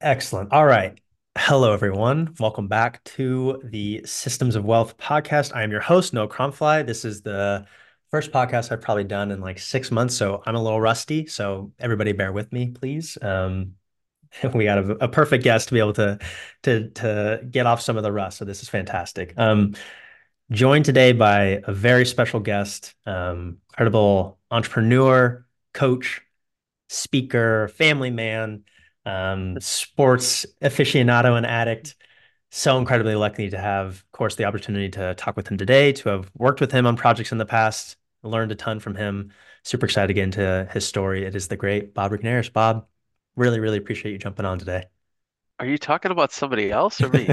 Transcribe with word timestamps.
Excellent. 0.00 0.50
All 0.50 0.64
right. 0.64 0.98
Hello, 1.36 1.74
everyone. 1.74 2.34
Welcome 2.40 2.68
back 2.68 3.04
to 3.04 3.60
the 3.62 4.00
Systems 4.06 4.56
of 4.56 4.64
Wealth 4.64 4.96
podcast. 4.96 5.54
I 5.54 5.62
am 5.62 5.70
your 5.70 5.82
host, 5.82 6.14
Noah 6.14 6.26
Cronfly. 6.26 6.86
This 6.86 7.04
is 7.04 7.20
the 7.20 7.66
first 8.10 8.32
podcast 8.32 8.72
I've 8.72 8.80
probably 8.80 9.04
done 9.04 9.30
in 9.30 9.42
like 9.42 9.58
six 9.58 9.90
months, 9.90 10.14
so 10.14 10.42
I'm 10.46 10.54
a 10.56 10.62
little 10.62 10.80
rusty. 10.80 11.26
So 11.26 11.72
everybody, 11.78 12.12
bear 12.12 12.32
with 12.32 12.50
me, 12.50 12.68
please. 12.68 13.18
Um, 13.20 13.74
we 14.54 14.64
got 14.64 14.78
a, 14.78 15.04
a, 15.04 15.08
perfect 15.08 15.44
guest 15.44 15.68
to 15.68 15.74
be 15.74 15.80
able 15.80 15.92
to 15.94 16.18
to 16.62 16.88
to 16.88 17.46
get 17.50 17.66
off 17.66 17.82
some 17.82 17.98
of 17.98 18.02
the 18.02 18.10
rust. 18.10 18.38
So 18.38 18.46
this 18.46 18.62
is 18.62 18.70
fantastic. 18.70 19.34
Um, 19.36 19.74
joined 20.50 20.86
today 20.86 21.12
by 21.12 21.60
a 21.64 21.74
very 21.74 22.06
special 22.06 22.40
guest, 22.40 22.94
um, 23.04 23.58
incredible 23.72 24.38
entrepreneur, 24.50 25.44
coach, 25.74 26.22
speaker, 26.88 27.68
family 27.68 28.10
man 28.10 28.64
um, 29.06 29.60
sports 29.60 30.46
aficionado 30.62 31.36
and 31.36 31.46
addict. 31.46 31.96
So 32.50 32.78
incredibly 32.78 33.14
lucky 33.14 33.50
to 33.50 33.58
have, 33.58 33.86
of 33.86 34.12
course, 34.12 34.34
the 34.34 34.44
opportunity 34.44 34.88
to 34.90 35.14
talk 35.14 35.36
with 35.36 35.48
him 35.48 35.56
today, 35.56 35.92
to 35.92 36.08
have 36.08 36.30
worked 36.36 36.60
with 36.60 36.72
him 36.72 36.86
on 36.86 36.96
projects 36.96 37.32
in 37.32 37.38
the 37.38 37.46
past, 37.46 37.96
learned 38.22 38.50
a 38.52 38.56
ton 38.56 38.80
from 38.80 38.96
him. 38.96 39.32
Super 39.62 39.86
excited 39.86 40.08
to 40.08 40.14
get 40.14 40.24
into 40.24 40.68
his 40.72 40.86
story. 40.86 41.24
It 41.24 41.36
is 41.36 41.48
the 41.48 41.56
great 41.56 41.94
Bob 41.94 42.10
Regnerus. 42.10 42.52
Bob, 42.52 42.86
really, 43.36 43.60
really 43.60 43.78
appreciate 43.78 44.12
you 44.12 44.18
jumping 44.18 44.46
on 44.46 44.58
today. 44.58 44.84
Are 45.60 45.66
you 45.66 45.78
talking 45.78 46.10
about 46.10 46.32
somebody 46.32 46.72
else 46.72 47.00
or 47.02 47.10
me? 47.10 47.28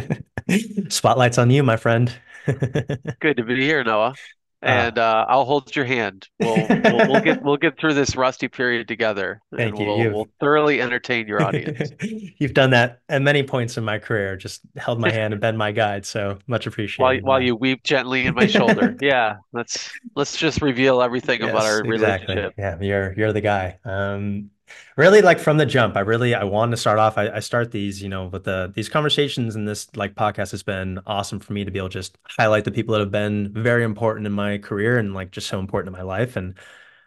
Spotlight's 0.89 1.38
on 1.38 1.49
you, 1.49 1.63
my 1.63 1.77
friend. 1.77 2.13
Good 2.45 3.38
to 3.38 3.44
be 3.44 3.55
here, 3.55 3.84
Noah. 3.84 4.16
Uh, 4.63 4.66
and 4.66 4.97
uh, 4.97 5.25
I'll 5.29 5.45
hold 5.45 5.75
your 5.75 5.85
hand. 5.85 6.27
We'll, 6.39 6.55
we'll, 6.55 7.07
we'll 7.09 7.21
get 7.21 7.43
we'll 7.43 7.57
get 7.57 7.79
through 7.79 7.93
this 7.93 8.16
rusty 8.16 8.47
period 8.47 8.88
together. 8.88 9.39
Thank 9.55 9.77
you. 9.77 9.85
We'll, 9.85 10.11
we'll 10.11 10.27
thoroughly 10.39 10.81
entertain 10.81 11.27
your 11.27 11.43
audience. 11.45 11.91
You've 12.38 12.55
done 12.55 12.71
that 12.71 13.02
at 13.07 13.21
many 13.21 13.43
points 13.43 13.77
in 13.77 13.83
my 13.83 13.99
career. 13.99 14.35
Just 14.35 14.61
held 14.75 15.00
my 15.00 15.11
hand 15.11 15.33
and 15.33 15.41
been 15.41 15.58
my 15.58 15.72
guide. 15.72 16.08
So 16.08 16.39
much 16.47 16.66
appreciated. 16.66 17.03
While 17.03 17.33
while 17.33 17.41
you 17.41 17.55
weep 17.55 17.83
gently 17.83 18.25
in 18.25 18.33
my 18.33 18.47
shoulder. 18.47 18.97
yeah, 19.02 19.38
let's 19.53 19.91
let's 20.16 20.35
just 20.35 20.63
reveal 20.63 21.03
everything 21.03 21.41
yes, 21.41 21.52
about 21.52 21.63
our 21.63 21.81
exactly. 21.81 22.35
relationship. 22.35 22.53
Yeah, 22.58 22.81
you're 22.81 23.13
you're 23.13 23.33
the 23.33 23.41
guy. 23.41 23.78
Um, 23.85 24.50
really 24.95 25.21
like 25.21 25.39
from 25.39 25.57
the 25.57 25.65
jump 25.65 25.95
i 25.95 25.99
really 25.99 26.33
i 26.33 26.43
wanted 26.43 26.71
to 26.71 26.77
start 26.77 26.99
off 26.99 27.17
I, 27.17 27.29
I, 27.29 27.39
start 27.39 27.71
these 27.71 28.01
you 28.01 28.09
know 28.09 28.27
with 28.27 28.43
the 28.43 28.71
these 28.73 28.89
conversations 28.89 29.55
and 29.55 29.67
this 29.67 29.87
like 29.95 30.15
podcast 30.15 30.51
has 30.51 30.63
been 30.63 30.99
awesome 31.05 31.39
for 31.39 31.53
me 31.53 31.63
to 31.63 31.71
be 31.71 31.79
able 31.79 31.89
to 31.89 31.93
just 31.93 32.17
highlight 32.23 32.65
the 32.65 32.71
people 32.71 32.93
that 32.93 32.99
have 32.99 33.11
been 33.11 33.53
very 33.53 33.83
important 33.83 34.25
in 34.25 34.33
my 34.33 34.57
career 34.57 34.97
and 34.97 35.13
like 35.13 35.31
just 35.31 35.47
so 35.47 35.59
important 35.59 35.95
in 35.95 35.99
my 35.99 36.05
life 36.05 36.35
and 36.35 36.57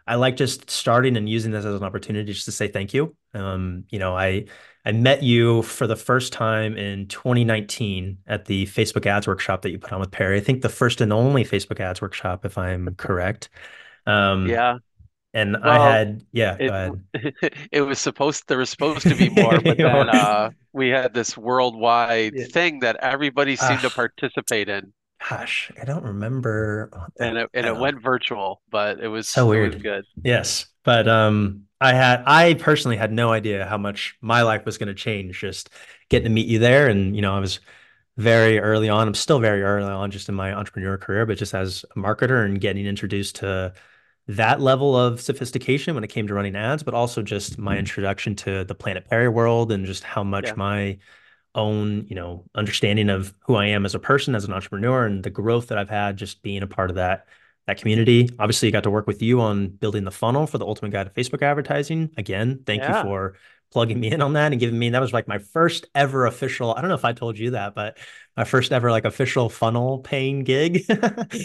i 0.07 0.15
like 0.15 0.37
just 0.37 0.71
starting 0.71 1.17
and 1.17 1.29
using 1.29 1.53
this 1.53 1.65
as 1.65 1.75
an 1.75 1.85
opportunity 1.85 2.33
just 2.33 2.47
to 2.47 2.53
say 2.53 2.69
thank 2.69 2.95
you. 2.95 3.15
Um 3.35 3.85
you 3.91 3.99
know 3.99 4.17
i 4.17 4.47
i 4.85 4.93
met 4.93 5.23
you 5.23 5.63
for 5.63 5.87
the 5.87 5.97
first 5.97 6.33
time 6.33 6.77
in 6.77 7.07
2019 7.07 8.19
at 8.27 8.47
the 8.47 8.67
facebook 8.67 9.07
ads 9.07 9.27
workshop 9.27 9.63
that 9.63 9.71
you 9.71 9.79
put 9.79 9.93
on 9.93 10.01
with 10.01 10.11
perry. 10.11 10.39
I 10.39 10.41
think 10.41 10.63
the 10.63 10.69
first 10.69 11.01
and 11.01 11.13
only 11.13 11.45
facebook 11.45 11.81
ads 11.81 12.01
workshop 12.01 12.45
if 12.45 12.59
i'm 12.59 12.95
correct. 12.97 13.51
Um 14.07 14.47
yeah 14.49 14.79
and 15.33 15.57
well, 15.63 15.83
I 15.83 15.97
had 15.97 16.25
yeah, 16.33 16.57
it, 16.59 17.55
it 17.73 17.81
was 17.83 17.99
supposed 17.99 18.45
there 18.49 18.59
was 18.59 18.71
supposed 18.71 19.03
to 19.03 19.15
be 19.15 19.29
more, 19.29 19.61
but 19.61 19.77
then 19.79 20.09
uh, 20.09 20.51
we 20.73 20.89
had 20.89 21.15
this 21.15 21.37
worldwide 21.37 22.33
yeah. 22.35 22.47
thing 22.47 22.81
that 22.81 22.97
everybody 22.97 23.57
seemed 23.57 23.79
uh, 23.85 23.89
to 23.89 23.91
participate 23.91 24.69
in. 24.69 24.93
Gosh, 25.29 25.71
I 25.81 25.85
don't 25.85 26.05
remember. 26.05 26.91
And 27.19 27.39
it 27.39 27.51
and 27.55 27.67
it 27.67 27.77
went 27.77 28.03
virtual, 28.03 28.63
but 28.71 29.01
it 29.01 29.09
was 29.09 29.29
so 29.29 29.47
weird. 29.47 29.75
Was 29.75 29.83
good. 29.83 30.05
Yes, 30.25 30.67
but 30.83 31.07
um, 31.09 31.65
I 31.81 31.93
had 31.93 32.25
I 32.27 32.55
personally 32.55 32.97
had 32.97 33.13
no 33.13 33.31
idea 33.31 33.67
how 33.67 33.79
much 33.79 34.17
my 34.21 34.43
life 34.43 34.65
was 34.65 34.79
going 34.79 34.89
to 34.89 34.95
change 34.95 35.39
just 35.41 35.71
getting 36.09 36.25
to 36.25 36.31
meet 36.31 36.47
you 36.47 36.59
there, 36.59 36.89
and 36.89 37.15
you 37.15 37.23
know 37.23 37.37
I 37.37 37.41
was 37.41 37.61
very 38.17 38.59
early 38.59 38.89
on. 38.89 39.07
I'm 39.07 39.15
still 39.15 39.39
very 39.39 39.63
early 39.63 39.91
on 39.91 40.11
just 40.11 40.29
in 40.29 40.35
my 40.35 40.53
entrepreneur 40.53 40.99
career, 40.99 41.25
but 41.25 41.39
just 41.39 41.55
as 41.55 41.85
a 41.95 41.99
marketer 41.99 42.45
and 42.45 42.61
getting 42.61 42.87
introduced 42.87 43.37
to 43.37 43.73
that 44.37 44.61
level 44.61 44.97
of 44.97 45.21
sophistication 45.21 45.95
when 45.95 46.05
it 46.05 46.11
came 46.11 46.27
to 46.27 46.35
running 46.35 46.55
ads, 46.55 46.83
but 46.83 46.95
also 46.95 47.23
just 47.23 47.59
my 47.59 47.73
mm-hmm. 47.73 47.81
introduction 47.81 48.37
to 48.37 48.65
the 48.65 48.75
Planet 48.75 49.09
Perry 49.09 49.29
world 49.29 49.73
and 49.73 49.85
just 49.85 50.05
how 50.05 50.23
much 50.23 50.47
yeah. 50.47 50.55
my 50.57 50.99
own, 51.55 52.07
you 52.07 52.15
know, 52.15 52.45
understanding 52.55 53.11
of 53.11 53.35
who 53.41 53.57
I 53.57 53.67
am 53.67 53.85
as 53.85 53.95
a 53.95 53.99
person, 53.99 54.37
as 54.37 54.45
an 54.45 54.53
entrepreneur, 54.53 55.05
and 55.05 55.25
the 55.25 55.31
growth 55.31 55.67
that 55.69 55.79
I've 55.79 55.91
had 55.91 56.17
just 56.17 56.43
being 56.43 56.63
a 56.63 56.67
part 56.67 56.91
of 56.91 56.97
that 56.97 57.27
that 57.67 57.79
community. 57.79 58.31
Obviously, 58.39 58.69
I 58.69 58.71
got 58.71 58.85
to 58.85 58.91
work 58.91 59.07
with 59.07 59.21
you 59.21 59.41
on 59.41 59.69
building 59.69 60.05
the 60.05 60.11
funnel 60.11 60.47
for 60.47 60.59
the 60.59 60.67
Ultimate 60.67 60.93
Guide 60.93 61.13
to 61.13 61.21
Facebook 61.21 61.43
Advertising. 61.43 62.11
Again, 62.17 62.63
thank 62.65 62.83
yeah. 62.83 62.99
you 62.99 63.03
for 63.03 63.35
plugging 63.71 64.01
me 64.01 64.11
in 64.11 64.21
on 64.21 64.33
that 64.33 64.53
and 64.53 64.61
giving 64.61 64.79
me 64.79 64.91
that 64.91 65.01
was 65.01 65.13
like 65.13 65.29
my 65.29 65.39
first 65.39 65.87
ever 65.95 66.27
official. 66.27 66.75
I 66.75 66.81
don't 66.81 66.89
know 66.89 66.97
if 66.97 67.05
I 67.05 67.13
told 67.13 67.39
you 67.39 67.53
that, 67.53 67.75
but 67.75 67.99
my 68.37 68.45
first 68.45 68.73
ever 68.73 68.91
like 68.91 69.05
official 69.05 69.49
funnel 69.49 69.99
paying 69.99 70.45
gig. 70.45 70.85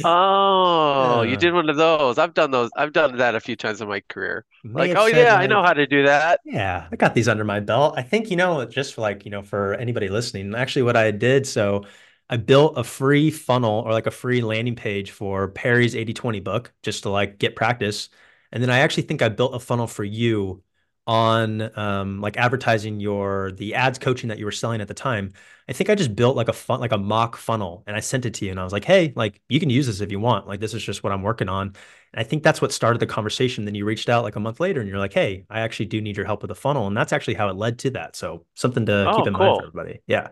oh, 0.06 1.22
you 1.24 1.38
did 1.38 1.54
one 1.54 1.70
of 1.70 1.78
those. 1.78 2.18
I've 2.18 2.34
done 2.34 2.52
those. 2.52 2.70
I've 2.76 2.94
done 2.94 3.18
that 3.18 3.36
a 3.36 3.40
few 3.40 3.56
times 3.56 3.82
in 3.82 3.88
my 3.88 4.02
career. 4.08 4.46
Like, 4.64 4.96
oh 4.96 5.06
yeah, 5.06 5.36
I 5.36 5.48
know 5.48 5.62
how 5.62 5.74
to 5.74 5.86
do 5.86 6.04
that. 6.04 6.40
Yeah, 6.46 6.88
I 6.92 6.96
got 6.96 7.14
these 7.14 7.28
under 7.28 7.44
my 7.44 7.60
belt. 7.60 7.96
I 7.98 8.02
think 8.02 8.32
you 8.32 8.38
know, 8.38 8.66
just 8.66 8.94
for 8.94 9.02
like 9.02 9.26
you 9.26 9.32
know, 9.32 9.42
for 9.42 9.74
anybody 9.76 10.08
listening, 10.10 10.56
actually, 10.56 10.84
what 10.84 10.98
I 10.98 11.12
did 11.12 11.46
so. 11.48 11.86
I 12.28 12.38
built 12.38 12.74
a 12.76 12.84
free 12.84 13.30
funnel 13.30 13.84
or 13.86 13.92
like 13.92 14.08
a 14.08 14.12
free 14.12 14.42
landing 14.42 14.76
page 14.76 15.12
for 15.12 15.50
Perry's 15.50 15.94
80-20 15.94 16.44
book 16.44 16.74
just 16.82 17.04
to 17.04 17.10
like 17.10 17.38
get 17.38 17.56
practice. 17.56 18.10
And 18.52 18.64
then 18.64 18.72
I 18.72 18.80
actually 18.80 19.04
think 19.04 19.22
I 19.22 19.30
built 19.30 19.54
a 19.54 19.60
funnel 19.60 19.86
for 19.86 20.04
you 20.04 20.64
on 21.08 21.78
um, 21.78 22.20
like 22.20 22.38
advertising 22.38 23.00
your 23.00 23.52
the 23.52 23.76
ads 23.76 24.00
coaching 24.00 24.30
that 24.30 24.40
you 24.40 24.46
were 24.46 24.52
selling 24.52 24.82
at 24.82 24.88
the 24.88 24.94
time 24.94 25.32
i 25.70 25.74
think 25.74 25.90
i 25.90 25.96
just 25.96 26.16
built 26.16 26.36
like 26.36 26.48
a 26.48 26.54
fun 26.54 26.80
like 26.80 26.92
a 26.92 26.98
mock 26.98 27.36
funnel 27.38 27.84
and 27.86 27.96
i 27.96 28.00
sent 28.00 28.26
it 28.26 28.34
to 28.34 28.46
you 28.46 28.50
and 28.50 28.60
i 28.60 28.64
was 28.64 28.74
like 28.74 28.86
hey 28.86 29.14
like 29.16 29.42
you 29.50 29.60
can 29.60 29.70
use 29.70 29.88
this 29.88 30.02
if 30.02 30.12
you 30.12 30.20
want. 30.20 30.48
Like 30.48 30.60
this 30.60 30.74
is 30.74 30.84
just 30.84 31.04
what 31.04 31.12
i'm 31.14 31.22
working 31.22 31.50
on. 31.50 31.68
And 31.68 31.76
i 32.20 32.24
think 32.24 32.44
that's 32.44 32.62
what 32.62 32.72
started 32.72 33.00
the 33.00 33.06
conversation. 33.06 33.66
Then 33.66 33.76
you 33.76 33.86
reached 33.86 34.10
out 34.10 34.24
like 34.24 34.36
a 34.36 34.40
month 34.40 34.60
later 34.60 34.80
and 34.80 34.90
you're 34.90 35.00
like 35.00 35.14
hey 35.14 35.46
i 35.50 35.62
actually 35.62 35.88
do 35.88 36.02
need 36.02 36.18
your 36.18 36.26
help 36.26 36.42
with 36.42 36.50
the 36.50 36.56
funnel. 36.56 36.88
And 36.88 36.96
that's 36.96 37.14
actually 37.14 37.36
how 37.36 37.50
it 37.50 37.56
led 37.56 37.80
to 37.80 37.92
that. 37.92 38.16
So 38.16 38.46
something 38.56 38.86
to 38.86 39.10
oh, 39.10 39.18
keep 39.18 39.28
in 39.28 39.34
cool. 39.34 39.46
mind 39.46 39.60
for 39.60 39.68
everybody. 39.68 40.02
Yeah. 40.08 40.30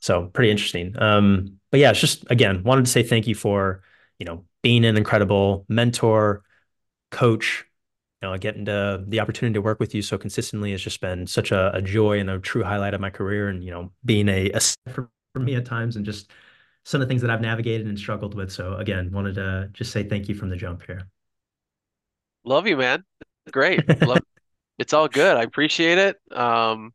So 0.00 0.26
pretty 0.26 0.50
interesting. 0.50 0.94
Um 1.00 1.58
but 1.70 1.80
yeah 1.80 1.90
it's 1.90 2.00
just 2.00 2.24
again 2.30 2.62
wanted 2.62 2.84
to 2.84 2.90
say 2.90 3.02
thank 3.02 3.26
you 3.26 3.34
for 3.34 3.82
you 4.18 4.26
know 4.26 4.44
being 4.62 4.84
an 4.84 4.96
incredible 4.96 5.64
mentor 5.68 6.42
coach 7.10 7.64
you 8.22 8.28
know, 8.28 8.36
getting 8.36 8.64
to 8.64 9.04
the 9.06 9.20
opportunity 9.20 9.54
to 9.54 9.62
work 9.62 9.78
with 9.78 9.94
you 9.94 10.02
so 10.02 10.18
consistently 10.18 10.72
has 10.72 10.82
just 10.82 11.00
been 11.00 11.26
such 11.26 11.52
a, 11.52 11.74
a 11.74 11.80
joy 11.80 12.18
and 12.18 12.28
a 12.28 12.38
true 12.38 12.64
highlight 12.64 12.94
of 12.94 13.00
my 13.00 13.10
career. 13.10 13.48
And, 13.48 13.62
you 13.62 13.70
know, 13.70 13.92
being 14.04 14.28
a, 14.28 14.50
a 14.50 14.60
for, 14.90 15.08
for 15.32 15.40
me 15.40 15.54
at 15.54 15.64
times 15.64 15.96
and 15.96 16.04
just 16.04 16.30
some 16.84 17.00
of 17.00 17.06
the 17.06 17.10
things 17.10 17.22
that 17.22 17.30
I've 17.30 17.40
navigated 17.40 17.86
and 17.86 17.98
struggled 17.98 18.34
with. 18.34 18.50
So 18.50 18.74
again, 18.74 19.10
wanted 19.12 19.34
to 19.36 19.70
just 19.72 19.92
say 19.92 20.02
thank 20.02 20.28
you 20.28 20.34
from 20.34 20.48
the 20.48 20.56
jump 20.56 20.82
here. 20.86 21.06
Love 22.44 22.66
you, 22.66 22.76
man. 22.76 23.04
Great. 23.52 23.86
Love, 24.06 24.20
it's 24.78 24.92
all 24.92 25.08
good. 25.08 25.36
I 25.36 25.42
appreciate 25.42 25.98
it. 25.98 26.16
Um, 26.32 26.92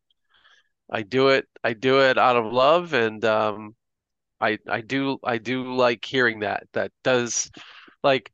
I 0.90 1.04
do 1.04 1.30
it. 1.30 1.48
I 1.64 1.74
do 1.74 2.02
it 2.02 2.18
out 2.18 2.36
of 2.36 2.52
love, 2.52 2.94
and 2.94 3.24
um, 3.24 3.76
I 4.40 4.60
I 4.68 4.82
do 4.82 5.18
I 5.24 5.38
do 5.38 5.76
like 5.76 6.04
hearing 6.04 6.42
that. 6.42 6.64
That 6.74 6.92
does 7.04 7.52
like 8.04 8.32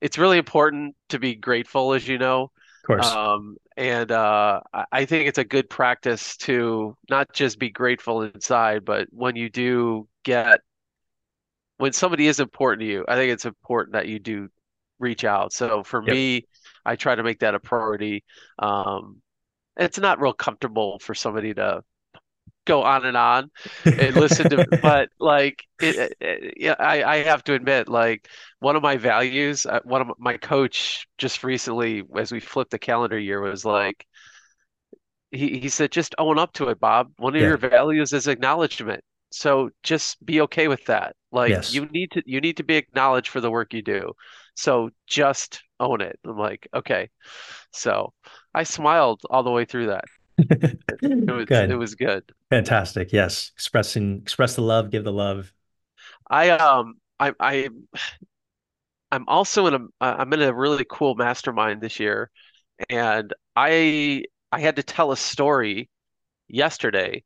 it's 0.00 0.18
really 0.18 0.38
important 0.38 0.94
to 1.10 1.18
be 1.18 1.34
grateful, 1.34 1.92
as 1.92 2.06
you 2.06 2.18
know. 2.18 2.50
Of 2.82 2.86
course. 2.86 3.06
Um, 3.06 3.56
and 3.76 4.10
uh, 4.10 4.60
I 4.90 5.04
think 5.04 5.28
it's 5.28 5.38
a 5.38 5.44
good 5.44 5.68
practice 5.68 6.36
to 6.38 6.96
not 7.10 7.32
just 7.32 7.58
be 7.58 7.70
grateful 7.70 8.22
inside, 8.22 8.84
but 8.84 9.08
when 9.10 9.36
you 9.36 9.50
do 9.50 10.08
get, 10.24 10.60
when 11.76 11.92
somebody 11.92 12.26
is 12.26 12.40
important 12.40 12.80
to 12.80 12.86
you, 12.86 13.04
I 13.06 13.14
think 13.16 13.32
it's 13.32 13.44
important 13.44 13.92
that 13.92 14.08
you 14.08 14.18
do 14.18 14.48
reach 14.98 15.24
out. 15.24 15.52
So 15.52 15.82
for 15.82 16.02
yep. 16.02 16.14
me, 16.14 16.46
I 16.84 16.96
try 16.96 17.14
to 17.14 17.22
make 17.22 17.40
that 17.40 17.54
a 17.54 17.60
priority. 17.60 18.24
Um, 18.58 19.20
it's 19.76 19.98
not 19.98 20.20
real 20.20 20.32
comfortable 20.32 20.98
for 20.98 21.14
somebody 21.14 21.54
to 21.54 21.82
go 22.68 22.82
on 22.82 23.04
and 23.04 23.16
on 23.16 23.50
and 23.84 24.14
listen 24.14 24.48
to 24.50 24.66
but 24.82 25.08
like 25.18 25.64
it, 25.80 26.12
it, 26.20 26.54
yeah 26.56 26.76
I, 26.78 27.02
I 27.02 27.16
have 27.24 27.42
to 27.44 27.54
admit 27.54 27.88
like 27.88 28.28
one 28.60 28.76
of 28.76 28.82
my 28.82 28.96
values 28.96 29.66
uh, 29.66 29.80
one 29.84 30.02
of 30.02 30.10
my 30.18 30.36
coach 30.36 31.08
just 31.18 31.42
recently 31.42 32.02
as 32.16 32.30
we 32.30 32.40
flipped 32.40 32.70
the 32.70 32.78
calendar 32.78 33.18
year 33.18 33.40
was 33.40 33.64
like 33.64 34.06
he, 35.30 35.58
he 35.58 35.68
said 35.68 35.92
just 35.92 36.14
own 36.18 36.38
up 36.38 36.52
to 36.54 36.68
it 36.68 36.80
bob. 36.80 37.12
One 37.18 37.34
of 37.34 37.40
yeah. 37.40 37.48
your 37.48 37.56
values 37.58 38.12
is 38.12 38.26
acknowledgement. 38.26 39.02
So 39.30 39.70
just 39.82 40.24
be 40.24 40.40
okay 40.42 40.68
with 40.68 40.84
that. 40.86 41.14
Like 41.30 41.50
yes. 41.50 41.74
you 41.74 41.86
need 41.86 42.12
to 42.12 42.22
you 42.24 42.40
need 42.40 42.56
to 42.58 42.64
be 42.64 42.76
acknowledged 42.76 43.28
for 43.28 43.40
the 43.40 43.50
work 43.50 43.74
you 43.74 43.82
do. 43.82 44.12
So 44.54 44.90
just 45.06 45.62
own 45.78 46.00
it. 46.00 46.18
I'm 46.24 46.38
like 46.38 46.68
okay. 46.74 47.10
So 47.72 48.12
i 48.54 48.62
smiled 48.62 49.20
all 49.28 49.42
the 49.42 49.50
way 49.50 49.64
through 49.64 49.88
that 49.88 50.04
it 50.38 51.00
was 51.32 51.46
good. 51.46 51.68
it 51.68 51.74
was 51.74 51.94
good. 51.94 52.24
Fantastic. 52.50 53.12
Yes. 53.12 53.52
Expressing 53.54 54.18
express 54.22 54.56
the 54.56 54.62
love, 54.62 54.90
give 54.90 55.04
the 55.04 55.12
love. 55.12 55.52
I 56.30 56.50
um 56.50 56.94
I 57.18 57.32
I 57.40 57.68
I'm 59.10 59.24
also 59.28 59.66
in 59.66 59.74
a 59.74 59.78
I'm 60.04 60.32
in 60.32 60.42
a 60.42 60.52
really 60.54 60.84
cool 60.90 61.14
mastermind 61.14 61.80
this 61.80 61.98
year 62.00 62.30
and 62.90 63.32
I 63.56 64.24
I 64.52 64.60
had 64.60 64.76
to 64.78 64.84
tell 64.84 65.12
a 65.12 65.18
story 65.18 65.90
yesterday 66.48 67.24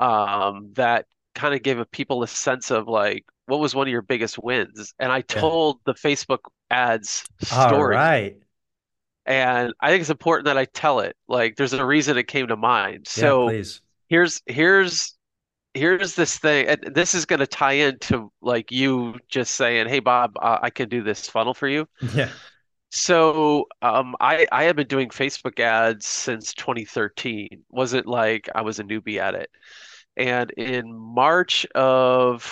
um, 0.00 0.72
that 0.74 1.06
kind 1.34 1.54
of 1.54 1.62
gave 1.62 1.78
people 1.92 2.22
a 2.24 2.28
sense 2.28 2.70
of 2.72 2.88
like, 2.88 3.24
what 3.46 3.60
was 3.60 3.74
one 3.74 3.88
of 3.88 3.92
your 3.92 4.02
biggest 4.02 4.38
wins? 4.38 4.94
And 5.00 5.12
I 5.12 5.22
Yeah. 5.28 5.52
told 5.52 5.80
the 5.86 5.94
Facebook 5.94 6.40
ads 6.70 7.28
story. 7.40 8.12
right. 8.12 8.42
And 9.26 9.72
I 9.80 9.90
think 9.90 10.00
it's 10.00 10.10
important 10.10 10.46
that 10.46 10.58
I 10.58 10.64
tell 10.66 11.00
it. 11.00 11.16
Like, 11.28 11.56
there's 11.56 11.72
a 11.72 11.84
reason 11.84 12.18
it 12.18 12.26
came 12.28 12.48
to 12.48 12.56
mind. 12.56 13.06
Yeah, 13.14 13.20
So 13.20 13.44
please. 13.44 13.80
here's 14.08 14.42
here's 14.46 15.14
here's 15.74 16.14
this 16.16 16.38
thing, 16.38 16.68
and 16.68 16.94
this 16.94 17.14
is 17.14 17.26
going 17.26 17.40
to 17.40 17.46
tie 17.46 17.74
into 17.74 18.32
like 18.42 18.72
you 18.72 19.16
just 19.28 19.54
saying, 19.56 19.88
"Hey, 19.88 20.00
Bob, 20.00 20.32
uh, 20.40 20.58
I 20.62 20.70
can 20.70 20.88
do 20.88 21.02
this 21.02 21.28
funnel 21.28 21.54
for 21.54 21.68
you." 21.68 21.88
Yeah. 22.14 22.32
So, 22.90 23.66
um, 23.80 24.14
I 24.20 24.46
I 24.52 24.64
have 24.64 24.76
been 24.76 24.86
doing 24.86 25.08
Facebook 25.08 25.58
ads 25.60 26.06
since 26.06 26.52
2013. 26.54 27.64
Wasn't 27.70 28.06
like 28.06 28.48
I 28.54 28.62
was 28.62 28.78
a 28.80 28.84
newbie 28.84 29.18
at 29.18 29.34
it. 29.34 29.50
And 30.16 30.50
in 30.52 30.92
March 30.94 31.66
of 31.74 32.44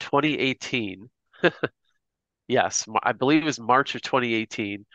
2018, 0.00 1.10
yes, 2.48 2.86
I 3.02 3.12
believe 3.12 3.42
it 3.42 3.46
was 3.46 3.60
March 3.60 3.94
of 3.94 4.02
2018, 4.02 4.86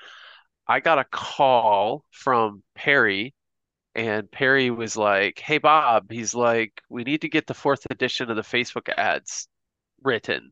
I 0.67 0.79
got 0.79 0.99
a 0.99 1.05
call 1.05 2.05
from 2.11 2.63
Perry, 2.75 3.33
and 3.95 4.31
Perry 4.31 4.71
was 4.71 4.97
like, 4.97 5.39
Hey, 5.39 5.57
Bob, 5.59 6.11
he's 6.11 6.35
like, 6.35 6.81
we 6.89 7.03
need 7.03 7.21
to 7.21 7.29
get 7.29 7.47
the 7.47 7.53
fourth 7.53 7.85
edition 7.91 8.29
of 8.29 8.35
the 8.37 8.43
Facebook 8.43 8.89
ads 8.97 9.47
written. 10.03 10.51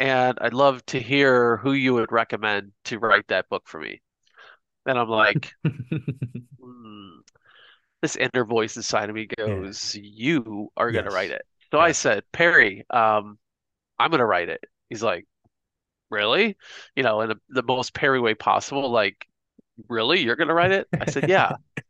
And 0.00 0.38
I'd 0.40 0.54
love 0.54 0.84
to 0.86 1.00
hear 1.00 1.58
who 1.58 1.72
you 1.72 1.94
would 1.94 2.12
recommend 2.12 2.72
to 2.86 2.98
write 2.98 3.28
that 3.28 3.48
book 3.50 3.64
for 3.68 3.80
me. 3.80 4.02
And 4.86 4.98
I'm 4.98 5.08
like, 5.08 5.52
hmm, 6.60 7.20
this 8.02 8.16
inner 8.16 8.44
voice 8.44 8.76
inside 8.76 9.08
of 9.08 9.14
me 9.14 9.28
Yeah. 9.38 9.70
goes, 9.70 9.94
You 9.94 10.70
are 10.76 10.92
going 10.92 11.04
to 11.04 11.10
write 11.10 11.30
it. 11.30 11.42
So 11.72 11.80
I 11.80 11.92
said, 11.92 12.24
Perry, 12.32 12.84
um, 12.90 13.38
I'm 13.98 14.10
going 14.10 14.20
to 14.20 14.26
write 14.26 14.48
it. 14.48 14.62
He's 14.88 15.02
like, 15.02 15.26
Really? 16.10 16.56
You 16.96 17.02
know, 17.02 17.20
in 17.20 17.30
the, 17.30 17.36
the 17.50 17.62
most 17.62 17.94
Perry 17.94 18.20
way 18.20 18.34
possible. 18.34 18.90
Like, 18.90 19.26
really? 19.88 20.20
You're 20.20 20.36
going 20.36 20.48
to 20.48 20.54
write 20.54 20.72
it? 20.72 20.88
I 21.00 21.06
said, 21.10 21.28
Yeah. 21.28 21.56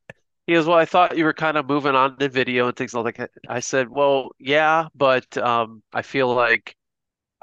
He 0.47 0.55
goes, 0.55 0.67
Well, 0.67 0.79
I 0.79 0.87
thought 0.87 1.19
you 1.19 1.25
were 1.25 1.35
kind 1.35 1.59
of 1.59 1.69
moving 1.69 1.94
on 1.94 2.19
to 2.19 2.29
video 2.29 2.69
and 2.69 2.76
things 2.76 2.94
like 2.94 3.19
that. 3.19 3.31
I 3.49 3.61
said, 3.61 3.88
Well, 3.91 4.31
yeah, 4.38 4.88
but 4.94 5.37
um, 5.37 5.82
I 5.93 6.03
feel 6.03 6.35
like 6.35 6.75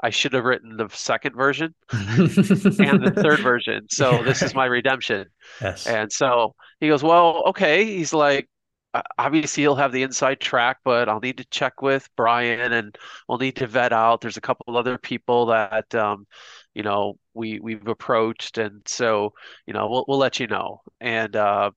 I 0.00 0.10
should 0.10 0.34
have 0.34 0.44
written 0.44 0.76
the 0.76 0.88
second 0.90 1.36
version 1.36 1.74
and 1.90 3.02
the 3.02 3.14
third 3.16 3.40
version. 3.42 3.86
So 3.90 4.22
Yeah, 4.22 4.22
this 4.22 4.42
is 4.42 4.54
my 4.54 4.66
redemption. 4.66 5.26
Yes. 5.60 5.86
And 5.86 6.12
so 6.12 6.54
he 6.80 6.88
goes, 6.88 7.02
Well, 7.02 7.44
okay. 7.48 7.84
He's 7.84 8.12
like, 8.12 8.48
"Uh, 8.94 9.02
Obviously, 9.18 9.62
he'll 9.62 9.76
have 9.76 9.92
the 9.92 10.02
inside 10.02 10.40
track, 10.40 10.78
but 10.84 11.08
I'll 11.08 11.20
need 11.20 11.38
to 11.38 11.46
check 11.50 11.82
with 11.82 12.08
Brian 12.16 12.72
and 12.72 12.96
we'll 13.28 13.38
need 13.38 13.56
to 13.56 13.66
vet 13.66 13.92
out. 13.92 14.20
There's 14.20 14.36
a 14.36 14.40
couple 14.42 14.76
other 14.76 14.98
people 14.98 15.46
that, 15.46 15.94
um, 15.94 16.26
you 16.76 16.82
know, 16.82 17.18
we, 17.32 17.58
we've 17.58 17.88
approached. 17.88 18.58
And 18.58 18.82
so, 18.86 19.32
you 19.66 19.72
know, 19.72 19.88
we'll, 19.88 20.04
we'll 20.06 20.18
let 20.18 20.38
you 20.38 20.46
know. 20.46 20.82
And, 21.00 21.34
uh, 21.34 21.70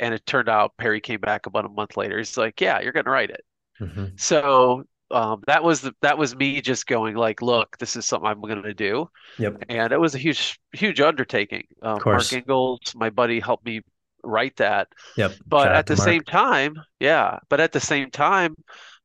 and 0.00 0.12
it 0.12 0.26
turned 0.26 0.48
out 0.48 0.76
Perry 0.76 1.00
came 1.00 1.20
back 1.20 1.46
about 1.46 1.64
a 1.64 1.68
month 1.68 1.96
later. 1.96 2.18
He's 2.18 2.36
like, 2.36 2.60
Yeah, 2.60 2.80
you're 2.80 2.92
going 2.92 3.04
to 3.04 3.10
write 3.10 3.30
it. 3.30 3.44
hmm 3.78 4.06
So, 4.16 4.84
um, 5.10 5.42
that 5.46 5.62
was 5.62 5.82
the, 5.82 5.94
that 6.02 6.18
was 6.18 6.34
me 6.34 6.60
just 6.60 6.86
going 6.86 7.14
like, 7.14 7.40
look, 7.40 7.78
this 7.78 7.94
is 7.94 8.04
something 8.04 8.28
I'm 8.28 8.40
going 8.40 8.62
to 8.64 8.74
do. 8.74 9.08
Yep. 9.38 9.64
And 9.68 9.92
it 9.92 10.00
was 10.00 10.16
a 10.16 10.18
huge, 10.18 10.58
huge 10.72 11.00
undertaking. 11.00 11.66
Of 11.82 12.04
Mark. 12.04 12.32
Ingalls, 12.32 12.94
my 12.96 13.10
buddy, 13.10 13.38
helped 13.38 13.64
me 13.64 13.82
write 14.24 14.56
that. 14.56 14.88
Yep. 15.16 15.34
But 15.46 15.64
Shout 15.64 15.76
at 15.76 15.86
the 15.86 15.96
same 15.96 16.22
time, 16.22 16.74
yeah, 16.98 17.38
but 17.48 17.60
at 17.60 17.70
the 17.70 17.80
same 17.80 18.10
time, 18.10 18.56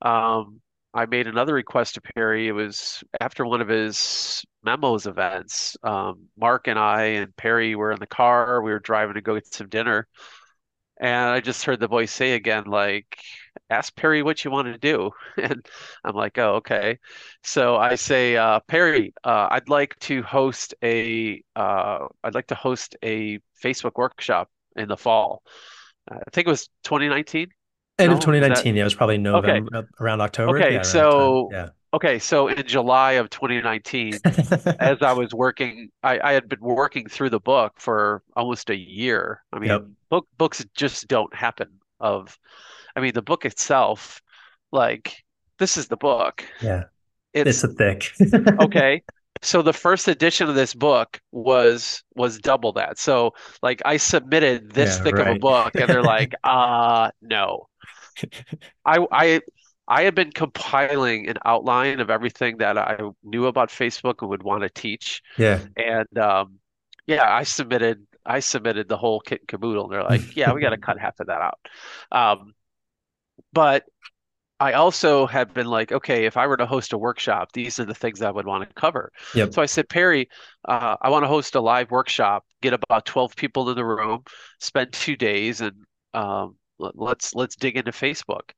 um, 0.01 0.61
I 0.93 1.05
made 1.05 1.27
another 1.27 1.53
request 1.53 1.95
to 1.95 2.01
Perry. 2.01 2.47
It 2.47 2.51
was 2.51 3.03
after 3.21 3.45
one 3.45 3.61
of 3.61 3.67
his 3.67 4.43
memos 4.63 5.05
events. 5.05 5.77
Um, 5.83 6.29
Mark 6.35 6.67
and 6.67 6.79
I 6.79 7.03
and 7.03 7.35
Perry 7.35 7.75
were 7.75 7.91
in 7.91 7.99
the 7.99 8.07
car. 8.07 8.61
We 8.61 8.71
were 8.71 8.79
driving 8.79 9.13
to 9.15 9.21
go 9.21 9.35
get 9.35 9.53
some 9.53 9.69
dinner. 9.69 10.07
And 10.99 11.29
I 11.29 11.39
just 11.39 11.63
heard 11.63 11.79
the 11.79 11.87
voice 11.87 12.11
say 12.11 12.33
again, 12.33 12.65
like, 12.65 13.17
ask 13.69 13.95
Perry 13.95 14.21
what 14.23 14.43
you 14.43 14.51
want 14.51 14.67
to 14.67 14.77
do. 14.77 15.11
And 15.37 15.65
I'm 16.03 16.15
like, 16.15 16.37
oh, 16.37 16.55
okay. 16.55 16.99
So 17.43 17.77
I 17.77 17.95
say, 17.95 18.35
uh, 18.35 18.59
Perry, 18.67 19.13
uh, 19.23 19.47
I'd 19.51 19.69
like 19.69 19.97
to 19.99 20.21
host 20.23 20.73
a, 20.83 21.41
uh, 21.55 22.07
I'd 22.23 22.35
like 22.35 22.47
to 22.47 22.55
host 22.55 22.97
a 23.03 23.39
Facebook 23.63 23.93
workshop 23.95 24.49
in 24.75 24.89
the 24.89 24.97
fall. 24.97 25.43
Uh, 26.11 26.15
I 26.15 26.29
think 26.31 26.47
it 26.47 26.51
was 26.51 26.69
2019. 26.83 27.49
End 27.99 28.11
of 28.13 28.19
No, 28.19 28.23
that 28.47 28.65
2019. 28.65 28.75
Yeah, 28.75 28.81
it 28.81 28.85
was 28.85 28.95
probably 28.95 29.17
okay? 29.33 29.61
November, 29.63 29.77
uh, 29.77 29.83
around 29.99 30.21
October. 30.21 30.59
Okay, 30.59 30.69
Yeah, 30.69 30.83
around 30.83 31.09
so 31.11 31.51
Yeah. 31.51 31.69
okay, 31.93 32.19
so 32.19 32.47
in 32.47 32.65
July 32.67 33.13
of 33.13 33.29
2019, 33.29 34.21
as 34.79 35.01
I 35.01 35.13
was 35.13 35.33
working, 35.33 35.89
I, 36.03 36.19
I 36.21 36.33
had 36.33 36.49
been 36.49 36.61
working 36.61 37.07
through 37.09 37.31
the 37.31 37.39
book 37.41 37.73
for 37.79 38.23
almost 38.35 38.69
a 38.69 38.77
year. 38.77 39.43
I 39.53 39.59
Yep. 39.63 39.83
mean, 39.83 39.97
book 40.09 40.27
books 40.37 40.65
just 40.75 41.07
don't 41.07 41.33
happen 41.35 41.79
of, 41.99 42.37
I 42.95 43.01
mean, 43.01 43.13
the 43.13 43.21
book 43.23 43.45
itself, 43.45 44.21
like 44.73 45.23
this 45.59 45.77
is 45.77 45.87
the 45.89 45.97
book. 45.97 46.45
Yeah. 46.59 46.85
It's 47.45 47.45
It's 47.45 47.63
a 47.63 47.67
thick. 47.69 48.11
okay. 48.59 49.03
So 49.41 49.61
the 49.61 49.73
first 49.73 50.07
edition 50.09 50.49
of 50.49 50.55
this 50.55 50.73
book 50.73 51.21
was 51.31 52.03
was 52.15 52.39
double 52.39 52.73
that. 52.73 52.97
So 52.99 53.33
like 53.63 53.81
I 53.85 53.97
submitted 53.97 54.71
this 54.73 54.97
Yeah, 54.97 54.99
thick 54.99 55.19
of 55.19 55.29
a 55.29 55.35
book 55.35 55.79
and 55.79 55.91
they're 55.91 56.03
like, 56.03 56.35
uh 56.43 57.11
no. 57.21 57.68
I 58.85 59.05
I 59.11 59.41
I 59.87 60.03
had 60.03 60.13
been 60.15 60.31
compiling 60.31 61.27
an 61.27 61.37
outline 61.45 61.99
of 61.99 62.09
everything 62.09 62.57
that 62.57 62.77
I 62.77 62.99
knew 63.23 63.47
about 63.47 63.69
Facebook 63.69 64.15
and 64.21 64.29
would 64.29 64.43
want 64.43 64.61
to 64.61 64.69
teach. 64.69 65.23
Yeah. 65.37 65.61
And 65.75 66.17
um, 66.19 66.59
yeah, 67.07 67.33
I 67.33 67.43
submitted 67.43 68.05
I 68.25 68.39
submitted 68.39 68.87
the 68.87 68.97
whole 68.97 69.19
kit 69.19 69.41
and 69.41 69.47
caboodle, 69.47 69.85
and 69.85 69.93
they're 69.93 70.03
like, 70.03 70.21
yeah, 70.35 70.53
we 70.53 70.61
got 70.61 70.69
to 70.69 70.77
cut 70.77 70.99
half 70.99 71.19
of 71.19 71.27
that 71.27 71.41
out. 71.41 71.59
Um, 72.11 72.53
but 73.51 73.85
I 74.59 74.73
also 74.73 75.25
had 75.25 75.53
been 75.53 75.67
like, 75.67 75.91
okay, 75.91 76.25
if 76.25 76.35
I 76.35 76.45
were 76.45 76.57
to 76.57 76.65
host 76.65 76.93
a 76.93 76.97
workshop, 76.97 77.53
these 77.53 77.79
are 77.79 77.85
the 77.85 77.95
things 77.95 78.21
I 78.21 78.29
would 78.29 78.45
want 78.45 78.67
to 78.67 78.73
cover. 78.75 79.11
Yep. 79.33 79.53
So 79.53 79.61
I 79.61 79.65
said, 79.65 79.87
Perry, 79.87 80.29
uh, 80.67 80.97
I 81.01 81.09
want 81.09 81.23
to 81.23 81.29
host 81.29 81.55
a 81.55 81.61
live 81.61 81.89
workshop, 81.91 82.45
get 82.61 82.73
about 82.73 83.05
12 83.05 83.35
people 83.35 83.69
in 83.69 83.75
the 83.75 83.85
room, 83.85 84.23
spend 84.59 84.91
two 84.91 85.15
days, 85.15 85.61
and 85.61 85.77
um, 86.13 86.55
let's 86.79 87.35
let's 87.35 87.55
dig 87.55 87.77
into 87.77 87.91
Facebook. 87.91 88.51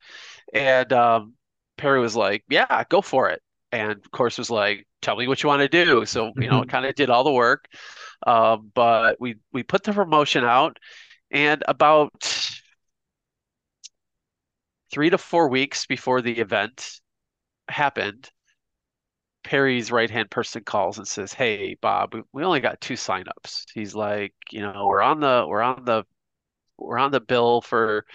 And 0.54 0.92
um, 0.94 1.34
Perry 1.78 2.00
was 2.00 2.16
like, 2.16 2.44
yeah, 2.50 2.84
go 2.90 3.02
for 3.02 3.30
it. 3.30 3.42
And 3.72 3.92
of 3.92 4.12
course 4.12 4.38
was 4.38 4.50
like, 4.50 4.86
tell 5.02 5.16
me 5.16 5.28
what 5.28 5.42
you 5.44 5.50
want 5.50 5.62
to 5.62 5.68
do. 5.68 6.06
So, 6.06 6.32
you 6.38 6.50
know, 6.50 6.64
kind 6.68 6.86
of 6.86 6.96
did 6.96 7.10
all 7.10 7.24
the 7.24 7.32
work. 7.32 7.66
Um, 8.26 8.72
but 8.74 9.18
we 9.20 9.36
we 9.52 9.64
put 9.64 9.84
the 9.84 9.94
promotion 9.94 10.44
out, 10.44 10.78
and 11.32 11.64
about 11.68 12.12
three 14.92 15.10
to 15.10 15.18
four 15.18 15.50
weeks 15.50 15.86
before 15.86 16.22
the 16.22 16.38
event 16.40 17.00
happened, 17.70 18.30
Perry's 19.44 19.92
right-hand 19.92 20.30
person 20.30 20.64
calls 20.64 20.98
and 20.98 21.08
says, 21.08 21.34
"Hey, 21.34 21.76
Bob, 21.82 22.14
we, 22.14 22.22
we 22.34 22.44
only 22.44 22.60
got 22.60 22.82
two 22.82 22.94
signups." 22.96 23.64
He's 23.74 23.96
like, 23.96 24.34
"You 24.52 24.62
know, 24.62 24.86
we're 24.88 25.02
on 25.02 25.20
the 25.20 25.46
we're 25.48 25.62
on 25.62 25.84
the 25.86 26.04
we're 26.86 26.98
on 26.98 27.12
the 27.12 27.22
bill 27.22 27.62
for 27.62 28.06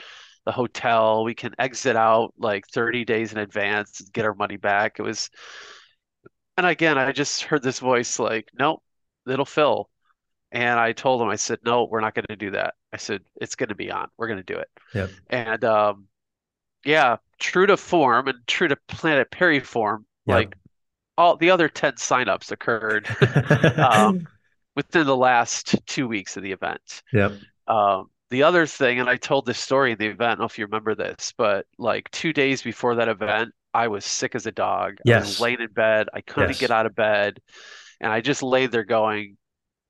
the 0.44 0.52
hotel. 0.52 1.24
We 1.24 1.34
can 1.34 1.54
exit 1.58 1.96
out 1.96 2.34
like 2.38 2.66
30 2.68 3.04
days 3.04 3.32
in 3.32 3.38
advance 3.38 4.00
and 4.00 4.12
get 4.12 4.24
our 4.24 4.34
money 4.34 4.56
back." 4.56 4.98
It 4.98 5.02
was, 5.02 5.30
and 6.56 6.66
again, 6.66 6.98
I 6.98 7.12
just 7.12 7.42
heard 7.42 7.62
this 7.62 7.78
voice 7.78 8.18
like, 8.18 8.48
"Nope, 8.58 8.82
it'll 9.28 9.44
fill." 9.44 9.90
And 10.52 10.78
I 10.78 10.92
told 10.92 11.20
him, 11.20 11.28
I 11.28 11.36
said, 11.36 11.58
"No, 11.64 11.84
we're 11.84 12.00
not 12.00 12.14
going 12.14 12.26
to 12.28 12.36
do 12.36 12.52
that." 12.52 12.74
I 12.92 12.96
said, 12.98 13.22
"It's 13.40 13.56
going 13.56 13.68
to 13.70 13.74
be 13.74 13.90
on. 13.90 14.08
We're 14.16 14.28
going 14.28 14.42
to 14.44 14.54
do 14.54 14.58
it." 14.58 14.68
Yep. 14.94 15.10
And 15.30 15.64
um, 15.64 16.06
yeah, 16.84 17.16
true 17.38 17.66
to 17.66 17.76
form 17.76 18.28
and 18.28 18.38
true 18.46 18.68
to 18.68 18.76
Planet 18.88 19.30
Perry 19.30 19.60
form, 19.60 20.06
Yep. 20.26 20.34
like 20.34 20.56
all 21.18 21.36
the 21.36 21.50
other 21.50 21.68
10 21.68 21.94
signups 21.94 22.52
occurred 22.52 23.08
um, 23.78 24.26
within 24.74 25.06
the 25.06 25.16
last 25.16 25.76
two 25.86 26.06
weeks 26.06 26.36
of 26.36 26.42
the 26.42 26.52
event. 26.52 27.02
Yep. 27.12 27.32
Um, 27.66 28.08
the 28.30 28.42
other 28.42 28.66
thing, 28.66 29.00
and 29.00 29.08
I 29.08 29.16
told 29.16 29.46
this 29.46 29.58
story 29.58 29.92
in 29.92 29.98
the 29.98 30.06
event, 30.06 30.22
I 30.22 30.26
don't 30.30 30.38
know 30.40 30.44
if 30.46 30.58
you 30.58 30.64
remember 30.66 30.94
this, 30.94 31.32
but 31.38 31.66
like 31.78 32.10
two 32.10 32.32
days 32.32 32.62
before 32.62 32.96
that 32.96 33.08
event, 33.08 33.50
I 33.72 33.88
was 33.88 34.04
sick 34.04 34.34
as 34.34 34.46
a 34.46 34.52
dog. 34.52 34.94
I 35.08 35.20
was 35.20 35.38
Yes. 35.38 35.38
laying 35.38 35.60
in 35.60 35.72
bed. 35.72 36.08
I 36.14 36.22
couldn't 36.22 36.58
Yes. 36.58 36.58
get 36.58 36.70
out 36.70 36.86
of 36.86 36.94
bed. 36.94 37.38
And 38.00 38.12
I 38.12 38.20
just 38.20 38.42
laid 38.42 38.72
there 38.72 38.84
going, 38.84 39.36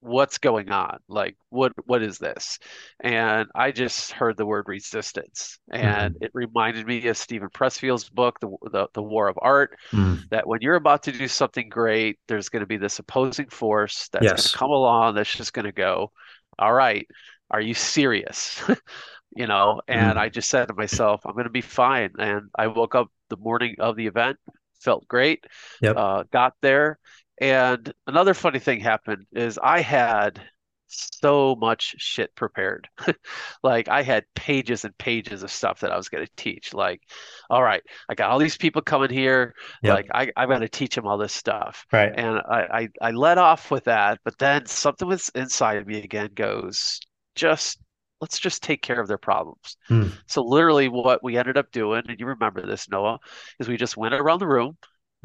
what's 0.01 0.39
going 0.39 0.71
on? 0.71 0.99
Like, 1.09 1.37
what 1.51 1.73
what 1.87 2.03
is 2.03 2.19
this? 2.19 2.59
And 3.01 3.49
I 3.55 3.73
just 3.73 4.13
heard 4.13 4.37
the 4.37 4.47
word 4.47 4.67
resistance. 4.69 5.59
And 5.73 6.17
it 6.21 6.31
reminded 6.35 6.87
me 6.87 7.07
of 7.09 7.19
Steven 7.19 7.49
Pressfield's 7.51 8.11
book, 8.11 8.41
The, 8.41 8.51
the, 8.73 8.89
the 8.95 9.03
War 9.03 9.29
of 9.29 9.39
Art, 9.43 9.77
Mm. 9.93 10.29
that 10.31 10.47
when 10.47 10.61
you're 10.63 10.75
about 10.77 11.05
to 11.05 11.13
do 11.13 11.29
something 11.29 11.69
great, 11.69 12.19
there's 12.29 12.49
going 12.49 12.61
to 12.61 12.67
be 12.67 12.77
this 12.77 12.99
opposing 12.99 13.49
force 13.49 14.09
that's 14.13 14.33
going 14.33 14.45
to 14.45 14.51
come 14.51 14.71
along 14.71 15.15
that's 15.15 15.35
just 15.35 15.53
going 15.53 15.67
to 15.67 15.73
go, 15.73 16.13
all 16.59 16.73
right, 16.73 17.07
are 17.51 17.61
you 17.61 17.75
serious? 17.75 18.63
you 19.37 19.47
know, 19.47 19.81
and 19.89 20.19
I 20.19 20.29
Mm. 20.29 20.31
just 20.31 20.49
said 20.51 20.69
to 20.69 20.75
myself, 20.75 21.23
I'm 21.27 21.33
going 21.35 21.45
to 21.45 21.51
be 21.51 21.61
fine. 21.61 22.11
And 22.19 22.51
I 22.57 22.69
woke 22.69 22.95
up 22.95 23.09
the 23.29 23.37
morning 23.37 23.77
of 23.79 23.97
the 23.97 24.07
event, 24.07 24.39
felt 24.81 25.07
great, 25.09 25.45
Yep. 25.81 25.97
uh, 25.97 26.25
got 26.33 26.55
there. 26.63 26.99
And 27.41 27.93
another 28.07 28.35
funny 28.35 28.59
thing 28.59 28.81
happened 28.81 29.27
is 29.33 29.59
I 29.63 29.81
had 29.81 30.41
so 30.89 31.57
much 31.57 31.97
shit 31.99 32.35
prepared. 32.35 32.89
Like 33.63 33.89
I 33.89 34.03
had 34.03 34.25
pages 34.35 34.85
and 34.85 34.97
pages 34.99 35.43
of 35.43 35.51
stuff 35.51 35.81
that 35.81 35.91
I 35.93 35.97
was 35.97 36.09
going 36.09 36.25
to 36.25 36.33
teach. 36.37 36.73
Like, 36.73 37.03
all 37.51 37.63
right, 37.63 37.83
I 38.09 38.15
got 38.15 38.31
all 38.31 38.39
these 38.39 38.57
people 38.57 38.83
coming 38.83 39.11
here. 39.11 39.55
Like 39.85 40.07
I, 40.15 40.31
I'm 40.37 40.49
going 40.49 40.61
to 40.61 40.69
teach 40.69 40.95
them 40.95 41.07
all 41.07 41.19
this 41.19 41.33
stuff. 41.35 41.85
Right. 41.93 42.15
And 42.15 42.39
I, 42.39 42.89
I, 43.03 43.09
I 43.09 43.11
let 43.11 43.39
off 43.39 43.71
with 43.71 43.85
that, 43.85 44.21
but 44.25 44.39
then 44.39 44.67
something 44.67 45.09
was 45.09 45.31
inside 45.35 45.79
of 45.79 45.87
me 45.87 46.03
again 46.03 46.31
goes, 46.35 47.01
just 47.37 47.79
let's 48.21 48.39
just 48.41 48.63
take 48.63 48.83
care 48.83 49.01
of 49.01 49.09
their 49.09 49.19
problems. 49.19 49.77
Mm. 49.91 50.19
So 50.29 50.43
literally 50.45 50.89
what 50.89 51.23
we 51.23 51.39
ended 51.39 51.59
up 51.59 51.71
doing, 51.73 52.05
and 52.09 52.19
you 52.21 52.27
remember 52.27 52.67
this, 52.67 52.89
Noah, 52.91 53.21
is 53.61 53.69
we 53.69 53.77
just 53.77 53.97
went 53.97 54.15
around 54.15 54.41
the 54.41 54.49
room 54.49 54.79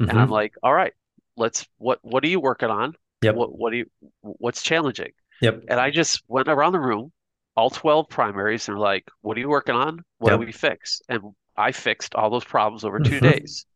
and 0.08 0.18
I'm 0.18 0.28
hmm 0.28 0.30
like, 0.30 0.54
all 0.62 0.74
right, 0.74 0.92
let's 1.36 1.66
what 1.78 1.98
what 2.02 2.24
are 2.24 2.28
you 2.28 2.40
working 2.40 2.70
on? 2.70 2.94
Yep. 3.22 3.36
What 3.36 3.56
what 3.56 3.70
do 3.72 3.78
you 3.78 3.86
what's 4.22 4.62
challenging? 4.62 5.12
Yep. 5.40 5.64
And 5.68 5.80
I 5.80 5.90
just 5.90 6.22
went 6.28 6.48
around 6.48 6.72
the 6.72 6.80
room, 6.80 7.12
all 7.56 7.70
12 7.70 8.08
primaries, 8.08 8.68
and 8.68 8.78
like, 8.78 9.08
what 9.22 9.36
are 9.36 9.40
you 9.40 9.48
working 9.48 9.74
on? 9.74 10.04
What 10.18 10.30
do 10.30 10.38
we 10.38 10.52
fix? 10.52 11.02
And 11.08 11.22
I 11.56 11.72
fixed 11.72 12.14
all 12.14 12.30
those 12.30 12.44
problems 12.44 12.84
over 12.84 12.98
two 13.00 13.20
hmm 13.20 13.22
days, 13.22 13.66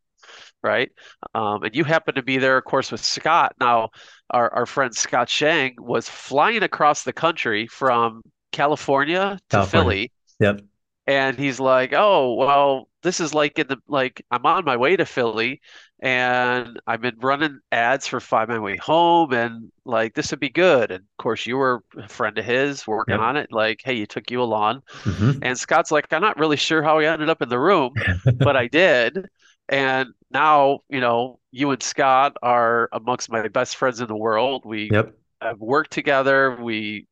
right? 0.67 0.91
Um, 1.35 1.65
and 1.65 1.75
you 1.77 1.85
happened 1.85 2.17
to 2.17 2.23
be 2.25 2.39
there, 2.39 2.59
of 2.59 2.65
course, 2.65 2.93
with 2.93 3.05
Scott. 3.05 3.55
Now, 3.61 3.91
our, 4.31 4.53
our 4.55 4.67
friend 4.67 4.95
Scott 4.95 5.31
Shang 5.31 5.77
was 5.79 6.09
flying 6.11 6.65
across 6.65 7.05
the 7.05 7.15
country 7.15 7.69
from 7.69 8.23
California 8.53 9.39
to 9.51 9.61
California. 9.61 9.63
Philly 9.63 10.13
Yep. 10.41 10.63
and 11.07 11.39
he's 11.39 11.61
like, 11.61 11.93
"Oh, 11.95 12.35
well, 12.35 12.89
this 13.03 13.21
is 13.21 13.35
like 13.35 13.59
in 13.59 13.69
the 13.69 13.79
like 13.89 14.25
I'm 14.31 14.45
on 14.47 14.65
my 14.65 14.77
way 14.77 14.97
to 14.97 15.07
Philly 15.07 15.61
and 16.01 16.81
I've 16.87 17.01
been 17.01 17.19
running 17.21 17.61
ads 17.73 18.07
for 18.07 18.21
Find 18.21 18.49
My 18.49 18.59
Way 18.59 18.77
Home 18.79 19.33
and 19.33 19.71
like 19.85 20.15
this 20.15 20.31
would 20.33 20.41
be 20.41 20.51
good." 20.51 20.91
And 20.91 21.03
of 21.05 21.17
course, 21.23 21.47
you 21.47 21.57
were 21.57 21.83
a 21.99 22.09
friend 22.09 22.37
of 22.39 22.45
his 22.45 22.87
working 22.87 23.15
Yep. 23.15 23.21
on 23.21 23.37
it. 23.37 23.53
Like, 23.53 23.81
hey, 23.85 23.95
you 23.95 24.07
took 24.07 24.31
you 24.31 24.43
along. 24.43 24.83
hmm 25.05 25.43
And 25.43 25.59
Scott's 25.59 25.91
like, 25.93 26.13
"I'm 26.13 26.23
not 26.23 26.39
really 26.39 26.57
sure 26.57 26.83
how 26.83 26.99
I 26.99 27.05
ended 27.07 27.29
up 27.31 27.43
in 27.43 27.49
the 27.49 27.61
room, 27.61 27.99
but 28.43 28.57
I 28.57 28.69
did." 28.69 29.27
And 29.69 30.11
now, 30.37 30.81
you 30.89 31.01
know, 31.01 31.39
you 31.51 31.71
and 31.71 31.83
Scott 31.83 32.37
are 32.43 32.89
amongst 32.93 33.31
my 33.31 33.49
best 33.49 33.77
friends 33.77 34.01
in 34.01 34.07
the 34.09 34.17
world. 34.17 34.65
We 34.67 34.91
Yep. 34.93 35.15
have 35.41 35.59
worked 35.59 35.93
together. 35.93 36.57
We 36.61 37.07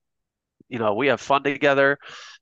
you 0.68 0.78
know, 0.78 0.94
we 0.94 1.08
have 1.08 1.20
fun 1.20 1.42
together. 1.42 1.98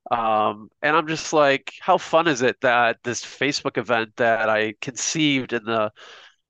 Um, 0.09 0.69
and 0.81 0.95
I'm 0.95 1.07
just 1.07 1.33
like, 1.33 1.71
how 1.79 1.97
fun 1.97 2.27
is 2.27 2.41
it 2.41 2.59
that 2.61 2.97
this 3.03 3.23
Facebook 3.23 3.77
event 3.77 4.15
that 4.17 4.49
I 4.49 4.73
conceived 4.81 5.53
in 5.53 5.63
the 5.65 5.91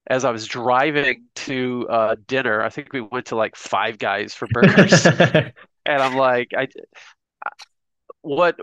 as 0.07 0.25
I 0.25 0.31
was 0.31 0.47
driving 0.47 1.25
to 1.47 1.87
uh, 1.89 2.15
dinner, 2.27 2.61
I 2.61 2.69
think 2.69 2.93
we 2.93 3.01
went 3.01 3.27
to 3.27 3.35
like 3.35 3.55
Five 3.55 3.97
Guys 3.97 4.33
for 4.33 4.47
burgers, 4.47 5.05
and 5.85 6.01
I'm 6.03 6.15
like, 6.15 6.49
I 6.57 6.67
what 8.21 8.57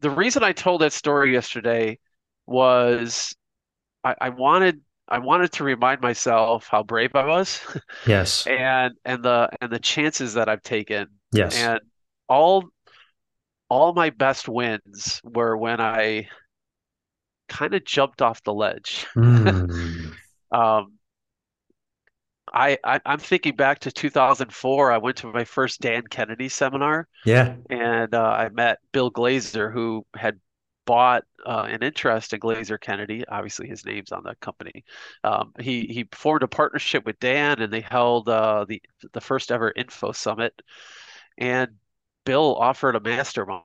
the 0.00 0.10
reason 0.10 0.42
I 0.42 0.52
told 0.52 0.80
that 0.80 0.92
story 0.92 1.32
yesterday 1.32 1.98
was 2.46 3.34
I, 4.04 4.14
I 4.20 4.28
wanted 4.30 4.80
I 5.08 5.18
wanted 5.18 5.52
to 5.52 5.64
remind 5.64 6.00
myself 6.02 6.68
how 6.68 6.82
brave 6.82 7.14
I 7.14 7.26
was 7.26 7.60
Yes. 8.06 8.46
and 8.46 8.94
and 9.04 9.22
the 9.22 9.48
and 9.60 9.70
the 9.72 9.78
chances 9.78 10.34
that 10.34 10.48
I've 10.48 10.62
taken 10.62 11.08
Yes. 11.32 11.56
and 11.56 11.80
all 12.28 12.64
all 13.70 13.92
my 13.92 14.10
best 14.10 14.48
wins 14.48 15.20
were 15.24 15.56
when 15.56 15.80
I 15.80 16.28
kind 17.48 17.74
of 17.74 17.84
jumped 17.84 18.22
off 18.22 18.42
the 18.42 18.54
ledge. 18.54 19.06
Mm. 19.16 20.14
Um, 20.50 20.94
I, 22.54 22.78
I 22.82 23.00
I'm 23.04 23.18
thinking 23.18 23.54
back 23.54 23.80
to 23.80 23.92
2004. 23.92 24.90
I 24.90 24.96
went 24.98 25.18
to 25.18 25.26
my 25.30 25.44
first 25.44 25.82
Dan 25.82 26.04
Kennedy 26.08 26.48
seminar, 26.48 27.06
Yeah. 27.26 27.56
and 27.68 28.14
uh, 28.14 28.22
I 28.22 28.48
met 28.48 28.78
Bill 28.92 29.10
Glazer, 29.10 29.70
who 29.70 30.06
had 30.16 30.40
bought 30.88 31.24
uh, 31.46 31.68
an 31.70 31.84
interest 31.84 32.34
in 32.34 32.40
Glazer 32.40 32.80
Kennedy. 32.80 33.24
Obviously, 33.28 33.68
his 33.68 33.86
name's 33.86 34.12
on 34.12 34.24
the 34.24 34.34
company. 34.36 34.84
Um, 35.24 35.52
he 35.60 35.82
he 35.86 36.08
formed 36.12 36.42
a 36.44 36.48
partnership 36.48 37.06
with 37.06 37.20
Dan, 37.20 37.60
and 37.62 37.72
they 37.72 37.82
held 37.82 38.28
uh, 38.30 38.66
the 38.68 38.82
the 39.14 39.22
first 39.22 39.52
ever 39.52 39.72
Info 39.76 40.12
Summit. 40.12 40.54
And 41.38 41.70
Bill 42.24 42.56
offered 42.56 42.96
a 42.96 43.00
mastermind, 43.00 43.64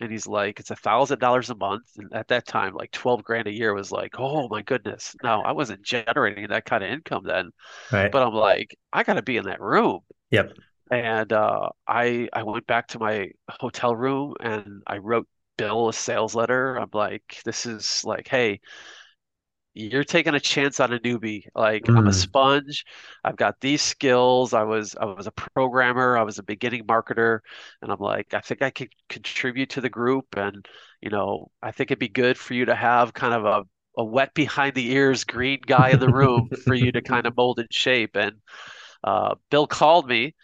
and 0.00 0.10
he's 0.12 0.26
like, 0.26 0.60
it's 0.60 0.70
a 0.70 0.76
thousand 0.76 1.20
dollars 1.20 1.50
a 1.50 1.54
month. 1.54 1.84
And 1.96 2.12
at 2.14 2.28
that 2.28 2.46
time, 2.46 2.74
like 2.74 2.92
12 2.92 3.24
grand 3.24 3.46
a 3.48 3.52
year 3.52 3.74
was 3.74 3.92
like, 3.92 4.14
oh 4.18 4.48
my 4.48 4.62
goodness. 4.62 5.16
No, 5.22 5.42
I 5.42 5.52
wasn't 5.52 5.82
generating 5.82 6.48
that 6.48 6.66
kind 6.66 6.84
of 6.84 6.90
income 6.90 7.24
then, 7.24 7.50
Right. 7.90 8.12
but 8.12 8.22
I'm 8.22 8.34
like, 8.34 8.76
I 8.92 9.04
got 9.04 9.14
to 9.14 9.22
be 9.22 9.36
in 9.38 9.46
that 9.46 9.60
room. 9.62 10.00
Yep. 10.30 10.58
And 10.90 11.32
uh, 11.32 11.70
I 11.88 12.28
I 12.32 12.42
went 12.42 12.66
back 12.66 12.88
to 12.88 12.98
my 12.98 13.30
hotel 13.48 13.96
room 13.96 14.34
and 14.40 14.82
I 14.86 14.98
wrote 14.98 15.26
Bill 15.56 15.88
a 15.88 15.92
sales 15.92 16.34
letter. 16.34 16.76
I'm 16.76 16.90
like, 16.92 17.40
this 17.44 17.66
is 17.66 18.04
like, 18.04 18.28
hey, 18.28 18.60
you're 19.76 20.04
taking 20.04 20.34
a 20.34 20.40
chance 20.40 20.78
on 20.78 20.92
a 20.92 21.00
newbie. 21.00 21.44
Like 21.54 21.90
I'm 21.96 22.06
a 22.06 22.12
Mm. 22.12 22.12
sponge. 22.12 22.84
I've 23.24 23.36
got 23.36 23.60
these 23.60 23.82
skills. 23.82 24.54
I 24.54 24.62
was 24.62 24.94
I 25.00 25.04
was 25.06 25.26
a 25.26 25.32
programmer. 25.32 26.16
I 26.16 26.22
was 26.22 26.38
a 26.38 26.44
beginning 26.44 26.84
marketer, 26.86 27.40
and 27.82 27.90
I'm 27.90 27.98
like, 27.98 28.34
I 28.34 28.40
think 28.40 28.62
I 28.62 28.70
could 28.70 28.90
contribute 29.08 29.70
to 29.70 29.80
the 29.80 29.90
group, 29.90 30.26
and 30.36 30.64
you 31.00 31.10
know, 31.10 31.50
I 31.62 31.72
think 31.72 31.90
it'd 31.90 31.98
be 31.98 32.08
good 32.08 32.38
for 32.38 32.54
you 32.54 32.66
to 32.66 32.74
have 32.74 33.12
kind 33.14 33.34
of 33.34 33.44
a 33.44 33.62
a 33.96 34.04
wet 34.04 34.34
behind 34.34 34.74
the 34.74 34.90
ears 34.92 35.22
green 35.24 35.60
guy 35.64 35.90
in 35.90 36.00
the 36.00 36.10
room 36.10 36.50
for 36.66 36.74
you 36.74 36.90
to 36.92 37.00
kind 37.02 37.26
of 37.26 37.36
mold 37.36 37.58
and 37.60 37.68
shape. 37.72 38.16
And 38.16 38.36
uh, 39.02 39.34
Bill 39.50 39.66
called 39.66 40.08
me. 40.08 40.34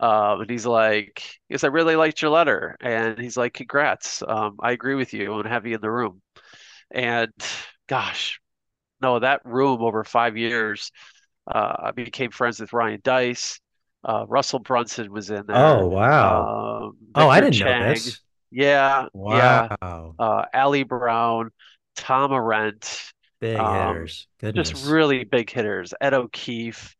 Um, 0.00 0.42
and 0.42 0.50
he's 0.50 0.66
like, 0.66 1.22
"Yes, 1.50 1.64
I 1.64 1.68
really 1.68 1.96
liked 1.96 2.22
your 2.22 2.32
letter." 2.32 2.76
And 2.80 3.18
he's 3.18 3.36
like, 3.36 3.54
"Congrats. 3.54 4.22
Um, 4.26 4.56
I 4.60 4.72
agree 4.72 4.96
with 4.96 5.14
you. 5.14 5.28
I 5.28 5.30
want 5.34 5.44
to 5.44 5.50
have 5.50 5.66
you 5.66 5.76
in 5.76 5.82
the 5.82 5.90
room." 5.92 6.22
And 6.90 7.32
gosh, 7.88 8.40
no, 9.02 9.18
that 9.20 9.42
room 9.44 9.82
over 9.82 10.04
five 10.04 10.36
years, 10.36 10.92
uh, 11.50 11.76
I 11.80 11.90
became 11.92 12.30
friends 12.30 12.60
with 12.60 12.72
Ryan 12.72 13.00
Deiss. 13.04 13.60
Uh, 14.04 14.26
Russell 14.28 14.60
Brunson 14.60 15.12
was 15.12 15.30
in 15.30 15.46
there. 15.46 15.84
Oh, 15.84 15.88
wow. 15.88 16.54
Um, 16.82 16.96
Oh, 17.14 17.28
I 17.28 17.40
didn't 17.40 17.58
know 17.58 17.74
Chang. 17.74 17.74
this. 17.74 18.20
Yeah, 18.50 19.06
yeah. 19.26 19.68
Uh, 20.18 20.44
Ali 20.54 20.82
Brown, 20.84 21.50
Tom 21.96 22.32
Arendt. 22.32 23.12
Big 23.40 23.58
Um, 23.58 23.68
hitters. 23.68 24.26
just 24.54 24.74
really 24.74 25.24
big 25.24 25.50
hitters. 25.50 25.94
Ed 26.00 26.14
O'Keefe. 26.14 26.94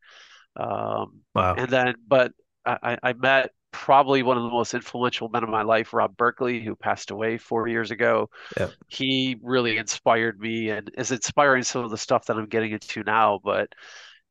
Um, 0.55 1.21
Wow. 1.33 1.55
and 1.55 1.69
then, 1.69 1.95
but 2.07 2.33
I, 2.65 2.97
I 3.01 3.13
met 3.13 3.51
probably 3.71 4.21
one 4.21 4.37
of 4.37 4.43
the 4.43 4.49
most 4.49 4.73
influential 4.73 5.29
men 5.29 5.43
of 5.43 5.49
my 5.49 5.63
life, 5.63 5.93
Rob 5.93 6.15
Berkeley, 6.17 6.61
who 6.61 6.75
passed 6.75 7.11
away 7.11 7.37
four 7.37 7.67
years 7.67 7.89
ago. 7.91 8.29
Yep. 8.59 8.71
He 8.87 9.37
really 9.41 9.77
inspired 9.77 10.39
me 10.39 10.69
and 10.69 10.91
is 10.97 11.11
inspiring 11.11 11.63
some 11.63 11.83
of 11.83 11.91
the 11.91 11.97
stuff 11.97 12.25
that 12.25 12.37
I'm 12.37 12.47
getting 12.47 12.71
into 12.71 13.03
now, 13.03 13.39
but 13.43 13.69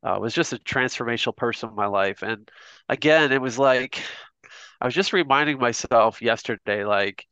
uh, 0.03 0.19
was 0.21 0.35
just 0.35 0.53
a 0.53 0.59
transformational 0.59 1.37
person 1.37 1.71
in 1.71 1.75
my 1.75 1.87
life. 1.87 2.23
And 2.23 2.51
again, 2.89 3.33
it 3.33 3.41
was 3.41 3.59
like 3.59 4.03
I 4.81 4.87
was 4.87 4.95
just 4.95 5.13
reminding 5.13 5.59
myself 5.59 6.23
yesterday, 6.23 6.85
like, 6.85 7.27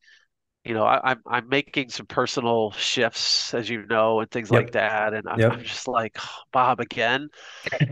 you 0.65 0.75
know, 0.75 0.85
I, 0.85 1.12
I'm 1.12 1.23
I'm 1.27 1.49
making 1.49 1.88
some 1.91 2.07
personal 2.07 2.73
shifts, 2.73 3.55
as 3.55 3.69
you 3.71 3.87
know, 3.87 4.21
and 4.21 4.31
things 4.31 4.50
like 4.50 4.71
that. 4.73 5.15
And 5.15 5.27
I'm 5.29 5.45
I'm 5.49 5.62
just 5.62 5.88
like, 5.88 6.17
"Oh, 6.21 6.29
Bob, 6.53 6.81
again. 6.81 7.29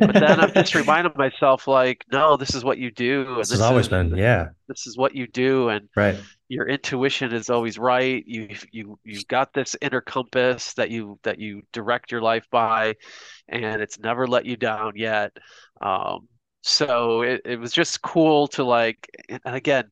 But 0.06 0.18
then 0.18 0.40
I'm 0.40 0.52
just 0.54 0.74
reminding 0.76 1.14
myself, 1.16 1.68
like, 1.68 2.04
no, 2.12 2.36
this 2.36 2.54
is 2.54 2.64
what 2.64 2.78
you 2.78 2.90
do, 2.92 3.40
and 3.40 3.48
This 3.48 3.50
has 3.50 3.60
this 3.60 3.60
always 3.60 3.88
is 3.88 3.88
been, 3.88 4.16
yeah. 4.16 4.50
this 4.68 4.86
is 4.86 4.96
what 4.98 5.14
you 5.14 5.26
do, 5.28 5.68
and 5.70 5.88
Right. 5.96 6.26
your 6.48 6.68
intuition 6.68 7.32
is 7.34 7.50
always 7.50 7.78
right. 7.78 8.24
You 8.26 8.48
you 8.72 8.98
you've 9.04 9.28
got 9.28 9.52
this 9.54 9.76
inner 9.82 10.00
compass 10.00 10.74
that 10.74 10.90
you 10.90 11.18
that 11.24 11.38
you 11.40 11.62
direct 11.72 12.12
your 12.12 12.22
life 12.22 12.46
by, 12.50 12.94
and 13.48 13.82
it's 13.82 13.98
never 13.98 14.26
let 14.26 14.46
you 14.46 14.56
down 14.56 14.92
yet. 14.96 15.32
Um, 15.80 16.28
so 16.62 17.22
it, 17.22 17.42
it 17.44 17.60
was 17.60 17.72
just 17.72 18.02
cool 18.02 18.48
to 18.48 18.64
like, 18.64 19.08
and 19.28 19.40
again, 19.56 19.84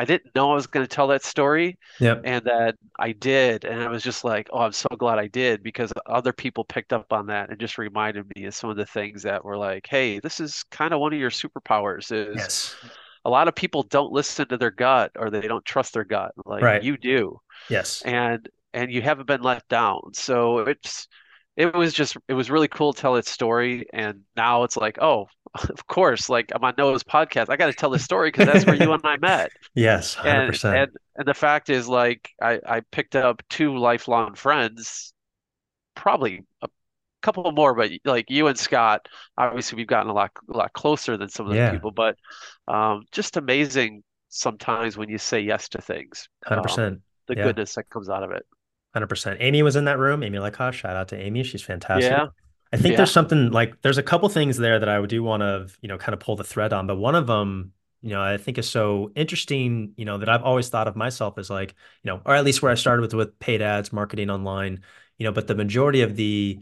I 0.00 0.04
didn't 0.04 0.34
know 0.34 0.50
I 0.52 0.54
was 0.54 0.66
going 0.66 0.84
to 0.86 0.94
tell 0.96 1.08
that 1.08 1.24
story, 1.24 1.78
Yep. 2.00 2.24
and 2.24 2.44
that 2.46 2.76
I 2.98 3.12
did, 3.12 3.64
and 3.64 3.82
I 3.82 3.88
was 3.88 4.02
just 4.02 4.24
like, 4.24 4.48
oh, 4.52 4.60
I'm 4.60 4.72
so 4.72 4.88
glad 4.98 5.18
I 5.18 5.26
did 5.28 5.62
because 5.62 5.92
other 6.06 6.32
people 6.32 6.64
picked 6.64 6.92
up 6.92 7.12
on 7.12 7.26
that 7.26 7.50
and 7.50 7.58
just 7.60 7.78
reminded 7.78 8.26
me 8.36 8.44
of 8.46 8.54
some 8.54 8.70
of 8.70 8.76
the 8.76 8.86
things 8.86 9.22
that 9.24 9.44
were 9.44 9.56
like, 9.58 9.86
hey, 9.88 10.20
this 10.20 10.40
is 10.40 10.64
kind 10.70 10.94
of 10.94 11.00
one 11.00 11.12
of 11.12 11.18
your 11.20 11.30
superpowers 11.30 12.12
is 12.12 12.36
Yes. 12.38 12.76
a 13.24 13.30
lot 13.30 13.48
of 13.48 13.54
people 13.54 13.82
don't 13.84 14.12
listen 14.12 14.48
to 14.48 14.56
their 14.56 14.70
gut 14.70 15.12
or 15.16 15.30
they 15.30 15.42
don't 15.42 15.64
trust 15.64 15.94
their 15.94 16.04
gut 16.04 16.32
like 16.46 16.62
Right. 16.64 16.82
you 16.82 16.96
do 16.96 17.38
Yes. 17.68 18.02
and 18.04 18.48
and 18.72 18.92
you 18.92 19.02
haven't 19.02 19.26
been 19.26 19.42
let 19.42 19.66
down 19.68 20.00
so 20.14 20.60
it's 20.60 21.08
it 21.56 21.74
was 21.74 21.92
just 21.92 22.16
it 22.28 22.34
was 22.34 22.50
really 22.50 22.68
cool 22.68 22.92
to 22.92 23.00
tell 23.00 23.16
its 23.16 23.30
story 23.30 23.86
and 23.92 24.20
now 24.36 24.64
it's 24.64 24.76
like 24.76 24.98
oh 25.02 25.26
of 25.68 25.86
course, 25.86 26.28
like 26.28 26.52
I'm 26.54 26.64
on 26.64 26.74
Noah's 26.78 27.04
podcast. 27.04 27.48
I 27.50 27.56
got 27.56 27.66
to 27.66 27.72
tell 27.72 27.90
this 27.90 28.04
story 28.04 28.28
because 28.30 28.44
that's 28.44 28.66
where 28.66 28.76
you 28.76 28.92
and 28.92 29.02
I 29.04 29.16
met. 29.20 29.52
Yes, 29.74 30.16
And 30.22 30.54
100%. 30.54 30.64
and 30.72 30.90
and 31.16 31.26
the 31.28 31.34
fact 31.34 31.70
is, 31.70 31.88
like, 31.88 32.30
I 32.42 32.60
I 32.66 32.80
picked 32.92 33.16
up 33.16 33.42
two 33.50 33.76
lifelong 33.78 34.34
friends, 34.34 35.12
probably 35.96 36.44
a 36.62 36.68
couple 37.22 37.50
more, 37.52 37.74
but 37.74 37.90
like 38.04 38.30
you 38.30 38.48
and 38.48 38.58
Scott, 38.58 39.08
obviously 39.38 39.76
we've 39.76 39.86
gotten 39.88 40.10
a 40.10 40.14
lot 40.14 40.32
a 40.52 40.56
lot 40.56 40.72
closer 40.74 41.16
than 41.16 41.28
some 41.30 41.46
of 41.46 41.52
the 41.54 41.58
Yeah, 41.58 41.70
people. 41.70 41.92
But 41.92 42.16
um, 42.68 43.04
just 43.12 43.36
amazing 43.36 44.04
sometimes 44.28 44.96
when 44.98 45.08
you 45.10 45.18
say 45.18 45.40
yes 45.40 45.68
to 45.70 45.82
things, 45.82 46.28
um, 46.50 46.62
100%. 46.64 47.02
the 47.28 47.36
Yeah. 47.36 47.44
goodness 47.44 47.74
that 47.76 47.90
comes 47.90 48.08
out 48.10 48.22
of 48.24 48.32
it. 48.32 48.46
100%. 48.92 49.36
Amy 49.40 49.62
was 49.62 49.76
in 49.76 49.84
that 49.84 49.98
room. 49.98 50.22
Amy 50.22 50.38
Leckoff, 50.38 50.72
shout 50.72 50.96
out 50.96 51.08
to 51.08 51.16
Amy. 51.18 51.42
She's 51.42 51.62
fantastic. 51.62 52.10
Yeah, 52.12 52.26
I 52.72 52.76
think 52.76 52.96
there's 52.96 53.10
something 53.10 53.50
like 53.50 53.80
there's 53.82 53.98
a 53.98 54.02
couple 54.02 54.28
things 54.28 54.56
there 54.56 54.78
that 54.78 54.88
I 54.88 55.04
do 55.06 55.22
want 55.22 55.40
to, 55.42 55.68
you 55.80 55.88
know, 55.88 55.98
kind 55.98 56.14
of 56.14 56.20
pull 56.20 56.36
the 56.36 56.44
thread 56.44 56.72
on, 56.72 56.86
but 56.86 56.96
one 56.96 57.16
of 57.16 57.26
them, 57.26 57.72
you 58.00 58.10
know, 58.10 58.22
I 58.22 58.36
think 58.36 58.58
is 58.58 58.68
so 58.68 59.10
interesting, 59.16 59.92
you 59.96 60.04
know, 60.04 60.18
that 60.18 60.28
I've 60.28 60.42
always 60.42 60.68
thought 60.68 60.86
of 60.86 60.94
myself 60.94 61.36
as 61.38 61.50
like, 61.50 61.74
you 62.04 62.10
know, 62.10 62.22
or 62.24 62.34
at 62.34 62.44
least 62.44 62.62
where 62.62 62.70
I 62.70 62.76
started 62.76 63.02
with 63.02 63.14
with 63.14 63.38
paid 63.40 63.60
ads, 63.60 63.92
marketing 63.92 64.30
online, 64.30 64.82
you 65.18 65.24
know, 65.24 65.32
but 65.32 65.48
the 65.48 65.54
majority 65.56 66.02
of 66.02 66.14
the 66.16 66.60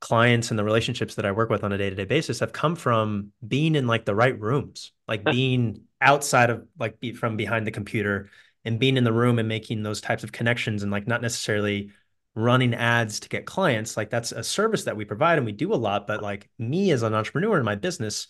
clients 0.00 0.50
and 0.50 0.58
the 0.58 0.64
relationships 0.64 1.14
that 1.14 1.24
I 1.24 1.32
work 1.32 1.50
with 1.50 1.64
on 1.64 1.72
a 1.72 1.78
day-to-day 1.78 2.04
basis 2.04 2.40
have 2.40 2.52
come 2.52 2.76
from 2.76 3.32
being 3.46 3.74
in 3.76 3.86
like 3.86 4.04
the 4.04 4.14
right 4.14 4.38
rooms, 4.38 4.92
like 5.08 5.24
being 5.28 5.82
outside 6.00 6.50
of 6.50 6.66
like 6.78 7.00
be, 7.00 7.12
from 7.12 7.36
behind 7.36 7.66
the 7.66 7.70
computer 7.70 8.28
and 8.64 8.78
being 8.80 8.96
in 8.96 9.04
the 9.04 9.12
room 9.12 9.38
and 9.38 9.48
making 9.48 9.82
those 9.82 10.00
types 10.00 10.24
of 10.24 10.32
connections 10.32 10.82
and 10.82 10.90
like 10.92 11.06
not 11.06 11.22
necessarily 11.22 11.92
running 12.34 12.74
ads 12.74 13.20
to 13.20 13.28
get 13.28 13.46
clients. 13.46 13.96
Like 13.96 14.10
that's 14.10 14.32
a 14.32 14.42
service 14.44 14.84
that 14.84 14.96
we 14.96 15.04
provide 15.04 15.38
and 15.38 15.46
we 15.46 15.52
do 15.52 15.72
a 15.72 15.76
lot. 15.76 16.06
But 16.06 16.22
like 16.22 16.50
me 16.58 16.90
as 16.90 17.02
an 17.02 17.14
entrepreneur 17.14 17.58
in 17.58 17.64
my 17.64 17.74
business, 17.76 18.26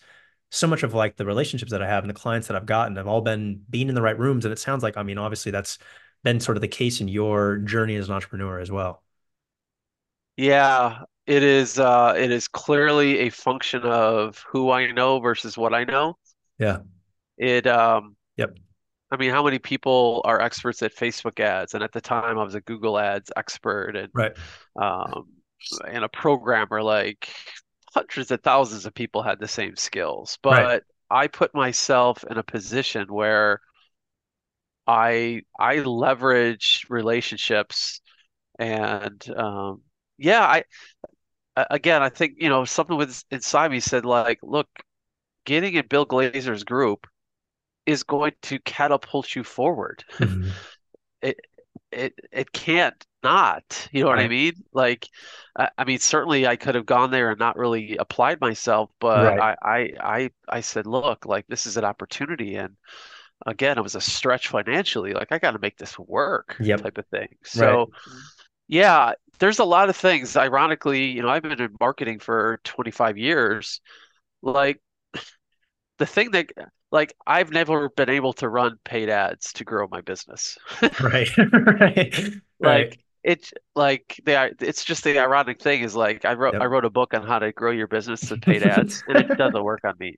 so 0.51 0.67
much 0.67 0.83
of 0.83 0.93
like 0.93 1.17
the 1.17 1.25
relationships 1.25 1.71
that 1.71 1.81
I 1.81 1.87
have 1.87 2.03
and 2.03 2.09
the 2.09 2.13
clients 2.13 2.47
that 2.47 2.57
I've 2.57 2.65
gotten 2.65 2.95
have 2.97 3.07
all 3.07 3.21
been 3.21 3.63
being 3.69 3.89
in 3.89 3.95
the 3.95 4.01
right 4.01 4.17
rooms. 4.17 4.45
And 4.45 4.51
it 4.51 4.59
sounds 4.59 4.83
like, 4.83 4.97
I 4.97 5.03
mean, 5.03 5.17
obviously 5.17 5.51
that's 5.51 5.77
been 6.23 6.39
sort 6.39 6.57
of 6.57 6.61
the 6.61 6.67
case 6.67 7.01
in 7.01 7.07
your 7.07 7.57
journey 7.57 7.95
as 7.95 8.07
an 8.09 8.15
entrepreneur 8.15 8.59
as 8.59 8.71
well. 8.71 9.03
yeah. 10.37 11.03
It 11.27 11.41
is. 11.41 11.79
Uh, 11.79 12.13
it 12.15 12.29
is 12.29 12.47
clearly 12.47 13.19
a 13.21 13.29
function 13.31 13.81
of 13.81 14.43
who 14.47 14.69
I 14.69 14.91
know 14.91 15.19
versus 15.19 15.57
what 15.57 15.73
I 15.73 15.83
know. 15.85 16.17
Yeah. 16.59 16.79
It. 17.37 17.67
Um, 17.67 18.15
Yep. 18.37 18.57
I 19.11 19.17
mean, 19.17 19.31
how 19.31 19.43
many 19.43 19.59
people 19.59 20.21
are 20.25 20.41
experts 20.41 20.81
at 20.81 20.95
Facebook 20.95 21.39
ads? 21.39 21.73
And 21.73 21.83
at 21.83 21.91
the 21.91 22.01
time, 22.01 22.37
I 22.37 22.43
was 22.43 22.55
a 22.55 22.61
Google 22.61 22.97
Ads 22.99 23.31
expert 23.35 23.95
and 23.95 24.11
Right. 24.13 24.35
um, 24.81 25.27
and 25.87 26.03
a 26.03 26.09
programmer. 26.09 26.83
Like 26.83 27.29
hundreds 27.93 28.31
of 28.31 28.41
thousands 28.41 28.85
of 28.85 28.93
people 28.95 29.23
had 29.23 29.39
the 29.39 29.47
same 29.47 29.75
skills, 29.75 30.39
Right. 30.47 30.71
but 30.71 30.83
I 31.11 31.27
put 31.27 31.55
myself 31.55 32.23
in 32.29 32.37
a 32.37 32.43
position 32.43 33.13
where 33.13 33.61
I 34.87 35.41
I 35.59 35.77
leverage 35.79 36.85
relationships 36.89 38.01
and 38.59 39.29
um, 39.37 39.83
yeah, 40.17 40.41
I 40.45 40.63
again, 41.55 42.01
I 42.03 42.09
think 42.09 42.35
you 42.37 42.49
know 42.49 42.65
something 42.65 42.97
with 42.97 43.23
inside 43.31 43.71
me 43.71 43.79
said 43.79 44.05
like, 44.05 44.39
look, 44.43 44.67
getting 45.45 45.75
in 45.75 45.87
Bill 45.87 46.05
Glazer's 46.05 46.63
group 46.63 47.07
is 47.85 48.03
going 48.03 48.33
to 48.43 48.59
catapult 48.59 49.35
you 49.35 49.43
forward. 49.43 50.03
Mhm. 50.19 50.55
it 51.21 51.39
it 51.91 52.13
it 52.31 52.51
can't 52.51 52.95
not. 53.23 53.87
You 53.91 54.03
know 54.03 54.09
what 54.09 54.19
I 54.19 54.27
mean? 54.27 54.53
Like, 54.73 55.07
I, 55.57 55.69
I 55.77 55.83
mean, 55.85 55.99
certainly 55.99 56.45
I 56.47 56.55
could 56.57 56.75
have 56.75 56.85
gone 56.85 57.11
there 57.11 57.31
and 57.31 57.39
not 57.39 57.57
really 57.57 57.97
applied 57.97 58.39
myself, 58.41 58.91
but 58.99 59.33
Right. 59.33 59.39
I 59.39 59.55
I 59.61 59.91
I 59.99 60.29
I 60.49 60.61
said, 60.61 60.85
look, 60.87 61.25
like 61.25 61.47
this 61.47 61.65
is 61.65 61.77
an 61.77 61.85
opportunity, 61.85 62.55
and 62.55 62.75
again, 63.45 63.77
it 63.77 63.83
was 63.83 63.95
a 63.95 64.01
stretch 64.01 64.49
financially. 64.49 65.13
Like 65.13 65.31
I 65.31 65.39
got 65.39 65.51
to 65.51 65.59
make 65.59 65.77
this 65.77 65.99
work, 65.99 66.57
Yep. 66.59 66.81
type 66.81 66.97
of 66.99 67.07
thing. 67.07 67.29
Right. 67.53 67.81
So 67.83 67.91
yeah, 68.67 69.13
there's 69.39 69.59
a 69.59 69.65
lot 69.65 69.89
of 69.89 69.95
things. 69.97 70.35
Ironically, 70.37 71.05
you 71.05 71.21
know, 71.21 71.29
I've 71.29 71.43
been 71.43 71.61
in 71.61 71.75
marketing 71.79 72.19
for 72.19 72.59
25 72.63 73.17
years. 73.17 73.81
Like 74.41 74.81
the 75.99 76.05
thing 76.05 76.31
that 76.31 76.47
like 76.95 77.13
I've 77.27 77.51
never 77.51 77.89
been 77.89 78.09
able 78.09 78.33
to 78.33 78.49
run 78.49 78.79
paid 78.85 79.09
ads 79.09 79.53
to 79.53 79.65
grow 79.65 79.87
my 79.91 80.01
business. 80.01 80.57
Right. 80.99 81.29
Right. 81.37 82.17
Right. 82.59 82.89
Like 82.89 82.99
it's 83.23 83.53
like 83.75 84.19
they 84.25 84.35
are 84.35 84.51
it's 84.61 84.85
just 84.85 85.03
the 85.03 85.19
ironic 85.19 85.61
thing 85.61 85.81
is 85.81 85.95
like 85.95 86.25
I 86.25 86.33
wrote 86.33 86.55
I 86.55 86.65
wrote 86.65 86.85
a 86.85 86.89
book 86.89 87.13
on 87.13 87.27
how 87.27 87.39
to 87.39 87.51
grow 87.51 87.71
your 87.71 87.87
business 87.87 88.29
with 88.31 88.41
paid 88.41 88.63
ads 88.75 89.03
and 89.07 89.17
it 89.19 89.35
doesn't 89.37 89.63
work 89.63 89.81
on 89.83 89.95
me. 89.99 90.15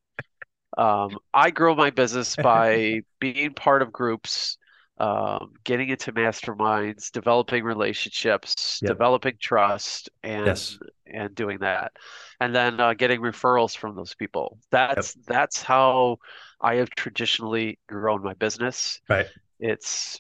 Um, 0.78 1.18
I 1.34 1.50
grow 1.50 1.74
my 1.76 1.90
business 1.90 2.36
by 2.36 3.02
being 3.20 3.54
part 3.54 3.82
of 3.82 3.92
groups, 3.92 4.58
um, 5.00 5.54
getting 5.64 5.90
into 5.90 6.12
masterminds, 6.12 7.12
developing 7.12 7.64
relationships, 7.64 8.80
Yep. 8.84 8.90
developing 8.92 9.38
trust, 9.42 10.10
and 10.24 10.46
Yes. 10.46 10.78
and 11.08 11.34
doing 11.34 11.60
that, 11.60 11.94
and 12.40 12.54
then 12.54 12.80
uh, 12.80 12.94
getting 12.94 13.22
referrals 13.22 13.76
from 13.76 13.96
those 13.96 14.14
people. 14.14 14.60
Yep. 14.72 14.96
That's 14.96 15.14
that's 15.26 15.64
how 15.64 16.18
I 16.62 16.76
have 16.76 16.90
traditionally 16.92 17.80
grown 17.88 18.24
my 18.24 18.34
business. 18.34 19.00
Right. 19.10 19.28
It's 19.60 20.20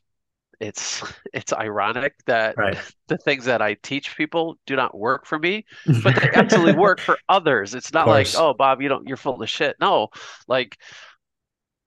it's 0.60 1.04
it's 1.34 1.54
ironic 1.54 2.13
that 2.26 2.58
Right. 2.58 2.78
the 3.08 3.17
things 3.17 3.45
that 3.45 3.62
I 3.62 3.76
teach 3.76 4.15
people 4.17 4.58
do 4.65 4.76
not 4.76 4.97
work 4.97 5.26
for 5.26 5.39
me, 5.39 5.65
but 6.04 6.15
they 6.15 6.30
absolutely 6.34 6.80
work 6.80 7.00
for 7.00 7.17
others. 7.30 7.73
It's 7.73 7.93
not 7.93 8.08
like, 8.08 8.28
oh, 8.36 8.54
Bob, 8.54 8.82
you 8.82 8.89
don't, 8.89 9.08
you're 9.08 9.17
full 9.17 9.41
of 9.41 9.50
shit. 9.50 9.76
No, 9.80 10.10
like 10.47 10.78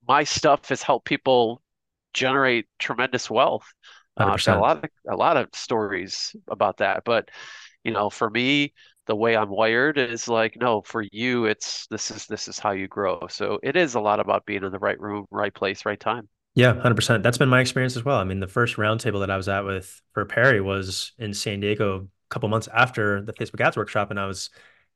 my 0.06 0.24
stuff 0.24 0.68
has 0.68 0.82
helped 0.82 1.06
people 1.06 1.62
generate 2.14 2.66
tremendous 2.78 3.30
wealth. 3.30 3.66
Uh, 4.16 4.36
a 4.46 4.56
lot 4.56 4.84
of 4.84 4.90
a 5.08 5.16
lot 5.16 5.36
of 5.36 5.48
stories 5.54 6.34
about 6.48 6.78
that, 6.78 7.02
but 7.04 7.30
you 7.84 7.92
know, 7.92 8.10
for 8.10 8.28
me, 8.28 8.74
the 9.10 9.16
way 9.16 9.36
I'm 9.36 9.50
wired 9.50 9.98
is 9.98 10.28
like, 10.28 10.56
no, 10.56 10.82
for 10.82 11.04
you, 11.10 11.46
it's 11.46 11.88
this 11.88 12.12
is 12.12 12.26
this 12.26 12.46
is 12.46 12.60
how 12.60 12.70
you 12.70 12.86
grow. 12.86 13.26
So 13.28 13.58
it 13.60 13.74
is 13.74 13.96
a 13.96 14.00
lot 14.00 14.20
about 14.20 14.46
being 14.46 14.62
in 14.62 14.70
the 14.70 14.78
right 14.78 14.98
room, 15.00 15.26
right 15.32 15.52
place, 15.52 15.84
right 15.84 15.98
time. 15.98 16.28
Yeah, 16.54 16.74
100%. 16.74 17.24
That's 17.24 17.36
been 17.36 17.48
my 17.48 17.60
experience 17.60 17.96
as 17.96 18.04
well. 18.04 18.18
I 18.18 18.24
mean, 18.24 18.38
the 18.38 18.46
first 18.46 18.76
roundtable 18.76 19.18
that 19.18 19.30
I 19.30 19.36
was 19.36 19.48
at 19.48 19.64
with 19.64 20.00
for 20.14 20.24
Perry 20.24 20.60
was 20.60 21.10
in 21.18 21.34
San 21.34 21.58
Diego 21.58 22.02
a 22.02 22.32
couple 22.32 22.48
months 22.48 22.68
after 22.72 23.20
the 23.20 23.32
Facebook 23.32 23.60
ads 23.60 23.76
workshop, 23.76 24.12
and 24.12 24.20
I 24.20 24.26
was 24.26 24.48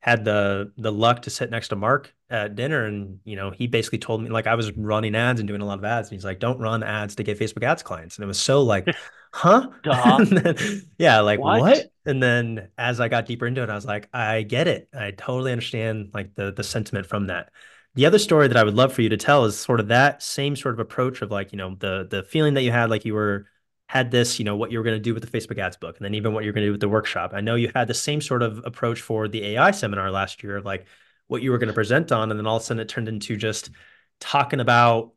had 0.04 0.22
the 0.22 0.70
the 0.76 0.92
luck 0.92 1.22
to 1.22 1.30
sit 1.30 1.50
next 1.50 1.68
to 1.68 1.76
Mark 1.76 2.14
at 2.28 2.54
dinner, 2.54 2.84
and 2.84 3.20
you 3.24 3.36
know, 3.36 3.50
he 3.50 3.66
basically 3.66 3.98
told 3.98 4.22
me 4.22 4.28
like 4.28 4.46
I 4.46 4.54
was 4.54 4.70
running 4.72 5.14
ads 5.14 5.40
and 5.40 5.48
doing 5.48 5.62
a 5.62 5.64
lot 5.64 5.78
of 5.78 5.84
ads, 5.84 6.08
and 6.08 6.14
he's 6.14 6.26
like, 6.26 6.40
"Don't 6.40 6.58
run 6.58 6.82
ads 6.82 7.14
to 7.16 7.22
get 7.22 7.38
Facebook 7.38 7.62
ads 7.64 7.82
clients," 7.82 8.16
and 8.16 8.22
it 8.24 8.26
was 8.26 8.38
so 8.38 8.62
like, 8.62 8.86
"Huh?" 9.32 9.70
Then, 10.30 10.56
yeah, 10.98 11.20
like 11.20 11.42
What? 11.42 11.58
what? 11.58 11.86
And 12.04 12.22
then 12.22 12.68
as 12.76 13.00
I 13.00 13.08
got 13.08 13.24
deeper 13.24 13.46
into 13.46 13.62
it, 13.62 13.70
I 13.70 13.74
was 13.74 13.86
like, 13.86 14.10
I 14.12 14.42
get 14.42 14.68
it. 14.68 14.90
I 14.92 15.12
totally 15.12 15.52
understand 15.52 16.10
like 16.12 16.34
the 16.34 16.52
the 16.52 16.62
sentiment 16.64 17.06
from 17.06 17.28
that. 17.28 17.50
The 17.94 18.04
other 18.04 18.18
story 18.18 18.48
that 18.48 18.56
I 18.58 18.64
would 18.64 18.74
love 18.74 18.92
for 18.92 19.00
you 19.02 19.08
to 19.08 19.16
tell 19.16 19.46
is 19.46 19.58
sort 19.58 19.80
of 19.80 19.88
that 19.88 20.22
same 20.22 20.54
sort 20.54 20.74
of 20.74 20.80
approach 20.80 21.22
of 21.22 21.30
like, 21.30 21.52
you 21.52 21.56
know, 21.58 21.76
the 21.76 22.06
the 22.10 22.22
feeling 22.24 22.52
that 22.54 22.62
you 22.62 22.72
had 22.72 22.90
like 22.90 23.06
you 23.06 23.14
were 23.14 23.46
had 23.88 24.10
this, 24.10 24.38
you 24.38 24.44
know, 24.44 24.56
what 24.56 24.72
you 24.72 24.78
were 24.78 24.84
going 24.84 24.96
to 24.96 25.02
do 25.02 25.14
with 25.14 25.30
the 25.30 25.38
Facebook 25.38 25.58
ads 25.58 25.76
book 25.76 25.96
and 25.96 26.04
then 26.04 26.14
even 26.14 26.32
what 26.32 26.44
you're 26.44 26.52
going 26.52 26.62
to 26.62 26.68
do 26.68 26.72
with 26.72 26.80
the 26.80 26.88
workshop. 26.88 27.32
I 27.34 27.40
know 27.40 27.54
you 27.54 27.70
had 27.74 27.88
the 27.88 27.94
same 27.94 28.20
sort 28.20 28.42
of 28.42 28.62
approach 28.64 29.00
for 29.00 29.28
the 29.28 29.44
AI 29.44 29.70
seminar 29.72 30.10
last 30.10 30.42
year 30.42 30.56
of 30.56 30.64
like 30.64 30.86
what 31.26 31.42
you 31.42 31.50
were 31.50 31.58
going 31.58 31.68
to 31.68 31.74
present 31.74 32.10
on 32.12 32.30
and 32.30 32.38
then 32.38 32.46
all 32.46 32.56
of 32.56 32.62
a 32.62 32.64
sudden 32.64 32.80
it 32.80 32.88
turned 32.88 33.08
into 33.08 33.36
just 33.36 33.70
talking 34.20 34.60
about 34.60 35.12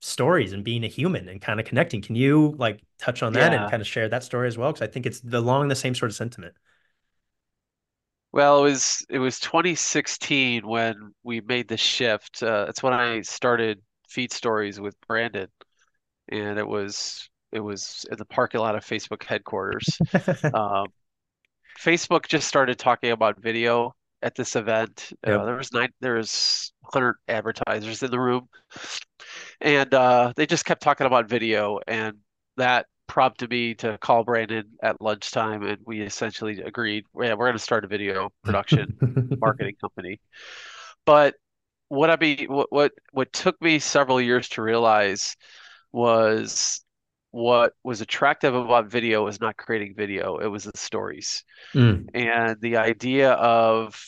stories 0.00 0.52
and 0.52 0.64
being 0.64 0.84
a 0.84 0.88
human 0.88 1.28
and 1.28 1.40
kind 1.40 1.60
of 1.60 1.66
connecting. 1.66 2.02
Can 2.02 2.16
you 2.16 2.54
like 2.58 2.80
touch 2.98 3.22
on 3.22 3.32
that 3.34 3.52
and 3.52 3.70
kind 3.70 3.80
of 3.80 3.86
share 3.86 4.08
that 4.08 4.24
story 4.24 4.48
as 4.48 4.56
well? 4.56 4.72
Because 4.72 4.88
I 4.88 4.90
think 4.90 5.06
it's 5.06 5.22
along 5.32 5.68
the 5.68 5.76
same 5.76 5.94
sort 5.94 6.10
of 6.10 6.16
sentiment. 6.16 6.54
Well, 8.32 8.60
it 8.60 8.70
was 8.70 9.06
it 9.08 9.18
was 9.18 9.40
2016 9.40 10.66
when 10.66 11.14
we 11.22 11.40
made 11.40 11.68
the 11.68 11.76
shift. 11.76 12.42
Uh, 12.42 12.66
it's 12.68 12.82
when 12.82 12.92
I 12.92 13.22
started 13.22 13.80
Feedstories 14.10 14.78
with 14.78 14.94
Brandon, 15.06 15.48
and 16.28 16.58
it 16.58 16.66
was 16.66 17.30
it 17.52 17.60
was 17.60 18.04
in 18.10 18.18
the 18.18 18.24
parking 18.24 18.60
lot 18.60 18.74
of 18.76 18.84
Facebook 18.84 19.22
headquarters. 19.22 19.98
Um, 20.54 20.86
Facebook 21.78 22.26
just 22.26 22.48
started 22.48 22.78
talking 22.78 23.10
about 23.10 23.40
video 23.40 23.94
at 24.22 24.34
this 24.34 24.56
event. 24.56 25.12
Uh, 25.26 25.44
there 25.44 25.56
was 25.56 25.72
nine, 25.72 25.90
there 26.00 26.14
was 26.14 26.72
100 26.80 27.16
advertisers 27.28 28.02
in 28.02 28.10
the 28.10 28.18
room, 28.18 28.48
and 29.60 29.92
uh, 29.92 30.32
they 30.36 30.46
just 30.46 30.64
kept 30.64 30.82
talking 30.82 31.06
about 31.06 31.28
video, 31.28 31.78
and 31.86 32.16
that 32.56 32.86
prompted 33.06 33.50
me 33.50 33.74
to 33.74 33.98
call 33.98 34.24
Brandon 34.24 34.64
at 34.82 35.00
lunchtime, 35.00 35.62
and 35.62 35.78
we 35.86 36.00
essentially 36.00 36.60
agreed, 36.60 37.04
yeah, 37.14 37.34
we're 37.34 37.46
going 37.46 37.52
to 37.52 37.58
start 37.58 37.84
a 37.84 37.88
video 37.88 38.30
production 38.42 38.96
marketing 39.40 39.76
company. 39.80 40.20
But 41.04 41.34
what 41.88 42.10
I 42.10 42.16
be 42.16 42.46
what 42.48 42.72
what 42.72 42.92
what 43.12 43.32
took 43.32 43.60
me 43.62 43.78
several 43.78 44.20
years 44.20 44.48
to 44.50 44.62
realize 44.62 45.36
was 45.92 46.84
what 47.36 47.74
was 47.84 48.00
attractive 48.00 48.54
about 48.54 48.86
video 48.86 49.24
was 49.24 49.40
not 49.40 49.58
creating 49.58 49.94
video, 49.94 50.38
it 50.38 50.46
was 50.46 50.64
the 50.64 50.72
stories 50.76 51.44
Mm, 51.74 52.08
and 52.14 52.60
the 52.62 52.78
idea 52.78 53.32
of 53.32 54.00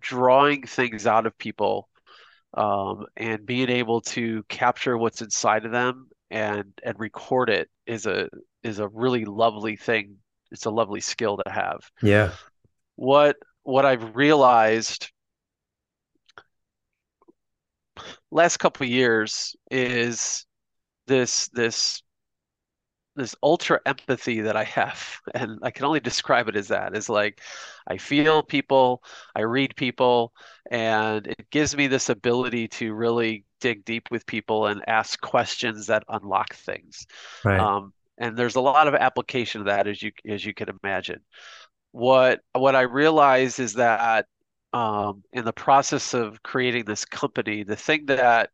drawing 0.00 0.66
things 0.66 1.06
out 1.06 1.26
of 1.26 1.38
people 1.38 1.88
um, 2.54 3.06
and 3.16 3.46
being 3.46 3.70
able 3.70 4.02
to 4.02 4.42
capture 4.48 4.98
what's 4.98 5.22
inside 5.22 5.64
of 5.64 5.72
them 5.72 6.08
and 6.30 6.72
and 6.84 6.98
record 7.00 7.48
it 7.50 7.70
is 7.86 8.06
a 8.06 8.28
is 8.62 8.80
a 8.80 8.88
really 8.88 9.24
lovely 9.24 9.76
thing. 9.76 10.16
It's 10.50 10.66
a 10.66 10.70
lovely 10.70 11.00
skill 11.00 11.38
to 11.38 11.50
have. 11.50 11.80
Yeah. 12.02 12.32
What 12.96 13.36
what 13.62 13.86
I've 13.86 14.14
realized 14.14 15.10
last 18.30 18.58
couple 18.58 18.84
of 18.84 18.90
years 18.90 19.56
is 19.70 20.46
this 21.06 21.48
this 21.48 22.02
this 23.16 23.34
ultra 23.42 23.80
empathy 23.86 24.42
that 24.42 24.56
I 24.56 24.64
have, 24.64 25.20
and 25.34 25.58
I 25.62 25.70
can 25.70 25.84
only 25.84 26.00
describe 26.00 26.48
it 26.48 26.56
as 26.56 26.68
that 26.68 26.96
is 26.96 27.08
like 27.08 27.40
I 27.86 27.96
feel 27.96 28.42
people, 28.42 29.02
I 29.34 29.42
read 29.42 29.76
people, 29.76 30.32
and 30.70 31.26
it 31.26 31.50
gives 31.50 31.76
me 31.76 31.86
this 31.86 32.08
ability 32.08 32.68
to 32.68 32.94
really 32.94 33.44
dig 33.60 33.84
deep 33.84 34.10
with 34.10 34.26
people 34.26 34.66
and 34.66 34.82
ask 34.86 35.20
questions 35.20 35.86
that 35.86 36.04
unlock 36.08 36.54
things. 36.54 37.06
Right. 37.44 37.58
Um, 37.60 37.92
and 38.18 38.36
there's 38.36 38.56
a 38.56 38.60
lot 38.60 38.88
of 38.88 38.94
application 38.94 39.60
of 39.62 39.66
that 39.66 39.86
as 39.86 40.02
you 40.02 40.12
as 40.28 40.44
you 40.44 40.54
can 40.54 40.68
imagine. 40.82 41.20
What 41.92 42.40
what 42.52 42.76
I 42.76 42.82
realize 42.82 43.58
is 43.58 43.74
that 43.74 44.26
um, 44.72 45.22
in 45.32 45.44
the 45.44 45.52
process 45.52 46.12
of 46.14 46.42
creating 46.42 46.84
this 46.84 47.04
company, 47.04 47.62
the 47.62 47.76
thing 47.76 48.06
that 48.06 48.50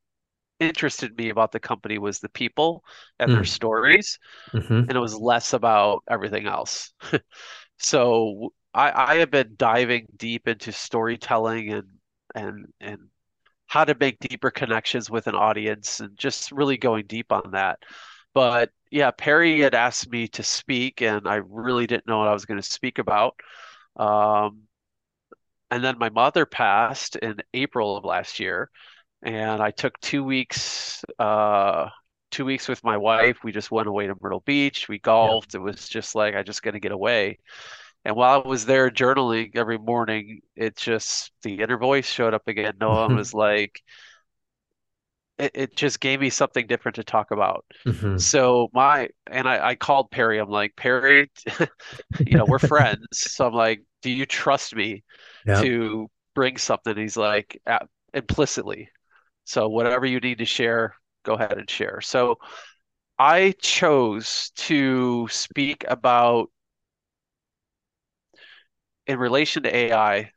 interested 0.62 1.16
me 1.16 1.30
about 1.30 1.52
the 1.52 1.60
company 1.60 1.98
was 1.98 2.20
the 2.20 2.28
people 2.30 2.84
and 3.18 3.32
their 3.32 3.44
Mm. 3.44 3.44
stories, 3.44 4.18
hmm 4.52 4.82
and 4.88 4.96
it 4.96 5.00
was 5.00 5.16
less 5.16 5.52
about 5.52 6.02
everything 6.08 6.46
else. 6.46 6.92
So 7.78 8.52
I, 8.74 9.12
I 9.14 9.16
have 9.16 9.30
been 9.30 9.54
diving 9.56 10.06
deep 10.16 10.48
into 10.48 10.72
storytelling 10.72 11.72
and 11.72 11.88
and 12.34 12.66
and 12.80 13.00
how 13.66 13.84
to 13.84 13.96
make 13.98 14.18
deeper 14.20 14.50
connections 14.50 15.10
with 15.10 15.26
an 15.28 15.34
audience 15.34 16.00
and 16.00 16.16
just 16.18 16.52
really 16.52 16.76
going 16.78 17.06
deep 17.06 17.32
on 17.32 17.52
that. 17.52 17.78
But 18.34 18.70
yeah, 18.90 19.10
Perry 19.12 19.60
had 19.60 19.74
asked 19.74 20.10
me 20.10 20.28
to 20.28 20.42
speak, 20.42 21.02
and 21.02 21.28
I 21.28 21.36
really 21.36 21.86
didn't 21.86 22.06
know 22.08 22.18
what 22.18 22.28
I 22.28 22.32
was 22.34 22.46
going 22.46 22.60
to 22.60 22.68
speak 22.68 22.98
about. 22.98 23.36
Um, 23.96 24.62
and 25.70 25.82
then 25.82 25.98
my 25.98 26.10
mother 26.10 26.44
passed 26.46 27.16
in 27.16 27.36
April 27.54 27.96
of 27.96 28.04
last 28.04 28.38
year, 28.40 28.70
and 29.22 29.62
I 29.62 29.70
took 29.70 29.98
two 30.00 30.24
weeks, 30.24 31.04
uh, 31.18 31.88
two 32.30 32.44
weeks 32.44 32.68
with 32.68 32.82
my 32.84 32.96
wife. 32.96 33.38
We 33.44 33.52
just 33.52 33.70
went 33.70 33.88
away 33.88 34.06
to 34.06 34.14
Myrtle 34.20 34.42
Beach. 34.46 34.88
We 34.88 34.98
Yeah. 35.20 35.38
golfed. 35.38 35.54
It 35.54 35.58
was 35.60 35.88
just 35.88 36.14
like 36.14 36.34
I 36.34 36.42
just 36.42 36.62
got 36.62 36.72
to 36.72 36.80
get 36.80 36.92
away. 36.92 37.38
And 38.04 38.16
while 38.16 38.42
I 38.44 38.48
was 38.48 38.66
there 38.66 38.90
journaling 38.90 39.56
every 39.56 39.78
morning, 39.78 40.40
it 40.56 40.76
just 40.76 41.32
the 41.42 41.60
inner 41.62 41.78
voice 41.78 42.08
showed 42.08 42.34
up 42.34 42.48
again. 42.48 42.74
Noah 42.80 43.06
and 43.06 43.14
hmm 43.14 43.16
was 43.16 43.34
like, 43.34 43.82
it, 45.38 45.50
it 45.54 45.76
just 45.76 46.00
gave 46.00 46.20
me 46.20 46.30
something 46.30 46.66
different 46.66 46.96
to 46.96 47.04
talk 47.04 47.30
about. 47.30 47.64
hmm 47.86 48.16
So 48.16 48.68
my 48.72 49.08
and 49.30 49.48
I, 49.48 49.68
I 49.70 49.74
called 49.74 50.10
Perry. 50.10 50.38
I'm 50.38 50.48
like, 50.50 50.74
Perry, 50.76 51.30
you 52.26 52.36
know, 52.36 52.46
we're 52.46 52.58
friends. 52.58 53.06
So 53.12 53.46
I'm 53.46 53.54
like, 53.54 53.82
do 54.02 54.10
you 54.10 54.26
trust 54.26 54.74
me 54.74 55.04
to 55.54 56.10
bring 56.34 56.56
something? 56.58 56.96
He's 56.96 57.16
like, 57.16 57.60
"A- 57.66 57.86
implicitly. 58.14 58.90
So 59.44 59.68
whatever 59.68 60.06
you 60.06 60.20
need 60.20 60.38
to 60.38 60.44
share, 60.44 60.96
go 61.24 61.34
ahead 61.34 61.58
and 61.58 61.68
share. 61.70 62.00
So 62.00 62.38
I 63.18 63.54
chose 63.60 64.50
to 64.56 65.28
speak 65.30 65.84
about 65.88 66.50
in 69.06 69.18
relation 69.18 69.62
to 69.64 69.74
AI, 69.74 70.30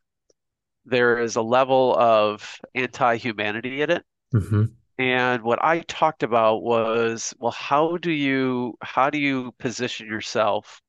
there 0.86 1.20
is 1.20 1.36
a 1.36 1.42
level 1.42 1.96
of 1.98 2.60
anti-humanity 2.76 3.82
in 3.82 3.92
it. 3.92 4.06
hmm 4.32 4.66
And 5.00 5.44
what 5.44 5.64
I 5.64 5.82
talked 5.82 6.24
about 6.24 6.64
was, 6.64 7.34
well, 7.40 7.52
how 7.52 7.98
do 7.98 8.12
you 8.12 8.76
how 8.82 9.10
do 9.10 9.18
you 9.20 9.54
position 9.60 10.08
yourself 10.08 10.82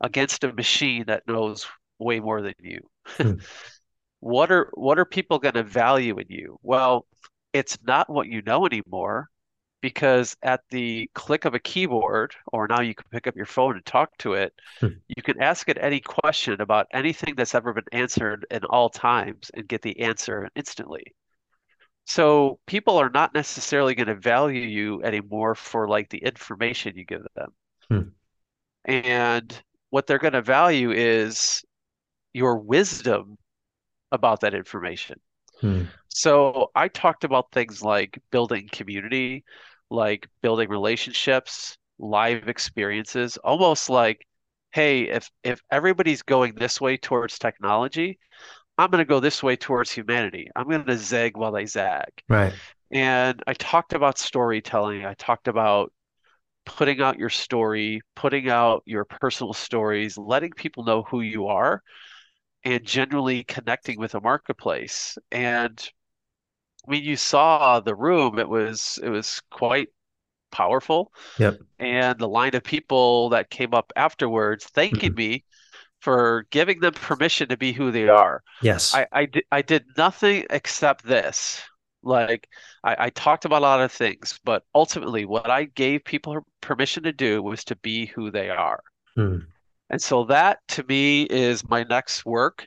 against 0.00 0.44
a 0.44 0.52
machine 0.52 1.04
that 1.06 1.26
knows 1.28 1.66
way 1.98 2.20
more 2.20 2.42
than 2.42 2.54
you? 2.60 2.80
Hmm. 3.20 3.34
What 4.20 4.50
are 4.50 4.70
what 4.74 4.98
are 4.98 5.04
people 5.04 5.38
going 5.38 5.54
to 5.54 5.62
value 5.62 6.18
in 6.18 6.26
you? 6.28 6.58
Well, 6.62 7.06
it's 7.54 7.78
not 7.84 8.10
what 8.10 8.28
you 8.28 8.42
know 8.42 8.66
anymore 8.66 9.30
because 9.80 10.36
at 10.42 10.62
the 10.70 11.10
click 11.14 11.46
of 11.46 11.54
a 11.54 11.58
keyboard, 11.60 12.34
or 12.52 12.66
now 12.68 12.80
you 12.82 12.94
can 12.94 13.06
pick 13.10 13.26
up 13.26 13.36
your 13.36 13.46
phone 13.46 13.76
and 13.76 13.86
talk 13.86 14.16
to 14.18 14.34
it, 14.34 14.54
Hmm. 14.80 14.88
you 15.08 15.22
can 15.22 15.42
ask 15.42 15.68
it 15.68 15.78
any 15.80 16.00
question 16.00 16.60
about 16.60 16.86
anything 16.92 17.34
that's 17.36 17.54
ever 17.54 17.72
been 17.74 17.84
answered 17.92 18.46
in 18.50 18.64
all 18.64 18.90
times 18.90 19.50
and 19.54 19.68
get 19.68 19.82
the 19.82 20.00
answer 20.00 20.48
instantly. 20.56 21.14
So 22.06 22.60
people 22.66 22.98
are 22.98 23.10
not 23.10 23.34
necessarily 23.34 23.94
going 23.94 24.08
to 24.08 24.14
value 24.14 24.62
you 24.62 25.02
anymore 25.02 25.54
for 25.54 25.88
like 25.88 26.10
the 26.10 26.18
information 26.18 26.96
you 26.96 27.04
give 27.04 27.26
them. 27.34 27.52
Hmm. 27.90 28.08
And 28.84 29.62
what 29.90 30.06
they're 30.06 30.18
going 30.18 30.34
to 30.34 30.42
value 30.42 30.92
is 30.92 31.64
your 32.32 32.58
wisdom 32.58 33.38
about 34.12 34.40
that 34.40 34.54
information. 34.54 35.20
Hmm. 35.64 35.84
So 36.08 36.70
I 36.74 36.88
talked 36.88 37.24
about 37.24 37.50
things 37.52 37.82
like 37.82 38.20
building 38.30 38.68
community, 38.70 39.44
like 39.90 40.28
building 40.42 40.68
relationships, 40.68 41.78
live 41.98 42.48
experiences, 42.48 43.38
almost 43.38 43.88
like, 43.88 44.26
hey, 44.72 45.08
if 45.08 45.30
if 45.42 45.60
everybody's 45.70 46.20
going 46.20 46.54
this 46.54 46.82
way 46.82 46.98
towards 46.98 47.38
technology, 47.38 48.18
I'm 48.76 48.90
going 48.90 48.98
to 48.98 49.08
go 49.08 49.20
this 49.20 49.42
way 49.42 49.56
towards 49.56 49.90
humanity. 49.90 50.48
I'm 50.54 50.68
going 50.68 50.84
to 50.84 50.98
zag 50.98 51.34
while 51.34 51.52
they 51.52 51.64
zag. 51.64 52.10
Right. 52.28 52.52
And 52.90 53.42
I 53.46 53.54
talked 53.54 53.94
about 53.94 54.18
storytelling. 54.18 55.06
I 55.06 55.14
talked 55.14 55.48
about 55.48 55.94
putting 56.66 57.00
out 57.00 57.18
your 57.18 57.30
story, 57.30 58.02
putting 58.14 58.50
out 58.50 58.82
your 58.84 59.06
personal 59.06 59.54
stories, 59.54 60.18
letting 60.18 60.50
people 60.50 60.84
know 60.84 61.04
who 61.04 61.22
you 61.22 61.46
are, 61.46 61.82
and 62.64 62.84
generally 62.84 63.44
connecting 63.44 63.98
with 63.98 64.12
the 64.12 64.20
marketplace. 64.20 65.18
And 65.30 65.82
when 66.84 67.02
you 67.02 67.16
saw 67.16 67.80
the 67.80 67.94
room. 67.94 68.38
It 68.38 68.48
was 68.48 68.98
it 69.02 69.08
was 69.08 69.42
quite 69.50 69.88
powerful. 70.50 71.12
Yep. 71.38 71.58
And 71.78 72.18
the 72.18 72.28
line 72.28 72.54
of 72.54 72.62
people 72.62 73.30
that 73.30 73.50
came 73.50 73.74
up 73.74 73.92
afterwards 73.96 74.64
thanking 74.66 75.12
Mhm. 75.12 75.16
me 75.16 75.44
for 76.00 76.46
giving 76.50 76.80
them 76.80 76.92
permission 76.92 77.48
to 77.48 77.56
be 77.56 77.72
who 77.72 77.90
they 77.90 78.08
are. 78.08 78.42
Yes. 78.62 78.94
I, 78.94 79.06
I, 79.10 79.26
did, 79.26 79.44
I 79.50 79.62
did 79.62 79.84
nothing 79.96 80.46
except 80.50 81.04
this. 81.04 81.62
Like, 82.02 82.46
I, 82.84 83.06
I 83.06 83.10
talked 83.10 83.46
about 83.46 83.60
a 83.60 83.66
lot 83.66 83.80
of 83.80 83.90
things, 83.90 84.38
but 84.44 84.62
ultimately, 84.74 85.24
what 85.24 85.50
I 85.50 85.64
gave 85.64 86.04
people 86.04 86.46
permission 86.60 87.02
to 87.04 87.12
do 87.12 87.42
was 87.42 87.64
to 87.64 87.76
be 87.76 88.06
who 88.06 88.30
they 88.30 88.50
are. 88.50 88.82
Hmm. 89.16 89.38
And 89.94 90.02
so 90.02 90.24
that 90.24 90.58
to 90.70 90.84
me 90.84 91.22
is 91.22 91.68
my 91.68 91.84
next 91.84 92.26
work. 92.26 92.66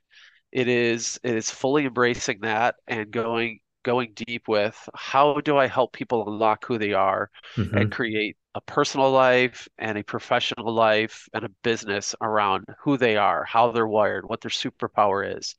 It 0.54 0.70
is 0.70 1.20
it 1.24 1.36
is 1.36 1.52
fully 1.52 1.86
embracing 1.86 2.40
that 2.42 2.76
and 2.88 3.12
going 3.12 3.60
going 3.84 4.14
deep 4.16 4.48
with 4.48 4.78
how 4.96 5.42
do 5.42 5.58
I 5.58 5.68
help 5.68 5.92
people 5.94 6.28
unlock 6.30 6.66
who 6.66 6.78
they 6.78 6.94
are 6.94 7.30
hmm 7.58 7.74
and 7.74 7.92
create 7.92 8.38
a 8.56 8.62
personal 8.62 9.12
life 9.12 9.68
and 9.78 9.98
a 9.98 10.04
professional 10.04 10.74
life 10.74 11.28
and 11.34 11.44
a 11.44 11.50
business 11.64 12.16
around 12.22 12.66
who 12.80 12.98
they 12.98 13.18
are, 13.18 13.44
how 13.44 13.72
they're 13.72 13.88
wired, 13.88 14.28
what 14.30 14.42
their 14.42 14.52
superpower 14.52 15.38
is. 15.38 15.56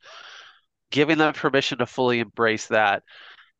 Giving 0.91 1.19
them 1.19 1.33
permission 1.33 1.77
to 1.79 1.85
fully 1.85 2.19
embrace 2.19 2.67
that 2.67 3.03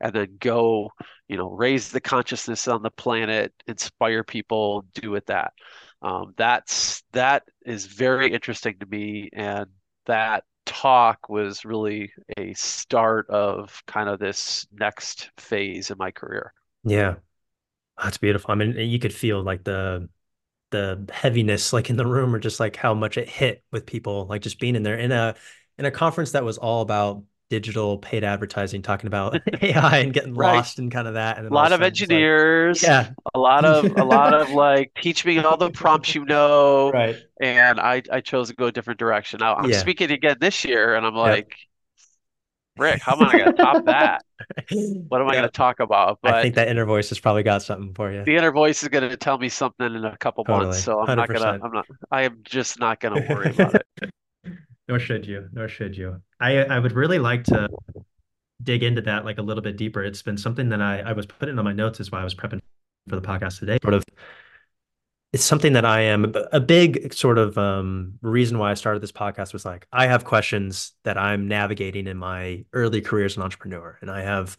and 0.01 0.13
then 0.13 0.37
go, 0.39 0.91
you 1.27 1.37
know, 1.37 1.49
raise 1.51 1.91
the 1.91 2.01
consciousness 2.01 2.67
on 2.67 2.83
the 2.83 2.91
planet, 2.91 3.53
inspire 3.67 4.23
people, 4.23 4.85
do 4.95 5.15
it 5.15 5.27
that. 5.27 5.53
Um, 6.01 6.33
that's 6.37 7.03
that 7.11 7.43
is 7.65 7.85
very 7.85 8.31
interesting 8.31 8.77
to 8.79 8.85
me, 8.85 9.29
and 9.33 9.67
that 10.05 10.43
talk 10.65 11.29
was 11.29 11.65
really 11.65 12.11
a 12.37 12.53
start 12.53 13.29
of 13.29 13.83
kind 13.87 14.07
of 14.07 14.19
this 14.19 14.67
next 14.71 15.31
phase 15.37 15.91
in 15.91 15.97
my 15.97 16.11
career. 16.11 16.53
Yeah. 16.83 17.15
That's 18.01 18.17
beautiful. 18.17 18.51
I 18.51 18.55
mean, 18.55 18.77
you 18.77 18.99
could 18.99 19.13
feel 19.13 19.43
like 19.43 19.63
the 19.63 20.09
the 20.71 21.09
heaviness 21.11 21.73
like 21.73 21.89
in 21.89 21.97
the 21.97 22.05
room 22.05 22.33
or 22.33 22.39
just 22.39 22.59
like 22.59 22.75
how 22.75 22.93
much 22.93 23.17
it 23.17 23.27
hit 23.27 23.63
with 23.71 23.87
people 23.87 24.27
like 24.27 24.43
just 24.43 24.59
being 24.59 24.75
in 24.75 24.83
there 24.83 24.99
in 24.99 25.11
a 25.11 25.35
in 25.79 25.85
a 25.85 25.91
conference 25.91 26.33
that 26.33 26.43
was 26.43 26.59
all 26.59 26.81
about 26.81 27.23
digital 27.49 27.97
paid 27.99 28.23
advertising 28.23 28.81
talking 28.81 29.07
about 29.07 29.41
AI 29.61 29.99
and 29.99 30.13
getting 30.13 30.35
Right. 30.35 30.65
lost 30.65 30.79
in 30.79 30.89
kind 30.89 31.07
of 31.07 31.15
that 31.15 31.37
and 31.37 31.45
A 31.51 31.53
then 31.53 31.55
all 31.55 31.65
of 31.65 31.69
lot 31.69 31.73
of 31.73 31.81
it's 31.81 32.09
like 32.09 32.31
engineers, 32.61 32.81
yeah 32.81 33.13
a 33.35 33.39
lot 33.39 33.65
of 33.65 33.91
a 33.99 34.03
lot 34.05 34.33
of 34.33 34.49
like 34.51 34.91
teach 35.01 35.25
me 35.25 35.39
all 35.39 35.57
the 35.57 35.71
prompts 35.71 36.15
you 36.15 36.25
know, 36.25 36.93
right 36.93 37.23
and 37.41 37.79
I 37.79 38.03
I 38.11 38.21
chose 38.21 38.49
to 38.49 38.55
go 38.55 38.67
a 38.67 38.71
different 38.71 38.99
direction. 38.99 39.39
Now 39.39 39.55
I'm 39.55 39.71
yeah 39.71 39.73
speaking 39.73 40.11
again 40.11 40.37
this 40.41 40.65
year, 40.65 40.95
and 40.95 41.05
I'm 41.05 41.15
yep 41.23 41.43
like, 41.43 41.55
Rick, 42.77 43.01
how 43.03 43.13
am 43.13 43.21
I 43.21 43.35
going 43.35 43.49
to 43.49 43.53
top 43.59 43.79
that? 43.85 44.23
What 45.09 45.21
am 45.21 45.29
I 45.29 45.35
going 45.35 45.43
to 45.43 45.49
talk 45.49 45.79
about? 45.79 46.19
I 46.23 46.33
think 46.33 46.55
that 46.55 46.67
inner 46.67 46.85
voice 46.85 47.09
has 47.09 47.19
probably 47.19 47.43
got 47.43 47.61
something 47.61 47.93
for 47.93 48.11
you 48.11 48.25
the 48.25 48.35
inner 48.35 48.51
voice 48.51 48.83
is 48.83 48.89
going 48.89 49.09
to 49.09 49.17
tell 49.17 49.37
me 49.37 49.49
something 49.49 49.85
in 49.95 50.05
a 50.05 50.17
couple 50.17 50.43
months, 50.45 50.77
so 50.77 50.99
I'm 50.99 51.13
not 51.13 51.31
gonna 51.31 51.55
I'm 51.61 51.71
not 51.71 51.87
I 52.11 52.23
am 52.23 52.39
just 52.43 52.79
not 52.79 52.99
going 52.99 53.13
to 53.13 53.19
worry 53.19 53.49
about 53.49 53.75
it. 53.75 53.85
Nor 54.89 54.99
should 54.99 55.25
you. 55.27 55.47
Nor 55.53 55.67
should 55.69 55.95
you. 55.95 56.21
I 56.39 56.63
I 56.63 56.79
would 56.79 56.93
really 56.93 57.19
like 57.19 57.43
to 57.45 57.69
dig 58.61 58.83
into 58.83 59.01
that 59.03 59.23
like 59.23 59.37
a 59.37 59.41
little 59.41 59.61
bit 59.61 59.77
deeper. 59.77 60.03
It's 60.03 60.23
been 60.23 60.37
something 60.37 60.69
that 60.69 60.81
I 60.81 60.99
I 61.01 61.13
was 61.13 61.27
putting 61.27 61.57
on 61.59 61.63
my 61.63 61.73
notes 61.73 61.99
as 61.99 62.11
while 62.11 62.21
I 62.21 62.23
was 62.23 62.33
prepping 62.33 62.59
for 63.07 63.15
the 63.15 63.21
podcast 63.21 63.59
today. 63.59 63.77
Sort 63.83 63.93
of 63.93 64.03
it's 65.31 65.43
something 65.43 65.73
that 65.73 65.85
I 65.85 66.01
am 66.01 66.33
a 66.51 66.59
big 66.59 67.13
sort 67.13 67.37
of 67.37 67.55
um, 67.55 68.15
reason 68.23 68.57
why 68.57 68.71
I 68.71 68.73
started 68.73 69.01
this 69.01 69.11
podcast 69.11 69.53
was 69.53 69.63
like 69.63 69.87
I 69.91 70.07
have 70.07 70.25
questions 70.25 70.93
that 71.03 71.19
I'm 71.19 71.47
navigating 71.47 72.07
in 72.07 72.17
my 72.17 72.65
early 72.73 73.01
career 73.01 73.25
as 73.25 73.37
an 73.37 73.43
entrepreneur, 73.43 73.95
and 74.01 74.09
I 74.09 74.21
have 74.23 74.57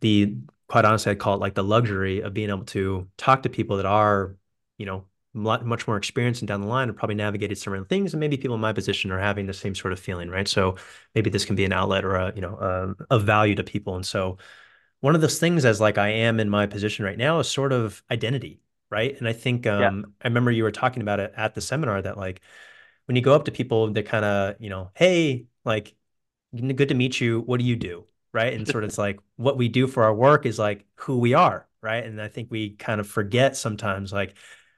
the 0.00 0.36
quite 0.66 0.84
honestly 0.84 1.12
I'd 1.12 1.20
call 1.20 1.34
it 1.34 1.40
like 1.40 1.54
the 1.54 1.62
luxury 1.62 2.20
of 2.20 2.34
being 2.34 2.50
able 2.50 2.64
to 2.64 3.06
talk 3.16 3.44
to 3.44 3.48
people 3.48 3.76
that 3.76 3.86
are 3.86 4.34
you 4.76 4.86
know 4.86 5.04
much 5.34 5.86
more 5.86 5.96
experienced 5.96 6.42
and 6.42 6.48
down 6.48 6.60
the 6.60 6.66
line 6.66 6.88
have 6.88 6.96
probably 6.96 7.14
navigated 7.14 7.58
similar 7.58 7.84
things, 7.84 8.12
and 8.12 8.20
maybe 8.20 8.36
people 8.36 8.54
in 8.54 8.60
my 8.60 8.72
position 8.72 9.10
are 9.10 9.18
having 9.18 9.46
the 9.46 9.54
same 9.54 9.74
sort 9.74 9.92
of 9.92 10.00
feeling, 10.00 10.28
right? 10.28 10.48
So 10.48 10.76
maybe 11.14 11.30
this 11.30 11.44
can 11.44 11.56
be 11.56 11.64
an 11.64 11.72
outlet 11.72 12.04
or 12.04 12.16
a 12.16 12.32
you 12.34 12.42
know 12.42 12.94
a, 13.10 13.16
a 13.16 13.18
value 13.18 13.54
to 13.54 13.64
people, 13.64 13.96
and 13.96 14.04
so 14.06 14.38
one 15.00 15.14
of 15.14 15.20
those 15.20 15.38
things 15.38 15.64
as 15.64 15.80
like 15.80 15.98
I 15.98 16.08
am 16.08 16.38
in 16.40 16.48
my 16.48 16.66
position 16.66 17.04
right 17.04 17.18
now 17.18 17.40
is 17.40 17.48
sort 17.48 17.72
of 17.72 18.02
identity 18.10 18.60
right? 18.90 19.16
And 19.18 19.26
I 19.26 19.32
think 19.32 19.66
Yeah, 19.66 19.88
um, 19.88 20.12
I 20.22 20.28
remember 20.28 20.50
you 20.50 20.64
were 20.64 20.70
talking 20.70 21.00
about 21.00 21.18
it 21.18 21.32
at 21.34 21.54
the 21.54 21.62
seminar 21.62 22.02
that 22.02 22.18
like 22.18 22.42
when 23.06 23.16
you 23.16 23.22
go 23.22 23.34
up 23.34 23.46
to 23.46 23.50
people, 23.50 23.90
they 23.90 24.02
kind 24.02 24.24
of, 24.24 24.56
you 24.60 24.68
know, 24.68 24.90
hey, 24.94 25.46
like, 25.64 25.94
good 26.54 26.90
to 26.90 26.94
meet 26.94 27.18
you. 27.18 27.40
What 27.40 27.58
do 27.58 27.64
you 27.64 27.74
do? 27.74 28.04
Right. 28.34 28.52
And 28.52 28.68
sort 28.68 28.84
of 28.84 28.90
it's 28.90 28.98
like 28.98 29.18
what 29.36 29.56
we 29.56 29.68
do 29.68 29.86
for 29.86 30.04
our 30.04 30.14
work 30.14 30.46
is 30.46 30.58
like 30.58 30.84
who 30.96 31.18
we 31.18 31.32
are. 31.32 31.66
Right. 31.80 32.04
And 32.04 32.20
I 32.20 32.28
think 32.28 32.50
we 32.50 32.70
kind 32.70 33.00
of 33.00 33.08
forget 33.08 33.56
sometimes 33.56 34.12
like 34.12 34.34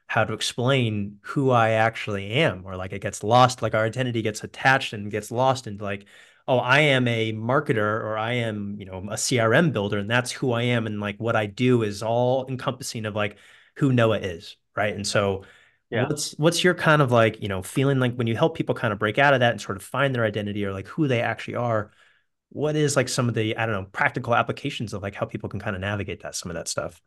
how 0.07 0.23
to 0.23 0.33
explain 0.33 1.19
who 1.21 1.49
I 1.51 1.71
actually 1.71 2.29
am, 2.31 2.63
or 2.65 2.75
like 2.75 2.93
it 2.93 3.01
gets 3.01 3.23
lost, 3.23 3.61
like 3.61 3.73
our 3.73 3.85
identity 3.85 4.21
gets 4.21 4.43
attached 4.43 4.93
and 4.93 5.11
gets 5.11 5.31
lost 5.31 5.67
into 5.67 5.83
like, 5.83 6.05
oh, 6.47 6.59
I 6.59 6.81
am 6.81 7.07
a 7.07 7.33
marketer 7.33 7.77
or 8.03 8.17
I 8.17 8.33
am, 8.33 8.75
you 8.77 8.85
know, 8.85 8.97
a 8.97 9.15
CRM 9.17 9.73
builder, 9.73 9.97
and 9.97 10.09
that's 10.09 10.31
who 10.31 10.51
I 10.51 10.63
am. 10.63 10.85
And 10.85 10.99
like 10.99 11.17
what 11.17 11.35
I 11.35 11.47
do 11.47 11.83
is 11.83 12.03
all 12.03 12.45
encompassing 12.47 13.05
of 13.05 13.15
like 13.15 13.37
who 13.77 13.91
Noah 13.91 14.19
is, 14.19 14.57
right? 14.75 14.93
And 14.93 15.05
so 15.07 15.43
yeah. 15.89 16.07
what's 16.07 16.33
what's 16.37 16.63
your 16.63 16.75
kind 16.75 17.01
of 17.01 17.11
like, 17.11 17.41
you 17.41 17.47
know, 17.47 17.63
feeling 17.63 17.99
like 17.99 18.15
when 18.15 18.27
you 18.27 18.35
help 18.35 18.55
people 18.55 18.75
kind 18.75 18.93
of 18.93 18.99
break 18.99 19.17
out 19.17 19.33
of 19.33 19.39
that 19.39 19.51
and 19.51 19.61
sort 19.61 19.77
of 19.77 19.83
find 19.83 20.13
their 20.13 20.23
identity 20.25 20.65
or 20.65 20.71
like 20.73 20.87
who 20.87 21.07
they 21.07 21.21
actually 21.21 21.55
are, 21.55 21.91
what 22.49 22.75
is 22.75 22.95
like 22.95 23.09
some 23.09 23.27
of 23.27 23.35
the, 23.35 23.57
I 23.57 23.65
don't 23.65 23.75
know, 23.75 23.87
practical 23.91 24.35
applications 24.35 24.93
of 24.93 25.01
like 25.01 25.15
how 25.15 25.25
people 25.25 25.49
can 25.49 25.59
kind 25.59 25.75
of 25.75 25.81
navigate 25.81 26.21
that, 26.23 26.35
some 26.35 26.51
of 26.51 26.55
that 26.55 26.67
stuff? 26.67 27.01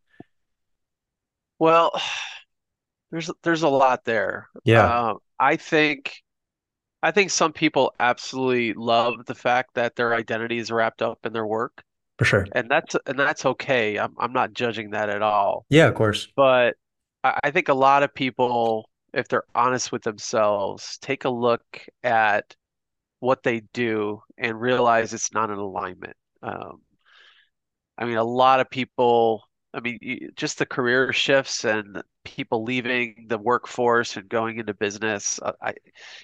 Well, 1.58 1.92
there's 3.10 3.30
there's 3.42 3.62
a 3.62 3.68
lot 3.68 4.04
there. 4.04 4.48
Yeah, 4.64 4.92
Um, 5.10 5.18
I 5.38 5.56
think 5.56 6.22
I 7.02 7.12
think 7.12 7.30
some 7.30 7.52
people 7.52 7.94
absolutely 8.00 8.74
love 8.74 9.26
the 9.26 9.34
fact 9.34 9.74
that 9.74 9.96
their 9.96 10.14
identity 10.14 10.58
is 10.58 10.70
wrapped 10.70 11.02
up 11.02 11.26
in 11.26 11.32
their 11.32 11.46
work, 11.46 11.82
for 12.18 12.24
sure. 12.24 12.46
and 12.52 12.70
that's 12.70 12.96
and 13.06 13.18
that's 13.18 13.46
okay. 13.46 13.98
I'm 13.98 14.14
I'm 14.18 14.32
not 14.32 14.52
judging 14.52 14.90
that 14.90 15.10
at 15.10 15.22
all. 15.22 15.66
Yeah, 15.70 15.88
of 15.88 15.94
course. 15.94 16.28
But 16.36 16.76
I, 17.24 17.40
I 17.44 17.50
think 17.50 17.68
a 17.68 17.74
lot 17.74 18.02
of 18.02 18.14
people, 18.14 18.90
if 19.12 19.28
they're 19.28 19.44
honest 19.54 19.92
with 19.92 20.02
themselves, 20.02 20.98
take 21.00 21.24
a 21.24 21.30
look 21.30 21.86
at 22.02 22.56
what 23.20 23.42
they 23.42 23.60
do 23.74 24.22
and 24.38 24.60
realize 24.60 25.14
it's 25.14 25.32
not 25.32 25.50
in 25.50 25.58
alignment. 25.58 26.16
Um, 26.42 26.82
I 27.96 28.04
mean, 28.04 28.16
a 28.16 28.24
lot 28.24 28.60
of 28.60 28.70
people, 28.70 29.47
I 29.74 29.81
mean, 29.81 30.31
just 30.35 30.59
the 30.59 30.66
career 30.66 31.12
shifts 31.12 31.64
and 31.64 32.02
people 32.24 32.64
leaving 32.64 33.26
the 33.28 33.38
workforce 33.38 34.16
and 34.16 34.28
going 34.28 34.59
into 34.59 34.72
business. 34.74 35.38
uh, 35.42 35.52
I, 35.62 35.74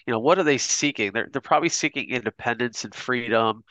you 0.07 0.13
know, 0.13 0.19
what 0.19 0.39
are 0.39 0.45
they 0.45 0.59
seeking? 0.59 1.13
They're 1.13 1.29
they're 1.31 1.43
probably 1.43 1.69
seeking 1.69 2.09
independence 2.11 2.85
and 2.85 2.95
freedom, 2.95 3.65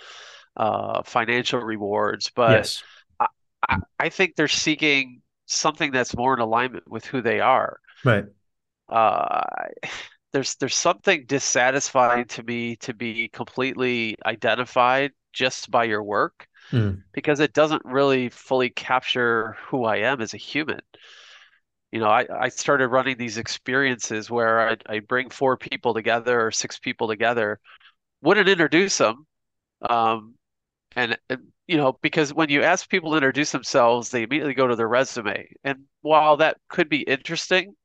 uh, 0.57 1.03
financial 1.03 1.59
rewards, 1.61 2.31
but 2.35 2.69
Yes. 2.69 2.83
I, 3.19 3.27
I 3.69 3.77
I 3.99 4.09
think 4.09 4.35
they're 4.35 4.47
seeking 4.47 5.21
something 5.47 5.91
that's 5.91 6.15
more 6.15 6.33
in 6.35 6.39
alignment 6.41 6.89
with 6.89 7.05
who 7.05 7.21
they 7.21 7.39
are. 7.39 7.79
Right. 8.03 8.25
Uh, 8.89 9.41
there's 10.31 10.55
there's 10.55 10.75
something 10.75 11.25
dissatisfying 11.25 12.25
to 12.25 12.43
me 12.43 12.75
to 12.77 12.93
be 12.93 13.29
completely 13.29 14.17
identified 14.25 15.11
just 15.31 15.71
by 15.71 15.83
your 15.85 16.03
work 16.03 16.47
Mm. 16.71 17.03
because 17.11 17.39
it 17.39 17.53
doesn't 17.53 17.83
really 17.85 18.29
fully 18.29 18.69
capture 18.69 19.55
who 19.67 19.85
I 19.85 19.97
am 19.97 20.21
as 20.21 20.33
a 20.33 20.37
human. 20.37 20.79
You 21.91 21.99
know, 21.99 22.07
I, 22.07 22.25
I 22.45 22.49
started 22.49 22.87
running 22.87 23.17
these 23.17 23.37
experiences 23.37 24.31
where 24.31 24.69
I, 24.69 24.77
I 24.87 24.99
bring 24.99 25.29
four 25.29 25.57
people 25.57 25.93
together 25.93 26.47
or 26.47 26.51
six 26.51 26.79
people 26.79 27.07
together, 27.07 27.59
wouldn't 28.23 28.49
introduce 28.49 28.97
them. 28.97 29.27
Um, 29.87 30.33
and, 30.95 31.17
and, 31.29 31.41
you 31.67 31.77
know, 31.77 31.97
because 32.01 32.33
when 32.33 32.49
you 32.49 32.63
ask 32.63 32.89
people 32.89 33.11
to 33.11 33.17
introduce 33.17 33.51
themselves, 33.51 34.09
they 34.09 34.23
immediately 34.23 34.55
go 34.55 34.67
to 34.67 34.75
their 34.75 34.87
resume. 34.87 35.47
And 35.63 35.83
while 36.01 36.37
that 36.37 36.57
could 36.69 36.89
be 36.89 37.01
interesting, 37.01 37.75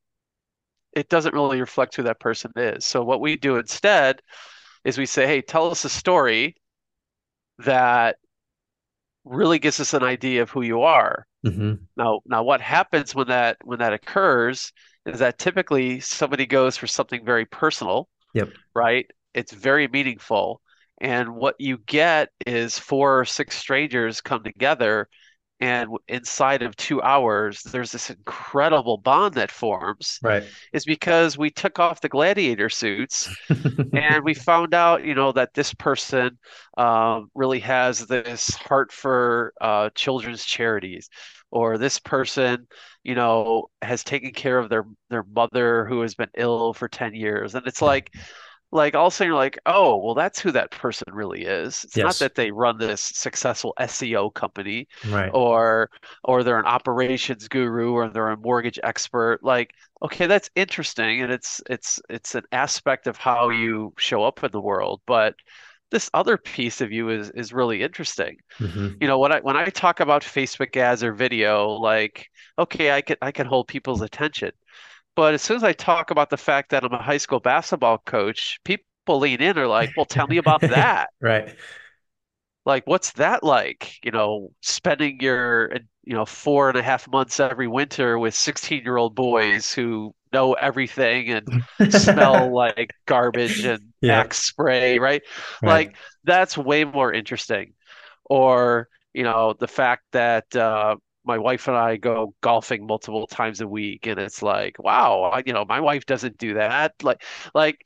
it 0.92 1.10
doesn't 1.10 1.34
really 1.34 1.60
reflect 1.60 1.96
who 1.96 2.04
that 2.04 2.20
person 2.20 2.50
is. 2.56 2.86
So 2.86 3.04
what 3.04 3.20
we 3.20 3.36
do 3.36 3.56
instead 3.56 4.22
is 4.84 4.96
we 4.96 5.06
say, 5.06 5.26
hey, 5.26 5.42
tell 5.42 5.70
us 5.70 5.84
a 5.84 5.90
story 5.90 6.56
that 7.58 8.16
really 9.28 9.58
gives 9.58 9.80
us 9.80 9.94
an 9.94 10.02
idea 10.02 10.42
of 10.42 10.50
who 10.50 10.62
you 10.62 10.82
are. 10.82 11.26
hmm 11.44 11.88
Now, 11.96 12.20
now 12.26 12.42
what 12.44 12.60
happens 12.60 13.14
when 13.14 13.28
that 13.28 13.58
when 13.64 13.80
that 13.80 13.92
occurs 13.92 14.72
is 15.06 15.20
that 15.20 15.38
typically 15.38 16.00
somebody 16.00 16.46
goes 16.46 16.76
for 16.76 16.86
something 16.86 17.24
very 17.24 17.46
personal, 17.46 18.08
Yep. 18.34 18.52
right? 18.74 19.06
It's 19.34 19.52
very 19.52 19.88
meaningful. 19.88 20.60
And 21.00 21.36
what 21.36 21.56
you 21.58 21.78
get 21.78 22.30
is 22.46 22.78
four 22.78 23.20
or 23.20 23.24
six 23.24 23.56
strangers 23.56 24.20
come 24.20 24.44
together, 24.44 25.08
and 25.60 25.90
inside 26.06 26.62
of 26.62 26.76
two 26.76 27.02
hours, 27.02 27.62
there's 27.62 27.90
this 27.90 28.10
incredible 28.10 28.96
bond 28.96 29.34
that 29.34 29.50
forms. 29.50 30.20
Right. 30.22 30.44
Is 30.72 30.84
because 30.84 31.36
we 31.36 31.50
took 31.50 31.78
off 31.80 32.00
the 32.00 32.08
gladiator 32.08 32.68
suits 32.68 33.28
and 33.48 34.24
we 34.24 34.34
found 34.34 34.72
out, 34.72 35.04
you 35.04 35.14
know, 35.14 35.32
that 35.32 35.54
this 35.54 35.74
person 35.74 36.38
um, 36.76 37.30
really 37.34 37.58
has 37.60 38.06
this 38.06 38.54
heart 38.54 38.92
for 38.92 39.52
uh, 39.60 39.90
children's 39.96 40.44
charities, 40.44 41.08
or 41.50 41.76
this 41.76 41.98
person, 41.98 42.68
you 43.02 43.16
know, 43.16 43.66
has 43.82 44.04
taken 44.04 44.30
care 44.30 44.58
of 44.58 44.68
their 44.68 44.84
their 45.10 45.24
mother 45.24 45.86
who 45.86 46.02
has 46.02 46.14
been 46.14 46.30
ill 46.36 46.72
for 46.72 46.88
10 46.88 47.14
years. 47.14 47.56
And 47.56 47.66
it's 47.66 47.82
like, 47.82 48.14
like 48.70 48.94
all 48.94 49.06
of 49.06 49.12
a 49.12 49.16
sudden 49.16 49.28
you're 49.30 49.36
like, 49.36 49.58
oh, 49.66 49.96
well, 49.96 50.14
that's 50.14 50.38
who 50.40 50.52
that 50.52 50.70
person 50.70 51.06
really 51.12 51.42
is. 51.44 51.84
It's 51.84 52.00
not 52.00 52.18
that 52.18 52.34
they 52.34 52.50
run 52.50 52.78
this 52.78 53.00
successful 53.02 53.74
SEO 53.78 54.30
company 54.30 54.88
Right. 55.02 55.34
or 55.34 55.90
or 56.24 56.42
they're 56.42 56.58
an 56.58 56.66
operations 56.66 57.48
guru 57.48 57.92
or 57.92 58.08
they're 58.10 58.28
a 58.30 58.36
mortgage 58.36 58.78
expert. 58.82 59.40
Like, 59.42 59.72
okay, 60.02 60.26
that's 60.26 60.50
interesting 60.54 61.22
and 61.22 61.32
it's 61.32 61.62
it's 61.70 62.00
it's 62.10 62.34
an 62.34 62.44
aspect 62.52 63.06
of 63.06 63.16
how 63.16 63.48
you 63.50 63.94
show 63.98 64.24
up 64.24 64.44
in 64.44 64.50
the 64.50 64.60
world, 64.60 65.00
but 65.06 65.34
this 65.90 66.10
other 66.12 66.36
piece 66.36 66.80
of 66.82 66.92
you 66.92 67.08
is 67.10 67.30
is 67.30 67.52
really 67.52 67.82
interesting. 67.82 68.36
hmm 68.58 69.00
You 69.00 69.06
know, 69.08 69.18
when 69.18 69.32
I 69.32 69.40
when 69.40 69.56
I 69.56 69.66
talk 69.66 70.00
about 70.00 70.22
Facebook 70.22 70.76
ads 70.76 71.04
or 71.04 71.12
video, 71.12 71.70
like, 71.70 72.28
okay, 72.58 72.92
I 72.92 73.00
can 73.02 73.16
I 73.22 73.32
can 73.32 73.46
hold 73.46 73.68
people's 73.68 74.02
attention. 74.02 74.50
But 75.18 75.34
as 75.34 75.42
soon 75.42 75.56
as 75.56 75.64
I 75.64 75.72
talk 75.72 76.12
about 76.12 76.30
the 76.30 76.36
fact 76.36 76.70
that 76.70 76.84
I'm 76.84 76.92
a 76.92 77.02
high 77.02 77.16
school 77.16 77.40
basketball 77.40 77.98
coach, 77.98 78.60
people 78.62 78.84
lean 79.18 79.40
in 79.42 79.48
and 79.48 79.58
are 79.58 79.66
like, 79.66 79.90
well, 79.96 80.06
tell 80.06 80.28
me 80.28 80.36
about 80.36 80.60
that. 80.68 81.10
Right. 81.20 81.56
Like, 82.64 82.86
what's 82.86 83.12
that 83.14 83.42
like? 83.42 83.98
You 84.04 84.12
know, 84.12 84.50
spending 84.60 85.18
your, 85.20 85.72
you 86.04 86.14
know, 86.14 86.24
four 86.24 86.68
and 86.68 86.78
a 86.78 86.82
half 86.84 87.08
months 87.08 87.40
every 87.40 87.66
winter 87.66 88.16
with 88.16 88.32
16 88.32 88.84
year 88.84 88.96
old 88.96 89.16
boys 89.16 89.72
who 89.72 90.14
know 90.32 90.52
everything 90.52 91.30
and 91.30 91.50
smell 91.88 92.54
like 92.54 92.94
garbage 93.06 93.64
and 93.64 93.92
Yeah. 94.00 94.20
Axe 94.20 94.38
spray, 94.38 95.00
right? 95.00 95.22
Right. 95.62 95.88
Like, 95.88 95.96
that's 96.22 96.56
way 96.56 96.84
more 96.84 97.12
interesting. 97.12 97.72
Or, 98.24 98.88
you 99.14 99.24
know, 99.24 99.54
the 99.58 99.68
fact 99.68 100.04
that 100.12 100.54
uh, 100.54 100.96
my 101.28 101.38
wife 101.38 101.68
and 101.68 101.76
I 101.78 101.98
go 101.98 102.34
golfing 102.42 102.86
multiple 102.86 103.28
times 103.28 103.62
a 103.62 103.68
week, 103.68 104.08
and 104.08 104.20
it's 104.20 104.42
like, 104.42 104.78
wow, 104.80 105.24
I, 105.34 105.44
you 105.46 105.54
know, 105.54 105.66
my 105.68 105.80
wife 105.80 106.06
doesn't 106.06 106.38
do 106.38 106.54
that. 106.56 106.94
Like, 107.04 107.24
like 107.54 107.84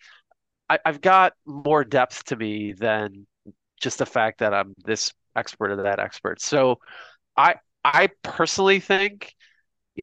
I, 0.69 0.79
I've 0.85 1.01
got 1.01 1.35
more 1.47 1.85
depth 1.85 2.25
to 2.27 2.37
me 2.37 2.73
than 2.73 3.27
just 3.81 3.99
the 3.99 4.07
fact 4.07 4.41
that 4.41 4.55
I'm 4.55 4.75
this 4.85 5.13
expert 5.37 5.73
or 5.73 5.83
that 5.85 6.01
expert. 6.01 6.41
So 6.43 6.81
I 7.37 7.57
I 7.85 8.11
personally 8.23 8.81
think, 8.81 9.35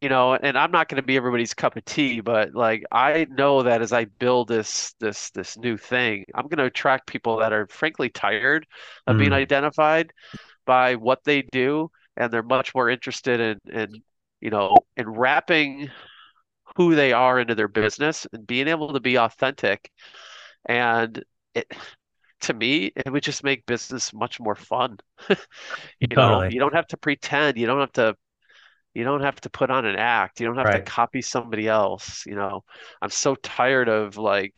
you 0.02 0.10
know, 0.10 0.36
and 0.36 0.58
I'm 0.58 0.72
not 0.72 0.88
going 0.88 1.02
to 1.02 1.06
be 1.08 1.18
everybody's 1.18 1.54
cup 1.54 1.76
of 1.76 1.86
tea, 1.86 2.22
but 2.22 2.54
like 2.54 2.84
I 2.92 3.26
know 3.30 3.64
that 3.64 3.82
as 3.82 3.92
I 3.94 4.06
build 4.06 4.48
this 4.48 4.94
this 5.00 5.32
this 5.32 5.58
new 5.58 5.78
thing, 5.78 6.26
I'm 6.36 6.48
going 6.48 6.60
to 6.60 6.66
attract 6.66 7.08
people 7.08 7.38
that 7.40 7.54
are 7.54 7.68
frankly 7.68 8.10
tired 8.10 8.68
of 9.08 9.18
being 9.18 9.32
Mm. 9.32 9.36
identified 9.36 10.14
by 10.66 10.96
what 10.96 11.24
they 11.26 11.44
do, 11.44 11.92
and 12.20 12.32
they're 12.34 12.44
much 12.44 12.76
more 12.76 12.90
interested 12.90 13.42
in 13.42 13.60
in 13.74 14.04
you 14.42 14.52
know 14.52 14.86
in 14.98 15.10
wrapping 15.10 15.90
who 16.76 16.96
they 16.96 17.14
are 17.14 17.40
into 17.40 17.56
their 17.56 17.68
business 17.68 18.28
and 18.34 18.48
being 18.48 18.68
able 18.68 18.94
to 18.94 19.00
be 19.00 19.18
authentic 19.18 19.92
and 20.66 21.24
it 21.56 21.72
to 22.42 22.54
me, 22.54 22.92
it 22.96 23.12
would 23.12 23.24
just 23.24 23.44
make 23.44 23.66
business 23.66 24.14
much 24.14 24.40
more 24.40 24.56
fun. 24.56 24.98
You 26.00 26.18
know, 26.18 26.44
Totally. 26.44 26.50
you 26.50 26.60
don't 26.60 26.76
have 26.76 26.88
to 26.88 26.98
pretend. 26.98 27.58
You 27.58 27.68
don't 27.68 27.80
have 27.82 27.94
to 27.94 28.16
you 28.94 29.04
don't 29.04 29.22
have 29.22 29.40
to 29.42 29.50
put 29.50 29.70
on 29.70 29.86
an 29.86 29.96
act. 29.96 30.40
You 30.40 30.48
don't 30.48 30.58
have 30.58 30.72
to 30.72 30.80
copy 30.80 31.22
somebody 31.22 31.68
else. 31.68 32.26
You 32.26 32.36
know, 32.36 32.64
I'm 33.02 33.10
so 33.12 33.36
tired 33.36 33.90
of 33.90 34.18
like 34.18 34.54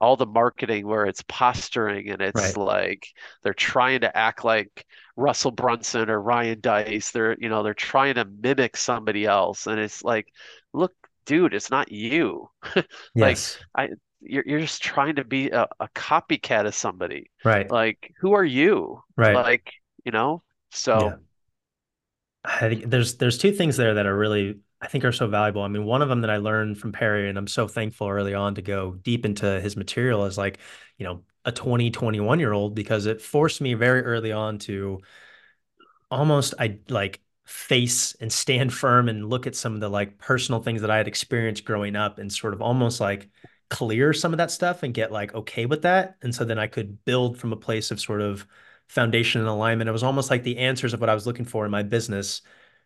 all 0.00 0.16
the 0.16 0.26
marketing 0.26 0.86
where 0.86 1.06
it's 1.06 1.22
posturing 1.28 2.10
and 2.10 2.22
it's 2.22 2.56
Right. 2.56 2.56
like 2.56 3.06
they're 3.42 3.54
trying 3.54 4.00
to 4.02 4.16
act 4.16 4.44
like 4.44 4.86
Russell 5.20 5.50
Brunson 5.52 6.10
or 6.10 6.20
Ryan 6.20 6.60
Deiss. 6.60 7.10
They're, 7.12 7.36
you 7.38 7.48
know, 7.48 7.62
they're 7.62 7.74
trying 7.74 8.14
to 8.14 8.24
mimic 8.24 8.76
somebody 8.76 9.26
else. 9.26 9.66
And 9.66 9.78
it's 9.80 10.02
like, 10.04 10.28
look, 10.72 10.92
dude, 11.26 11.54
it's 11.54 11.70
not 11.70 11.92
you. 11.92 12.50
Like 13.18 13.40
Yes. 13.40 13.58
I 13.76 13.90
you're 14.20 14.44
you're 14.46 14.60
just 14.60 14.82
trying 14.82 15.16
to 15.16 15.24
be 15.24 15.50
a, 15.50 15.66
a 15.80 15.88
copycat 15.94 16.66
of 16.66 16.74
somebody. 16.74 17.30
Right. 17.44 17.70
Like, 17.70 18.14
who 18.20 18.32
are 18.34 18.44
you? 18.44 19.02
Right. 19.16 19.34
Like, 19.34 19.72
you 20.04 20.12
know? 20.12 20.42
So 20.70 20.98
Yeah. 21.00 21.16
I 22.44 22.68
think 22.68 22.90
there's 22.90 23.16
there's 23.16 23.38
two 23.38 23.52
things 23.52 23.76
there 23.76 23.94
that 23.94 24.06
are 24.06 24.16
really 24.16 24.60
I 24.80 24.88
think 24.88 25.04
are 25.04 25.12
so 25.12 25.26
valuable. 25.26 25.62
I 25.62 25.68
mean, 25.68 25.84
one 25.84 26.00
of 26.02 26.08
them 26.08 26.22
that 26.22 26.30
I 26.30 26.38
learned 26.38 26.78
from 26.78 26.92
Perry, 26.92 27.28
and 27.28 27.36
I'm 27.36 27.46
so 27.46 27.68
thankful 27.68 28.08
early 28.08 28.32
on 28.34 28.54
to 28.54 28.62
go 28.62 28.92
deep 28.94 29.26
into 29.26 29.60
his 29.60 29.76
material 29.76 30.24
is 30.24 30.38
like, 30.38 30.58
you 30.96 31.04
know, 31.04 31.22
a 31.44 31.52
20, 31.52 31.90
21 31.90 32.40
year 32.40 32.52
old 32.52 32.74
because 32.74 33.06
it 33.06 33.20
forced 33.20 33.60
me 33.60 33.74
very 33.74 34.02
early 34.02 34.32
on 34.32 34.58
to 34.58 35.00
almost 36.10 36.54
I 36.58 36.78
like 36.88 37.20
face 37.44 38.14
and 38.20 38.32
stand 38.32 38.72
firm 38.82 39.08
and 39.08 39.28
look 39.28 39.46
at 39.46 39.56
some 39.56 39.74
of 39.74 39.80
the 39.80 39.88
like 39.88 40.18
personal 40.18 40.62
things 40.62 40.80
that 40.82 40.90
I 40.90 40.96
had 40.96 41.08
experienced 41.08 41.64
growing 41.64 41.96
up 41.96 42.18
and 42.18 42.32
sort 42.32 42.54
of 42.54 42.62
almost 42.62 43.00
like 43.00 43.28
clear 43.70 44.12
some 44.12 44.32
of 44.32 44.38
that 44.38 44.50
stuff 44.50 44.82
and 44.82 44.92
get 44.92 45.12
like 45.12 45.34
okay 45.34 45.66
with 45.66 45.82
that. 45.82 46.16
And 46.22 46.34
so 46.34 46.44
then 46.44 46.58
I 46.58 46.66
could 46.66 47.04
build 47.04 47.38
from 47.38 47.52
a 47.52 47.56
place 47.56 47.90
of 47.90 48.00
sort 48.00 48.20
of 48.20 48.46
foundation 48.88 49.40
and 49.40 49.48
alignment. 49.48 49.88
It 49.88 49.92
was 49.92 50.02
almost 50.02 50.30
like 50.30 50.42
the 50.42 50.58
answers 50.58 50.92
of 50.92 51.00
what 51.00 51.08
I 51.08 51.14
was 51.14 51.26
looking 51.26 51.44
for 51.44 51.64
in 51.64 51.70
my 51.70 51.84
business 51.84 52.42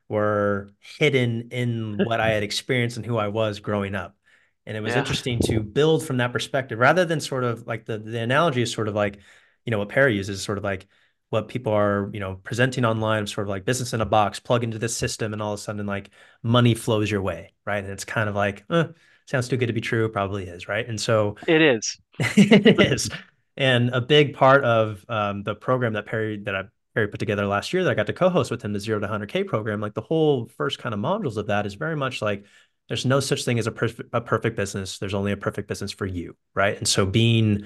were 0.09 0.71
hidden 0.81 1.49
in 1.51 1.99
what 2.05 2.21
I 2.21 2.31
had 2.31 2.43
experienced 2.43 2.97
and 2.97 3.07
who 3.07 3.17
I 3.17 3.29
was 3.29 3.61
growing 3.61 3.95
up. 3.95 4.17
And 4.67 4.77
it 4.77 4.81
was 4.81 4.95
yeah, 4.95 5.01
interesting 5.01 5.39
to 5.45 5.61
build 5.61 6.07
from 6.07 6.19
that 6.19 6.33
perspective 6.33 6.79
rather 6.79 7.05
than 7.05 7.21
sort 7.21 7.45
of 7.45 7.67
like 7.67 7.85
the 7.85 7.99
the 7.99 8.21
analogy 8.21 8.63
is 8.63 8.73
sort 8.73 8.89
of 8.89 8.95
like, 8.95 9.19
you 9.65 9.71
know, 9.71 9.79
what 9.79 9.89
Perry 9.89 10.17
uses 10.17 10.39
is 10.39 10.43
sort 10.43 10.59
of 10.59 10.65
like 10.65 10.87
what 11.31 11.49
people 11.49 11.73
are, 11.73 12.11
you 12.13 12.21
know, 12.21 12.37
presenting 12.45 12.85
online, 12.85 13.27
sort 13.27 13.47
of 13.47 13.51
like 13.51 13.65
business 13.65 13.93
in 13.93 14.01
a 14.01 14.07
box, 14.07 14.41
plug 14.41 14.65
into 14.65 14.79
this 14.79 14.97
system, 14.97 15.33
and 15.33 15.43
all 15.43 15.53
of 15.53 15.59
a 15.59 15.63
sudden, 15.63 15.85
like 15.85 16.11
money 16.43 16.75
flows 16.75 17.11
your 17.11 17.23
way, 17.23 17.53
right? 17.67 17.83
And 17.83 17.93
it's 17.93 18.05
kind 18.05 18.29
of 18.29 18.35
like, 18.35 18.65
eh, 18.71 18.85
sounds 19.27 19.49
too 19.49 19.57
good 19.57 19.67
to 19.67 19.73
be 19.73 19.81
true, 19.81 20.09
probably 20.09 20.45
is, 20.45 20.69
right? 20.69 20.89
And 20.89 21.01
so 21.01 21.37
it 21.47 21.61
is. 21.61 21.99
it 22.19 22.81
is. 22.81 23.11
And 23.57 23.91
a 23.91 24.01
big 24.01 24.35
part 24.35 24.65
of 24.65 25.05
um, 25.09 25.43
the 25.43 25.55
program 25.55 25.93
that 25.95 26.07
Perry 26.07 26.39
that 26.45 26.55
I 26.55 26.65
Perry 26.95 27.09
put 27.09 27.19
together 27.19 27.47
last 27.47 27.73
year 27.73 27.83
that 27.83 27.91
I 27.91 27.95
got 27.95 28.07
to 28.07 28.13
co-host 28.13 28.51
with 28.51 28.63
him, 28.63 28.73
the 28.73 28.81
zero 28.81 29.01
to 29.01 29.07
100K 29.07 29.47
program, 29.47 29.81
like 29.81 29.95
the 29.95 30.01
whole 30.01 30.47
first 30.47 30.79
kind 30.79 30.95
of 30.95 31.01
modules 31.01 31.37
of 31.37 31.49
that 31.49 31.67
is 31.67 31.75
very 31.75 31.97
much 31.97 32.23
like 32.23 32.45
there's 32.89 33.07
no 33.07 33.21
such 33.21 33.45
thing 33.45 33.59
as 33.59 33.67
a 33.67 33.73
perfect 33.73 34.11
a 34.13 34.21
perfect 34.21 34.57
business. 34.57 34.99
There's 34.99 35.15
only 35.15 35.33
a 35.33 35.37
perfect 35.37 35.69
business 35.69 35.93
for 35.93 36.07
you, 36.07 36.37
right? 36.55 36.77
And 36.77 36.87
so 36.87 37.07
being 37.07 37.65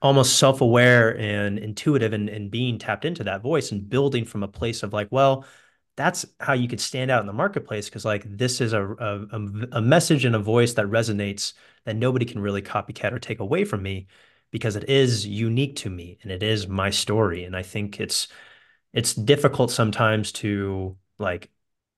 almost 0.00 0.38
self-aware 0.38 1.16
and 1.18 1.58
intuitive 1.58 2.12
and, 2.12 2.28
and 2.28 2.50
being 2.50 2.78
tapped 2.78 3.04
into 3.04 3.24
that 3.24 3.40
voice 3.42 3.70
and 3.70 3.88
building 3.88 4.24
from 4.24 4.42
a 4.42 4.48
place 4.48 4.82
of 4.82 4.92
like, 4.92 5.08
well, 5.12 5.44
that's 5.96 6.26
how 6.40 6.54
you 6.54 6.68
could 6.68 6.80
stand 6.80 7.10
out 7.10 7.20
in 7.20 7.26
the 7.26 7.32
marketplace 7.32 7.88
because 7.88 8.04
like 8.04 8.24
this 8.26 8.60
is 8.60 8.72
a, 8.72 8.82
a, 8.82 9.38
a 9.72 9.80
message 9.80 10.24
and 10.24 10.34
a 10.34 10.38
voice 10.38 10.74
that 10.74 10.86
resonates 10.86 11.52
that 11.84 11.96
nobody 11.96 12.24
can 12.24 12.40
really 12.40 12.62
copycat 12.62 13.12
or 13.12 13.18
take 13.18 13.40
away 13.40 13.64
from 13.64 13.82
me 13.82 14.06
because 14.50 14.74
it 14.74 14.88
is 14.88 15.26
unique 15.26 15.76
to 15.76 15.90
me 15.90 16.18
and 16.22 16.32
it 16.32 16.42
is 16.42 16.66
my 16.66 16.88
story 16.88 17.44
and 17.44 17.54
i 17.54 17.62
think 17.62 18.00
it's 18.00 18.28
it's 18.94 19.14
difficult 19.14 19.70
sometimes 19.70 20.32
to 20.32 20.96
like 21.18 21.50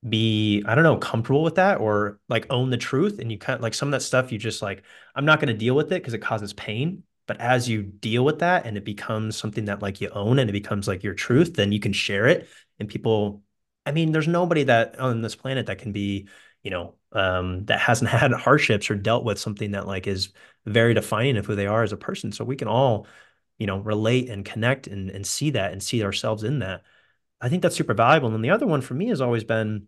be 0.08 0.62
i 0.66 0.74
don't 0.74 0.84
know 0.84 0.96
comfortable 0.96 1.42
with 1.42 1.54
that 1.54 1.78
or 1.78 2.18
like 2.28 2.46
own 2.50 2.70
the 2.70 2.76
truth 2.76 3.18
and 3.18 3.32
you 3.32 3.38
kind 3.38 3.56
of 3.56 3.62
like 3.62 3.74
some 3.74 3.88
of 3.88 3.92
that 3.92 4.02
stuff 4.02 4.30
you 4.30 4.38
just 4.38 4.62
like 4.62 4.82
i'm 5.14 5.24
not 5.24 5.40
going 5.40 5.48
to 5.48 5.54
deal 5.54 5.74
with 5.74 5.86
it 5.86 6.00
because 6.00 6.14
it 6.14 6.18
causes 6.18 6.52
pain 6.52 7.02
but 7.26 7.40
as 7.40 7.68
you 7.68 7.82
deal 7.82 8.24
with 8.24 8.40
that 8.40 8.66
and 8.66 8.76
it 8.76 8.84
becomes 8.84 9.36
something 9.36 9.64
that 9.64 9.80
like 9.80 10.00
you 10.00 10.10
own 10.10 10.38
and 10.38 10.50
it 10.50 10.52
becomes 10.52 10.86
like 10.86 11.02
your 11.02 11.14
truth 11.14 11.54
then 11.54 11.72
you 11.72 11.80
can 11.80 11.92
share 11.92 12.26
it 12.26 12.48
and 12.78 12.88
people 12.88 13.42
i 13.86 13.92
mean 13.92 14.12
there's 14.12 14.28
nobody 14.28 14.64
that 14.64 14.98
on 14.98 15.22
this 15.22 15.34
planet 15.34 15.66
that 15.66 15.78
can 15.78 15.92
be 15.92 16.28
you 16.62 16.70
know 16.70 16.94
um 17.12 17.64
that 17.66 17.80
hasn't 17.80 18.10
had 18.10 18.32
hardships 18.32 18.90
or 18.90 18.94
dealt 18.94 19.24
with 19.24 19.38
something 19.38 19.70
that 19.70 19.86
like 19.86 20.06
is 20.06 20.30
very 20.66 20.94
defining 20.94 21.36
of 21.36 21.46
who 21.46 21.54
they 21.54 21.66
are 21.66 21.82
as 21.82 21.92
a 21.92 21.96
person. 21.96 22.32
So 22.32 22.44
we 22.44 22.56
can 22.56 22.68
all 22.68 23.06
you 23.58 23.66
know 23.66 23.78
relate 23.78 24.28
and 24.28 24.44
connect 24.44 24.86
and 24.86 25.10
and 25.10 25.26
see 25.26 25.50
that 25.50 25.72
and 25.72 25.82
see 25.82 26.02
ourselves 26.02 26.42
in 26.42 26.60
that. 26.60 26.82
I 27.40 27.48
think 27.48 27.62
that's 27.62 27.76
super 27.76 27.94
valuable. 27.94 28.28
And 28.28 28.34
then 28.34 28.42
the 28.42 28.50
other 28.50 28.66
one 28.66 28.80
for 28.80 28.94
me 28.94 29.08
has 29.08 29.20
always 29.20 29.44
been 29.44 29.86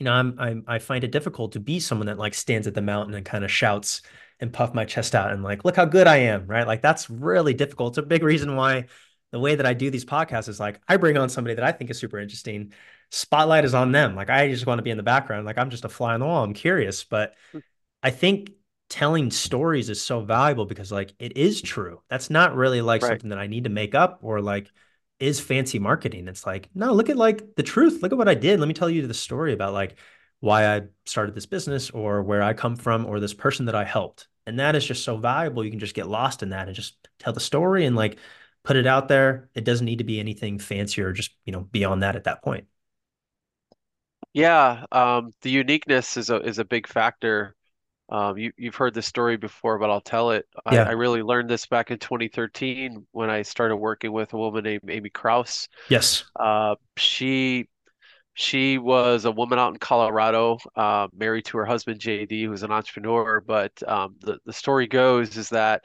you 0.00 0.04
know, 0.04 0.12
I'm, 0.12 0.34
I'm 0.38 0.64
I 0.66 0.78
find 0.78 1.04
it 1.04 1.12
difficult 1.12 1.52
to 1.52 1.60
be 1.60 1.78
someone 1.78 2.06
that 2.06 2.18
like 2.18 2.34
stands 2.34 2.66
at 2.66 2.74
the 2.74 2.82
mountain 2.82 3.14
and 3.14 3.24
kind 3.24 3.44
of 3.44 3.50
shouts 3.52 4.02
and 4.40 4.52
puff 4.52 4.74
my 4.74 4.86
chest 4.86 5.14
out 5.14 5.30
and 5.30 5.42
like, 5.44 5.64
look 5.64 5.76
how 5.76 5.84
good 5.84 6.06
I 6.06 6.16
am, 6.16 6.46
right? 6.46 6.66
Like 6.66 6.82
that's 6.82 7.10
really 7.10 7.54
difficult. 7.54 7.92
It's 7.92 7.98
a 7.98 8.08
big 8.08 8.22
reason 8.22 8.56
why 8.56 8.86
the 9.30 9.38
way 9.38 9.54
that 9.54 9.66
I 9.66 9.74
do 9.74 9.90
these 9.90 10.04
podcasts 10.06 10.48
is 10.48 10.58
like 10.58 10.80
I 10.88 10.96
bring 10.96 11.18
on 11.18 11.28
somebody 11.28 11.54
that 11.54 11.64
I 11.64 11.72
think 11.72 11.90
is 11.90 11.98
super 11.98 12.18
interesting. 12.18 12.72
Spotlight 13.10 13.64
is 13.66 13.74
on 13.74 13.92
them. 13.92 14.16
Like 14.16 14.30
I 14.30 14.48
just 14.48 14.66
want 14.66 14.78
to 14.78 14.82
be 14.82 14.90
in 14.90 14.96
the 14.96 15.02
background. 15.02 15.44
Like 15.46 15.58
I'm 15.58 15.70
just 15.70 15.84
a 15.84 15.88
fly 15.90 16.14
on 16.14 16.20
the 16.20 16.26
wall. 16.26 16.42
I'm 16.42 16.54
curious, 16.54 17.04
but 17.04 17.34
hmm. 17.52 17.60
I 18.02 18.10
think 18.10 18.52
telling 18.88 19.30
stories 19.30 19.90
is 19.90 20.02
so 20.02 20.20
valuable 20.22 20.66
because 20.66 20.90
like 20.90 21.12
it 21.18 21.36
is 21.36 21.62
true. 21.62 22.02
That's 22.08 22.30
not 22.30 22.56
really 22.56 22.80
like 22.82 23.02
Right. 23.02 23.10
something 23.10 23.30
that 23.30 23.38
I 23.38 23.46
need 23.46 23.64
to 23.64 23.70
make 23.70 23.94
up 23.94 24.20
or 24.22 24.40
like 24.40 24.72
is 25.20 25.40
fancy 25.40 25.78
marketing. 25.78 26.28
It's 26.28 26.46
like, 26.46 26.68
no, 26.74 26.92
look 26.92 27.10
at 27.10 27.16
like 27.16 27.54
the 27.56 27.62
truth. 27.62 28.02
Look 28.02 28.12
at 28.12 28.18
what 28.18 28.28
I 28.28 28.34
did. 28.34 28.58
Let 28.60 28.68
me 28.68 28.74
tell 28.74 28.90
you 28.90 29.06
the 29.06 29.14
story 29.14 29.52
about 29.52 29.74
like 29.74 29.96
why 30.40 30.66
I 30.76 30.82
started 31.06 31.34
this 31.34 31.46
business 31.46 31.90
or 31.90 32.22
where 32.22 32.42
I 32.42 32.54
come 32.54 32.76
from 32.76 33.06
or 33.06 33.20
this 33.20 33.34
person 33.34 33.66
that 33.66 33.74
I 33.74 33.84
helped. 33.84 34.28
And 34.46 34.58
that 34.58 34.74
is 34.74 34.84
just 34.84 35.04
so 35.04 35.16
valuable. 35.18 35.64
You 35.64 35.70
can 35.70 35.80
just 35.80 35.94
get 35.94 36.08
lost 36.08 36.42
in 36.42 36.50
that 36.50 36.66
and 36.66 36.74
just 36.74 36.96
tell 37.18 37.32
the 37.32 37.40
story 37.40 37.84
and 37.84 37.94
like 37.94 38.18
put 38.64 38.76
it 38.76 38.86
out 38.86 39.08
there. 39.08 39.50
It 39.54 39.64
doesn't 39.64 39.84
need 39.86 39.98
to 39.98 40.04
be 40.04 40.18
anything 40.18 40.58
fancier, 40.58 41.12
just, 41.12 41.32
you 41.44 41.52
know, 41.52 41.60
beyond 41.60 42.02
that 42.02 42.16
at 42.16 42.24
that 42.24 42.42
point. 42.42 42.66
Yeah, 44.32 44.84
um, 44.92 45.32
the 45.42 45.50
uniqueness 45.50 46.16
is 46.16 46.30
a 46.30 46.36
is 46.40 46.58
a 46.58 46.64
big 46.64 46.86
factor. 46.86 47.56
Um, 48.10 48.36
you 48.36 48.52
you've 48.56 48.74
heard 48.74 48.94
this 48.94 49.06
story 49.06 49.36
before, 49.36 49.78
but 49.78 49.88
I'll 49.88 50.00
tell 50.00 50.30
it. 50.32 50.46
I, 50.66 50.78
I 50.78 50.90
really 50.92 51.22
learned 51.22 51.48
this 51.48 51.66
back 51.66 51.90
in 51.90 51.98
2013 51.98 53.06
when 53.12 53.30
I 53.30 53.42
started 53.42 53.76
working 53.76 54.12
with 54.12 54.32
a 54.32 54.36
woman 54.36 54.64
named 54.64 54.82
Amy 54.88 55.10
Kraus. 55.10 55.68
Yes. 55.88 56.24
Uh, 56.38 56.74
she 56.96 57.68
she 58.34 58.78
was 58.78 59.26
a 59.26 59.30
woman 59.30 59.58
out 59.58 59.72
in 59.72 59.78
Colorado, 59.78 60.58
uh, 60.74 61.08
married 61.16 61.44
to 61.46 61.58
her 61.58 61.66
husband 61.66 62.00
JD, 62.00 62.46
who's 62.46 62.62
an 62.62 62.72
entrepreneur. 62.72 63.40
But 63.40 63.72
um, 63.86 64.16
the 64.20 64.38
the 64.44 64.52
story 64.52 64.86
goes 64.88 65.36
is 65.36 65.50
that 65.50 65.84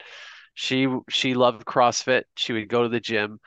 she 0.54 0.88
she 1.08 1.34
loved 1.34 1.64
CrossFit. 1.64 2.22
She 2.36 2.52
would 2.52 2.68
go 2.68 2.82
to 2.82 2.88
the 2.88 3.00
gym, 3.00 3.38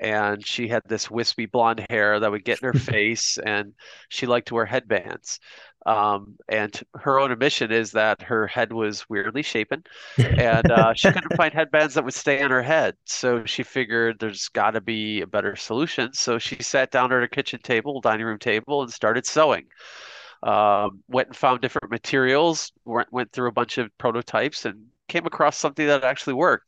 and 0.00 0.46
she 0.46 0.68
had 0.68 0.82
this 0.86 1.10
wispy 1.10 1.46
blonde 1.46 1.84
hair 1.90 2.20
that 2.20 2.30
would 2.30 2.44
get 2.44 2.62
in 2.62 2.66
her 2.66 2.72
face, 2.78 3.38
and 3.38 3.72
she 4.08 4.26
liked 4.26 4.48
to 4.48 4.54
wear 4.54 4.66
headbands. 4.66 5.40
Um, 5.86 6.36
and 6.48 6.78
her 6.96 7.18
own 7.18 7.30
admission 7.30 7.72
is 7.72 7.92
that 7.92 8.20
her 8.22 8.46
head 8.46 8.72
was 8.72 9.08
weirdly 9.08 9.42
shapen, 9.42 9.84
and 10.18 10.70
uh, 10.70 10.92
she 10.92 11.10
couldn't 11.10 11.36
find 11.36 11.54
headbands 11.54 11.94
that 11.94 12.04
would 12.04 12.14
stay 12.14 12.42
on 12.42 12.50
her 12.50 12.62
head. 12.62 12.96
So 13.06 13.44
she 13.44 13.62
figured 13.62 14.18
there's 14.18 14.48
got 14.48 14.72
to 14.72 14.80
be 14.80 15.22
a 15.22 15.26
better 15.26 15.56
solution. 15.56 16.12
So 16.12 16.38
she 16.38 16.62
sat 16.62 16.90
down 16.90 17.12
at 17.12 17.20
her 17.20 17.28
kitchen 17.28 17.60
table, 17.62 18.00
dining 18.00 18.26
room 18.26 18.38
table, 18.38 18.82
and 18.82 18.92
started 18.92 19.24
sewing. 19.24 19.66
Um, 20.42 21.02
went 21.08 21.28
and 21.28 21.36
found 21.36 21.62
different 21.62 21.90
materials, 21.90 22.70
went, 22.84 23.12
went 23.12 23.32
through 23.32 23.48
a 23.48 23.52
bunch 23.52 23.78
of 23.78 23.96
prototypes, 23.98 24.66
and 24.66 24.86
came 25.08 25.26
across 25.26 25.56
something 25.56 25.86
that 25.86 26.04
actually 26.04 26.34
worked. 26.34 26.66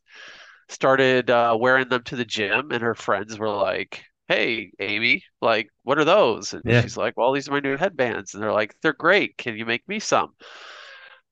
Started 0.68 1.30
uh, 1.30 1.56
wearing 1.60 1.88
them 1.88 2.04
to 2.04 2.16
the 2.16 2.24
gym, 2.24 2.70
and 2.70 2.82
her 2.82 2.94
friends 2.94 3.38
were 3.38 3.50
like, 3.50 4.04
Hey, 4.30 4.72
Amy, 4.78 5.24
like, 5.42 5.68
what 5.82 5.98
are 5.98 6.04
those? 6.06 6.54
And 6.54 6.62
Yeah. 6.64 6.82
she's 6.82 6.96
like, 6.96 7.16
Well, 7.18 7.32
these 7.32 7.48
are 7.48 7.52
my 7.52 7.60
new 7.60 7.76
headbands. 7.76 8.32
And 8.34 8.42
they're 8.42 8.52
like, 8.52 8.74
They're 8.82 8.92
great. 8.94 9.36
Can 9.36 9.56
you 9.58 9.66
make 9.66 9.86
me 9.88 9.98
some? 10.00 10.34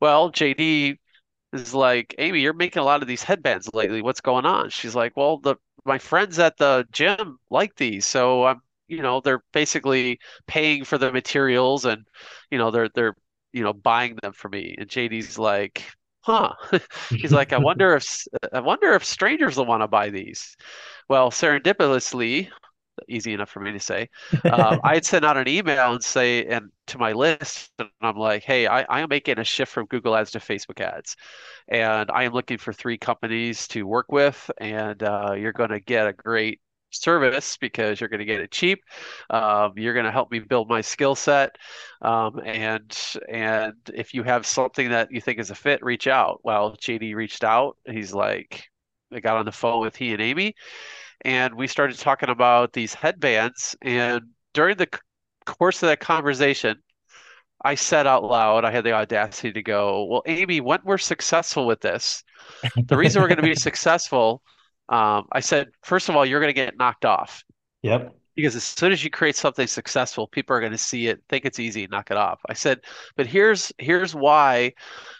Well, 0.00 0.30
JD 0.30 0.98
is 1.52 1.74
like, 1.74 2.14
Amy, 2.18 2.40
you're 2.40 2.52
making 2.52 2.80
a 2.80 2.84
lot 2.84 3.02
of 3.02 3.08
these 3.08 3.22
headbands 3.22 3.70
lately. 3.74 4.02
What's 4.02 4.20
going 4.20 4.46
on? 4.46 4.70
She's 4.70 4.94
like, 4.94 5.16
Well, 5.16 5.38
the 5.38 5.56
my 5.84 5.98
friends 5.98 6.38
at 6.40 6.56
the 6.58 6.86
gym 6.92 7.38
like 7.50 7.74
these, 7.76 8.06
so 8.06 8.44
I'm, 8.44 8.60
you 8.88 9.02
know, 9.02 9.20
they're 9.20 9.42
basically 9.52 10.18
paying 10.48 10.84
for 10.84 10.98
the 10.98 11.12
materials 11.12 11.84
and, 11.84 12.04
you 12.50 12.58
know, 12.58 12.70
they're 12.72 12.88
they're, 12.94 13.14
you 13.52 13.62
know, 13.62 13.72
buying 13.72 14.16
them 14.22 14.32
for 14.32 14.48
me. 14.48 14.74
And 14.78 14.88
JD's 14.90 15.38
like, 15.38 15.84
Huh. 16.22 16.54
He's 17.18 17.32
like, 17.32 17.52
I 17.52 17.58
wonder 17.58 17.94
if 17.96 18.24
I 18.52 18.60
wonder 18.60 18.92
if 18.94 19.04
strangers 19.04 19.56
will 19.56 19.66
want 19.66 19.82
to 19.82 19.88
buy 19.88 20.10
these. 20.10 20.56
Well, 21.08 21.30
serendipitously. 21.30 22.50
Easy 23.08 23.32
enough 23.32 23.50
for 23.50 23.60
me 23.60 23.72
to 23.72 23.80
say. 23.80 24.08
Um, 24.50 24.80
I'd 24.84 25.04
send 25.04 25.24
out 25.24 25.36
an 25.36 25.48
email 25.48 25.92
and 25.92 26.02
say, 26.02 26.44
and 26.46 26.70
to 26.88 26.98
my 26.98 27.12
list, 27.12 27.70
and 27.78 27.88
I'm 28.00 28.16
like, 28.16 28.42
hey, 28.44 28.66
I, 28.66 28.82
I 28.82 29.00
am 29.00 29.08
making 29.08 29.38
a 29.38 29.44
shift 29.44 29.72
from 29.72 29.86
Google 29.86 30.16
Ads 30.16 30.32
to 30.32 30.38
Facebook 30.38 30.80
Ads, 30.80 31.16
and 31.68 32.10
I 32.10 32.24
am 32.24 32.32
looking 32.32 32.58
for 32.58 32.72
three 32.72 32.98
companies 32.98 33.68
to 33.68 33.86
work 33.86 34.10
with, 34.10 34.50
and 34.58 35.02
uh, 35.02 35.34
you're 35.36 35.52
going 35.52 35.70
to 35.70 35.80
get 35.80 36.06
a 36.06 36.12
great 36.12 36.60
service 36.90 37.56
because 37.56 38.00
you're 38.00 38.08
going 38.08 38.20
to 38.20 38.24
get 38.24 38.40
it 38.40 38.50
cheap. 38.50 38.80
Um, 39.30 39.72
you're 39.76 39.94
going 39.94 40.06
to 40.06 40.12
help 40.12 40.30
me 40.30 40.38
build 40.38 40.68
my 40.68 40.80
skill 40.80 41.14
set, 41.14 41.56
um, 42.02 42.40
and 42.44 42.96
and 43.28 43.74
if 43.94 44.14
you 44.14 44.22
have 44.22 44.46
something 44.46 44.90
that 44.90 45.10
you 45.10 45.20
think 45.20 45.38
is 45.38 45.50
a 45.50 45.54
fit, 45.54 45.82
reach 45.82 46.06
out. 46.06 46.40
Well, 46.42 46.76
JD 46.76 47.14
reached 47.14 47.44
out. 47.44 47.76
He's 47.86 48.12
like, 48.14 48.68
I 49.12 49.20
got 49.20 49.36
on 49.36 49.44
the 49.46 49.52
phone 49.52 49.80
with 49.82 49.96
he 49.96 50.12
and 50.12 50.22
Amy, 50.22 50.54
and 51.24 51.54
we 51.54 51.66
started 51.66 51.98
talking 51.98 52.28
about 52.28 52.72
these 52.72 52.94
headbands. 52.94 53.76
And 53.82 54.22
during 54.54 54.76
the 54.76 54.88
course 55.46 55.82
of 55.82 55.88
that 55.88 56.00
conversation, 56.00 56.76
I 57.64 57.74
said 57.74 58.06
out 58.06 58.22
loud, 58.22 58.64
I 58.64 58.70
had 58.70 58.84
the 58.84 58.92
audacity 58.92 59.52
to 59.52 59.62
go, 59.62 60.04
Well, 60.04 60.22
Amy, 60.26 60.60
when 60.60 60.78
we're 60.84 60.98
successful 60.98 61.66
with 61.66 61.80
this, 61.80 62.22
the 62.86 62.96
reason 62.96 63.20
we're 63.20 63.28
going 63.28 63.36
to 63.36 63.42
be 63.42 63.54
successful, 63.56 64.42
um, 64.88 65.26
I 65.32 65.40
said, 65.40 65.68
first 65.82 66.08
of 66.08 66.16
all, 66.16 66.24
you're 66.24 66.40
going 66.40 66.50
to 66.50 66.54
get 66.54 66.78
knocked 66.78 67.04
off. 67.04 67.42
Yep. 67.82 68.14
Because 68.36 68.54
as 68.54 68.62
soon 68.62 68.92
as 68.92 69.02
you 69.02 69.10
create 69.10 69.34
something 69.34 69.66
successful, 69.66 70.28
people 70.28 70.54
are 70.54 70.60
going 70.60 70.72
to 70.72 70.78
see 70.78 71.08
it, 71.08 71.20
think 71.28 71.44
it's 71.44 71.58
easy, 71.58 71.88
knock 71.88 72.12
it 72.12 72.16
off. 72.16 72.40
I 72.48 72.52
said, 72.52 72.80
but 73.16 73.26
here's 73.26 73.72
here's 73.78 74.14
why 74.14 74.74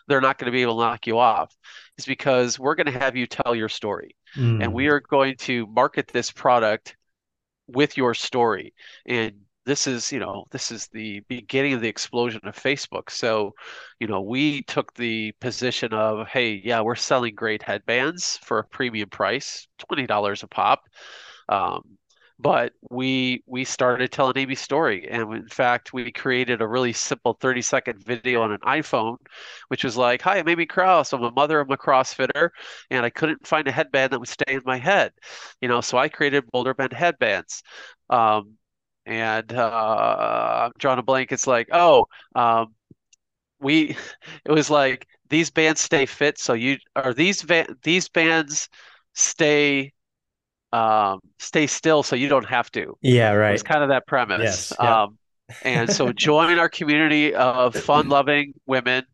they're 0.07 0.20
not 0.20 0.38
going 0.38 0.46
to 0.46 0.53
be 0.53 0.62
able 0.62 0.76
to 0.76 0.84
knock 0.84 1.09
you 1.09 1.18
off 1.18 1.53
is 1.99 2.07
because 2.07 2.59
we're 2.59 2.74
going 2.74 2.92
to 2.92 2.99
have 2.99 3.16
you 3.16 3.26
tell 3.26 3.55
your 3.55 3.68
story. 3.68 4.14
Mm. 4.36 4.62
and 4.62 4.72
we 4.72 4.88
are 4.88 5.01
going 5.01 5.36
to 5.38 5.66
market 5.66 6.09
this 6.09 6.30
product 6.30 6.96
with 7.66 7.96
your 7.96 8.14
story. 8.14 8.72
And 9.07 9.32
this 9.66 9.86
is 9.86 10.11
you 10.11 10.18
know 10.18 10.46
this 10.51 10.70
is 10.70 10.88
the 10.94 11.20
beginning 11.28 11.74
of 11.74 11.82
the 11.82 11.88
explosion 11.88 12.40
of 12.44 12.57
facebook. 12.57 13.11
So 13.11 13.55
you 14.01 14.07
know 14.07 14.22
we 14.22 14.62
took 14.62 14.94
the 14.94 15.32
position 15.40 15.92
of 15.92 16.26
hey 16.26 16.61
yeah 16.64 16.80
we're 16.80 16.94
selling 16.94 17.34
great 17.34 17.62
headbands 17.62 18.38
for 18.42 18.61
a 18.61 18.64
premium 18.64 19.11
price 19.11 19.68
$20 19.92 20.42
a 20.42 20.46
pop. 20.46 20.84
Um, 21.51 21.82
but 22.41 22.72
we 22.91 23.43
we 23.47 23.64
started 23.64 24.12
telling 24.12 24.36
Amy's 24.39 24.61
story, 24.61 25.09
and 25.11 25.32
in 25.34 25.49
fact, 25.49 25.93
we 25.93 26.12
created 26.12 26.61
a 26.62 26.66
really 26.68 26.93
simple 26.93 27.34
30 27.34 27.62
second 27.62 28.05
video 28.05 28.43
on 28.43 28.53
an 28.53 28.61
iPhone, 28.61 29.16
which 29.68 29.82
was 29.84 29.97
like, 29.97 30.22
"Hi, 30.22 30.39
I'm 30.39 30.49
Amy 30.49 30.66
Kraus. 30.66 31.12
I'm 31.12 31.22
a 31.24 31.30
mother. 31.32 31.61
I'm 31.61 31.70
a 31.70 31.76
CrossFitter, 31.76 32.51
and 32.91 33.05
I 33.05 33.11
couldn't 33.11 33.47
find 33.47 33.66
a 33.68 33.72
headband 33.72 34.12
that 34.12 34.20
would 34.20 34.28
stay 34.28 34.55
in 34.55 34.62
my 34.64 34.76
head, 34.78 35.12
you 35.61 35.68
know, 35.68 35.80
so 35.80 35.99
I 35.99 36.09
created 36.09 36.45
Boulder 36.53 36.74
Bands 36.74 36.95
headbands." 36.97 37.62
Um, 38.11 38.57
and 39.07 39.53
uh, 39.53 40.64
I'm 40.66 40.72
drawing 40.78 40.99
a 40.99 41.03
blank. 41.03 41.32
It's 41.32 41.47
like, 41.47 41.68
oh, 41.72 42.07
um, 42.34 42.74
we, 43.61 43.97
it 44.45 44.53
was 44.53 44.70
like 44.70 45.07
these 45.28 45.51
bands 45.51 45.80
stay 45.80 46.07
fit, 46.07 46.39
so 46.39 46.55
you 46.55 46.78
are 46.97 47.14
these 47.14 47.43
va- 47.43 47.74
these 47.82 48.09
bands 48.09 48.68
stay 49.14 49.93
um, 50.73 51.21
stay 51.39 51.66
still 51.66 52.03
so 52.03 52.16
you 52.16 52.29
don't 52.29 52.47
have 52.47 52.71
to. 52.73 52.97
Yeah, 53.01 53.33
right. 53.33 53.55
It's 53.55 53.62
kind 53.62 53.83
of 53.83 53.91
that 53.91 54.07
premise. 54.07 54.41
Yes. 54.43 54.73
Yeah. 54.81 55.03
Um, 55.03 55.19
and 55.62 55.91
so 55.91 56.12
join 56.12 56.59
our 56.59 56.69
community 56.69 57.35
of 57.35 57.75
fun-loving 57.75 58.55
women 58.66 59.05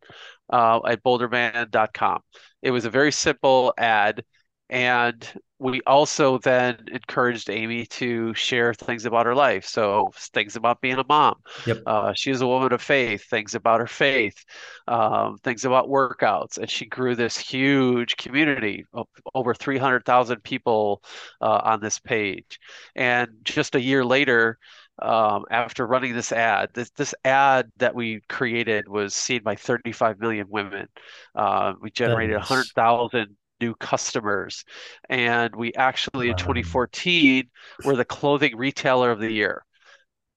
uh, 0.51 0.79
at 0.87 1.03
boulderbands.com. 1.03 2.19
It 2.61 2.71
was 2.71 2.85
a 2.85 2.89
very 2.89 3.11
simple 3.11 3.73
ad, 3.77 4.23
and 4.69 5.33
we 5.59 5.81
also 5.87 6.37
then 6.39 6.77
encouraged 6.91 7.49
Amy 7.49 7.85
to 7.85 8.33
share 8.33 8.73
things 8.73 9.05
about 9.05 9.25
her 9.25 9.35
life. 9.35 9.65
So 9.65 10.11
things 10.33 10.55
about 10.55 10.81
being 10.81 10.97
a 10.97 11.05
mom. 11.07 11.35
Yep. 11.65 11.83
Uh, 11.85 12.13
she's 12.13 12.41
a 12.41 12.47
woman 12.47 12.73
of 12.73 12.81
faith. 12.81 13.23
Things 13.23 13.55
about 13.55 13.79
her 13.79 13.87
faith. 13.87 14.43
Um, 14.87 15.37
things 15.43 15.63
about 15.63 15.87
workouts, 15.87 16.57
and 16.57 16.69
she 16.69 16.85
grew 16.85 17.15
this 17.15 17.37
huge 17.37 18.17
community 18.17 18.85
of 18.93 19.07
over 19.33 19.53
three 19.53 19.77
hundred 19.77 20.03
thousand 20.03 20.43
people 20.43 21.01
uh, 21.41 21.61
on 21.63 21.79
this 21.79 21.99
page. 21.99 22.59
And 22.95 23.29
just 23.43 23.75
a 23.75 23.81
year 23.81 24.03
later, 24.03 24.57
um, 24.99 25.45
after 25.51 25.85
running 25.85 26.13
this 26.13 26.31
ad. 26.31 26.69
This 26.73 26.89
this 26.91 27.13
ad 27.23 27.69
that 27.77 27.95
we 27.95 28.21
created 28.29 28.87
was 28.87 29.13
seen 29.13 29.43
by 29.43 29.55
35 29.55 30.19
million 30.19 30.47
women. 30.49 30.87
Uh, 31.33 31.73
we 31.81 31.91
generated 31.91 32.35
100,000 32.37 33.35
new 33.61 33.75
customers. 33.75 34.63
And 35.09 35.55
we 35.55 35.73
actually 35.73 36.29
in 36.29 36.35
2014 36.35 37.49
were 37.83 37.95
the 37.95 38.05
clothing 38.05 38.55
retailer 38.55 39.11
of 39.11 39.19
the 39.19 39.31
year. 39.31 39.63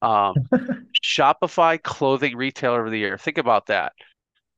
Um, 0.02 0.34
Shopify 1.04 1.82
clothing 1.82 2.36
retailer 2.36 2.84
of 2.84 2.90
the 2.90 2.98
year. 2.98 3.18
Think 3.18 3.38
about 3.38 3.66
that. 3.66 3.92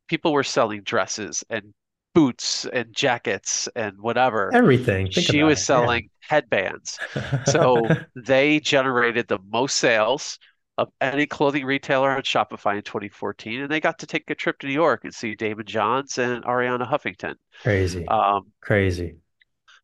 People 0.08 0.32
were 0.32 0.44
selling 0.44 0.82
dresses 0.82 1.44
and 1.48 1.72
boots 2.14 2.66
and 2.72 2.92
jackets 2.94 3.68
and 3.76 4.00
whatever. 4.00 4.50
Everything. 4.52 5.10
Think 5.10 5.26
she 5.26 5.42
was 5.42 5.60
it. 5.60 5.64
selling 5.64 6.02
yeah. 6.04 6.08
headbands. 6.28 6.98
So 7.46 7.86
they 8.16 8.60
generated 8.60 9.28
the 9.28 9.38
most 9.50 9.76
sales 9.76 10.38
of 10.80 10.88
any 11.02 11.26
clothing 11.26 11.66
retailer 11.66 12.10
on 12.10 12.22
Shopify 12.22 12.76
in 12.76 12.82
2014, 12.82 13.60
and 13.60 13.70
they 13.70 13.80
got 13.80 13.98
to 13.98 14.06
take 14.06 14.30
a 14.30 14.34
trip 14.34 14.58
to 14.60 14.66
New 14.66 14.72
York 14.72 15.04
and 15.04 15.14
see 15.14 15.36
Daymond 15.36 15.66
Johns 15.66 16.16
and 16.16 16.42
Arianna 16.44 16.88
Huffington. 16.88 17.34
Crazy. 17.62 18.08
Um, 18.08 18.46
Crazy. 18.62 19.16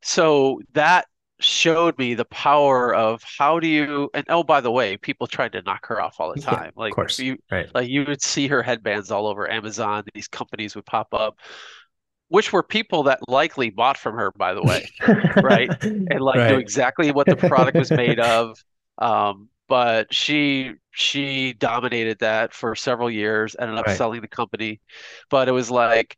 So 0.00 0.62
that 0.72 1.06
showed 1.38 1.98
me 1.98 2.14
the 2.14 2.24
power 2.26 2.94
of 2.94 3.22
how 3.38 3.60
do 3.60 3.66
you 3.66 4.08
and 4.14 4.24
oh 4.30 4.42
by 4.42 4.58
the 4.58 4.70
way 4.70 4.96
people 4.96 5.26
tried 5.26 5.52
to 5.52 5.60
knock 5.62 5.84
her 5.84 6.00
off 6.00 6.16
all 6.18 6.32
the 6.34 6.40
time 6.40 6.72
yeah, 6.74 6.80
like 6.80 6.92
of 6.92 6.96
course. 6.96 7.18
you 7.18 7.36
right. 7.50 7.66
like 7.74 7.90
you 7.90 8.06
would 8.06 8.22
see 8.22 8.48
her 8.48 8.62
headbands 8.62 9.10
all 9.10 9.26
over 9.26 9.50
amazon 9.50 10.02
these 10.14 10.28
companies 10.28 10.74
would 10.74 10.86
pop 10.86 11.08
up 11.12 11.38
which 12.28 12.54
were 12.54 12.62
people 12.62 13.02
that 13.02 13.18
likely 13.28 13.68
bought 13.68 13.98
from 13.98 14.14
her 14.14 14.32
by 14.38 14.54
the 14.54 14.62
way 14.62 14.88
right 15.42 15.70
and 15.84 16.20
like 16.20 16.36
right. 16.36 16.52
knew 16.52 16.58
exactly 16.58 17.12
what 17.12 17.26
the 17.26 17.36
product 17.36 17.76
was 17.76 17.90
made 17.90 18.18
of 18.18 18.56
um, 18.98 19.50
but 19.68 20.12
she 20.12 20.72
she 20.92 21.52
dominated 21.52 22.18
that 22.20 22.54
for 22.54 22.74
several 22.74 23.10
years, 23.10 23.56
ended 23.58 23.78
up 23.78 23.86
right. 23.86 23.96
selling 23.96 24.20
the 24.20 24.28
company. 24.28 24.80
But 25.30 25.48
it 25.48 25.52
was 25.52 25.70
like 25.70 26.16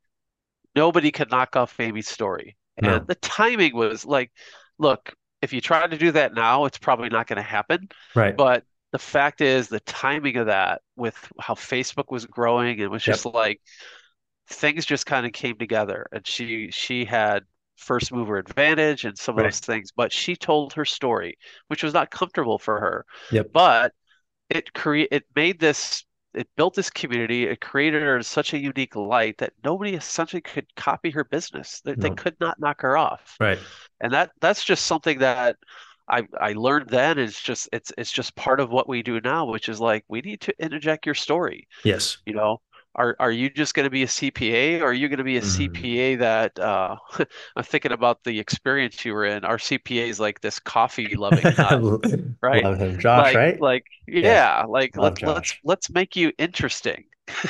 nobody 0.74 1.10
could 1.10 1.30
knock 1.30 1.56
off 1.56 1.78
Amy's 1.80 2.08
story. 2.08 2.56
No. 2.80 2.96
And 2.96 3.06
the 3.06 3.16
timing 3.16 3.74
was 3.74 4.04
like, 4.04 4.30
look, 4.78 5.12
if 5.42 5.52
you 5.52 5.60
try 5.60 5.86
to 5.86 5.98
do 5.98 6.12
that 6.12 6.34
now, 6.34 6.64
it's 6.64 6.78
probably 6.78 7.08
not 7.08 7.26
going 7.26 7.38
to 7.38 7.42
happen. 7.42 7.88
Right. 8.14 8.36
But 8.36 8.64
the 8.92 8.98
fact 8.98 9.40
is 9.40 9.68
the 9.68 9.80
timing 9.80 10.36
of 10.36 10.46
that 10.46 10.82
with 10.96 11.16
how 11.40 11.54
Facebook 11.54 12.10
was 12.10 12.26
growing, 12.26 12.78
it 12.78 12.90
was 12.90 13.02
just 13.02 13.24
yep. 13.24 13.34
like 13.34 13.60
things 14.48 14.86
just 14.86 15.06
kind 15.06 15.26
of 15.26 15.32
came 15.32 15.56
together. 15.56 16.06
And 16.12 16.26
she 16.26 16.70
she 16.70 17.04
had 17.04 17.44
first 17.78 18.12
mover 18.12 18.36
advantage 18.36 19.04
and 19.04 19.16
some 19.16 19.36
right. 19.36 19.46
of 19.46 19.52
those 19.52 19.60
things, 19.60 19.92
but 19.94 20.12
she 20.12 20.36
told 20.36 20.72
her 20.74 20.84
story, 20.84 21.38
which 21.68 21.82
was 21.82 21.94
not 21.94 22.10
comfortable 22.10 22.58
for 22.58 22.78
her. 22.80 23.06
Yep. 23.32 23.50
But 23.52 23.92
it 24.50 24.72
create 24.72 25.08
it 25.10 25.24
made 25.34 25.60
this 25.60 26.04
it 26.34 26.48
built 26.56 26.74
this 26.74 26.90
community. 26.90 27.44
It 27.44 27.60
created 27.60 28.02
her 28.02 28.16
in 28.16 28.22
such 28.22 28.52
a 28.52 28.58
unique 28.58 28.96
light 28.96 29.38
that 29.38 29.54
nobody 29.64 29.94
essentially 29.94 30.42
could 30.42 30.66
copy 30.76 31.10
her 31.10 31.24
business. 31.24 31.80
They, 31.84 31.92
no. 31.92 32.08
they 32.08 32.14
could 32.14 32.36
not 32.40 32.60
knock 32.60 32.82
her 32.82 32.96
off. 32.96 33.36
Right. 33.40 33.58
And 34.00 34.12
that 34.12 34.30
that's 34.40 34.64
just 34.64 34.86
something 34.86 35.18
that 35.20 35.56
I 36.08 36.26
I 36.40 36.52
learned 36.52 36.88
then. 36.88 37.18
It's 37.18 37.40
just 37.40 37.68
it's 37.72 37.92
it's 37.96 38.12
just 38.12 38.34
part 38.36 38.60
of 38.60 38.70
what 38.70 38.88
we 38.88 39.02
do 39.02 39.20
now, 39.20 39.46
which 39.46 39.68
is 39.68 39.80
like 39.80 40.04
we 40.08 40.20
need 40.20 40.40
to 40.42 40.54
interject 40.58 41.06
your 41.06 41.14
story. 41.14 41.68
Yes. 41.84 42.18
You 42.26 42.34
know, 42.34 42.60
are 42.98 43.16
are 43.20 43.30
you 43.30 43.48
just 43.48 43.74
going 43.74 43.84
to 43.84 43.90
be 43.90 44.02
a 44.02 44.06
CPA 44.06 44.80
or 44.80 44.86
are 44.86 44.92
you 44.92 45.08
going 45.08 45.18
to 45.18 45.24
be 45.24 45.38
a 45.38 45.40
mm. 45.40 45.70
CPA 45.70 46.18
that 46.18 46.58
uh, 46.58 46.96
I'm 47.56 47.62
thinking 47.62 47.92
about 47.92 48.24
the 48.24 48.38
experience 48.38 49.04
you 49.04 49.14
were 49.14 49.24
in. 49.24 49.44
Our 49.44 49.56
CPA 49.56 50.08
is 50.08 50.20
like 50.20 50.40
this 50.40 50.58
coffee 50.58 51.14
loving 51.14 51.44
right? 52.42 52.64
Love 52.64 52.78
him. 52.78 52.98
Josh 52.98 53.26
like, 53.26 53.36
right? 53.36 53.60
like 53.60 53.84
yeah, 54.06 54.20
yeah. 54.20 54.64
like 54.68 54.96
let, 54.96 55.22
let's 55.22 55.54
let's 55.64 55.88
make 55.90 56.16
you 56.16 56.32
interesting. 56.38 57.04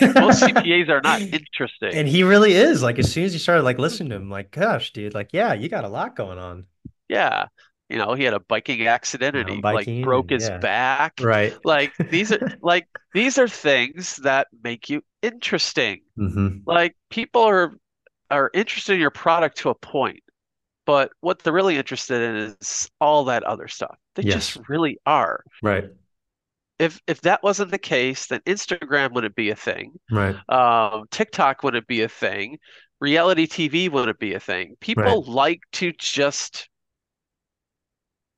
Most 0.00 0.42
CPAs 0.42 0.88
are 0.88 1.02
not 1.02 1.20
interesting. 1.20 1.92
And 1.92 2.08
he 2.08 2.22
really 2.22 2.54
is. 2.54 2.82
Like 2.82 2.98
as 2.98 3.12
soon 3.12 3.24
as 3.24 3.34
you 3.34 3.38
started 3.38 3.62
like 3.62 3.78
listening 3.78 4.10
to 4.10 4.16
him 4.16 4.30
like 4.30 4.50
gosh 4.50 4.92
dude 4.92 5.14
like 5.14 5.30
yeah 5.32 5.52
you 5.52 5.68
got 5.68 5.84
a 5.84 5.88
lot 5.88 6.16
going 6.16 6.38
on. 6.38 6.64
Yeah 7.08 7.46
you 7.88 7.98
know, 7.98 8.14
he 8.14 8.24
had 8.24 8.34
a 8.34 8.40
biking 8.40 8.86
accident 8.86 9.36
and 9.36 9.48
he 9.48 9.60
like 9.60 9.88
broke 10.02 10.30
his 10.30 10.48
yeah. 10.48 10.58
back. 10.58 11.14
Right. 11.20 11.54
Like 11.64 11.92
these 12.10 12.32
are 12.32 12.52
like 12.62 12.88
these 13.12 13.38
are 13.38 13.48
things 13.48 14.16
that 14.16 14.48
make 14.62 14.88
you 14.88 15.02
interesting. 15.22 16.00
Mm-hmm. 16.18 16.58
Like 16.66 16.96
people 17.10 17.42
are 17.42 17.72
are 18.30 18.50
interested 18.54 18.94
in 18.94 19.00
your 19.00 19.10
product 19.10 19.58
to 19.58 19.70
a 19.70 19.74
point, 19.74 20.22
but 20.86 21.12
what 21.20 21.40
they're 21.40 21.52
really 21.52 21.76
interested 21.76 22.22
in 22.22 22.36
is 22.60 22.90
all 23.00 23.24
that 23.24 23.42
other 23.44 23.68
stuff. 23.68 23.96
They 24.14 24.22
yes. 24.22 24.54
just 24.54 24.68
really 24.68 24.98
are. 25.04 25.44
Right. 25.62 25.84
If 26.78 27.00
if 27.06 27.20
that 27.20 27.42
wasn't 27.42 27.70
the 27.70 27.78
case, 27.78 28.26
then 28.26 28.40
Instagram 28.46 29.12
wouldn't 29.12 29.36
be 29.36 29.50
a 29.50 29.56
thing. 29.56 29.92
Right. 30.10 30.36
Um, 30.48 31.04
TikTok 31.10 31.62
wouldn't 31.62 31.86
be 31.86 32.00
a 32.00 32.08
thing. 32.08 32.58
Reality 33.00 33.46
TV 33.46 33.90
wouldn't 33.90 34.18
be 34.18 34.32
a 34.32 34.40
thing. 34.40 34.76
People 34.80 35.22
right. 35.22 35.28
like 35.28 35.60
to 35.72 35.92
just 35.98 36.68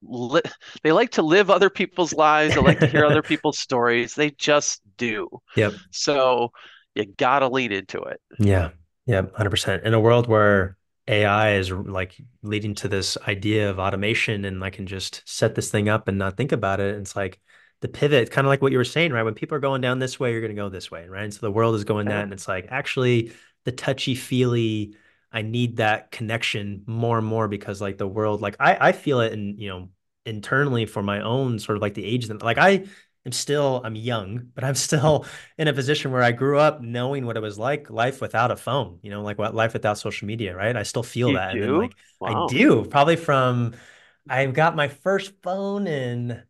li 0.08 0.40
they 0.82 0.92
like 0.92 1.10
to 1.12 1.22
live 1.22 1.50
other 1.50 1.70
people's 1.70 2.12
lives. 2.12 2.54
They 2.54 2.60
like 2.60 2.80
to 2.80 2.86
hear 2.86 3.04
other 3.04 3.22
people's 3.30 3.58
stories. 3.58 4.14
They 4.14 4.30
just 4.30 4.80
do. 4.96 5.28
Yep. 5.56 5.74
So 5.90 6.52
you 6.94 7.04
gotta 7.04 7.48
lead 7.48 7.72
into 7.72 8.00
it. 8.02 8.20
Yeah. 8.38 8.70
Yeah. 9.06 9.22
100%. 9.22 9.84
In 9.84 9.94
a 9.94 10.00
world 10.00 10.26
where 10.26 10.76
AI 11.08 11.54
is 11.54 11.70
like 11.70 12.16
leading 12.42 12.74
to 12.76 12.88
this 12.88 13.16
idea 13.28 13.70
of 13.70 13.78
automation 13.78 14.44
and 14.44 14.62
I 14.64 14.70
can 14.70 14.86
just 14.86 15.22
set 15.24 15.54
this 15.54 15.70
thing 15.70 15.88
up 15.88 16.08
and 16.08 16.18
not 16.18 16.36
think 16.36 16.52
about 16.52 16.80
it. 16.80 16.96
It's 16.96 17.14
like 17.14 17.40
the 17.80 17.88
pivot, 17.88 18.30
kind 18.30 18.46
of 18.46 18.48
like 18.48 18.62
what 18.62 18.72
you 18.72 18.78
were 18.78 18.84
saying, 18.84 19.12
right? 19.12 19.22
When 19.22 19.34
people 19.34 19.56
are 19.56 19.60
going 19.60 19.80
down 19.80 19.98
this 19.98 20.18
way, 20.18 20.32
you're 20.32 20.40
going 20.40 20.54
to 20.54 20.60
go 20.60 20.68
this 20.68 20.90
way, 20.90 21.06
right? 21.06 21.24
And 21.24 21.32
so 21.32 21.40
the 21.40 21.50
world 21.50 21.74
is 21.74 21.84
going 21.84 22.06
that. 22.06 22.14
Uh-huh. 22.14 22.22
And 22.22 22.32
it's 22.32 22.48
like 22.48 22.66
actually 22.70 23.32
the 23.64 23.72
touchy 23.72 24.14
feely, 24.14 24.96
I 25.30 25.42
need 25.42 25.76
that 25.76 26.10
connection 26.10 26.82
more 26.86 27.18
and 27.18 27.26
more 27.26 27.46
because 27.46 27.80
like 27.80 27.98
the 27.98 28.08
world, 28.08 28.40
like 28.40 28.56
I, 28.58 28.88
I 28.88 28.92
feel 28.92 29.20
it 29.20 29.32
in, 29.32 29.58
you 29.58 29.68
know, 29.68 29.88
internally 30.26 30.86
for 30.86 31.02
my 31.02 31.20
own 31.20 31.58
sort 31.58 31.76
of 31.76 31.82
like 31.82 31.94
the 31.94 32.04
age 32.04 32.28
that 32.28 32.42
like 32.42 32.58
I 32.58 32.86
am 33.24 33.32
still 33.32 33.80
I'm 33.84 33.94
young, 33.96 34.50
but 34.54 34.64
I'm 34.64 34.74
still 34.86 35.26
in 35.58 35.68
a 35.68 35.72
position 35.72 36.10
where 36.12 36.22
I 36.22 36.32
grew 36.32 36.58
up 36.58 36.80
knowing 36.82 37.26
what 37.26 37.36
it 37.36 37.40
was 37.40 37.58
like 37.58 37.90
life 37.90 38.20
without 38.20 38.50
a 38.50 38.56
phone, 38.56 38.98
you 39.02 39.10
know, 39.10 39.22
like 39.22 39.38
what 39.38 39.54
life 39.54 39.72
without 39.72 39.98
social 39.98 40.26
media, 40.26 40.54
right? 40.56 40.76
I 40.76 40.82
still 40.84 41.02
feel 41.02 41.32
You 41.32 41.34
that. 41.34 41.52
And 41.52 41.62
then 41.62 41.74
do? 41.74 41.76
like 41.76 41.96
I 42.24 42.34
do 42.34 42.84
probably 42.86 43.16
from 43.16 43.74
I 44.28 44.46
got 44.46 44.76
my 44.76 44.88
first 44.88 45.32
phone 45.42 45.86
in 45.86 46.42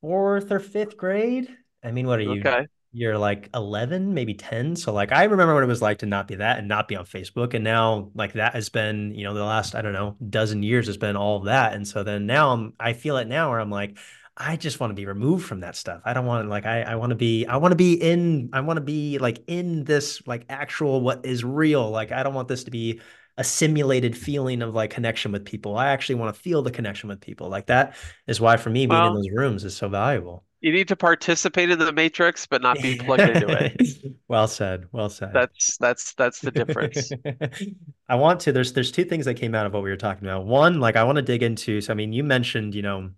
fourth 0.00 0.50
or 0.52 0.58
fifth 0.60 0.96
grade. 0.96 1.56
I 1.82 1.92
mean, 1.92 2.06
what 2.06 2.18
are 2.18 2.22
you? 2.22 2.48
Okay. 2.48 2.68
You're 2.98 3.16
like 3.16 3.48
11, 3.54 4.12
maybe 4.12 4.34
10. 4.34 4.74
So 4.74 4.92
like 4.92 5.12
I 5.12 5.24
remember 5.24 5.54
what 5.54 5.62
it 5.62 5.66
was 5.66 5.80
like 5.80 5.98
to 5.98 6.06
not 6.06 6.26
be 6.26 6.34
that 6.36 6.58
and 6.58 6.66
not 6.66 6.88
be 6.88 6.96
on 6.96 7.04
Facebook. 7.06 7.54
And 7.54 7.62
now 7.62 8.10
like 8.14 8.32
that 8.32 8.54
has 8.54 8.68
been, 8.68 9.14
you 9.14 9.24
know, 9.24 9.34
the 9.34 9.44
last, 9.44 9.74
I 9.76 9.82
don't 9.82 9.92
know, 9.92 10.16
dozen 10.28 10.62
years 10.62 10.86
has 10.88 10.96
been 10.96 11.16
all 11.16 11.36
of 11.36 11.44
that. 11.44 11.74
And 11.74 11.86
so 11.86 12.02
then 12.02 12.26
now 12.26 12.52
I'm 12.52 12.72
I 12.80 12.94
feel 12.94 13.16
it 13.18 13.28
now 13.28 13.50
where 13.50 13.60
I'm 13.60 13.70
like, 13.70 13.98
I 14.36 14.56
just 14.56 14.80
want 14.80 14.90
to 14.90 14.94
be 14.94 15.06
removed 15.06 15.46
from 15.46 15.60
that 15.60 15.76
stuff. 15.76 16.02
I 16.04 16.12
don't 16.12 16.26
want 16.26 16.46
to 16.46 16.50
like 16.50 16.66
I 16.66 16.82
I 16.82 16.94
want 16.96 17.10
to 17.10 17.16
be 17.16 17.46
I 17.46 17.56
want 17.58 17.72
to 17.72 17.76
be 17.76 17.94
in 17.94 18.50
I 18.52 18.60
want 18.62 18.78
to 18.78 18.84
be 18.84 19.18
like 19.18 19.44
in 19.46 19.84
this 19.84 20.26
like 20.26 20.44
actual 20.48 21.00
what 21.00 21.24
is 21.24 21.44
real. 21.44 21.90
Like 21.90 22.10
I 22.10 22.22
don't 22.24 22.34
want 22.34 22.48
this 22.48 22.64
to 22.64 22.70
be 22.72 23.00
a 23.36 23.44
simulated 23.44 24.16
feeling 24.18 24.62
of 24.62 24.74
like 24.74 24.90
connection 24.90 25.30
with 25.30 25.44
people. 25.44 25.76
I 25.76 25.92
actually 25.92 26.16
want 26.16 26.34
to 26.34 26.40
feel 26.40 26.62
the 26.62 26.72
connection 26.72 27.08
with 27.08 27.20
people. 27.20 27.48
Like 27.48 27.66
that 27.66 27.96
is 28.26 28.40
why 28.40 28.56
for 28.56 28.70
me 28.70 28.86
being 28.86 29.04
in 29.04 29.14
those 29.14 29.30
rooms 29.30 29.64
is 29.64 29.76
so 29.76 29.88
valuable. 29.88 30.44
You 30.60 30.72
need 30.72 30.88
to 30.88 30.96
participate 30.96 31.70
in 31.70 31.78
the 31.78 31.92
matrix, 31.92 32.46
but 32.46 32.62
not 32.62 32.80
be 32.80 32.96
plugged 32.96 33.22
into 33.22 33.48
it. 33.48 34.14
Well 34.28 34.46
said. 34.46 34.88
Well 34.92 35.08
said. 35.08 35.32
That's 35.32 35.78
that's 35.78 36.12
that's 36.12 36.40
the 36.40 36.50
difference. 36.50 37.10
I 38.10 38.16
want 38.16 38.40
to, 38.40 38.52
there's 38.52 38.74
there's 38.74 38.92
two 38.92 39.06
things 39.06 39.24
that 39.24 39.34
came 39.34 39.54
out 39.54 39.64
of 39.64 39.72
what 39.72 39.82
we 39.82 39.88
were 39.88 39.96
talking 39.96 40.28
about. 40.28 40.44
One, 40.44 40.80
like 40.80 40.96
I 40.96 41.04
want 41.04 41.16
to 41.16 41.22
dig 41.22 41.42
into, 41.42 41.80
so 41.80 41.94
I 41.94 41.96
mean, 41.96 42.12
you 42.12 42.22
mentioned, 42.22 42.74
you 42.74 42.82
know, 42.82 43.08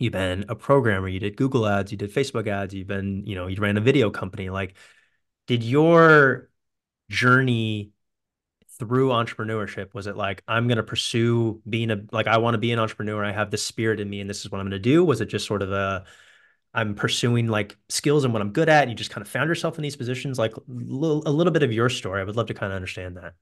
you've 0.00 0.12
been 0.12 0.46
a 0.48 0.56
programmer, 0.56 1.06
you 1.06 1.20
did 1.20 1.36
Google 1.36 1.68
ads, 1.68 1.92
you 1.92 1.98
did 1.98 2.12
Facebook 2.12 2.48
ads, 2.48 2.74
you've 2.74 2.88
been, 2.88 3.24
you 3.26 3.36
know, 3.36 3.46
you 3.46 3.60
ran 3.60 3.76
a 3.76 3.80
video 3.80 4.10
company. 4.10 4.50
Like, 4.50 4.74
did 5.46 5.62
your 5.62 6.50
journey 7.08 7.92
through 8.78 9.10
entrepreneurship, 9.10 9.92
was 9.94 10.06
it 10.06 10.16
like, 10.16 10.42
I'm 10.48 10.66
going 10.66 10.78
to 10.78 10.82
pursue 10.82 11.60
being 11.68 11.90
a, 11.90 11.98
like, 12.12 12.26
I 12.26 12.38
want 12.38 12.54
to 12.54 12.58
be 12.58 12.72
an 12.72 12.78
entrepreneur, 12.78 13.22
I 13.22 13.30
have 13.30 13.50
this 13.50 13.62
spirit 13.62 14.00
in 14.00 14.08
me, 14.08 14.20
and 14.20 14.28
this 14.28 14.40
is 14.40 14.50
what 14.50 14.58
I'm 14.58 14.64
going 14.64 14.70
to 14.72 14.78
do? 14.78 15.04
Was 15.04 15.20
it 15.20 15.26
just 15.26 15.46
sort 15.46 15.60
of 15.62 15.70
a, 15.70 16.04
I'm 16.72 16.94
pursuing 16.94 17.48
like 17.48 17.76
skills 17.88 18.24
and 18.24 18.32
what 18.32 18.42
I'm 18.42 18.52
good 18.52 18.68
at. 18.68 18.82
And 18.82 18.90
you 18.90 18.96
just 18.96 19.10
kind 19.10 19.22
of 19.22 19.28
found 19.28 19.48
yourself 19.48 19.76
in 19.76 19.82
these 19.82 19.96
positions, 19.96 20.38
like 20.38 20.56
a 20.56 20.60
little, 20.68 21.20
little 21.20 21.52
bit 21.52 21.62
of 21.62 21.72
your 21.72 21.88
story. 21.88 22.20
I 22.20 22.24
would 22.24 22.36
love 22.36 22.46
to 22.46 22.54
kind 22.54 22.72
of 22.72 22.76
understand 22.76 23.16
that. 23.16 23.34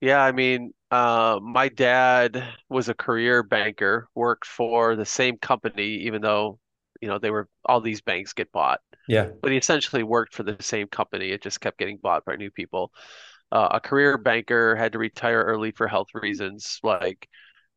Yeah, 0.00 0.20
I 0.20 0.32
mean, 0.32 0.74
uh, 0.90 1.38
my 1.40 1.68
dad 1.68 2.42
was 2.68 2.88
a 2.88 2.94
career 2.94 3.44
banker, 3.44 4.08
worked 4.16 4.46
for 4.46 4.96
the 4.96 5.06
same 5.06 5.38
company, 5.38 5.86
even 6.06 6.20
though, 6.20 6.58
you 7.00 7.06
know, 7.06 7.20
they 7.20 7.30
were 7.30 7.48
all 7.64 7.80
these 7.80 8.00
banks 8.00 8.32
get 8.32 8.50
bought. 8.50 8.80
Yeah. 9.06 9.28
But 9.40 9.52
he 9.52 9.58
essentially 9.58 10.02
worked 10.02 10.34
for 10.34 10.42
the 10.42 10.56
same 10.60 10.88
company. 10.88 11.30
It 11.30 11.42
just 11.42 11.60
kept 11.60 11.78
getting 11.78 11.98
bought 11.98 12.24
by 12.24 12.34
new 12.34 12.50
people. 12.50 12.92
Uh, 13.52 13.68
a 13.72 13.80
career 13.80 14.18
banker 14.18 14.74
had 14.74 14.92
to 14.92 14.98
retire 14.98 15.42
early 15.42 15.70
for 15.70 15.86
health 15.86 16.08
reasons. 16.14 16.80
Like, 16.82 17.28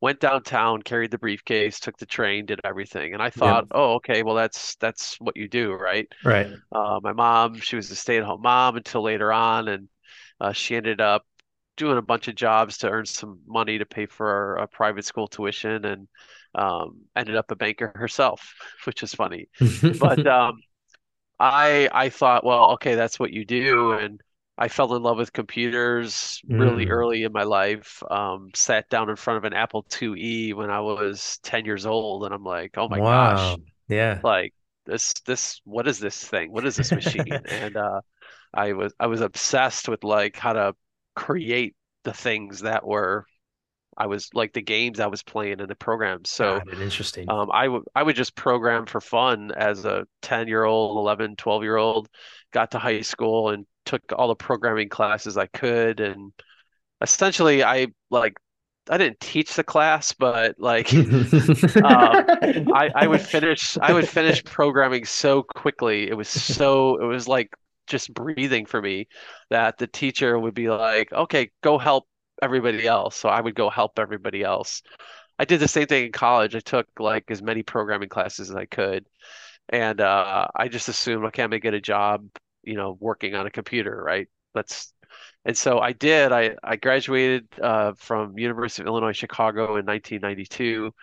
went 0.06 0.22
downtown, 0.22 0.82
carried 0.84 1.12
the 1.12 1.20
briefcase, 1.20 1.80
took 1.82 1.98
the 1.98 2.06
train, 2.08 2.46
did 2.48 2.62
everything. 2.64 3.14
And 3.14 3.24
I 3.24 3.32
thought, 3.32 3.66
Yep. 3.66 3.70
oh, 3.72 3.96
okay, 3.96 4.24
well, 4.24 4.36
that's 4.36 4.76
that's 4.78 5.16
what 5.22 5.38
you 5.38 5.50
do, 5.50 5.74
right? 5.74 6.08
Right. 6.24 6.60
Uh, 6.72 7.00
my 7.04 7.14
mom, 7.14 7.60
she 7.60 7.76
was 7.76 7.92
a 7.92 7.96
stay-at-home 7.96 8.42
mom 8.42 8.78
until 8.78 9.04
later 9.04 9.34
on, 9.34 9.68
and 9.70 9.90
uh, 10.42 10.54
she 10.54 10.76
ended 10.76 11.02
up 11.02 11.26
doing 11.78 11.98
a 11.98 12.02
bunch 12.02 12.28
of 12.28 12.36
jobs 12.36 12.80
to 12.80 12.90
earn 12.90 13.06
some 13.06 13.40
money 13.48 13.80
to 13.80 13.86
pay 13.86 14.06
for 14.06 14.56
a 14.58 14.68
private 14.68 15.06
school 15.06 15.28
tuition, 15.28 15.86
and 15.86 16.08
um, 16.56 17.02
ended 17.16 17.36
up 17.38 17.52
a 17.52 17.56
banker 17.56 17.92
herself, 17.96 18.54
which 18.86 19.04
is 19.04 19.14
funny. 19.14 19.50
But 20.00 20.26
um, 20.28 20.64
I 21.40 21.90
I 21.92 22.10
thought, 22.10 22.46
well, 22.46 22.72
okay, 22.74 22.96
that's 22.96 23.20
what 23.20 23.32
you 23.32 23.46
do, 23.46 23.94
and 23.94 24.22
I 24.58 24.68
fell 24.70 24.96
in 24.96 25.04
love 25.04 25.18
with 25.18 25.34
computers 25.34 26.42
really 26.50 26.88
Mm. 26.88 26.90
early 26.90 27.24
in 27.24 27.32
my 27.34 27.44
life. 27.44 28.02
Um, 28.10 28.50
sat 28.56 28.90
down 28.90 29.10
in 29.10 29.16
front 29.18 29.38
of 29.38 29.44
an 29.46 29.54
Apple 29.54 29.84
IIe 29.84 30.54
when 30.54 30.70
I 30.70 30.82
was 30.82 31.40
10 31.44 31.66
years 31.66 31.86
old, 31.86 32.24
and 32.26 32.34
I'm 32.34 32.44
like, 32.44 32.78
oh 32.78 32.88
my 32.90 33.00
Wow. 33.00 33.02
gosh, 33.02 33.60
Yeah. 33.88 34.24
like 34.24 34.54
this 34.86 35.14
this 35.26 35.62
what 35.66 35.88
is 35.88 36.00
this 36.00 36.24
thing? 36.24 36.52
What 36.52 36.66
is 36.68 36.78
this 36.78 36.94
machine? 36.96 37.46
And 37.52 37.78
uh, 37.78 38.02
I 38.54 38.74
was 38.74 38.94
I 39.00 39.08
was 39.08 39.22
obsessed 39.22 39.90
with 39.90 40.04
like 40.06 40.38
how 40.38 40.54
to 40.54 40.76
create 41.16 41.76
the 42.06 42.14
things 42.14 42.62
that 42.62 42.86
were 42.88 43.28
I 43.98 44.08
was 44.08 44.30
like 44.34 44.54
the 44.54 44.62
games 44.62 45.00
I 45.00 45.08
was 45.08 45.24
playing 45.24 45.62
and 45.62 45.70
the 45.70 45.76
programs. 45.76 46.30
So 46.32 46.66
it. 46.72 46.80
Interesting. 46.82 47.28
um, 47.28 47.50
I 47.52 47.68
would 47.68 47.84
I 47.96 48.04
would 48.04 48.16
just 48.16 48.36
program 48.36 48.86
for 48.86 49.02
fun 49.02 49.52
as 49.52 49.86
a 49.86 50.08
10 50.22 50.48
year 50.48 50.64
old, 50.66 50.98
11, 50.98 51.36
12 51.38 51.64
year 51.64 51.78
old. 51.78 52.10
Got 52.52 52.72
to 52.72 52.80
high 52.80 53.02
school 53.02 53.50
and 53.50 53.66
took 53.86 54.02
all 54.16 54.28
the 54.28 54.36
programming 54.36 54.90
classes 54.90 55.38
I 55.38 55.48
could. 55.48 56.00
And 56.00 56.34
essentially, 57.02 57.64
I 57.64 57.88
like 58.10 58.34
I 58.90 58.98
didn't 58.98 59.20
teach 59.20 59.56
the 59.56 59.64
class, 59.64 60.14
but 60.14 60.56
like 60.60 60.94
um, 60.94 61.06
I 61.84 62.92
I 62.96 63.08
would 63.08 63.22
finish 63.22 63.78
I 63.82 63.94
would 63.94 64.08
finish 64.08 64.44
programming 64.44 65.06
so 65.06 65.44
quickly. 65.44 66.10
It 66.10 66.16
was 66.16 66.30
so 66.30 67.02
it 67.02 67.06
was 67.06 67.28
like 67.28 67.54
just 67.88 68.14
breathing 68.14 68.66
for 68.66 68.82
me 68.82 69.08
that 69.50 69.78
the 69.78 69.88
teacher 69.88 70.38
would 70.40 70.54
be 70.54 70.70
like, 70.70 71.12
"Okay, 71.14 71.52
go 71.62 71.78
help 71.78 72.08
everybody 72.42 72.88
else." 72.88 73.16
So 73.16 73.30
I 73.30 73.42
would 73.42 73.56
go 73.56 73.70
help 73.70 74.00
everybody 74.00 74.44
else. 74.44 74.82
I 75.40 75.46
did 75.46 75.60
the 75.60 75.68
same 75.68 75.88
thing 75.88 76.06
in 76.06 76.12
college. 76.12 76.56
I 76.56 76.60
took 76.60 76.88
like 77.00 77.26
as 77.30 77.42
many 77.42 77.64
programming 77.64 78.10
classes 78.10 78.50
as 78.52 78.56
I 78.56 78.66
could, 78.66 79.06
and 79.70 80.02
uh, 80.02 80.48
I 80.56 80.68
just 80.68 80.90
assumed, 80.90 81.26
okay, 81.26 81.44
I'm 81.44 81.50
gonna 81.50 81.60
get 81.60 81.74
a 81.74 81.82
job, 81.82 82.28
you 82.66 82.76
know, 82.76 82.98
working 83.00 83.36
on 83.36 83.48
a 83.48 83.52
computer, 83.52 84.02
right? 84.04 84.28
That's 84.54 84.94
and 85.46 85.58
so 85.58 85.80
I 85.80 85.92
did. 85.94 86.32
I 86.32 86.56
I 86.64 86.76
graduated 86.78 87.48
uh, 87.62 87.94
from 87.98 88.38
University 88.40 88.84
of 88.84 88.88
Illinois 88.88 89.14
Chicago 89.14 89.78
in 89.78 89.86
1992, 89.86 90.94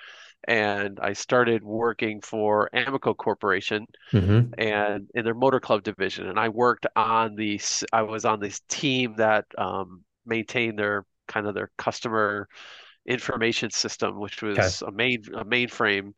and 0.49 0.99
I 1.01 1.13
started 1.15 1.63
working 1.63 2.21
for 2.23 2.71
Amoco 2.75 3.17
Corporation 3.17 3.87
hmm 4.13 4.55
and 4.59 5.09
in 5.15 5.25
their 5.25 5.35
motor 5.35 5.61
club 5.61 5.83
division. 5.83 6.29
And 6.29 6.39
I 6.39 6.49
worked 6.49 6.87
on 6.97 7.35
the 7.37 7.61
I 7.93 8.03
was 8.03 8.25
on 8.25 8.41
this 8.41 8.61
team 8.69 9.15
that 9.17 9.47
um, 9.59 10.03
maintained 10.27 10.79
their 10.79 11.05
kind 11.29 11.47
of 11.47 11.55
their 11.55 11.71
customer 11.79 12.49
information 13.07 13.71
system, 13.71 14.21
which 14.21 14.43
Okay. 14.59 14.73
was 14.73 14.83
a 14.87 14.93
main 14.93 15.23
a 15.35 15.45
mainframe 15.45 16.15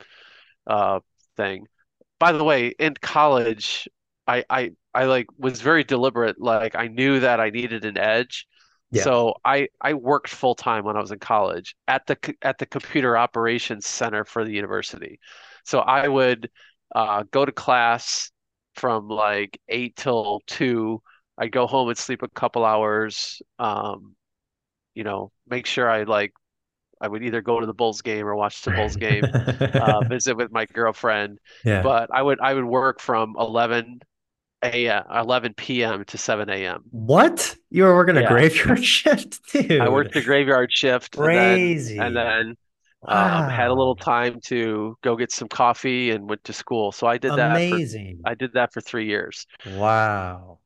uh, 0.67 1.01
thing. 1.37 1.67
By 2.19 2.33
the 2.33 2.45
way, 2.45 2.75
in 2.79 2.95
college, 3.03 3.89
I 4.27 4.45
I 4.51 4.73
I 4.95 5.05
like 5.05 5.27
was 5.39 5.61
very 5.61 5.85
deliberate. 5.85 6.41
Like 6.41 6.75
I 6.75 6.89
knew 6.89 7.21
that 7.21 7.41
I 7.41 7.51
needed 7.51 7.85
an 7.85 7.99
edge. 7.99 8.47
Yeah. 8.91 9.03
So 9.03 9.35
I 9.45 9.69
I 9.81 9.95
worked 9.95 10.29
full 10.29 10.55
time 10.55 10.85
when 10.85 10.97
I 10.97 11.01
was 11.01 11.11
in 11.11 11.19
college 11.19 11.75
at 11.89 12.07
the 12.07 12.17
at 12.43 12.59
the 12.59 12.67
computer 12.67 13.17
operations 13.17 13.87
center 13.87 14.25
for 14.25 14.45
the 14.45 14.53
university. 14.53 15.19
So 15.65 15.81
I 15.81 16.07
would 16.07 16.51
uh, 16.95 17.25
go 17.31 17.45
to 17.45 17.53
class 17.53 18.31
from 18.77 19.09
like 19.09 19.59
eight 19.69 19.97
till 19.97 20.41
two. 20.47 21.03
I'd 21.37 21.51
go 21.51 21.67
home 21.67 21.89
and 21.89 21.99
sleep 21.99 22.23
a 22.23 22.29
couple 22.29 22.65
hours. 22.65 23.43
Um, 23.59 24.15
you 24.95 25.03
know, 25.03 25.33
make 25.49 25.67
sure 25.67 25.91
I 25.91 26.05
like 26.05 26.33
I 27.01 27.09
would 27.09 27.25
either 27.25 27.43
go 27.43 27.59
to 27.59 27.67
the 27.67 27.75
Bulls 27.75 28.01
game 28.03 28.27
or 28.27 28.37
watch 28.37 28.63
the 28.63 28.71
Bulls 28.71 28.97
game 28.97 29.25
uh, 29.25 30.05
visit 30.09 30.37
with 30.37 30.53
my 30.53 30.67
girlfriend. 30.67 31.39
Yeah. 31.65 31.83
But 31.83 32.11
I 32.13 32.23
would 32.23 32.41
I 32.41 32.55
would 32.55 32.65
work 32.65 33.01
from 33.01 33.35
11 33.39 34.01
a.m. 34.65 35.05
11 35.11 35.55
p.m. 35.55 36.05
to 36.07 36.19
7 36.19 36.49
a.m. 36.51 36.85
What? 36.91 37.57
You 37.71 37.85
were 37.85 37.95
working 37.95 38.17
a 38.17 38.23
graveyard 38.23 38.85
shift, 38.85 39.41
dude? 39.53 39.81
I 39.81 39.89
worked 39.89 40.15
the 40.15 40.23
graveyard 40.23 40.73
shift 40.73 41.17
and 41.17 41.35
then 41.35 41.77
and 41.99 42.15
Crazy. 42.15 42.15
then 42.15 42.57
um, 43.07 43.49
had 43.49 43.69
a 43.69 43.75
little 43.75 43.97
time 43.97 44.41
to 44.47 44.97
go 45.03 45.17
get 45.17 45.33
some 45.33 45.49
coffee 45.49 46.11
and 46.11 46.29
went 46.29 46.45
to 46.45 46.53
school. 46.53 46.93
So 46.93 47.07
I 47.07 47.19
did 47.19 47.37
that 47.37 47.65
for 47.69 47.81
Amazing. 47.81 48.21
I 48.25 48.35
did 48.35 48.55
that 48.55 48.73
for 48.73 48.81
three 48.81 49.07
years. 49.07 49.47
Wow. 49.65 50.61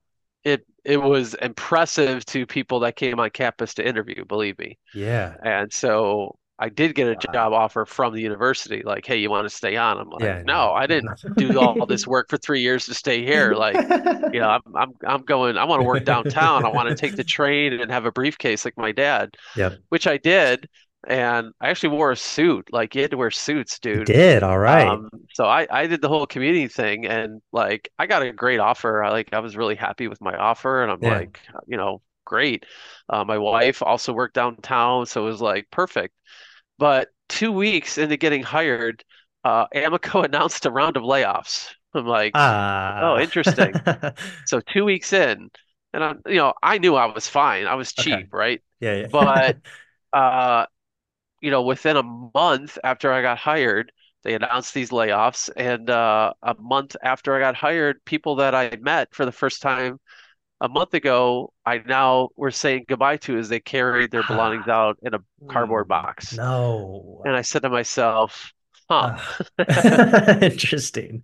It 0.44 0.66
it 0.84 0.98
was 0.98 1.34
impressive 1.34 2.24
to 2.26 2.46
people 2.46 2.80
that 2.80 2.96
came 2.96 3.20
on 3.20 3.30
campus 3.30 3.74
to 3.74 3.86
interview, 3.86 4.24
believe 4.24 4.58
me. 4.58 4.78
Yeah. 4.94 5.36
And 5.42 5.72
so 5.72 6.37
I 6.58 6.68
did 6.70 6.94
get 6.94 7.08
a 7.08 7.16
job 7.16 7.52
offer 7.52 7.84
from 7.86 8.14
the 8.14 8.20
university, 8.20 8.82
like, 8.84 9.06
hey, 9.06 9.16
you 9.18 9.30
want 9.30 9.48
to 9.48 9.54
stay 9.54 9.76
on? 9.76 9.98
I'm 9.98 10.10
like, 10.10 10.34
Yeah, 10.34 10.42
no, 10.44 10.72
I 10.72 10.86
didn't 10.86 11.14
do 11.36 11.58
all 11.58 11.86
this 11.86 12.06
work 12.06 12.28
for 12.30 12.36
three 12.38 12.60
years 12.62 12.86
to 12.86 12.94
stay 12.94 13.24
here. 13.24 13.54
Like, 13.54 13.86
you 14.32 14.40
know, 14.40 14.48
I'm 14.66 14.76
I'm 14.76 14.92
I'm 15.06 15.22
going, 15.22 15.56
I 15.56 15.64
want 15.64 15.80
to 15.80 15.84
work 15.84 16.04
downtown. 16.04 16.64
I 16.64 16.68
want 16.68 16.88
to 16.88 16.94
take 16.94 17.16
the 17.16 17.24
train 17.24 17.72
and 17.74 17.90
have 17.90 18.04
a 18.06 18.12
briefcase 18.12 18.64
like 18.64 18.76
my 18.76 18.92
dad, 18.92 19.36
Yep. 19.54 19.80
which 19.90 20.06
I 20.06 20.18
did. 20.18 20.68
And 21.06 21.52
I 21.60 21.68
actually 21.70 21.90
wore 21.90 22.10
a 22.12 22.16
suit. 22.16 22.68
Like 22.72 22.94
you 22.94 23.02
had 23.02 23.12
to 23.12 23.16
wear 23.16 23.30
suits, 23.30 23.78
You 23.92 24.00
dude. 24.00 24.12
did. 24.12 24.42
All 24.42 24.58
right. 24.58 24.98
Um, 24.98 25.08
so 25.32 25.44
I, 25.46 25.66
I 25.70 25.86
did 25.86 26.02
the 26.02 26.08
whole 26.08 26.26
community 26.26 26.68
thing 26.68 27.06
and 27.06 27.40
like 27.52 27.90
I 27.98 28.06
got 28.06 28.22
a 28.22 28.32
great 28.32 28.60
offer. 28.60 29.02
I 29.02 29.10
like 29.10 29.32
I 29.32 29.40
was 29.40 29.56
really 29.56 29.76
happy 29.76 30.08
with 30.08 30.20
my 30.20 30.36
offer 30.36 30.82
and 30.82 30.92
I'm 30.92 31.00
Yeah. 31.00 31.22
like, 31.22 31.40
you 31.66 31.76
know, 31.78 32.02
great. 32.26 32.66
Uh, 33.08 33.24
my 33.24 33.38
wife 33.38 33.82
also 33.82 34.12
worked 34.12 34.34
downtown, 34.34 35.06
so 35.06 35.22
it 35.26 35.30
was 35.30 35.40
like 35.40 35.68
perfect. 35.70 36.14
But 36.78 37.08
two 37.28 37.52
weeks 37.52 37.98
into 37.98 38.16
getting 38.16 38.42
hired, 38.42 39.04
uh, 39.44 39.66
Amoco 39.74 40.24
announced 40.26 40.66
a 40.66 40.70
round 40.70 40.96
of 40.96 41.02
layoffs. 41.04 41.74
I'm 41.94 42.06
like, 42.06 42.40
oh, 43.00 43.18
Ah. 43.18 43.20
interesting. 43.20 43.80
So 44.44 44.60
two 44.60 44.84
weeks 44.84 45.12
in, 45.12 45.50
and 45.92 46.04
I'm, 46.04 46.22
you 46.26 46.36
know, 46.36 46.54
I 46.62 46.78
knew 46.78 46.96
I 46.96 47.06
was 47.06 47.28
fine. 47.28 47.66
I 47.66 47.74
was 47.76 47.92
Okay. 47.98 48.18
cheap, 48.18 48.28
right? 48.32 48.62
Yeah, 48.80 48.94
yeah. 48.94 49.08
But 49.12 49.58
uh, 50.12 50.66
you 51.40 51.50
know, 51.50 51.62
within 51.62 51.96
a 51.96 52.02
month 52.02 52.78
after 52.84 53.12
I 53.12 53.22
got 53.22 53.38
hired, 53.38 53.92
they 54.24 54.34
announced 54.34 54.74
these 54.74 54.90
layoffs. 54.90 55.50
And 55.56 55.88
uh, 55.90 56.32
a 56.42 56.54
month 56.54 56.96
after 57.02 57.34
I 57.36 57.40
got 57.40 57.54
hired, 57.56 58.04
people 58.04 58.36
that 58.36 58.54
I 58.54 58.76
met 58.80 59.14
for 59.14 59.24
the 59.24 59.32
first 59.32 59.62
time 59.62 60.00
a 60.60 60.68
month 60.68 60.94
ago, 60.94 61.52
I 61.66 61.78
now 61.78 62.30
were 62.36 62.50
saying 62.50 62.86
goodbye 62.88 63.18
to 63.18 63.38
as 63.38 63.48
they 63.48 63.60
carried 63.60 64.10
their 64.10 64.24
belongings 64.24 64.68
out 64.68 64.98
in 65.02 65.14
a 65.14 65.20
cardboard 65.48 65.88
Hmm. 65.88 65.88
box. 65.88 66.40
No. 66.40 67.24
And 67.24 67.36
I 67.36 67.42
said 67.42 67.62
to 67.62 67.70
myself, 67.70 68.52
huh. 68.90 69.10
Ah. 69.10 69.38
Interesting. 70.42 71.22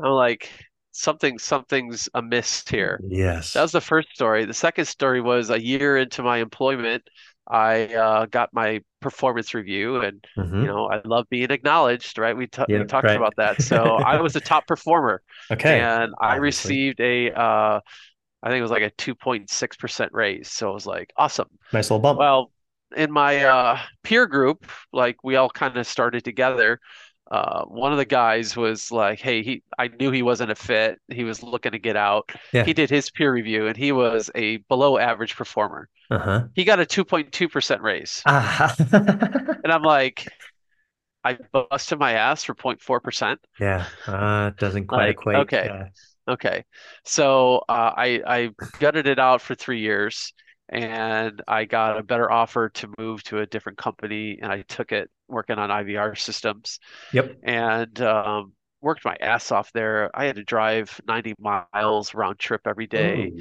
I'm 0.00 0.10
like, 0.12 0.50
something, 0.92 1.38
something's 1.38 2.08
amiss 2.14 2.64
here. 2.68 3.02
Yes. 3.08 3.54
That 3.54 3.62
was 3.62 3.72
the 3.72 3.80
first 3.80 4.08
story. 4.14 4.44
The 4.46 4.54
second 4.54 4.86
story 4.86 5.20
was 5.20 5.50
a 5.50 5.62
year 5.62 5.98
into 5.98 6.22
my 6.22 6.38
employment, 6.38 7.04
I 7.48 7.86
uh, 7.94 8.26
got 8.26 8.50
my 8.54 8.80
performance 9.00 9.52
review, 9.52 9.96
and 10.00 10.24
you 10.56 10.66
hmm 10.66 10.68
know 10.68 10.86
I 10.88 11.00
love 11.04 11.26
being 11.28 11.50
acknowledged, 11.50 12.16
right? 12.18 12.36
We 12.36 12.46
t 12.46 12.62
we 12.72 12.84
talked 12.84 13.14
right. 13.14 13.16
about 13.16 13.34
that. 13.36 13.60
So 13.60 13.96
I 13.96 14.20
was 14.20 14.32
the 14.34 14.40
top 14.40 14.66
performer, 14.68 15.22
Okay, 15.50 15.92
and 15.92 16.14
I 16.20 16.36
obviously. 16.36 16.36
received 16.36 17.00
a 17.00 17.32
uh, 17.32 17.80
I 18.42 18.48
think 18.48 18.58
it 18.58 18.62
was 18.62 18.70
like 18.70 18.82
a 18.82 18.90
2.6% 18.90 20.10
raise. 20.12 20.50
So 20.50 20.70
it 20.70 20.74
was 20.74 20.86
like 20.86 21.12
awesome. 21.16 21.48
Nice 21.72 21.90
little 21.90 22.00
bump. 22.00 22.18
Well, 22.18 22.52
in 22.96 23.10
my 23.10 23.44
uh, 23.44 23.78
peer 24.02 24.26
group, 24.26 24.66
like 24.92 25.22
we 25.24 25.36
all 25.36 25.48
kind 25.50 25.76
of 25.76 25.86
started 25.86 26.24
together. 26.24 26.80
Uh, 27.30 27.64
one 27.64 27.92
of 27.92 27.98
the 27.98 28.04
guys 28.04 28.56
was 28.56 28.90
like, 28.92 29.18
"Hey, 29.20 29.42
he 29.42 29.62
I 29.78 29.88
knew 29.88 30.10
he 30.10 30.22
wasn't 30.22 30.50
a 30.50 30.54
fit. 30.54 30.98
He 31.08 31.24
was 31.24 31.42
looking 31.42 31.72
to 31.72 31.78
get 31.78 31.96
out. 31.96 32.30
Yeah. 32.52 32.64
He 32.64 32.74
did 32.74 32.90
his 32.90 33.10
peer 33.10 33.32
review, 33.32 33.68
and 33.68 33.76
he 33.76 33.90
was 33.92 34.30
a 34.34 34.58
below 34.68 34.98
average 34.98 35.34
performer. 35.36 35.88
Uh-huh. 36.10 36.48
He 36.54 36.64
got 36.64 36.80
a 36.80 36.84
2.2% 36.84 37.80
raise." 37.80 38.22
Ah. 38.26 38.74
And 39.64 39.72
I'm 39.72 39.82
like, 39.82 40.26
I 41.24 41.38
busted 41.52 41.98
my 41.98 42.12
ass 42.14 42.44
for 42.44 42.54
0.4%. 42.54 43.38
Yeah. 43.60 43.86
Uh, 44.06 44.50
doesn't 44.58 44.88
quite 44.88 45.06
Like, 45.06 45.14
equate. 45.14 45.36
okay. 45.36 45.70
Okay. 46.28 46.64
So 47.04 47.58
uh, 47.68 47.92
I 47.96 48.22
I 48.26 48.50
gutted 48.78 49.06
it 49.06 49.18
out 49.18 49.40
for 49.40 49.54
three 49.54 49.80
years, 49.80 50.32
and 50.68 51.42
I 51.48 51.64
got 51.64 51.98
a 51.98 52.02
better 52.02 52.30
offer 52.30 52.70
to 52.70 52.94
move 52.98 53.22
to 53.24 53.38
a 53.38 53.46
different 53.46 53.78
company, 53.78 54.38
and 54.42 54.50
I 54.52 54.62
took 54.62 54.92
it 54.92 55.10
working 55.28 55.58
on 55.58 55.70
IVR 55.70 56.14
systems, 56.14 56.78
Yep. 57.12 57.38
and 57.42 58.00
um, 58.02 58.52
worked 58.80 59.04
my 59.04 59.16
ass 59.20 59.52
off 59.52 59.72
there. 59.72 60.10
I 60.14 60.24
had 60.26 60.36
to 60.36 60.44
drive 60.44 61.00
90 61.06 61.34
miles 61.38 62.14
round 62.14 62.38
trip 62.38 62.62
every 62.66 62.86
day. 62.86 63.32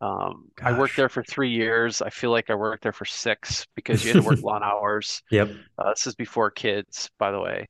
Um, 0.00 0.50
I 0.62 0.72
worked 0.72 0.96
there 0.96 1.10
for 1.10 1.22
three 1.22 1.50
years. 1.50 2.00
I 2.00 2.08
feel 2.10 2.30
like 2.30 2.48
I 2.48 2.54
worked 2.54 2.82
there 2.82 2.92
for 2.92 3.04
six 3.04 3.66
because 3.74 4.02
you 4.02 4.08
had 4.10 4.16
to 4.16 4.22
work 4.22 4.40
long 4.42 4.62
hours. 4.62 5.22
Yep. 5.30 5.50
Uh, 5.78 5.90
this 5.90 6.06
is 6.06 6.14
before 6.14 6.50
kids, 6.50 7.10
by 7.18 7.30
the 7.30 7.40
way. 7.40 7.66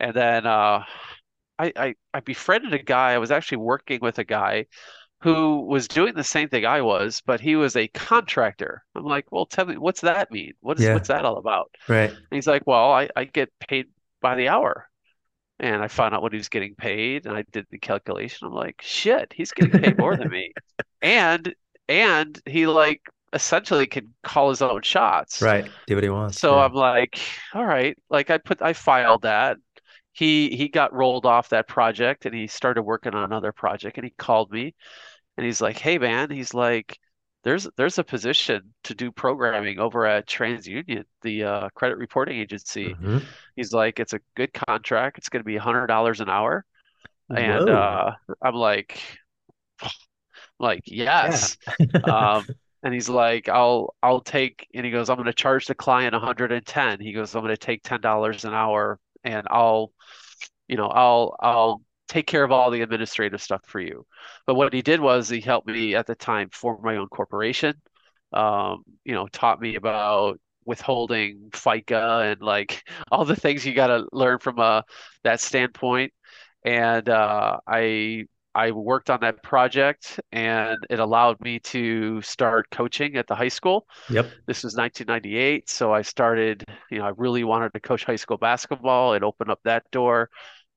And 0.00 0.14
then 0.14 0.46
uh, 0.46 0.84
I, 1.62 1.72
I 1.76 1.94
I 2.14 2.20
befriended 2.20 2.72
a 2.74 2.82
guy. 2.82 3.12
I 3.12 3.18
was 3.18 3.30
actually 3.30 3.58
working 3.58 4.00
with 4.02 4.18
a 4.18 4.24
guy 4.24 4.66
who 5.20 5.62
was 5.66 5.88
doing 5.88 6.14
the 6.14 6.24
same 6.24 6.48
thing 6.48 6.66
I 6.66 6.82
was, 6.82 7.22
but 7.26 7.40
he 7.40 7.56
was 7.56 7.76
a 7.76 7.88
contractor. 7.88 8.82
I'm 8.94 9.04
like, 9.04 9.26
well, 9.32 9.46
tell 9.46 9.66
me, 9.66 9.76
what's 9.78 10.00
that 10.02 10.30
mean? 10.32 10.52
What 10.60 10.78
is 10.78 10.86
Yeah. 10.86 10.94
what's 10.94 11.08
that 11.08 11.24
all 11.24 11.38
about? 11.38 11.70
Right. 11.88 12.10
And 12.10 12.20
he's 12.30 12.46
like, 12.48 12.64
well, 12.66 12.92
I, 12.92 13.08
I 13.16 13.24
get 13.24 13.50
paid 13.60 13.86
by 14.20 14.34
the 14.36 14.48
hour. 14.48 14.88
And 15.60 15.80
I 15.82 15.86
found 15.88 16.12
out 16.14 16.22
what 16.22 16.32
he 16.32 16.38
was 16.38 16.48
getting 16.48 16.74
paid, 16.74 17.26
and 17.26 17.36
I 17.36 17.44
did 17.52 17.66
the 17.70 17.78
calculation. 17.78 18.48
I'm 18.48 18.54
like, 18.54 18.80
shit, 18.82 19.32
he's 19.32 19.52
getting 19.52 19.74
paid 19.74 19.96
more 19.96 20.16
than 20.16 20.28
me. 20.30 20.52
And 21.02 21.54
and 21.88 22.40
he 22.46 22.66
like 22.68 23.00
essentially 23.32 23.86
can 23.86 24.14
call 24.22 24.50
his 24.50 24.62
own 24.62 24.82
shots. 24.82 25.40
Right. 25.40 25.70
Do 25.86 25.94
what 25.96 26.04
he 26.04 26.10
wants. 26.10 26.38
So 26.38 26.56
Yeah. 26.56 26.64
I'm 26.64 26.72
like, 26.74 27.18
all 27.54 27.64
right, 27.64 27.96
like 28.10 28.30
I 28.30 28.38
put 28.38 28.62
I 28.62 28.72
filed 28.72 29.22
that. 29.22 29.56
He 30.12 30.56
he 30.56 30.68
got 30.68 30.92
rolled 30.92 31.26
off 31.26 31.48
that 31.50 31.68
project 31.68 32.26
and 32.26 32.34
he 32.34 32.46
started 32.46 32.82
working 32.82 33.14
on 33.14 33.24
another 33.24 33.52
project 33.52 33.96
and 33.98 34.04
he 34.04 34.10
called 34.10 34.50
me 34.52 34.74
and 35.36 35.46
he's 35.46 35.60
like, 35.60 35.78
"Hey 35.78 35.98
man," 35.98 36.30
he's 36.30 36.54
like, 36.54 36.98
"There's 37.44 37.68
there's 37.76 37.98
a 37.98 38.04
position 38.04 38.74
to 38.84 38.94
do 38.94 39.12
programming 39.12 39.78
over 39.80 40.06
at 40.06 40.26
TransUnion, 40.28 41.04
the 41.22 41.44
uh, 41.44 41.68
credit 41.70 41.98
reporting 41.98 42.38
agency." 42.38 42.98
hmm 43.00 43.32
He's 43.56 43.72
like, 43.72 44.00
"It's 44.00 44.14
a 44.14 44.20
good 44.36 44.52
contract. 44.54 45.18
It's 45.18 45.28
going 45.30 45.42
to 45.42 45.44
be 45.46 45.56
$100 45.56 46.20
an 46.20 46.30
hour." 46.30 46.64
And 47.34 47.68
uh 47.70 48.12
I'm 48.42 48.54
like, 48.54 49.00
like, 50.58 50.82
Yeah. 51.20 51.20
"Yes." 51.20 51.56
Um 52.02 52.48
and 52.82 52.94
he's 52.94 53.08
like, 53.08 53.48
"I'll 53.48 53.94
I'll 54.02 54.20
take," 54.20 54.68
and 54.74 54.84
he 54.84 54.92
goes, 54.92 55.10
"I'm 55.10 55.16
going 55.16 55.26
to 55.26 55.32
charge 55.34 55.66
the 55.66 55.74
client 55.74 56.14
110." 56.14 57.00
He 57.00 57.12
goes, 57.12 57.34
"I'm 57.34 57.42
going 57.42 57.54
to 57.54 57.56
take 57.56 57.82
$10 57.84 58.44
an 58.44 58.54
hour 58.54 58.98
and 59.24 59.46
I'll 59.50 59.92
you 60.68 60.76
know, 60.76 60.88
I'll 60.88 61.36
I'll 61.40 61.82
take 62.08 62.26
care 62.26 62.44
of 62.44 62.52
all 62.52 62.70
the 62.70 62.82
administrative 62.82 63.42
stuff 63.42 63.62
for 63.66 63.80
you. 63.80 64.06
But 64.46 64.54
what 64.54 64.72
he 64.72 64.82
did 64.82 65.00
was 65.00 65.28
he 65.28 65.40
helped 65.40 65.68
me 65.68 65.94
at 65.94 66.06
the 66.06 66.14
time 66.14 66.48
form 66.50 66.80
my 66.82 66.96
own 66.96 67.08
corporation. 67.08 67.74
Um, 68.32 68.84
you 69.04 69.14
know, 69.14 69.26
taught 69.28 69.60
me 69.60 69.76
about 69.76 70.40
withholding 70.64 71.50
FICA 71.52 72.32
and 72.32 72.42
like 72.42 72.82
all 73.12 73.24
the 73.24 73.36
things 73.36 73.66
you 73.66 73.74
got 73.74 73.88
to 73.88 74.06
learn 74.12 74.38
from 74.38 74.58
uh 74.58 74.82
that 75.24 75.40
standpoint. 75.40 76.12
And 76.64 77.08
uh, 77.08 77.58
I 77.66 78.26
I 78.54 78.70
worked 78.70 79.08
on 79.08 79.20
that 79.20 79.42
project 79.42 80.20
and 80.30 80.78
it 80.90 80.98
allowed 80.98 81.40
me 81.40 81.58
to 81.60 82.20
start 82.20 82.68
coaching 82.70 83.16
at 83.16 83.26
the 83.26 83.34
high 83.34 83.48
school. 83.48 83.86
Yep. 84.10 84.30
This 84.46 84.62
was 84.62 84.76
1998, 84.76 85.70
so 85.70 85.92
I 85.92 86.02
started, 86.02 86.66
you 86.90 86.98
know, 86.98 87.06
I 87.06 87.12
really 87.16 87.44
wanted 87.44 87.72
to 87.72 87.80
coach 87.80 88.04
high 88.04 88.16
school 88.16 88.36
basketball. 88.36 89.14
It 89.14 89.22
opened 89.22 89.50
up 89.50 89.60
that 89.64 89.90
door. 89.90 90.28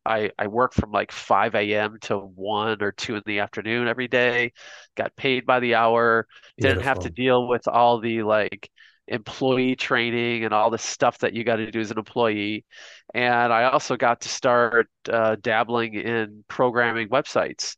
I, 0.06 0.32
I 0.38 0.48
worked 0.48 0.76
from 0.76 0.92
like 0.92 1.12
5 1.12 1.56
a.m. 1.56 1.98
to 2.02 2.18
1 2.20 2.82
or 2.82 2.92
2 2.92 3.16
in 3.16 3.24
the 3.26 3.40
afternoon 3.40 3.88
every 3.88 4.08
day, 4.08 4.54
got 4.96 5.16
paid 5.16 5.46
by 5.46 5.60
the 5.60 5.76
hour, 5.76 6.28
didn't 6.60 6.84
have 6.84 7.00
to 7.00 7.10
deal 7.10 7.48
with 7.48 7.68
all 7.68 8.00
the 8.00 8.22
like 8.24 8.70
employee 9.08 9.76
training 9.76 10.46
and 10.46 10.54
all 10.54 10.70
the 10.70 10.78
stuff 10.78 11.20
that 11.20 11.34
you 11.34 11.44
got 11.44 11.58
to 11.58 11.72
do 11.72 11.80
as 11.80 11.92
an 11.92 11.98
employee. 11.98 12.66
And 13.14 13.54
I 13.54 13.66
also 13.66 13.96
got 13.98 14.22
to 14.22 14.30
start 14.30 14.88
uh, 15.10 15.36
dabbling 15.42 15.94
in 15.94 16.44
programming 16.48 17.10
websites 17.10 17.76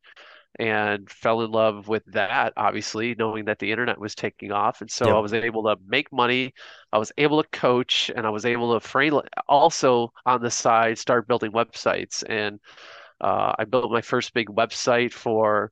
and 0.60 1.10
fell 1.10 1.42
in 1.42 1.52
love 1.52 1.88
with 1.88 2.04
that, 2.08 2.54
obviously, 2.58 3.16
knowing 3.16 3.46
that 3.46 3.60
the 3.60 3.72
internet 3.72 4.00
was 4.00 4.16
taking 4.16 4.52
off. 4.52 4.82
And 4.82 4.90
so 4.90 5.16
I 5.16 5.20
was 5.20 5.34
able 5.34 5.64
to 5.64 5.78
make 5.86 6.12
money, 6.12 6.54
I 6.92 6.98
was 6.98 7.12
able 7.18 7.44
to 7.44 7.50
coach, 7.50 8.10
and 8.16 8.26
I 8.26 8.32
was 8.32 8.46
able 8.46 8.74
to 8.74 8.80
free 8.80 9.12
also 9.48 10.12
on 10.26 10.42
the 10.42 10.50
side 10.50 10.98
start 10.98 11.28
building 11.28 11.52
websites. 11.52 12.24
And 12.28 12.60
uh, 13.22 13.54
I 13.60 13.66
built 13.66 13.92
my 13.92 14.02
first 14.02 14.34
big 14.34 14.48
website 14.48 15.12
for 15.12 15.72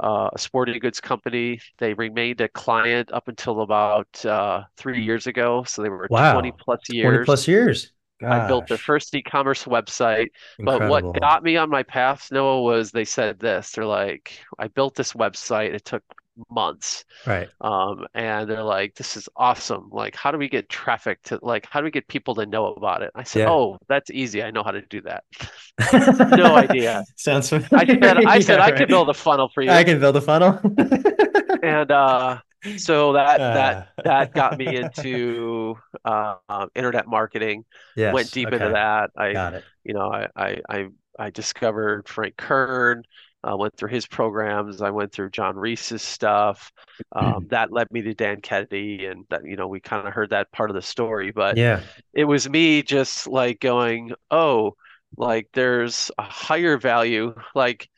uh, 0.00 0.30
a 0.32 0.38
sporting 0.38 0.78
goods 0.80 1.00
company. 1.00 1.60
They 1.78 1.94
remained 1.94 2.40
a 2.40 2.48
client 2.48 3.12
up 3.12 3.28
until 3.28 3.62
about 3.62 4.24
uh, 4.24 4.64
three 4.76 5.02
years 5.04 5.26
ago. 5.26 5.64
So 5.64 5.82
they 5.82 5.88
were 5.88 6.10
20 6.22 6.52
Wow. 6.52 6.58
plus 6.58 6.90
20 7.00 7.18
years. 7.18 7.18
plus 7.18 7.48
years. 7.48 7.92
I 8.28 8.40
built 8.40 8.66
their 8.68 8.78
Gosh. 8.78 8.78
first 8.78 9.14
e-commerce 9.14 9.64
website. 9.64 10.28
But 10.64 10.82
what 10.82 11.12
got 11.12 11.42
me 11.44 11.56
on 11.56 11.70
my 11.70 11.82
path, 11.84 12.28
Noah, 12.32 12.62
was 12.62 12.90
they 12.90 13.04
said 13.04 13.38
this. 13.38 13.72
They're 13.72 13.86
like, 13.86 14.38
I 14.58 14.68
built 14.68 14.94
this 14.96 15.12
website. 15.12 15.74
It 15.74 15.84
took 15.84 16.02
months. 16.50 17.04
Right. 17.26 17.48
Um, 17.60 18.06
and 18.14 18.48
they're 18.48 18.62
like, 18.62 18.94
this 18.94 19.16
is 19.16 19.28
awesome. 19.36 19.88
Like, 19.92 20.14
how 20.16 20.30
do 20.30 20.38
we 20.38 20.48
get 20.48 20.68
traffic 20.68 21.22
to 21.24 21.38
like 21.42 21.66
how 21.66 21.80
do 21.80 21.84
we 21.84 21.90
get 21.90 22.06
people 22.08 22.34
to 22.36 22.46
know 22.46 22.66
about 22.74 23.02
it? 23.02 23.10
I 23.14 23.24
said, 23.24 23.40
Yeah. 23.40 23.50
Oh, 23.50 23.78
that's 23.88 24.10
easy. 24.10 24.42
I 24.42 24.50
know 24.50 24.62
how 24.62 24.72
to 24.72 24.82
do 24.82 25.00
that. 25.02 25.24
No 26.36 26.56
idea. 26.56 27.04
Sounds 27.16 27.52
I 27.72 27.84
familiar. 27.84 28.00
said 28.02 28.18
I 28.26 28.38
said 28.40 28.58
Yeah, 28.58 28.64
I 28.64 28.70
right. 28.70 28.76
could 28.76 28.88
build 28.88 29.08
a 29.10 29.14
funnel 29.14 29.50
for 29.54 29.62
you 29.62 29.70
I 29.70 29.84
can 29.84 30.00
build 30.00 30.16
a 30.16 30.20
funnel. 30.20 30.60
And 31.62 31.90
uh 31.90 32.38
so 32.76 33.12
that 33.14 33.44
that 33.52 33.82
Uh, 33.98 34.02
that 34.04 34.32
got 34.34 34.58
me 34.58 34.76
into 34.76 35.76
uh, 36.04 36.36
um, 36.48 36.68
internet 36.74 37.06
marketing. 37.06 37.64
Went 38.10 38.28
yes. 38.28 38.30
deep 38.30 38.52
into 38.52 38.70
that. 38.70 39.10
I 39.16 39.32
Got 39.32 39.54
it. 39.54 39.64
you 39.84 39.94
know, 39.94 40.10
I 40.12 40.28
I 40.36 40.60
I, 40.68 40.88
I 41.18 41.30
discovered 41.30 42.08
Frank 42.08 42.36
Kern, 42.36 43.04
uh, 43.50 43.56
went 43.56 43.76
through 43.76 43.90
his 43.90 44.06
programs. 44.06 44.82
I 44.82 44.90
went 44.90 45.12
through 45.12 45.30
John 45.30 45.56
Reese's 45.56 46.02
stuff. 46.02 46.72
Um, 47.12 47.46
that 47.50 47.72
led 47.72 47.90
me 47.92 48.02
to 48.02 48.14
Dan 48.14 48.40
Kennedy, 48.40 49.06
and 49.06 49.24
that 49.30 49.44
you 49.44 49.56
know 49.56 49.68
we 49.68 49.80
kind 49.80 50.06
of 50.06 50.14
heard 50.14 50.30
that 50.30 50.52
part 50.52 50.70
of 50.70 50.76
the 50.76 50.82
story. 50.82 51.32
But 51.32 51.58
Yeah. 51.58 51.84
it 52.14 52.24
was 52.24 52.48
me 52.48 52.82
just 52.82 53.26
like 53.26 53.60
going, 53.60 54.12
oh, 54.30 54.76
like 55.16 55.48
there's 55.54 56.10
a 56.18 56.22
higher 56.22 56.78
value, 56.78 57.34
like 57.54 57.88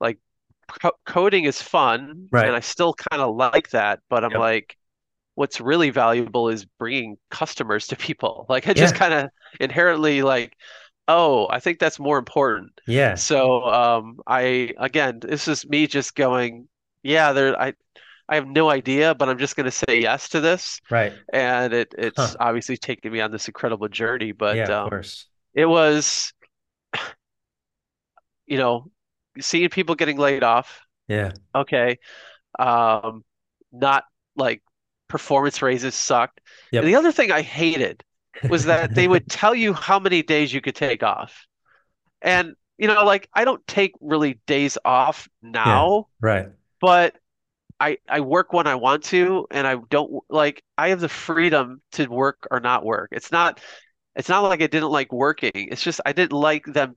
like 0.00 0.18
co 0.68 0.92
coding 1.06 1.44
is 1.44 1.60
fun, 1.62 2.30
and 2.42 2.56
I 2.56 2.60
still 2.60 2.94
kind 2.94 3.22
of 3.22 3.36
like 3.36 3.70
that. 3.70 4.00
But 4.10 4.24
I'm 4.24 4.34
Yep. 4.34 4.36
like 4.36 4.76
what's 5.34 5.60
really 5.60 5.90
valuable 5.90 6.48
is 6.48 6.64
bringing 6.78 7.16
customers 7.30 7.86
to 7.88 7.96
people. 7.96 8.46
Like 8.50 8.68
I 8.68 8.74
just 8.74 8.94
Yeah. 8.94 8.94
kind 8.94 9.14
of 9.14 9.30
inherently 9.60 10.22
like, 10.22 10.54
oh, 11.08 11.48
I 11.50 11.60
think 11.60 11.78
that's 11.78 11.98
more 11.98 12.18
important. 12.18 12.80
Yeah. 12.86 13.14
So 13.16 13.64
um, 13.64 14.20
I 14.26 14.72
again, 14.78 15.20
this 15.20 15.48
is 15.48 15.66
me 15.66 15.86
just 15.86 16.14
going, 16.14 16.68
yeah, 17.02 17.32
there 17.32 17.60
I 17.60 17.74
I 18.28 18.36
have 18.36 18.46
no 18.48 18.70
idea, 18.70 19.14
but 19.14 19.28
I'm 19.28 19.38
just 19.38 19.56
going 19.56 19.66
to 19.66 19.70
say 19.70 20.00
yes 20.00 20.30
to 20.30 20.40
this. 20.40 20.80
Right. 20.90 21.12
And 21.32 21.72
it 21.74 21.94
it's 21.98 22.18
Huh. 22.18 22.36
obviously 22.40 22.76
taken 22.76 23.12
me 23.12 23.20
on 23.20 23.30
this 23.32 23.48
incredible 23.48 23.88
journey, 23.88 24.32
but 24.32 24.56
Yeah, 24.56 24.64
of 24.68 24.70
um, 24.70 24.90
course. 24.90 25.26
it 25.54 25.66
was, 25.66 26.32
you 28.46 28.58
know, 28.58 28.90
seeing 29.40 29.68
people 29.68 29.94
getting 29.94 30.18
laid 30.18 30.42
off. 30.42 30.80
Yeah. 31.08 31.32
Okay. 31.54 31.98
Um, 32.58 33.24
not 33.72 34.04
like 34.36 34.62
performance 35.08 35.62
raises 35.62 35.94
sucked. 35.94 36.40
And 36.72 36.86
the 36.86 36.96
other 36.96 37.12
thing 37.12 37.32
I 37.32 37.42
hated 37.42 38.04
was 38.48 38.64
that 38.66 38.94
they 38.94 39.08
would 39.08 39.28
tell 39.28 39.54
you 39.54 39.72
how 39.74 39.98
many 39.98 40.22
days 40.22 40.52
you 40.52 40.60
could 40.60 40.74
take 40.76 41.02
off. 41.02 41.46
And, 42.22 42.54
you 42.78 42.88
know, 42.88 43.04
like 43.04 43.28
I 43.34 43.44
don't 43.44 43.66
take 43.66 43.92
really 44.00 44.40
days 44.46 44.78
off 44.84 45.28
Yeah. 45.64 45.86
now, 45.86 46.08
Right. 46.20 46.48
but 46.80 47.16
I 47.80 47.98
I 48.08 48.20
work 48.20 48.52
when 48.52 48.66
I 48.66 48.76
want 48.76 49.04
to, 49.04 49.46
and 49.50 49.66
I 49.66 49.76
don't 49.90 50.12
like 50.30 50.62
I 50.78 50.90
have 50.90 51.00
the 51.00 51.08
freedom 51.10 51.82
to 51.92 52.06
work 52.08 52.46
or 52.50 52.60
not 52.60 52.84
work. 52.84 53.10
It's 53.12 53.32
not 53.32 53.60
it's 54.16 54.28
not 54.30 54.42
like 54.42 54.62
I 54.62 54.68
didn't 54.68 54.90
like 54.90 55.12
working. 55.12 55.52
It's 55.54 55.82
just 55.82 56.00
I 56.06 56.12
didn't 56.12 56.32
like 56.32 56.66
them 56.66 56.96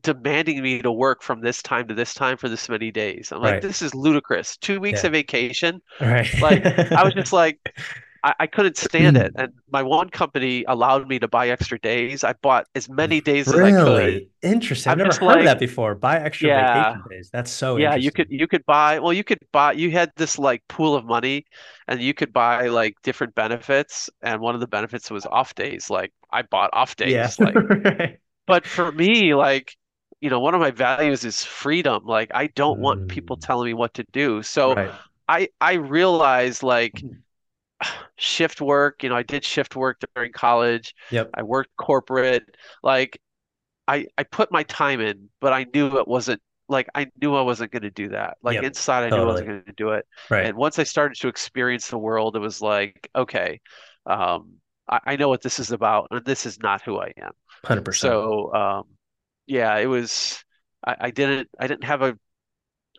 demanding 0.00 0.62
me 0.62 0.80
to 0.82 0.92
work 0.92 1.22
from 1.22 1.40
this 1.40 1.62
time 1.62 1.88
to 1.88 1.94
this 1.94 2.14
time 2.14 2.36
for 2.36 2.48
this 2.48 2.68
many 2.68 2.90
days. 2.90 3.32
I'm 3.32 3.40
like, 3.42 3.60
Right. 3.60 3.60
this 3.60 3.82
is 3.82 3.94
ludicrous. 3.94 4.56
Two 4.56 4.80
weeks 4.80 5.02
Yeah. 5.02 5.04
of 5.04 5.12
vacation. 5.12 5.80
Right. 6.00 6.30
Like 6.40 6.66
I 6.94 7.04
was 7.04 7.14
just 7.14 7.32
like 7.34 7.60
I, 8.22 8.34
I 8.40 8.46
couldn't 8.46 8.76
stand 8.76 9.16
it. 9.16 9.32
And 9.36 9.52
my 9.70 9.82
one 9.82 10.10
company 10.10 10.64
allowed 10.68 11.08
me 11.08 11.18
to 11.20 11.28
buy 11.28 11.48
extra 11.50 11.78
days. 11.78 12.24
I 12.24 12.34
bought 12.34 12.66
as 12.74 12.88
many 12.88 13.20
days 13.20 13.50
as 13.52 13.62
I 13.62 13.72
could. 13.72 14.14
Really 14.14 14.30
interesting. 14.42 14.90
I've 14.90 14.98
I'm 14.98 14.98
never 14.98 15.14
heard 15.14 15.38
of 15.40 15.44
that 15.44 15.58
before. 15.58 15.94
Buy 15.94 16.18
extra 16.20 16.50
yeah, 16.50 16.52
vacation 16.52 17.02
days. 17.08 17.30
That's 17.30 17.50
so 17.50 17.76
yeah, 17.76 17.96
you 17.96 18.12
could 18.12 18.28
you 18.30 18.48
could 18.48 18.64
buy 18.66 18.98
well, 19.00 19.12
you 19.12 19.24
could 19.24 19.40
buy 19.52 19.72
you 19.72 19.90
had 19.92 20.12
this 20.16 20.38
like 20.38 20.62
pool 20.68 20.94
of 20.96 21.04
money 21.06 21.46
and 21.88 22.02
you 22.02 22.14
could 22.14 22.32
buy 22.32 22.68
like 22.68 22.94
different 23.02 23.34
benefits 23.34 24.10
and 24.22 24.40
one 24.40 24.54
of 24.54 24.60
the 24.62 24.68
benefits 24.68 25.10
was 25.10 25.26
off 25.26 25.54
days. 25.56 25.90
Like 25.90 26.12
I 26.32 26.42
bought 26.42 26.70
off 26.74 26.96
Yeah. 27.02 27.34
days. 27.34 27.38
Like 27.40 27.60
Right. 27.84 28.20
but 28.46 28.66
for 28.66 28.92
me, 28.92 29.34
like, 29.34 29.76
you 30.20 30.30
know, 30.30 30.40
one 30.40 30.54
of 30.54 30.60
my 30.60 30.70
values 30.72 31.24
is 31.24 31.44
freedom. 31.44 32.04
Like 32.06 32.30
I 32.34 32.48
don't 32.48 32.80
want 32.80 33.06
people 33.08 33.36
Mm, 33.36 33.38
telling 33.38 33.66
me 33.66 33.74
what 33.74 33.94
to 33.94 34.04
do. 34.12 34.42
So 34.42 34.76
right. 34.76 34.98
I 35.28 35.48
I 35.60 35.74
realized 35.74 36.62
like 36.62 37.04
shift 38.16 38.60
work, 38.60 39.02
you 39.02 39.08
know, 39.08 39.16
I 39.16 39.22
did 39.22 39.44
shift 39.44 39.76
work 39.76 39.98
during 40.14 40.32
college. 40.32 40.94
Yep. 41.10 41.30
I 41.34 41.42
worked 41.42 41.76
corporate. 41.76 42.44
Like 42.82 43.20
I 43.86 44.06
I 44.16 44.24
put 44.24 44.52
my 44.52 44.62
time 44.64 45.00
in, 45.00 45.28
but 45.40 45.52
I 45.52 45.66
knew 45.74 45.98
it 45.98 46.08
wasn't 46.08 46.40
like 46.68 46.88
I 46.94 47.08
knew 47.20 47.34
I 47.34 47.42
wasn't 47.42 47.72
going 47.72 47.82
to 47.82 47.90
do 47.90 48.10
that. 48.10 48.36
Like 48.42 48.56
Yep. 48.56 48.64
inside, 48.64 49.04
I 49.04 49.10
knew 49.10 49.22
I 49.22 49.26
wasn't 49.26 49.48
going 49.48 49.64
to 49.64 49.72
do 49.72 49.90
it. 49.90 50.06
Right. 50.30 50.46
And 50.46 50.56
once 50.56 50.78
I 50.78 50.82
started 50.84 51.18
to 51.20 51.28
experience 51.28 51.88
the 51.88 51.98
world, 51.98 52.36
it 52.36 52.40
was 52.40 52.60
like, 52.60 53.08
okay, 53.16 53.60
um, 54.06 54.54
I, 54.88 55.00
I 55.06 55.16
know 55.16 55.28
what 55.28 55.42
this 55.42 55.58
is 55.58 55.70
about, 55.72 56.08
and 56.10 56.24
this 56.24 56.46
is 56.46 56.58
not 56.60 56.82
who 56.82 56.98
I 56.98 57.12
am. 57.16 57.32
100%. 57.62 58.10
So 58.10 58.54
um, 58.54 58.84
yeah, 59.46 59.76
it 59.76 59.86
was. 59.86 60.42
I, 60.86 60.96
I 61.00 61.10
didn't 61.10 61.48
I 61.58 61.66
didn't 61.66 61.84
have 61.84 62.02
a 62.02 62.18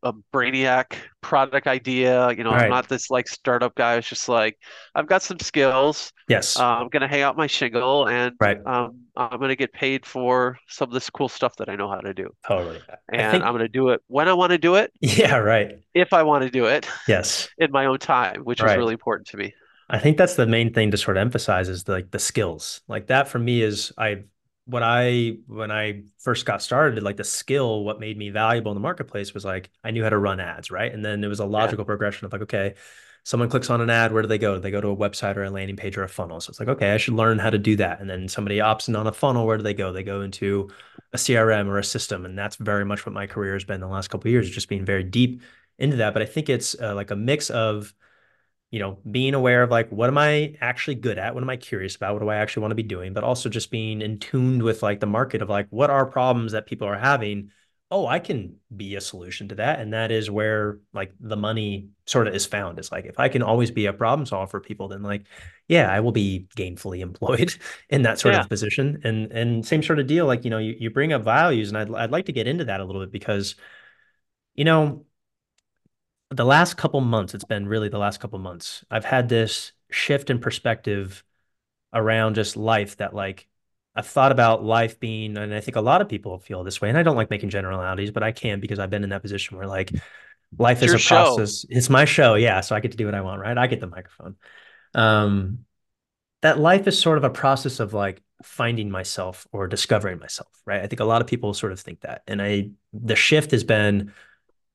a 0.03 0.13
brainiac 0.33 0.93
product 1.21 1.67
idea. 1.67 2.31
You 2.31 2.43
know, 2.43 2.51
All 2.51 2.55
I'm 2.55 2.69
not 2.69 2.87
this 2.89 3.09
like 3.09 3.27
startup 3.27 3.75
guy. 3.75 3.95
It's 3.95 4.07
just 4.09 4.29
like 4.29 4.57
I've 4.95 5.07
got 5.07 5.21
some 5.23 5.39
skills. 5.39 6.11
Yes. 6.27 6.57
Uh, 6.59 6.65
I'm 6.65 6.89
gonna 6.89 7.07
hang 7.07 7.21
out 7.21 7.37
my 7.37 7.47
shingle, 7.47 8.07
and 8.07 8.35
Right. 8.39 8.59
um, 8.65 9.01
I'm 9.17 9.39
gonna 9.39 9.55
get 9.55 9.73
paid 9.73 10.05
for 10.05 10.57
some 10.67 10.89
of 10.89 10.93
this 10.93 11.09
cool 11.09 11.29
stuff 11.29 11.55
that 11.57 11.69
I 11.69 11.75
know 11.75 11.89
how 11.89 11.99
to 11.99 12.13
do. 12.13 12.29
Totally. 12.47 12.79
And 13.11 13.43
I'm 13.43 13.53
gonna 13.53 13.67
do 13.67 13.89
it 13.89 14.01
when 14.07 14.27
I 14.27 14.33
want 14.33 14.51
to 14.51 14.57
do 14.57 14.75
it, 14.75 14.91
yeah, 15.01 15.37
right. 15.37 15.79
if 15.93 16.13
I 16.13 16.23
want 16.23 16.43
to 16.43 16.49
do 16.49 16.65
it, 16.65 16.87
Yes. 17.07 17.49
in 17.57 17.71
my 17.71 17.85
own 17.85 17.99
time, 17.99 18.41
which 18.41 18.59
is 18.61 18.75
really 18.75 18.93
important 18.93 19.27
to 19.29 19.37
me. 19.37 19.53
I 19.89 19.97
think 19.97 20.17
that's 20.17 20.35
the 20.35 20.45
main 20.45 20.71
thing 20.71 20.91
to 20.91 20.97
sort 20.97 21.17
of 21.17 21.21
emphasize 21.21 21.67
is 21.67 21.83
the, 21.85 21.93
like 21.93 22.11
the 22.11 22.19
skills. 22.19 22.81
Like 22.87 23.07
that 23.07 23.27
for 23.27 23.39
me 23.39 23.63
is 23.63 23.91
I 23.97 24.23
what 24.70 24.84
I 24.84 25.38
when 25.47 25.72
I 25.72 26.03
first 26.20 26.45
got 26.45 26.61
started, 26.61 27.03
like 27.03 27.17
the 27.17 27.24
skill, 27.24 27.84
what 27.84 27.99
made 27.99 28.17
me 28.17 28.30
valuable 28.30 28.72
in 28.72 28.76
the 28.76 28.82
marketplace 28.82 29.34
was 29.34 29.45
like 29.45 29.70
I 29.84 29.91
knew 29.91 30.03
how 30.03 30.09
to 30.09 30.17
run 30.17 30.39
ads, 30.39 30.72
right? 30.72 30.91
And 30.93 31.03
then 31.03 31.24
it 31.24 31.28
was 31.28 31.39
a 31.39 31.45
Yeah, 31.57 31.74
logical 31.74 31.86
progression 31.86 32.26
of 32.26 32.34
like, 32.34 32.43
okay, 32.43 32.76
someone 33.24 33.49
clicks 33.49 33.70
on 33.70 33.82
an 33.82 33.89
ad, 33.89 34.11
where 34.13 34.22
do 34.22 34.28
they 34.28 34.38
go? 34.38 34.55
Do 34.55 34.61
they 34.61 34.72
go 34.72 34.82
to 34.82 34.89
a 34.89 34.95
website 34.95 35.36
or 35.38 35.43
a 35.43 35.49
landing 35.49 35.76
page 35.76 35.97
or 35.97 36.03
a 36.03 36.09
funnel? 36.09 36.39
So 36.41 36.49
it's 36.51 36.59
like, 36.59 36.70
okay, 36.70 36.91
I 36.93 36.97
should 36.97 37.13
learn 37.13 37.39
how 37.39 37.49
to 37.49 37.57
do 37.57 37.76
that. 37.78 37.99
And 38.01 38.09
then 38.09 38.28
somebody 38.28 38.57
opts 38.57 38.88
in 38.88 38.95
on 38.95 39.07
a 39.07 39.11
funnel, 39.11 39.45
where 39.45 39.57
do 39.57 39.63
they 39.63 39.74
go? 39.74 39.91
They 39.91 40.03
go 40.03 40.22
into 40.22 40.70
a 41.13 41.17
CRM 41.17 41.67
or 41.67 41.78
a 41.78 41.84
system. 41.84 42.26
And 42.26 42.38
that's 42.38 42.55
very 42.55 42.86
much 42.86 43.05
what 43.05 43.13
my 43.13 43.28
career 43.28 43.53
has 43.53 43.63
been 43.63 43.82
the 43.82 43.88
last 43.88 44.09
couple 44.09 44.28
of 44.30 44.32
years, 44.32 44.49
just 44.49 44.70
being 44.70 44.86
very 44.86 45.03
deep 45.03 45.41
into 45.78 45.97
that. 45.97 46.13
But 46.13 46.22
I 46.24 46.26
think 46.26 46.49
it's 46.49 46.76
uh, 46.80 46.95
like 46.95 47.11
a 47.11 47.15
mix 47.15 47.49
of 47.49 47.93
you 48.72 48.80
know, 48.80 48.99
being 49.09 49.34
aware 49.34 49.63
of 49.63 49.72
like 49.72 49.89
what 49.89 50.09
am 50.09 50.17
I 50.17 50.55
actually 50.61 50.95
good 50.95 51.17
at? 51.17 51.34
What 51.34 51.43
am 51.43 51.49
I 51.49 51.57
curious 51.57 51.95
about? 51.95 52.13
What 52.13 52.22
do 52.22 52.30
I 52.30 52.38
actually 52.38 52.61
want 52.61 52.72
to 52.72 52.76
be 52.76 52.84
doing? 52.84 53.13
But 53.13 53.24
also 53.24 53.49
just 53.49 53.72
being 53.72 54.01
in 54.01 54.20
tuned 54.20 54.61
with 54.63 54.84
like 54.84 54.99
the 54.99 55.07
market 55.07 55.41
of 55.41 55.49
like 55.49 55.67
what 55.70 55.89
are 55.89 56.05
problems 56.05 56.51
that 56.51 56.67
people 56.67 56.88
are 56.88 56.97
having? 56.97 57.51
Oh, 57.91 58.05
I 58.05 58.20
can 58.20 58.57
be 58.76 58.95
a 58.95 59.01
solution 59.01 59.47
to 59.47 59.55
that. 59.55 59.80
And 59.80 59.93
that 59.93 60.11
is 60.11 60.30
where 60.30 60.80
like 60.93 61.11
the 61.20 61.36
money 61.36 61.89
sort 62.05 62.28
of 62.28 62.36
is 62.36 62.45
found. 62.45 62.78
It's 62.78 62.91
like 62.91 63.05
if 63.05 63.20
I 63.20 63.30
can 63.30 63.41
always 63.41 63.72
be 63.72 63.88
a 63.88 63.93
problem 63.93 64.28
solver 64.28 64.47
for 64.47 64.59
people, 64.59 64.88
then 64.88 65.01
like, 65.01 65.26
yeah, 65.67 65.91
I 65.91 65.99
will 66.01 66.11
be 66.11 66.47
gainfully 66.55 66.99
employed 67.01 67.55
in 67.89 68.03
that 68.03 68.20
sort 68.20 68.36
yeah, 68.36 68.41
of 68.41 68.49
position. 68.49 69.01
And 69.03 69.32
and 69.32 69.65
same 69.65 69.82
sort 69.82 69.99
of 69.99 70.05
deal, 70.05 70.28
like, 70.28 70.43
you 70.43 70.51
know, 70.51 70.59
you, 70.59 70.76
you 70.80 70.91
bring 70.91 71.13
up 71.13 71.24
values, 71.24 71.70
and 71.70 71.78
I'd 71.80 71.91
I'd 71.93 72.11
like 72.11 72.26
to 72.28 72.32
get 72.32 72.47
into 72.47 72.65
that 72.65 72.80
a 72.80 72.86
little 72.86 73.01
bit 73.01 73.11
because, 73.11 73.55
you 74.53 74.65
know, 74.65 75.05
the 76.32 76.45
last 76.45 76.77
couple 76.77 77.01
months, 77.01 77.34
it's 77.34 77.43
been 77.43 77.67
really 77.67 77.89
the 77.89 77.97
last 77.97 78.19
couple 78.19 78.39
months, 78.39 78.84
I've 78.89 79.05
had 79.05 79.30
this 79.30 79.71
shift 79.89 80.30
in 80.30 80.39
perspective 80.39 81.23
around 81.93 82.36
just 82.36 82.55
life 82.55 82.97
that 82.97 83.13
like 83.13 83.47
I've 83.95 84.05
thought 84.07 84.32
about 84.32 84.63
life 84.63 84.99
being, 84.99 85.38
and 85.38 85.53
I 85.53 85.59
think 85.59 85.75
a 85.75 85.82
lot 85.82 86.01
of 86.01 86.09
people 86.09 86.38
feel 86.39 86.63
this 86.63 86.80
way, 86.80 86.89
and 86.89 86.97
I 86.97 87.03
don't 87.03 87.15
like 87.15 87.30
making 87.30 87.49
generalities, 87.49 88.11
but 88.11 88.23
I 88.23 88.32
can 88.32 88.59
because 88.59 88.80
I've 88.80 88.91
been 88.91 89.03
in 89.03 89.09
that 89.09 89.23
position 89.23 89.57
where 89.57 89.67
like 89.67 89.91
life 90.57 90.84
it's 90.84 90.93
is 90.93 90.93
a 90.93 90.99
show. 90.99 91.36
process. 91.36 91.65
It's 91.69 91.89
my 91.89 92.05
show, 92.05 92.36
yeah, 92.36 92.61
so 92.61 92.75
I 92.75 92.80
get 92.80 92.91
to 92.91 92.97
do 92.97 93.05
what 93.05 93.15
I 93.15 93.21
want, 93.21 93.41
right? 93.41 93.57
I 93.57 93.67
get 93.67 93.80
the 93.80 93.88
microphone. 93.88 94.36
Um, 94.93 95.65
that 96.41 96.59
life 96.59 96.88
is 96.88 96.99
sort 96.99 97.17
of 97.17 97.23
a 97.23 97.30
process 97.30 97.80
of 97.80 97.93
like 97.93 98.21
finding 98.43 98.89
myself 98.89 99.47
or 99.51 99.67
discovering 99.67 100.19
myself, 100.19 100.49
right? 100.65 100.82
I 100.82 100.88
think 100.88 100.99
a 100.99 101.05
lot 101.05 101.21
of 101.21 101.27
people 101.27 101.53
sort 101.53 101.71
of 101.71 101.80
think 101.80 102.01
that. 102.01 102.23
And 102.27 102.41
I 102.41 102.69
the 102.93 103.15
shift 103.15 103.51
has 103.51 103.63
been 103.63 104.13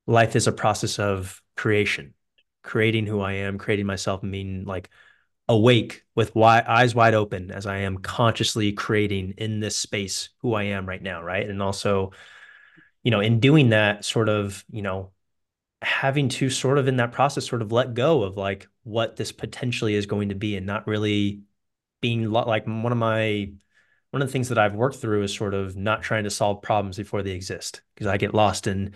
life 0.06 0.36
is 0.36 0.46
a 0.46 0.52
process 0.52 0.98
of 0.98 1.40
creation, 1.56 2.14
creating 2.62 3.06
who 3.06 3.20
I 3.20 3.32
am, 3.32 3.58
creating 3.58 3.86
myself, 3.86 4.22
being 4.22 4.64
like 4.64 4.90
awake 5.48 6.04
with 6.14 6.34
wide, 6.34 6.64
eyes 6.66 6.94
wide 6.94 7.14
open 7.14 7.50
as 7.50 7.66
I 7.66 7.78
am 7.78 7.98
consciously 7.98 8.72
creating 8.72 9.34
in 9.38 9.60
this 9.60 9.76
space 9.76 10.30
who 10.38 10.54
I 10.54 10.64
am 10.64 10.88
right 10.88 11.02
now, 11.02 11.22
right? 11.22 11.48
And 11.48 11.62
also, 11.62 12.12
you 13.02 13.10
know, 13.10 13.20
in 13.20 13.40
doing 13.40 13.70
that, 13.70 14.04
sort 14.04 14.28
of, 14.28 14.64
you 14.70 14.82
know, 14.82 15.12
having 15.82 16.28
to 16.30 16.48
sort 16.50 16.78
of 16.78 16.88
in 16.88 16.96
that 16.96 17.12
process 17.12 17.46
sort 17.46 17.62
of 17.62 17.72
let 17.72 17.94
go 17.94 18.22
of 18.22 18.36
like 18.36 18.68
what 18.84 19.16
this 19.16 19.32
potentially 19.32 19.94
is 19.94 20.06
going 20.06 20.30
to 20.30 20.34
be 20.34 20.56
and 20.56 20.66
not 20.66 20.86
really 20.86 21.42
being 22.00 22.30
like 22.30 22.66
one 22.66 22.92
of 22.92 22.98
my 22.98 23.50
one 24.10 24.22
of 24.22 24.28
the 24.28 24.32
things 24.32 24.48
that 24.48 24.58
I've 24.58 24.74
worked 24.74 24.96
through 24.96 25.24
is 25.24 25.34
sort 25.34 25.54
of 25.54 25.76
not 25.76 26.02
trying 26.02 26.24
to 26.24 26.30
solve 26.30 26.62
problems 26.62 26.96
before 26.96 27.22
they 27.22 27.32
exist 27.32 27.82
because 27.94 28.06
I 28.06 28.16
get 28.16 28.32
lost 28.32 28.66
in 28.66 28.94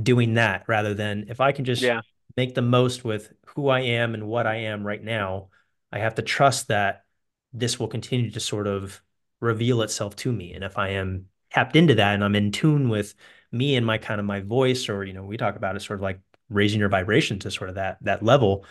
doing 0.00 0.34
that 0.34 0.64
rather 0.68 0.94
than 0.94 1.26
if 1.28 1.40
I 1.40 1.52
can 1.52 1.64
just 1.64 1.92
Yeah, 1.92 2.00
make 2.36 2.54
the 2.54 2.62
most 2.62 3.04
with 3.04 3.32
who 3.48 3.68
I 3.68 3.80
am 3.80 4.14
and 4.14 4.28
what 4.28 4.46
I 4.46 4.56
am 4.56 4.86
right 4.86 5.02
now. 5.02 5.48
I 5.92 5.98
have 5.98 6.16
to 6.16 6.22
trust 6.22 6.68
that 6.68 7.04
this 7.52 7.78
will 7.78 7.88
continue 7.88 8.30
to 8.30 8.40
sort 8.40 8.66
of 8.66 9.02
reveal 9.40 9.82
itself 9.82 10.16
to 10.16 10.32
me. 10.32 10.52
And 10.52 10.64
if 10.64 10.76
I 10.78 10.90
am 10.90 11.26
tapped 11.50 11.76
into 11.76 11.94
that 11.94 12.14
and 12.14 12.24
I'm 12.24 12.34
in 12.36 12.52
tune 12.52 12.88
with 12.88 13.14
me 13.52 13.76
and 13.76 13.86
my 13.86 13.98
kind 13.98 14.20
of 14.20 14.26
my 14.26 14.40
voice, 14.40 14.88
or, 14.88 15.04
you 15.04 15.12
know, 15.12 15.24
we 15.24 15.36
talk 15.36 15.56
about 15.56 15.76
it 15.76 15.80
sort 15.80 15.98
of 15.98 16.02
like 16.02 16.20
raising 16.48 16.80
your 16.80 16.88
vibration 16.88 17.38
to 17.40 17.50
sort 17.50 17.70
of 17.70 17.76
that 17.76 17.98
that 18.02 18.22
level, 18.22 18.66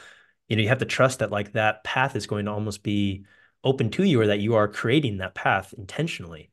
you 0.48 0.56
know, 0.56 0.62
you 0.62 0.70
have 0.70 0.80
to 0.80 0.86
trust 0.86 1.20
that 1.20 1.32
like 1.32 1.54
that 1.54 1.84
path 1.84 2.16
is 2.16 2.28
going 2.28 2.46
to 2.46 2.52
almost 2.52 2.84
be 2.84 3.26
open 3.64 3.90
to 3.92 4.04
you 4.04 4.22
or 4.22 4.28
that 4.28 4.40
you 4.40 4.56
are 4.56 4.68
creating 4.68 5.18
that 5.18 5.34
path 5.36 5.74
intentionally. 5.78 6.52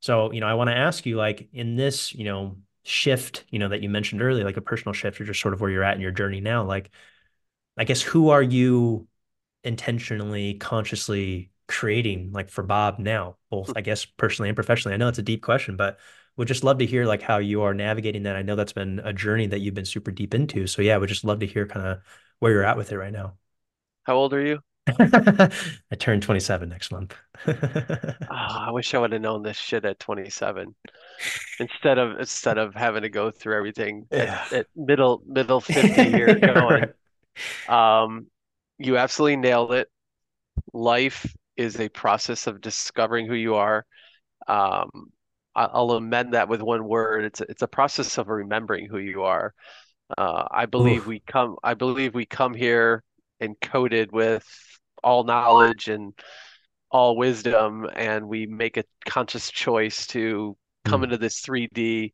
So, 0.00 0.32
you 0.32 0.40
know, 0.40 0.46
I 0.46 0.54
want 0.54 0.70
to 0.70 0.76
ask 0.76 1.06
you 1.06 1.16
like 1.16 1.48
in 1.52 1.76
this, 1.76 2.14
you 2.14 2.24
know, 2.24 2.58
shift, 2.88 3.44
you 3.50 3.58
know, 3.58 3.68
that 3.68 3.82
you 3.82 3.88
mentioned 3.88 4.22
earlier, 4.22 4.44
like 4.44 4.56
a 4.56 4.62
personal 4.62 4.92
shift 4.92 5.20
or 5.20 5.24
just 5.24 5.40
sort 5.40 5.54
of 5.54 5.60
where 5.60 5.70
you're 5.70 5.84
at 5.84 5.94
in 5.94 6.00
your 6.00 6.10
journey 6.12 6.40
now, 6.40 6.64
like 6.64 6.90
I 7.76 7.84
guess 7.84 8.02
who 8.02 8.30
are 8.30 8.42
you 8.42 9.08
intentionally, 9.64 10.54
consciously 10.54 11.50
creating 11.68 12.32
like 12.32 12.50
for 12.50 12.62
Bob 12.64 12.98
now, 12.98 13.36
both 13.50 13.72
I 13.76 13.82
guess 13.82 14.04
personally 14.04 14.48
and 14.48 14.56
professionally? 14.56 14.94
I 14.94 14.98
know 14.98 15.08
it's 15.08 15.18
a 15.18 15.22
deep 15.22 15.42
question, 15.42 15.76
but 15.76 15.98
would 16.36 16.48
just 16.48 16.64
love 16.64 16.78
to 16.78 16.86
hear 16.86 17.04
like 17.06 17.22
how 17.22 17.38
you 17.38 17.62
are 17.62 17.74
navigating 17.74 18.24
that. 18.24 18.36
I 18.36 18.42
know 18.42 18.56
that's 18.56 18.72
been 18.72 19.00
a 19.04 19.12
journey 19.12 19.46
that 19.48 19.60
you've 19.60 19.74
been 19.74 19.84
super 19.84 20.10
deep 20.10 20.34
into. 20.34 20.66
So 20.66 20.82
yeah, 20.82 20.96
would 20.96 21.08
just 21.08 21.24
love 21.24 21.40
to 21.40 21.46
hear 21.46 21.66
kind 21.66 21.86
of 21.86 22.00
where 22.38 22.52
you're 22.52 22.64
at 22.64 22.76
with 22.76 22.92
it 22.92 22.98
right 22.98 23.12
now. 23.12 23.34
How 24.04 24.16
old 24.16 24.32
are 24.34 24.44
you? 24.44 24.60
I 25.90 25.94
turned 25.98 26.22
27 26.22 26.68
next 26.68 26.90
month. 26.90 27.14
oh, 27.46 27.54
I 28.30 28.70
wish 28.70 28.94
I 28.94 28.98
would 28.98 29.12
have 29.12 29.22
known 29.22 29.42
this 29.42 29.56
shit 29.56 29.84
at 29.84 29.98
27 29.98 30.74
instead 31.60 31.98
of 31.98 32.18
instead 32.18 32.58
of 32.58 32.74
having 32.74 33.02
to 33.02 33.08
go 33.08 33.30
through 33.30 33.56
everything 33.56 34.06
yeah. 34.10 34.44
at, 34.46 34.52
at 34.52 34.66
middle 34.76 35.22
middle 35.26 35.60
50 35.62 36.02
year 36.04 36.34
going. 36.38 36.84
right. 37.68 38.02
Um, 38.02 38.26
you 38.78 38.96
absolutely 38.96 39.36
nailed 39.36 39.72
it. 39.72 39.88
Life 40.72 41.34
is 41.56 41.80
a 41.80 41.88
process 41.88 42.46
of 42.46 42.60
discovering 42.60 43.26
who 43.26 43.34
you 43.34 43.56
are. 43.56 43.84
Um, 44.46 45.10
I'll 45.54 45.90
amend 45.90 46.34
that 46.34 46.48
with 46.48 46.62
one 46.62 46.84
word. 46.86 47.24
It's 47.24 47.40
a, 47.40 47.50
it's 47.50 47.62
a 47.62 47.68
process 47.68 48.16
of 48.18 48.28
remembering 48.28 48.86
who 48.88 48.98
you 48.98 49.24
are. 49.24 49.52
Uh, 50.16 50.46
I 50.50 50.66
believe 50.66 51.02
Oof. 51.02 51.06
we 51.06 51.20
come. 51.20 51.56
I 51.62 51.74
believe 51.74 52.14
we 52.14 52.26
come 52.26 52.54
here 52.54 53.02
encoded 53.42 54.12
with 54.12 54.44
all 55.02 55.24
knowledge 55.24 55.88
and 55.88 56.12
all 56.90 57.16
wisdom, 57.16 57.86
and 57.94 58.28
we 58.28 58.46
make 58.46 58.76
a 58.76 58.84
conscious 59.06 59.50
choice 59.50 60.06
to 60.08 60.56
come 60.84 61.02
mm. 61.02 61.04
into 61.04 61.18
this 61.18 61.40
3D, 61.42 62.12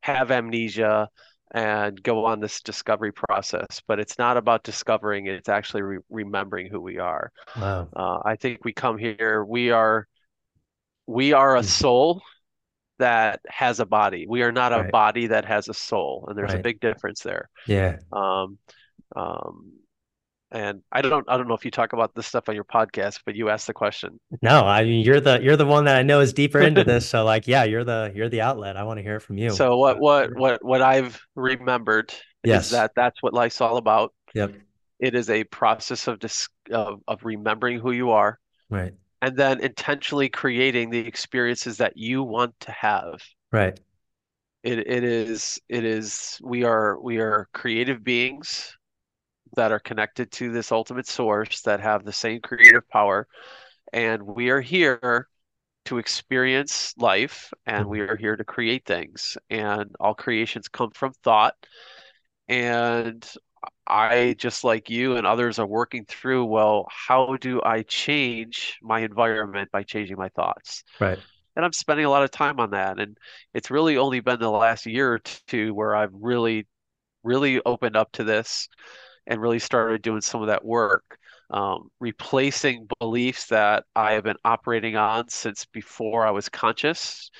have 0.00 0.30
amnesia, 0.30 1.08
and 1.52 2.02
go 2.02 2.24
on 2.24 2.40
this 2.40 2.60
discovery 2.60 3.12
process. 3.12 3.80
But 3.86 4.00
it's 4.00 4.18
not 4.18 4.36
about 4.36 4.64
discovering; 4.64 5.26
it's 5.26 5.48
actually 5.48 5.82
re- 5.82 5.98
remembering 6.10 6.68
who 6.70 6.80
we 6.80 6.98
are. 6.98 7.30
Wow. 7.56 7.88
Uh, 7.94 8.18
I 8.24 8.36
think 8.36 8.64
we 8.64 8.72
come 8.72 8.98
here. 8.98 9.44
We 9.44 9.70
are. 9.70 10.06
We 11.06 11.32
are 11.32 11.56
a 11.56 11.60
mm. 11.60 11.64
soul 11.64 12.22
that 12.98 13.40
has 13.46 13.78
a 13.78 13.86
body. 13.86 14.26
We 14.28 14.42
are 14.42 14.52
not 14.52 14.72
a 14.72 14.84
body 14.84 15.28
that 15.28 15.44
has 15.44 15.68
a 15.68 15.74
soul, 15.74 16.26
and 16.28 16.36
there's 16.36 16.50
right. 16.50 16.60
a 16.60 16.62
big 16.62 16.80
difference 16.80 17.20
there. 17.20 17.48
Yeah. 17.66 17.98
Um, 18.12 18.58
um, 19.14 19.72
and 20.52 20.82
I 20.92 21.02
don't 21.02 21.24
I 21.28 21.36
don't 21.36 21.48
know 21.48 21.54
if 21.54 21.64
you 21.64 21.70
talk 21.70 21.92
about 21.92 22.14
this 22.14 22.26
stuff 22.26 22.48
on 22.48 22.54
your 22.54 22.64
podcast, 22.64 23.20
but 23.26 23.34
you 23.34 23.48
asked 23.48 23.66
the 23.66 23.72
question. 23.72 24.20
No, 24.42 24.64
I 24.64 24.84
mean 24.84 25.04
you're 25.04 25.20
the 25.20 25.40
you're 25.42 25.56
the 25.56 25.66
one 25.66 25.84
that 25.86 25.96
I 25.96 26.02
know 26.02 26.20
is 26.20 26.32
deeper 26.32 26.60
into 26.60 26.84
this. 26.84 27.08
So 27.08 27.24
like 27.24 27.48
yeah, 27.48 27.64
you're 27.64 27.84
the 27.84 28.12
you're 28.14 28.28
the 28.28 28.42
outlet. 28.42 28.76
I 28.76 28.84
want 28.84 28.98
to 28.98 29.02
hear 29.02 29.16
it 29.16 29.20
from 29.20 29.38
you. 29.38 29.50
So 29.50 29.76
what 29.76 29.98
what 29.98 30.34
what 30.36 30.64
what 30.64 30.82
I've 30.82 31.20
remembered 31.34 32.14
yes. 32.44 32.66
is 32.66 32.70
that 32.72 32.92
that's 32.94 33.22
what 33.22 33.34
life's 33.34 33.60
all 33.60 33.76
about. 33.76 34.14
Yep. 34.34 34.54
It 35.00 35.14
is 35.14 35.28
a 35.28 35.44
process 35.44 36.06
of 36.06 36.20
dis- 36.20 36.48
of, 36.70 37.00
of 37.08 37.24
remembering 37.24 37.78
who 37.80 37.90
you 37.90 38.10
are. 38.10 38.38
Right. 38.70 38.94
And 39.22 39.36
then 39.36 39.60
intentionally 39.60 40.28
creating 40.28 40.90
the 40.90 41.00
experiences 41.00 41.78
that 41.78 41.96
you 41.96 42.22
want 42.22 42.58
to 42.60 42.72
have. 42.72 43.20
Right. 43.50 43.78
It 44.62 44.78
it 44.78 45.04
is 45.04 45.58
it 45.68 45.84
is 45.84 46.38
we 46.42 46.64
are 46.64 47.00
we 47.00 47.18
are 47.18 47.48
creative 47.52 48.04
beings 48.04 48.76
that 49.54 49.72
are 49.72 49.78
connected 49.78 50.30
to 50.32 50.52
this 50.52 50.72
ultimate 50.72 51.06
source 51.06 51.62
that 51.62 51.80
have 51.80 52.04
the 52.04 52.12
same 52.12 52.40
creative 52.40 52.88
power. 52.88 53.26
And 53.92 54.22
we 54.22 54.50
are 54.50 54.60
here 54.60 55.28
to 55.86 55.98
experience 55.98 56.92
life 56.98 57.52
and 57.64 57.86
we 57.86 58.00
are 58.00 58.16
here 58.16 58.36
to 58.36 58.44
create 58.44 58.84
things. 58.84 59.38
And 59.48 59.94
all 60.00 60.14
creations 60.14 60.68
come 60.68 60.90
from 60.90 61.12
thought. 61.22 61.54
And 62.48 63.26
I, 63.86 64.34
just 64.38 64.64
like 64.64 64.90
you 64.90 65.16
and 65.16 65.26
others, 65.26 65.58
are 65.58 65.66
working 65.66 66.04
through 66.06 66.44
well, 66.46 66.86
how 66.90 67.36
do 67.40 67.62
I 67.64 67.82
change 67.82 68.76
my 68.82 69.00
environment 69.00 69.70
by 69.72 69.84
changing 69.84 70.16
my 70.16 70.28
thoughts? 70.30 70.82
Right. 71.00 71.18
And 71.54 71.64
I'm 71.64 71.72
spending 71.72 72.04
a 72.04 72.10
lot 72.10 72.22
of 72.22 72.30
time 72.30 72.60
on 72.60 72.70
that. 72.70 72.98
And 73.00 73.16
it's 73.54 73.70
really 73.70 73.96
only 73.96 74.20
been 74.20 74.40
the 74.40 74.50
last 74.50 74.86
year 74.86 75.14
or 75.14 75.18
two 75.46 75.72
where 75.72 75.96
I've 75.96 76.12
really, 76.12 76.66
really 77.22 77.60
opened 77.64 77.96
up 77.96 78.12
to 78.12 78.24
this 78.24 78.68
and 79.26 79.40
really 79.40 79.58
started 79.58 80.02
doing 80.02 80.20
some 80.20 80.40
of 80.40 80.48
that 80.48 80.64
work, 80.64 81.18
um, 81.50 81.90
replacing 82.00 82.88
beliefs 83.00 83.46
that 83.46 83.84
I 83.94 84.12
have 84.12 84.24
been 84.24 84.36
operating 84.44 84.96
on 84.96 85.28
since 85.28 85.64
before 85.66 86.26
I 86.26 86.30
was 86.30 86.48
conscious. 86.48 87.30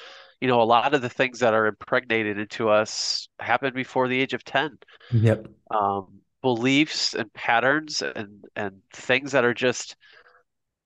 You 0.41 0.49
know, 0.49 0.61
a 0.61 0.65
lot 0.65 0.95
of 0.95 1.03
the 1.03 1.09
things 1.09 1.41
that 1.41 1.55
are 1.55 1.67
impregnated 1.67 2.39
into 2.39 2.69
us 2.69 3.29
happened 3.41 3.75
before 3.75 4.09
the 4.09 4.21
age 4.21 4.35
of 4.35 4.45
10. 4.45 4.79
Yep. 5.13 5.47
Um, 5.71 6.21
beliefs 6.43 7.15
and 7.15 7.33
patterns 7.33 8.03
and, 8.03 8.45
and 8.55 8.81
things 8.93 9.33
that 9.33 9.45
are 9.45 9.55
just 9.55 9.97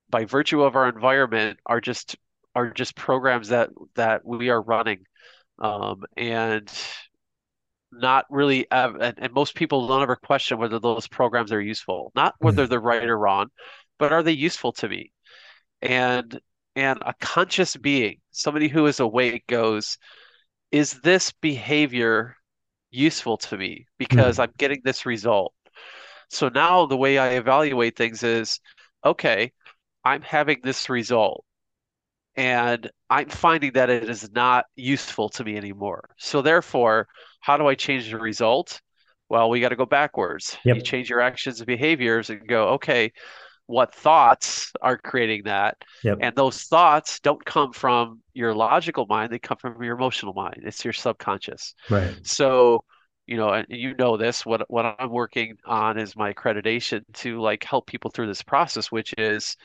by 0.09 0.25
virtue 0.25 0.63
of 0.63 0.77
our 0.77 0.89
environment 0.89 1.59
are 1.67 1.81
just 1.81 2.17
are 2.55 2.71
just 2.71 2.97
programs 2.97 3.49
that 3.49 3.71
that 3.95 4.25
we 4.25 4.49
are 4.49 4.63
running 4.63 5.01
um, 5.59 6.03
and 6.17 6.71
not 7.93 8.25
really 8.31 8.67
and, 8.71 9.15
and, 9.19 9.33
most 9.33 9.55
people 9.55 9.87
don't 9.87 10.03
ever 10.03 10.17
question 10.17 10.59
whether 10.59 10.79
those 10.79 11.09
programs 11.09 11.53
are 11.53 11.61
useful. 11.61 12.13
Not 12.15 12.35
whether 12.39 12.67
they're 12.67 12.81
right 12.81 13.05
or 13.05 13.19
wrong 13.19 13.49
but 14.01 14.13
are 14.13 14.25
they 14.25 14.33
useful 14.33 14.73
to 14.73 14.89
me? 14.89 15.13
And 15.83 16.41
and 16.75 16.99
a 17.05 17.15
conscious 17.21 17.77
being 17.77 18.21
somebody 18.33 18.67
who 18.69 18.87
is 18.87 18.99
awake 18.99 19.47
goes 19.47 19.99
is 20.73 21.01
this 21.01 21.33
behavior 21.33 22.37
useful 22.91 23.37
to 23.37 23.57
me? 23.57 23.87
Because 23.99 24.39
mm. 24.39 24.45
i'm 24.45 24.53
getting 24.59 24.81
this 24.83 25.07
result. 25.07 25.53
So 26.31 26.49
now 26.49 26.87
the 26.87 26.97
way 26.97 27.19
i 27.19 27.31
evaluate 27.31 27.97
things 27.97 28.23
is 28.23 28.61
okay 29.05 29.53
i'm 30.05 30.23
having 30.23 30.61
this 30.63 30.89
result 30.91 31.45
and 32.41 32.91
i'm 33.11 33.29
finding 33.29 33.73
that 33.73 33.91
it 33.91 34.09
is 34.09 34.31
not 34.33 34.65
useful 34.77 35.29
to 35.29 35.45
me 35.45 35.57
anymore 35.57 36.09
so 36.17 36.43
therefore 36.43 37.07
how 37.41 37.57
do 37.57 37.67
I 37.67 37.75
change 37.75 38.11
the 38.11 38.19
result? 38.19 38.81
Well, 39.29 39.51
we 39.51 39.61
got 39.61 39.71
to 39.71 39.77
go 39.77 39.87
backwards. 39.87 40.57
Yep. 40.65 40.77
You 40.77 40.83
change 40.83 41.11
your 41.11 41.21
actions 41.21 41.61
and 41.61 41.67
behaviors 41.67 42.31
and 42.31 42.47
go, 42.47 42.69
okay, 42.71 43.13
what 43.67 43.95
thoughts 43.95 44.73
are 44.83 44.99
creating 44.99 45.45
that? 45.45 45.79
Yep. 46.03 46.19
And 46.21 46.37
those 46.37 46.63
thoughts 46.63 47.21
don't 47.21 47.45
come 47.45 47.73
from 47.73 48.21
your 48.35 48.55
logical 48.55 49.07
mind, 49.09 49.33
they 49.33 49.39
come 49.39 49.57
from 49.59 49.83
your 49.83 49.97
emotional 49.97 50.35
mind. 50.35 50.63
It's 50.65 50.85
your 50.85 50.93
subconscious. 50.93 51.75
Right. 51.89 52.15
So, 52.23 52.85
you 53.27 53.37
know, 53.37 53.51
and 53.51 53.67
you 53.69 53.95
know 53.95 54.17
this, 54.17 54.45
what 54.45 54.69
what 54.69 54.97
I'm 54.99 55.11
working 55.11 55.57
on 55.65 55.99
is 55.99 56.17
my 56.17 56.33
accreditation 56.33 57.03
to 57.15 57.41
like 57.41 57.63
help 57.63 57.87
people 57.87 58.11
through 58.11 58.27
this 58.27 58.43
process, 58.43 58.91
which 58.91 59.15
is 59.17 59.57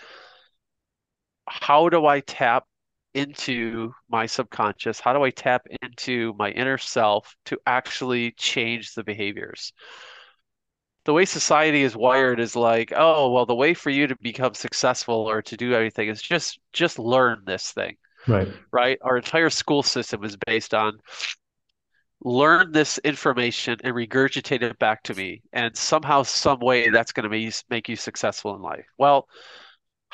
how 1.47 1.89
do 1.89 2.05
I 2.05 2.19
tap 2.21 2.65
into 3.13 3.93
my 4.09 4.25
subconscious? 4.25 4.99
How 4.99 5.13
do 5.13 5.23
I 5.23 5.29
tap 5.29 5.67
into 5.81 6.33
my 6.37 6.51
inner 6.51 6.77
self 6.77 7.35
to 7.45 7.57
actually 7.65 8.31
change 8.31 8.93
the 8.93 9.03
behaviors? 9.03 9.73
The 11.05 11.13
way 11.13 11.25
society 11.25 11.83
is 11.83 11.95
wired 11.95 12.39
is 12.39 12.55
like, 12.55 12.91
oh, 12.95 13.31
well, 13.31 13.45
the 13.45 13.55
way 13.55 13.73
for 13.73 13.91
you 13.91 14.07
to 14.07 14.15
become 14.21 14.55
successful 14.55 15.29
or 15.29 15.41
to 15.43 15.55
do 15.55 15.75
anything 15.75 16.09
is 16.09 16.21
just 16.21 16.59
just 16.73 16.97
learn 16.97 17.43
this 17.45 17.71
thing. 17.71 17.95
Right. 18.27 18.47
Right? 18.71 18.97
Our 19.03 19.17
entire 19.17 19.51
school 19.51 19.83
system 19.83 20.23
is 20.23 20.35
based 20.47 20.73
on 20.73 20.99
learn 22.23 22.71
this 22.71 22.97
information 22.99 23.77
and 23.83 23.93
regurgitate 23.93 24.63
it 24.63 24.79
back 24.79 25.03
to 25.03 25.13
me 25.13 25.43
and 25.53 25.77
somehow 25.77 26.23
some 26.23 26.59
way 26.59 26.89
that's 26.89 27.11
going 27.11 27.29
to 27.29 27.63
make 27.69 27.87
you 27.87 27.95
successful 27.95 28.55
in 28.55 28.61
life. 28.63 28.85
Well, 28.97 29.27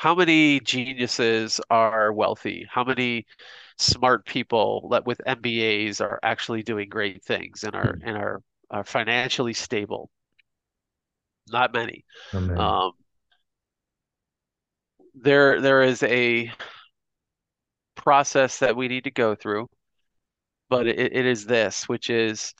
how 0.02 0.16
many 0.16 0.58
geniuses 0.58 1.60
are 1.70 2.12
wealthy? 2.12 2.66
How 2.68 2.82
many 2.82 3.24
smart 3.78 4.26
people 4.26 4.88
that 4.90 5.06
with 5.06 5.20
MBAs 5.24 6.00
are 6.00 6.18
actually 6.24 6.64
doing 6.64 6.88
great 6.88 7.22
things 7.22 7.62
and 7.62 7.76
are 7.76 7.96
and 8.02 8.16
are, 8.16 8.42
are 8.68 8.82
financially 8.82 9.52
stable? 9.52 10.10
Not 11.52 11.72
many. 11.72 12.04
Um, 12.58 12.92
there 15.14 15.60
there 15.60 15.82
is 15.82 16.02
a 16.02 16.50
process 17.94 18.58
that 18.58 18.74
we 18.74 18.88
need 18.88 19.04
to 19.04 19.12
go 19.12 19.36
through, 19.36 19.68
but 20.68 20.88
it, 20.88 20.98
it 20.98 21.26
is 21.26 21.46
this, 21.46 21.88
which 21.88 22.10
is 22.10 22.52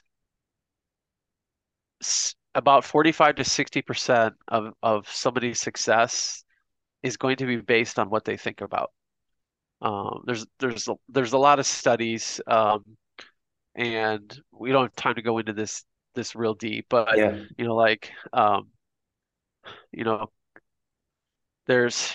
about 2.55 2.85
45 2.85 3.35
to 3.35 3.43
60% 3.43 4.31
of, 4.47 4.73
of 4.81 5.09
somebody's 5.09 5.59
success 5.59 6.42
is 7.03 7.17
going 7.17 7.37
to 7.37 7.45
be 7.45 7.57
based 7.57 7.99
on 7.99 8.09
what 8.09 8.25
they 8.25 8.37
think 8.37 8.61
about. 8.61 8.91
Um, 9.81 10.23
there's 10.25 10.45
there's 10.59 10.87
a, 10.87 10.95
there's 11.09 11.33
a 11.33 11.37
lot 11.37 11.59
of 11.59 11.65
studies, 11.65 12.41
um, 12.47 12.83
and 13.75 14.41
we 14.51 14.71
don't 14.71 14.83
have 14.85 14.95
time 14.95 15.15
to 15.15 15.21
go 15.21 15.39
into 15.39 15.53
this 15.53 15.83
this 16.15 16.35
real 16.35 16.55
deep, 16.55 16.87
but 16.89 17.09
Yeah. 17.17 17.37
you 17.57 17.65
know, 17.65 17.75
like 17.75 18.11
um, 18.33 18.69
you 19.91 20.03
know, 20.03 20.31
there's 21.65 22.11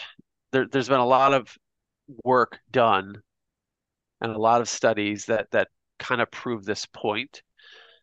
there 0.53 0.67
there's 0.67 0.89
been 0.89 1.01
a 1.01 1.07
lot 1.07 1.35
of 1.35 1.57
work 2.25 2.61
done 2.71 3.23
and 4.21 4.33
a 4.33 4.39
lot 4.39 4.61
of 4.61 4.69
studies 4.69 5.27
that 5.27 5.51
that 5.51 5.69
kind 5.99 6.21
of 6.21 6.31
prove 6.31 6.65
this 6.65 6.87
point. 6.87 7.43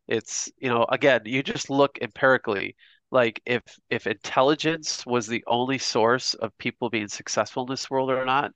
It's, 0.07 0.51
you 0.59 0.69
know, 0.69 0.86
again, 0.89 1.21
you 1.25 1.43
just 1.43 1.69
look 1.69 1.97
empirically, 2.01 2.75
like 3.11 3.41
if 3.45 3.63
if 3.89 4.07
intelligence 4.07 5.05
was 5.05 5.27
the 5.27 5.43
only 5.47 5.77
source 5.79 6.33
of 6.35 6.57
people 6.57 6.89
being 6.89 7.07
successful 7.07 7.63
in 7.65 7.69
this 7.71 7.89
world 7.89 8.11
or 8.11 8.25
not, 8.25 8.53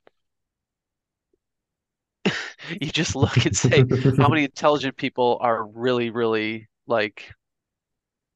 you 2.80 2.90
just 2.90 3.16
look 3.16 3.44
and 3.46 3.56
say 3.56 3.86
how 4.18 4.28
many 4.28 4.44
intelligent 4.44 4.96
people 4.96 5.38
are 5.40 5.64
really, 5.66 6.10
really 6.10 6.68
like 6.86 7.32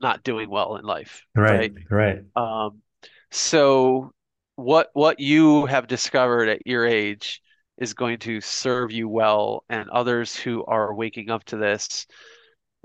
not 0.01 0.23
doing 0.23 0.51
well 0.51 0.77
in 0.77 0.85
life, 0.85 1.23
Right, 1.37 1.71
right? 1.71 1.73
right. 1.91 2.25
Um, 2.37 2.83
so 3.31 4.13
what 4.57 4.91
what 4.93 5.21
you 5.21 5.67
have 5.67 5.87
discovered 5.87 6.49
at 6.49 6.67
your 6.67 6.87
age 6.87 7.43
is 7.79 7.95
going 7.95 8.19
to 8.21 8.41
serve 8.41 8.93
you 8.93 9.09
well, 9.09 9.65
and 9.69 9.91
others 9.91 10.37
who 10.37 10.65
are 10.67 10.95
waking 10.95 11.31
up 11.31 11.45
to 11.45 11.57
this 11.57 12.07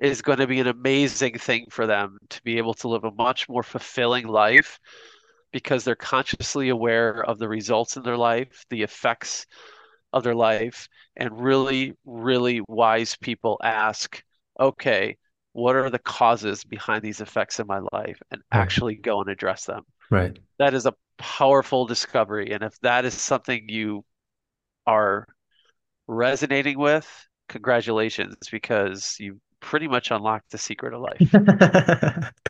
is 0.01 0.21
going 0.21 0.39
to 0.39 0.47
be 0.47 0.59
an 0.59 0.67
amazing 0.67 1.37
thing 1.37 1.65
for 1.69 1.85
them 1.85 2.17
to 2.29 2.41
be 2.43 2.57
able 2.57 2.73
to 2.73 2.87
live 2.87 3.03
a 3.03 3.11
much 3.11 3.49
more 3.49 3.63
fulfilling 3.63 4.27
life 4.27 4.79
because 5.51 5.83
they're 5.83 5.95
consciously 5.95 6.69
aware 6.69 7.23
of 7.23 7.39
the 7.39 7.47
results 7.49 7.97
in 7.97 8.03
their 8.03 8.17
life, 8.17 8.65
the 8.69 8.83
effects 8.83 9.45
of 10.13 10.23
their 10.23 10.35
life, 10.35 10.87
and 11.17 11.43
really, 11.43 11.93
really 12.05 12.61
wise 12.67 13.15
people 13.17 13.59
ask, 13.63 14.23
okay, 14.59 15.17
what 15.53 15.75
are 15.75 15.89
the 15.89 15.99
causes 15.99 16.63
behind 16.63 17.01
these 17.03 17.21
effects 17.21 17.59
in 17.59 17.67
my 17.67 17.79
life? 17.91 18.19
And 18.31 18.41
actually 18.51 18.95
go 18.95 19.21
and 19.21 19.29
address 19.29 19.65
them. 19.65 19.83
right. 20.09 20.37
That 20.59 20.73
is 20.73 20.85
a 20.85 20.93
powerful 21.17 21.85
discovery. 21.85 22.51
And 22.51 22.63
if 22.63 22.79
that 22.81 23.05
is 23.05 23.13
something 23.13 23.67
you 23.67 24.05
are 24.85 25.25
resonating 26.07 26.77
with, 26.77 27.07
congratulations, 27.47 28.35
because 28.51 29.17
you 29.19 29.39
pretty 29.61 29.87
much 29.87 30.11
unlocked 30.11 30.51
the 30.51 30.57
secret 30.57 30.93
of 30.93 31.01
life. 31.01 31.39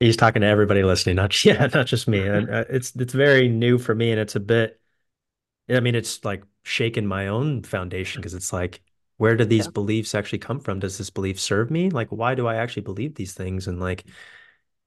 He's 0.00 0.16
talking 0.16 0.42
to 0.42 0.48
everybody 0.48 0.82
listening, 0.84 1.16
not 1.16 1.44
yeah, 1.46 1.68
not 1.74 1.86
just 1.86 2.06
me. 2.08 2.26
And 2.26 2.48
uh, 2.50 2.64
it's 2.68 2.94
it's 2.96 3.12
very 3.14 3.48
new 3.48 3.78
for 3.78 3.94
me, 3.94 4.10
and 4.12 4.20
it's 4.20 4.36
a 4.36 4.40
bit. 4.40 4.80
I 5.70 5.80
mean, 5.80 5.94
it's 5.96 6.24
like 6.24 6.44
shaken 6.64 7.06
my 7.06 7.28
own 7.28 7.62
foundation 7.64 8.20
because 8.20 8.34
it's 8.34 8.52
like, 8.52 8.82
where 9.18 9.36
do 9.36 9.44
these 9.44 9.66
Yeah. 9.66 9.72
beliefs 9.72 10.14
actually 10.14 10.40
come 10.40 10.60
from? 10.60 10.80
Does 10.80 10.98
this 10.98 11.10
belief 11.10 11.40
serve 11.40 11.70
me? 11.70 11.90
Like, 11.90 12.08
why 12.10 12.34
do 12.36 12.46
I 12.48 12.56
actually 12.56 12.82
believe 12.82 13.16
these 13.16 13.34
things? 13.34 13.68
And 13.68 13.80
like, 13.80 14.06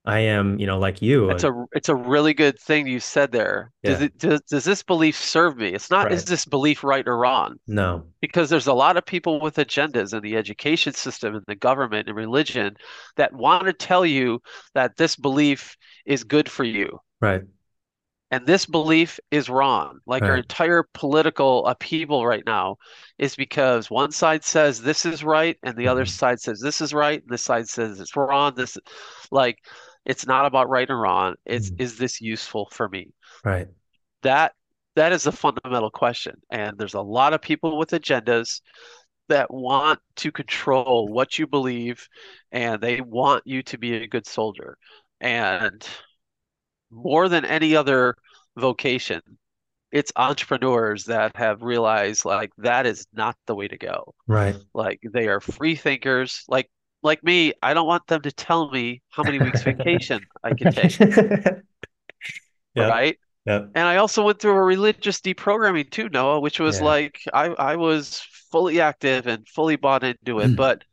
I 0.06 0.20
am, 0.22 0.60
you 0.60 0.68
know, 0.68 0.80
like 0.80 1.02
you. 1.02 1.30
It's 1.30 1.44
Uh, 1.44 1.46
a 1.46 1.66
it's 1.72 1.90
a 1.90 1.96
really 1.96 2.34
good 2.36 2.60
thing 2.60 2.86
you 2.86 3.00
said 3.00 3.32
there. 3.32 3.72
Does 3.86 4.02
it 4.02 4.18
does, 4.20 4.42
does 4.42 4.66
this 4.66 4.84
belief 4.84 5.18
serve 5.18 5.58
me? 5.58 5.70
It's 5.70 5.90
not, 5.90 6.12
is 6.12 6.26
this 6.26 6.46
belief 6.46 6.84
right 6.84 7.08
or 7.08 7.18
wrong? 7.18 7.58
No, 7.68 8.06
Because 8.22 8.50
there's 8.50 8.68
a 8.68 8.74
lot 8.74 8.98
of 8.98 9.06
people 9.06 9.42
with 9.42 9.56
agendas 9.58 10.14
in 10.14 10.22
the 10.24 10.38
education 10.38 10.94
system 10.94 11.36
and 11.36 11.46
the 11.48 11.56
government 11.56 12.08
and 12.10 12.18
religion 12.18 12.78
that 13.18 13.34
want 13.34 13.66
to 13.68 13.74
tell 13.74 14.06
you 14.06 14.42
that 14.76 14.98
this 14.98 15.16
belief 15.18 15.78
is 16.06 16.24
good 16.26 16.50
for 16.50 16.64
you. 16.66 17.00
right, 17.22 17.44
And 18.32 18.46
this 18.48 18.66
belief 18.66 19.20
is 19.30 19.50
wrong. 19.50 20.00
Like 20.06 20.30
our 20.30 20.38
entire 20.38 20.84
political 20.94 21.68
upheaval 21.68 22.26
right 22.26 22.44
now 22.46 22.78
is 23.18 23.36
because 23.36 23.90
one 23.92 24.12
side 24.12 24.44
says 24.46 24.82
this 24.82 25.06
is 25.06 25.24
right, 25.24 25.58
and 25.64 25.76
the 25.78 25.88
other 25.90 26.06
Mhm. 26.06 26.08
side 26.08 26.40
says 26.40 26.60
this 26.62 26.80
is 26.80 26.94
right, 26.94 27.22
and 27.22 27.30
this 27.30 27.44
side 27.44 27.68
says 27.68 28.00
it's 28.00 28.16
wrong. 28.16 28.56
This, 28.56 28.78
like, 29.32 29.58
it's 30.06 30.28
not 30.28 30.46
about 30.46 30.70
right 30.70 30.90
and 30.90 31.00
wrong. 31.00 31.36
It's 31.46 31.72
Mhm. 31.72 31.78
is 31.80 31.98
this 31.98 32.22
useful 32.22 32.68
for 32.72 32.90
me? 32.90 33.14
Right, 33.44 33.68
That 34.24 34.54
that 34.96 35.14
is 35.14 35.26
a 35.26 35.32
fundamental 35.32 35.90
question. 35.90 36.42
And 36.50 36.78
there's 36.78 36.96
a 36.96 37.02
lot 37.02 37.34
of 37.34 37.42
people 37.42 37.78
with 37.78 37.92
agendas 37.92 38.62
that 39.30 39.54
want 39.54 40.00
to 40.18 40.32
control 40.32 41.08
what 41.10 41.40
you 41.40 41.48
believe, 41.48 42.08
and 42.52 42.82
they 42.82 43.02
want 43.02 43.44
you 43.48 43.64
to 43.64 43.78
be 43.78 43.96
a 43.96 44.08
good 44.08 44.28
soldier. 44.28 44.78
And 45.22 45.88
more 46.90 47.30
than 47.30 47.46
any 47.46 47.76
other 47.76 48.16
vocation, 48.58 49.22
it's 49.92 50.12
entrepreneurs 50.16 51.06
that 51.06 51.36
have 51.36 51.62
realized 51.64 52.26
like 52.26 52.52
that 52.60 52.86
is 52.86 53.08
not 53.14 53.38
the 53.48 53.56
way 53.56 53.68
to 53.68 53.78
go. 53.78 54.16
right. 54.28 54.56
Like 54.74 55.02
they 55.04 55.28
are 55.28 55.42
free 55.42 55.76
thinkers. 55.76 56.44
Like 56.48 56.70
like 57.04 57.24
me, 57.24 57.54
I 57.62 57.74
don't 57.74 57.88
want 57.88 58.08
them 58.08 58.22
to 58.24 58.32
tell 58.32 58.70
me 58.72 59.02
how 59.10 59.24
many 59.24 59.40
weeks 59.40 59.64
vacation 59.64 60.28
I 60.44 60.52
can 60.54 60.70
take, 60.72 60.94
Yep, 62.76 62.90
right? 62.90 63.18
yep, 63.46 63.72
And 63.76 63.88
I 63.88 63.98
also 63.98 64.26
went 64.26 64.40
through 64.42 64.54
a 64.54 64.64
religious 64.64 65.22
deprogramming 65.22 65.92
too, 65.92 66.10
Noah, 66.10 66.40
which 66.42 66.60
was 66.60 66.80
yeah. 66.80 66.86
like 66.86 67.22
I 67.34 67.48
I 67.48 67.76
was 67.78 68.22
fully 68.52 68.82
active 68.82 69.28
and 69.28 69.48
fully 69.50 69.78
bought 69.78 70.04
into 70.04 70.40
it, 70.40 70.56
but 70.56 70.84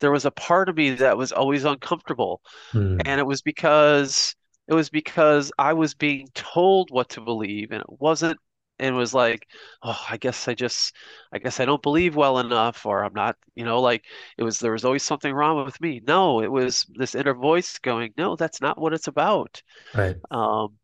there 0.00 0.12
was 0.12 0.26
a 0.26 0.30
part 0.32 0.68
of 0.68 0.76
me 0.76 0.92
that 0.92 1.16
was 1.18 1.32
always 1.32 1.64
uncomfortable. 1.64 2.42
Hmm. 2.72 2.98
And 3.06 3.20
it 3.20 3.26
was 3.26 3.42
because 3.42 4.34
it 4.68 4.74
was 4.74 4.90
because 4.90 5.52
I 5.58 5.74
was 5.74 5.94
being 5.94 6.28
told 6.34 6.90
what 6.90 7.10
to 7.10 7.20
believe 7.22 7.72
and 7.72 7.80
it 7.82 8.00
wasn't 8.00 8.38
and 8.78 8.96
was 8.96 9.14
like, 9.14 9.46
oh, 9.82 9.98
I 10.10 10.16
guess 10.18 10.48
I 10.48 10.54
just 10.54 10.94
I 11.32 11.38
guess 11.38 11.60
I 11.60 11.64
don't 11.64 11.82
believe 11.82 12.16
well 12.16 12.38
enough 12.38 12.86
or 12.86 13.04
I'm 13.04 13.14
not, 13.14 13.36
you 13.54 13.64
know, 13.64 13.80
like 13.80 14.04
it 14.38 14.42
was 14.44 14.58
there 14.58 14.72
was 14.72 14.84
always 14.84 15.02
something 15.02 15.32
wrong 15.32 15.64
with 15.64 15.80
me. 15.80 16.00
No, 16.06 16.40
it 16.42 16.50
was 16.50 16.86
this 16.96 17.14
inner 17.14 17.34
voice 17.34 17.78
going, 17.78 18.12
no, 18.16 18.36
that's 18.36 18.60
not 18.60 18.78
what 18.80 18.94
it's 18.94 19.08
about. 19.08 19.62
Right. 19.94 20.18
Um, 20.30 20.78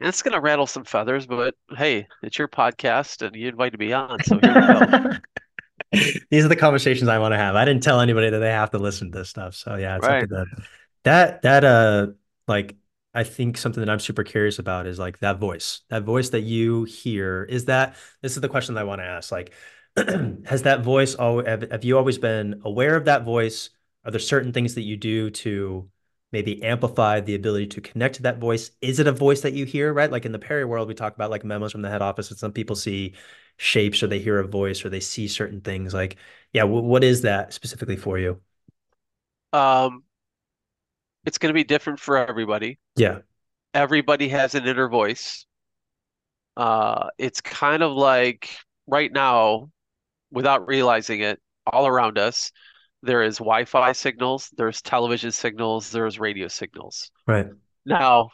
and 0.00 0.08
it's 0.08 0.22
gonna 0.22 0.40
rattle 0.40 0.66
some 0.68 0.84
feathers, 0.84 1.26
but 1.26 1.54
hey, 1.76 2.08
it's 2.22 2.38
your 2.38 2.48
podcast 2.48 3.26
and 3.26 3.36
you 3.36 3.48
invited 3.48 3.80
me 3.80 3.92
on, 3.92 4.22
so 4.22 4.40
here 4.40 4.54
we 4.54 4.64
go. 4.64 4.86
These 6.30 6.44
are 6.44 6.48
the 6.48 6.56
conversations 6.56 7.08
I 7.08 7.18
want 7.18 7.32
to 7.32 7.38
have. 7.38 7.54
I 7.54 7.64
didn't 7.64 7.82
tell 7.82 8.00
anybody 8.00 8.30
that 8.30 8.38
they 8.38 8.50
have 8.50 8.70
to 8.70 8.78
listen 8.78 9.12
to 9.12 9.18
this 9.18 9.28
stuff. 9.30 9.54
So 9.54 9.76
yeah, 9.76 9.96
it's 9.96 10.08
up 10.08 10.18
to 10.20 10.26
Right. 10.26 10.28
them. 10.28 10.46
That 11.04 11.42
that 11.42 11.64
uh 11.64 12.08
like 12.48 12.76
I 13.16 13.24
think 13.24 13.56
something 13.58 13.80
that 13.80 13.90
I'm 13.90 14.00
super 14.00 14.24
curious 14.24 14.58
about 14.58 14.86
is 14.86 14.98
like 14.98 15.18
that 15.20 15.38
voice. 15.38 15.80
That 15.90 16.04
voice 16.04 16.30
that 16.30 16.42
you 16.42 16.84
hear, 16.84 17.44
is 17.44 17.66
that 17.66 17.96
this 18.22 18.36
is 18.36 18.42
the 18.42 18.48
question 18.48 18.74
that 18.74 18.82
I 18.82 18.84
want 18.84 19.00
to 19.00 19.06
ask. 19.06 19.32
Like, 19.32 19.52
has 19.96 20.62
that 20.62 20.82
voice 20.82 21.14
always 21.14 21.46
have, 21.46 21.70
have 21.70 21.84
you 21.84 21.96
always 21.98 22.18
been 22.18 22.60
aware 22.64 22.96
of 22.96 23.06
that 23.06 23.24
voice? 23.24 23.70
Are 24.04 24.10
there 24.10 24.20
certain 24.20 24.52
things 24.52 24.74
that 24.74 24.82
you 24.82 24.96
do 24.96 25.30
to 25.30 25.90
maybe 26.32 26.62
amplify 26.62 27.20
the 27.20 27.34
ability 27.34 27.68
to 27.68 27.80
connect 27.80 28.16
to 28.16 28.22
that 28.22 28.38
voice? 28.38 28.70
Is 28.82 29.00
it 29.00 29.06
a 29.06 29.12
voice 29.12 29.40
that 29.42 29.54
you 29.54 29.64
hear, 29.64 29.92
right? 29.92 30.10
Like 30.10 30.26
in 30.26 30.32
the 30.32 30.38
Perry 30.38 30.64
world, 30.64 30.88
we 30.88 30.94
talk 30.94 31.14
about 31.14 31.30
like 31.30 31.44
memos 31.44 31.72
from 31.72 31.82
the 31.82 31.90
head 31.90 32.02
office, 32.02 32.30
and 32.30 32.38
some 32.38 32.52
people 32.52 32.76
see 32.76 33.14
shapes 33.56 34.02
or 34.02 34.06
they 34.08 34.18
hear 34.20 34.38
a 34.38 34.46
voice 34.46 34.84
or 34.84 34.90
they 34.90 35.00
see 35.00 35.28
certain 35.28 35.60
things. 35.62 35.94
Like, 35.94 36.16
yeah, 36.52 36.62
w 36.62 36.80
what 36.82 37.04
is 37.04 37.22
that 37.22 37.52
specifically 37.54 37.96
for 37.96 38.18
you? 38.18 38.40
Um, 39.52 40.04
it's 41.26 41.38
gonna 41.38 41.54
be 41.54 41.64
different 41.64 42.00
for 42.00 42.16
everybody. 42.16 42.78
Yeah, 42.96 43.20
Everybody 43.74 44.28
has 44.30 44.54
an 44.54 44.66
inner 44.66 44.88
voice. 44.88 45.46
Uh, 46.56 47.08
it's 47.18 47.40
kind 47.40 47.82
of 47.82 47.92
like 47.92 48.50
right 48.86 49.12
now, 49.12 49.70
without 50.30 50.66
realizing 50.66 51.20
it, 51.20 51.40
all 51.72 51.86
around 51.86 52.18
us, 52.18 52.52
there 53.02 53.22
is 53.22 53.38
Wi-Fi 53.38 53.92
signals, 53.92 54.50
there's 54.56 54.82
television 54.82 55.32
signals, 55.32 55.90
there's 55.90 56.18
radio 56.18 56.48
signals. 56.48 57.10
right. 57.26 57.46
Now, 57.84 58.30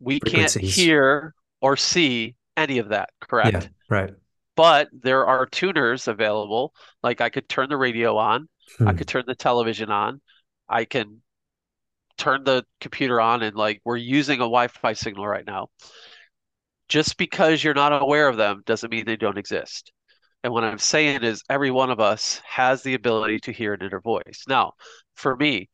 we 0.00 0.20
can't 0.20 0.56
hear 0.56 1.34
or 1.60 1.76
see 1.76 2.36
any 2.56 2.78
of 2.78 2.90
that, 2.90 3.10
Yeah, 3.20 3.28
correct? 3.28 3.70
right. 3.88 4.14
But 4.56 4.88
there 4.92 5.26
are 5.26 5.46
tuners 5.46 6.08
available. 6.08 6.74
Like 7.02 7.20
I 7.20 7.30
could 7.30 7.48
turn 7.48 7.68
the 7.68 7.76
radio 7.76 8.16
on, 8.16 8.48
I 8.80 8.92
Hmm. 8.92 8.96
could 8.98 9.08
turn 9.08 9.24
the 9.26 9.34
television 9.34 9.90
on, 9.90 10.20
I 10.68 10.84
can 10.84 11.22
turn 12.18 12.44
the 12.44 12.64
computer 12.80 13.20
on, 13.20 13.42
and 13.42 13.56
like 13.56 13.80
we're 13.84 13.96
using 13.96 14.36
a 14.36 14.38
Wi-Fi 14.48 14.92
signal 14.94 15.26
right 15.26 15.46
now. 15.46 15.68
Just 16.88 17.16
because 17.16 17.62
you're 17.62 17.74
not 17.74 18.00
aware 18.00 18.28
of 18.28 18.36
them 18.36 18.62
doesn't 18.66 18.90
mean 18.90 19.04
they 19.04 19.16
don't 19.16 19.38
exist. 19.38 19.92
And 20.44 20.52
what 20.52 20.64
I'm 20.64 20.78
saying 20.78 21.24
is 21.24 21.42
every 21.50 21.70
one 21.72 21.90
of 21.90 22.00
us 22.00 22.40
has 22.46 22.82
the 22.82 22.94
ability 22.94 23.40
to 23.40 23.52
hear 23.52 23.74
an 23.74 23.82
inner 23.82 24.00
voice. 24.00 24.44
Now, 24.48 24.74
for 25.14 25.36
me, 25.36 25.70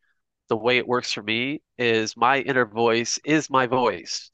the 0.48 0.56
way 0.56 0.78
it 0.78 0.88
works 0.88 1.12
for 1.12 1.22
me 1.22 1.62
is 1.78 2.16
my 2.16 2.40
inner 2.40 2.66
voice 2.66 3.18
is 3.24 3.50
my 3.50 3.66
voice, 3.66 4.30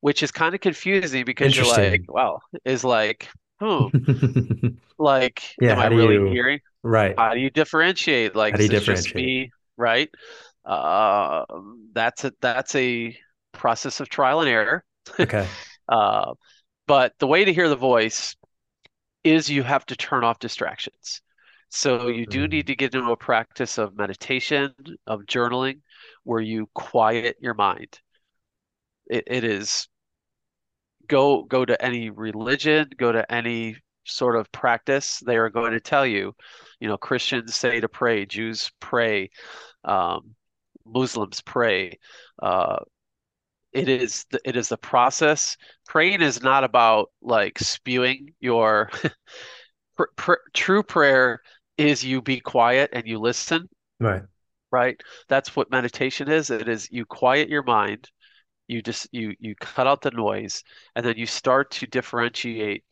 which 0.00 0.22
is 0.22 0.32
kind 0.32 0.54
of 0.54 0.60
confusing 0.62 1.24
because 1.24 1.56
you're 1.56 1.66
like, 1.66 2.02
well, 2.08 2.42
is 2.64 2.84
like, 2.84 3.28
hmm, 3.60 3.88
like, 4.98 5.42
Yeah, 5.60 5.74
am 5.74 5.78
I 5.78 5.86
really 5.86 6.18
you, 6.18 6.24
hearing? 6.24 6.60
right. 6.82 7.18
How 7.18 7.34
do 7.34 7.40
you 7.40 7.50
differentiate? 7.50 8.36
Like, 8.36 8.52
How 8.52 8.56
do 8.58 8.64
you 8.64 8.68
is 8.68 8.68
this 8.68 8.82
just 8.82 9.14
differentiate? 9.16 9.16
me, 9.16 9.52
right? 9.76 10.10
Uh, 10.66 11.44
that's 11.94 12.24
a 12.24 12.32
that's 12.40 12.74
a 12.74 13.16
process 13.52 14.00
of 14.00 14.08
trial 14.08 14.40
and 14.40 14.48
error. 14.50 14.84
Okay. 15.20 15.56
Uh, 15.88 16.34
but 16.88 17.14
the 17.20 17.28
way 17.28 17.44
to 17.44 17.52
hear 17.54 17.68
the 17.68 17.76
voice 17.76 18.36
is 19.24 19.50
you 19.50 19.62
have 19.62 19.86
to 19.86 19.96
turn 19.96 20.24
off 20.24 20.38
distractions. 20.38 21.22
So 21.70 22.08
you 22.08 22.26
do 22.26 22.46
Mm. 22.46 22.48
need 22.48 22.68
to 22.68 22.76
get 22.76 22.94
into 22.94 23.10
a 23.12 23.16
practice 23.16 23.78
of 23.78 23.96
meditation, 23.96 24.74
of 25.06 25.22
journaling, 25.22 25.80
where 26.24 26.40
you 26.40 26.68
quiet 26.74 27.36
your 27.40 27.54
mind. 27.54 28.00
It, 29.06 29.24
it 29.26 29.44
is 29.44 29.88
go 31.08 31.42
go 31.44 31.64
to 31.64 31.80
any 31.84 32.10
religion, 32.10 32.88
go 32.96 33.12
to 33.12 33.30
any 33.32 33.76
sort 34.04 34.36
of 34.36 34.50
practice. 34.52 35.20
They 35.20 35.36
are 35.36 35.50
going 35.50 35.72
to 35.72 35.80
tell 35.80 36.06
you, 36.06 36.34
you 36.80 36.88
know, 36.88 36.96
Christians 36.98 37.54
say 37.56 37.80
to 37.80 37.88
pray, 37.88 38.26
Jews 38.26 38.70
pray, 38.80 39.30
um, 39.84 40.34
Muslims 40.86 41.40
pray. 41.42 41.98
Uh, 42.42 42.78
it 43.72 43.88
is 43.88 44.24
the, 44.30 44.40
it 44.44 44.56
is 44.56 44.68
the 44.68 44.78
process. 44.78 45.56
Praying 45.86 46.22
is 46.22 46.42
not 46.42 46.64
about 46.64 47.10
like 47.22 47.58
spewing 47.58 48.34
your 48.40 48.90
pr 49.96 50.04
pr 50.16 50.34
true 50.54 50.82
prayer 50.82 51.40
is 51.78 52.04
you 52.04 52.22
be 52.22 52.40
quiet 52.40 52.90
and 52.92 53.06
you 53.06 53.18
listen, 53.18 53.68
Right. 54.00 54.22
right? 54.72 55.00
That's 55.28 55.54
what 55.56 55.70
meditation 55.70 56.28
is. 56.30 56.50
It 56.50 56.68
is 56.68 56.88
you 56.90 57.04
quiet 57.06 57.48
your 57.48 57.62
mind, 57.62 58.10
you 58.68 58.82
just 58.82 59.08
you 59.12 59.34
you 59.40 59.54
cut 59.56 59.86
out 59.86 60.02
the 60.02 60.12
noise, 60.12 60.64
and 60.96 61.04
then 61.06 61.16
you 61.18 61.26
start 61.26 61.70
to 61.72 61.86
differentiate 61.86 62.84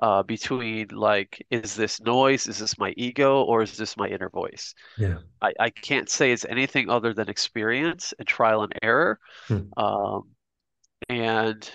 uh, 0.00 0.22
between 0.22 0.88
like, 0.88 1.44
is 1.50 1.74
this 1.74 2.00
noise? 2.00 2.46
Is 2.46 2.58
this 2.58 2.78
my 2.78 2.94
ego, 2.96 3.42
or 3.42 3.62
is 3.62 3.76
this 3.76 3.96
my 3.96 4.08
inner 4.08 4.30
voice? 4.30 4.74
Yeah. 4.96 5.18
I, 5.40 5.52
I 5.60 5.70
can't 5.70 6.08
say 6.08 6.32
it's 6.32 6.44
anything 6.44 6.88
other 6.88 7.12
than 7.14 7.28
experience 7.28 8.14
and 8.18 8.26
trial 8.26 8.62
and 8.62 8.72
error. 8.82 9.18
Hmm. 9.48 9.72
Um, 9.76 10.22
and 11.08 11.70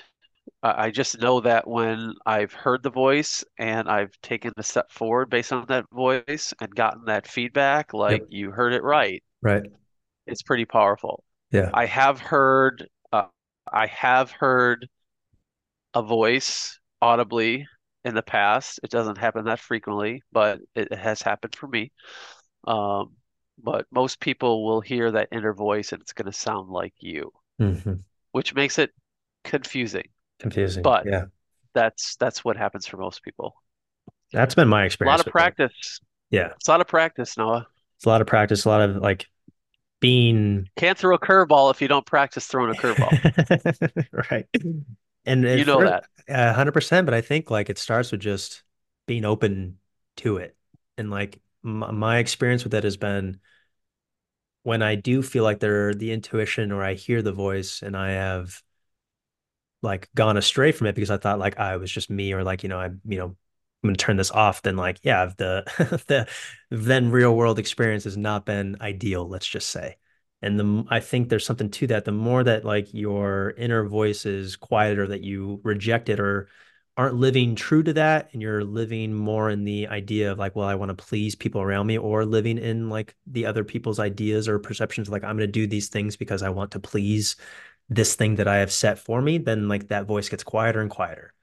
I 0.63 0.89
just 0.91 1.19
know 1.21 1.41
that 1.41 1.67
when 1.67 2.13
I've 2.25 2.53
heard 2.53 2.81
the 2.83 2.89
voice 2.89 3.43
and 3.59 3.89
I've 3.89 4.11
taken 4.21 4.51
a 4.57 4.63
step 4.63 4.91
forward 4.91 5.29
based 5.29 5.53
on 5.53 5.65
that 5.67 5.85
voice 5.91 6.53
and 6.59 6.75
gotten 6.75 7.05
that 7.05 7.27
feedback, 7.27 7.93
like 7.93 8.21
Yep. 8.21 8.27
you 8.29 8.51
heard 8.51 8.73
it 8.73 8.83
right, 8.83 9.23
Right. 9.41 9.63
it's 10.25 10.41
pretty 10.41 10.65
powerful. 10.65 11.23
Yeah. 11.51 11.69
I 11.73 11.85
have 11.85 12.19
heard, 12.19 12.87
uh, 13.11 13.25
I 13.71 13.87
have 13.87 14.31
heard 14.31 14.87
a 15.93 16.01
voice 16.01 16.79
audibly 17.01 17.67
in 18.07 18.15
the 18.15 18.23
past. 18.23 18.79
It 18.83 18.91
doesn't 18.91 19.17
happen 19.17 19.45
that 19.45 19.59
frequently, 19.59 20.23
but 20.31 20.61
it, 20.75 20.93
has 20.93 21.21
happened 21.21 21.55
for 21.55 21.67
me. 21.67 21.91
Um, 22.67 23.13
but 23.63 23.87
most 23.91 24.19
people 24.19 24.65
will 24.65 24.81
hear 24.81 25.11
that 25.11 25.29
inner 25.31 25.53
voice 25.53 25.91
and 25.91 26.01
it's 26.01 26.13
going 26.13 26.27
to 26.31 26.33
sound 26.33 26.69
like 26.69 26.93
you, 26.99 27.31
hmm 27.59 28.03
which 28.31 28.53
makes 28.55 28.79
it 28.79 28.91
confusing. 29.43 30.09
Confusing. 30.39 30.83
But 30.83 31.05
Yeah. 31.05 31.25
that's 31.73 32.15
that's 32.17 32.43
what 32.45 32.57
happens 32.57 32.87
for 32.87 32.97
most 32.97 33.23
people. 33.23 33.55
That's 34.31 34.55
been 34.55 34.67
my 34.67 34.85
experience. 34.85 35.15
A 35.15 35.19
lot 35.19 35.27
of 35.27 35.31
practice. 35.33 35.99
Yeah. 36.29 36.53
It's 36.57 36.67
a 36.67 36.71
lot 36.71 36.81
of 36.81 36.87
practice, 36.87 37.37
Noah. 37.37 37.67
It's 37.97 38.05
a 38.05 38.09
lot 38.09 38.21
of 38.21 38.27
practice, 38.27 38.65
a 38.65 38.69
lot 38.69 38.81
of 38.81 38.97
like 38.97 39.25
being 39.99 40.69
Can't 40.77 40.97
throw 40.97 41.15
a 41.15 41.19
curveball 41.19 41.71
if 41.71 41.81
you 41.81 41.87
don't 41.87 42.05
practice 42.05 42.45
throwing 42.45 42.71
a 42.71 42.75
curveball. 42.75 43.17
right. 44.31 44.45
And 45.25 45.45
You 45.45 45.65
know 45.65 45.79
first, 45.79 45.91
that. 45.91 46.05
Hundred 46.29 46.73
percent, 46.73 47.05
but 47.05 47.13
I 47.13 47.21
think 47.21 47.49
like 47.51 47.69
it 47.69 47.77
starts 47.77 48.11
with 48.11 48.21
just 48.21 48.63
being 49.05 49.25
open 49.25 49.79
to 50.17 50.37
it. 50.37 50.55
And 50.97 51.09
like 51.11 51.39
my, 51.63 52.17
experience 52.19 52.63
with 52.63 52.73
it 52.73 52.83
has 52.83 52.97
been 52.97 53.39
when 54.63 54.81
I 54.81 54.95
do 54.95 55.21
feel 55.23 55.43
like 55.43 55.59
there 55.59 55.93
the 55.93 56.11
intuition 56.11 56.71
or 56.71 56.83
I 56.83 56.93
hear 56.93 57.21
the 57.21 57.31
voice 57.31 57.81
and 57.81 57.95
I 57.95 58.11
have 58.11 58.61
like 59.81 60.09
gone 60.15 60.37
astray 60.37 60.71
from 60.71 60.87
it 60.87 60.95
because 60.95 61.11
I 61.11 61.17
thought 61.17 61.39
like 61.39 61.55
ah, 61.57 61.63
I 61.63 61.77
was 61.77 61.91
just 61.91 62.09
me 62.09 62.33
or 62.33 62.43
like, 62.43 62.63
you 62.63 62.69
know, 62.69 62.79
I, 62.79 62.89
you 63.05 63.17
know, 63.17 63.25
I'm 63.27 63.37
gonna 63.89 63.95
turn 63.95 64.17
this 64.17 64.31
off, 64.31 64.61
then 64.63 64.75
like, 64.75 64.99
yeah, 65.03 65.31
the 65.37 65.63
the 66.07 66.27
then 66.71 67.11
real 67.11 67.35
world 67.35 67.59
experience 67.59 68.03
has 68.05 68.17
not 68.17 68.45
been 68.45 68.77
ideal, 68.81 69.27
let's 69.27 69.47
just 69.47 69.69
say. 69.69 69.97
And 70.41 70.59
the 70.59 70.85
I 70.89 70.99
think 70.99 71.29
there's 71.29 71.45
something 71.45 71.69
to 71.71 71.87
that. 71.87 72.05
The 72.05 72.11
more 72.11 72.43
that 72.43 72.63
like 72.63 72.93
your 72.93 73.53
inner 73.57 73.85
voice 73.85 74.25
is 74.25 74.55
quieter 74.55 75.07
that 75.07 75.23
you 75.23 75.59
reject 75.63 76.09
it 76.09 76.19
or 76.19 76.47
aren't 76.95 77.15
living 77.15 77.55
true 77.55 77.83
to 77.83 77.93
that 77.93 78.29
and 78.33 78.41
you're 78.41 78.63
living 78.63 79.13
more 79.13 79.49
in 79.51 79.63
the 79.63 79.87
idea 79.87 80.31
of 80.31 80.39
like, 80.39 80.55
well, 80.55 80.67
I 80.67 80.75
want 80.75 80.89
to 80.89 81.05
please 81.05 81.35
people 81.35 81.61
around 81.61 81.85
me 81.87 81.97
or 81.97 82.25
living 82.25 82.57
in 82.57 82.89
like 82.89 83.15
the 83.27 83.45
other 83.45 83.63
people's 83.63 83.99
ideas 83.99 84.47
or 84.47 84.57
perceptions 84.59 85.09
like 85.09 85.23
I'm 85.23 85.37
gonna 85.37 85.47
do 85.47 85.67
these 85.67 85.89
things 85.89 86.15
because 86.15 86.41
I 86.43 86.49
want 86.49 86.71
to 86.71 86.79
please 86.79 87.35
this 87.89 88.15
thing 88.15 88.35
that 88.35 88.47
I 88.47 88.57
have 88.57 88.71
set 88.71 88.99
for 88.99 89.21
me, 89.21 89.37
then 89.37 89.67
like 89.69 89.87
that 89.89 90.05
voice 90.07 90.29
gets 90.29 90.43
quieter 90.43 90.81
and 90.81 90.89
quieter. 90.89 91.33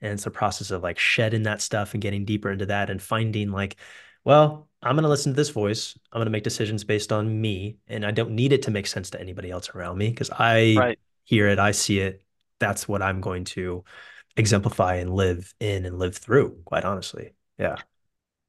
And 0.00 0.14
it's 0.14 0.26
a 0.26 0.30
process 0.30 0.70
of 0.70 0.82
like 0.82 0.98
shedding 0.98 1.42
that 1.42 1.60
stuff 1.60 1.92
and 1.92 2.02
getting 2.02 2.24
deeper 2.24 2.50
into 2.50 2.66
that 2.66 2.88
and 2.88 3.02
finding 3.02 3.50
like, 3.50 3.76
well, 4.24 4.68
I'm 4.82 4.94
going 4.96 5.02
to 5.04 5.08
listen 5.08 5.32
to 5.32 5.36
this 5.36 5.50
voice. 5.50 5.98
I'm 6.12 6.18
going 6.18 6.26
to 6.26 6.30
make 6.30 6.44
decisions 6.44 6.84
based 6.84 7.12
on 7.12 7.40
me. 7.40 7.78
And 7.88 8.04
I 8.06 8.10
don't 8.10 8.30
need 8.32 8.52
it 8.52 8.62
to 8.62 8.70
make 8.70 8.86
sense 8.86 9.10
to 9.10 9.20
anybody 9.20 9.50
else 9.50 9.70
around 9.70 9.98
me 9.98 10.10
because 10.10 10.30
I 10.30 10.58
Right. 10.74 10.98
hear 11.24 11.48
it, 11.48 11.58
I 11.58 11.72
see 11.72 12.00
it. 12.00 12.22
That's 12.58 12.88
what 12.88 13.02
I'm 13.02 13.20
going 13.20 13.44
to 13.46 13.84
exemplify 14.36 14.96
and 14.96 15.14
live 15.14 15.54
in 15.60 15.86
and 15.86 15.98
live 15.98 16.16
through, 16.16 16.62
quite 16.64 16.84
honestly. 16.84 17.32
Yeah. 17.58 17.78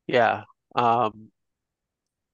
Yeah. 0.08 0.44
Um, 0.76 1.32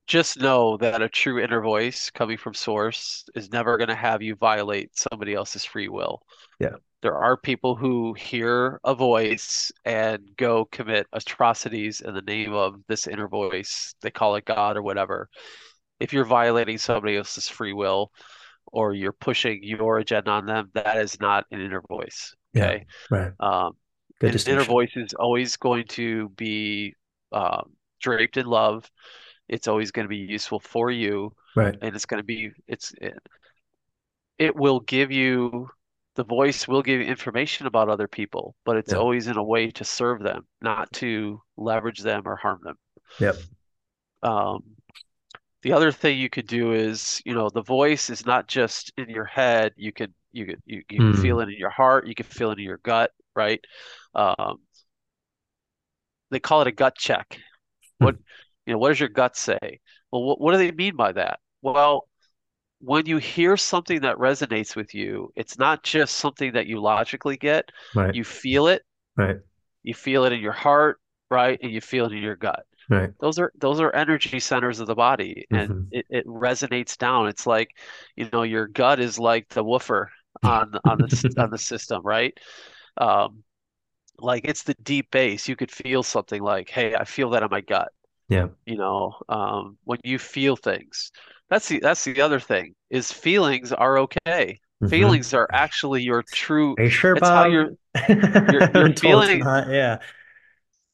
just 0.08 0.40
know 0.40 0.78
that 0.78 1.02
a 1.02 1.10
true 1.10 1.40
inner 1.40 1.62
voice 1.62 2.10
coming 2.10 2.38
from 2.38 2.54
source 2.54 3.26
is 3.36 3.52
never 3.52 3.78
going 3.78 3.90
to 3.90 3.96
have 3.96 4.22
you 4.22 4.36
violate 4.36 4.98
somebody 4.98 5.34
else's 5.34 5.66
free 5.66 5.90
will. 5.90 6.22
Yeah. 6.60 6.78
There 7.02 7.16
are 7.16 7.38
people 7.38 7.76
who 7.76 8.14
hear 8.14 8.80
a 8.84 8.96
voice 8.96 9.72
and 9.86 10.22
go 10.38 10.66
commit 10.66 11.08
atrocities 11.14 12.02
in 12.02 12.14
the 12.16 12.22
name 12.22 12.54
of 12.54 12.76
this 12.88 13.06
inner 13.06 13.28
voice. 13.28 13.94
They 14.02 14.10
call 14.10 14.36
it 14.36 14.46
God 14.46 14.78
or 14.78 14.82
whatever. 14.82 15.30
If 16.00 16.14
you're 16.14 16.26
violating 16.26 16.78
somebody 16.78 17.18
else's 17.18 17.50
free 17.50 17.74
will 17.74 18.12
or 18.66 18.94
you're 18.94 19.12
pushing 19.12 19.60
your 19.62 20.00
agenda 20.00 20.32
on 20.32 20.46
them, 20.46 20.72
that 20.74 20.98
is 20.98 21.20
not 21.20 21.46
an 21.52 21.62
inner 21.62 21.82
voice. 21.88 22.34
Yeah. 22.54 22.66
Okay. 22.66 22.86
Right. 23.12 23.32
Um, 23.40 23.74
Good 24.20 24.36
an 24.48 24.54
inner 24.54 24.64
voice 24.64 24.92
is 24.96 25.14
always 25.14 25.58
going 25.58 25.86
to 25.90 26.30
be 26.30 26.96
um, 27.32 27.74
draped 28.02 28.38
in 28.38 28.48
love. 28.48 28.90
It's 29.50 29.68
always 29.68 29.92
going 29.92 30.06
to 30.06 30.10
be 30.10 30.18
useful 30.18 30.60
for 30.60 30.92
you, 30.92 31.34
Right. 31.56 31.76
and 31.82 31.96
it's 31.96 32.06
going 32.06 32.20
to 32.22 32.26
be 32.26 32.52
it's 32.68 32.94
it, 33.02 33.18
it 34.38 34.56
will 34.56 34.80
give 34.80 35.12
you 35.12 35.70
the 36.16 36.24
voice 36.24 36.68
will 36.68 36.82
give 36.82 37.00
you 37.00 37.06
information 37.06 37.68
about 37.68 37.90
other 37.90 38.08
people, 38.08 38.56
but 38.66 38.76
it's 38.78 38.92
Yeah. 38.92 39.00
always 39.00 39.28
in 39.28 39.38
a 39.38 39.44
way 39.44 39.70
to 39.70 39.84
serve 39.86 40.24
them, 40.24 40.48
not 40.62 40.92
to 40.94 41.40
leverage 41.58 42.00
them 42.00 42.24
or 42.26 42.36
harm 42.36 42.60
them. 42.64 42.76
Yep. 43.20 43.38
Um, 44.24 44.64
the 45.64 45.74
other 45.74 45.92
thing 45.92 46.18
you 46.20 46.30
could 46.30 46.48
do 46.48 46.74
is, 46.74 47.22
you 47.26 47.34
know, 47.34 47.50
the 47.50 47.62
voice 47.64 48.10
is 48.10 48.26
not 48.26 48.48
just 48.48 48.94
in 48.98 49.10
your 49.10 49.26
head. 49.26 49.74
You 49.76 49.92
could 49.92 50.14
you 50.32 50.46
could 50.46 50.62
you, 50.66 50.84
you 50.90 51.02
can 51.04 51.14
Mm. 51.14 51.22
feel 51.22 51.40
it 51.40 51.50
in 51.50 51.56
your 51.58 51.70
heart. 51.70 52.08
You 52.08 52.16
can 52.16 52.26
feel 52.26 52.52
it 52.52 52.60
in 52.60 52.66
your 52.66 52.78
gut, 52.80 53.12
right? 53.36 53.62
Um, 54.16 54.60
they 56.30 56.40
call 56.40 56.62
it 56.62 56.68
a 56.68 56.72
gut 56.72 56.96
check. 56.98 57.40
What 58.00 58.16
you 58.68 58.74
know, 58.74 58.80
what 58.80 58.90
does 58.90 59.02
your 59.02 59.10
gut 59.10 59.38
say? 59.38 59.82
Well, 60.12 60.24
what, 60.24 60.42
what 60.42 60.54
do 60.54 60.60
they 60.60 60.72
mean 60.72 60.98
by 60.98 61.14
that? 61.14 61.40
Well, 61.64 62.10
when 62.80 63.06
you 63.08 63.18
hear 63.18 63.58
something 63.58 64.02
that 64.02 64.18
resonates 64.18 64.76
with 64.76 64.94
you, 64.96 65.32
it's 65.36 65.58
not 65.58 65.84
just 65.84 66.18
something 66.18 66.54
that 66.54 66.68
you 66.68 66.82
logically 66.82 67.38
get. 67.38 67.72
Right. 67.94 68.16
You 68.16 68.24
feel 68.24 68.68
it. 68.68 68.84
Right. 69.18 69.40
You 69.84 69.94
feel 69.94 70.26
it 70.26 70.34
in 70.34 70.42
your 70.42 70.52
heart, 70.54 71.00
right? 71.30 71.60
And 71.62 71.72
you 71.72 71.82
feel 71.82 72.06
it 72.06 72.12
in 72.12 72.22
your 72.22 72.36
gut. 72.36 72.66
Right. 72.90 73.14
Those 73.20 73.40
are 73.40 73.52
those 73.58 73.80
are 73.82 73.94
energy 73.96 74.40
centers 74.40 74.80
of 74.80 74.88
the 74.88 74.96
body, 74.96 75.48
and 75.52 75.70
Mhm. 75.70 75.88
it, 75.92 76.06
it 76.10 76.28
resonates 76.28 76.98
down. 76.98 77.28
It's 77.28 77.48
like, 77.48 77.70
you 78.16 78.30
know, 78.34 78.44
your 78.44 78.68
gut 78.68 79.00
is 79.00 79.20
like 79.20 79.50
the 79.50 79.64
woofer 79.64 80.12
on 80.44 80.74
on 80.86 81.00
the 81.00 81.34
on 81.38 81.52
the 81.52 81.58
system, 81.60 82.02
right? 82.04 82.38
Um, 82.98 83.44
like 84.20 84.46
it's 84.46 84.64
the 84.64 84.76
deep 84.84 85.12
bass. 85.12 85.48
You 85.50 85.56
could 85.58 85.72
feel 85.72 86.04
something 86.04 86.42
like, 86.42 86.70
hey, 86.70 86.96
I 86.96 87.06
feel 87.06 87.32
that 87.32 87.44
in 87.44 87.50
my 87.52 87.62
gut. 87.62 87.92
Yeah. 88.30 88.50
You 88.66 88.78
know, 88.78 89.16
um, 89.30 89.78
when 89.86 90.00
you 90.04 90.20
feel 90.20 90.56
things. 90.58 91.12
That's 91.50 91.70
the 91.70 91.80
that's 91.80 92.04
the 92.04 92.22
other 92.22 92.40
thing 92.42 92.76
is 92.90 93.12
feelings 93.12 93.72
are 93.72 94.00
okay. 94.00 94.60
Mhm. 94.82 94.90
Feelings 94.90 95.34
are 95.34 95.48
actually 95.54 96.04
your 96.04 96.24
true. 96.34 96.78
Are 96.78 96.84
you 96.84 96.90
sure, 96.90 97.16
It's 97.16 97.30
how 97.30 97.44
Bob? 97.44 97.46
your 97.46 97.70
your 98.08 98.28
your 98.48 98.66
your 98.74 98.90
feeling 98.90 99.52
yeah. 99.68 100.00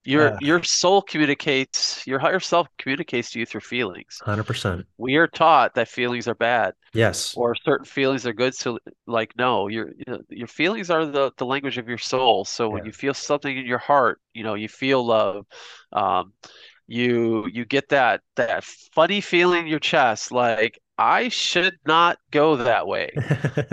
your 0.05 0.34
Uh, 0.34 0.39
your 0.39 0.64
soul 0.64 1.01
communicates. 1.01 2.05
Your 2.05 2.19
higher 2.19 2.39
self 2.39 2.68
communicates 2.77 3.31
to 3.31 3.39
you 3.39 3.45
through 3.45 3.61
feelings. 3.61 4.23
100%. 4.23 4.85
We 4.97 5.18
are 5.18 5.27
taught 5.27 5.76
that 5.76 5.89
feelings 5.89 6.27
are 6.27 6.35
bad 6.35 6.73
Yes. 6.93 7.38
or 7.38 7.55
certain 7.55 7.85
feelings 7.85 8.27
are 8.27 8.34
good. 8.34 8.55
So, 8.55 8.80
like, 9.07 9.34
no, 9.38 9.68
your 9.69 9.91
your 10.30 10.47
feelings 10.47 10.89
are 10.91 11.05
the 11.05 11.31
the 11.38 11.45
language 11.45 11.77
of 11.80 11.89
your 11.89 11.97
soul. 11.99 12.45
So 12.45 12.69
when 12.69 12.84
Yeah. 12.84 12.85
you 12.85 12.91
feel 12.93 13.14
something 13.15 13.57
in 13.57 13.65
your 13.68 13.80
heart, 13.80 14.22
you 14.34 14.43
know, 14.43 14.55
you 14.55 14.69
feel 14.69 15.05
love. 15.05 15.45
Um, 15.93 16.34
you 16.88 17.47
you 17.47 17.65
get 17.65 17.89
that 17.89 18.22
that 18.35 18.64
funny 18.64 19.22
feeling 19.22 19.61
in 19.61 19.68
your 19.68 19.80
chest, 19.80 20.31
like 20.31 20.80
I 20.97 21.30
should 21.30 21.77
not 21.85 22.18
go 22.31 22.57
that 22.57 22.88
way. 22.88 23.22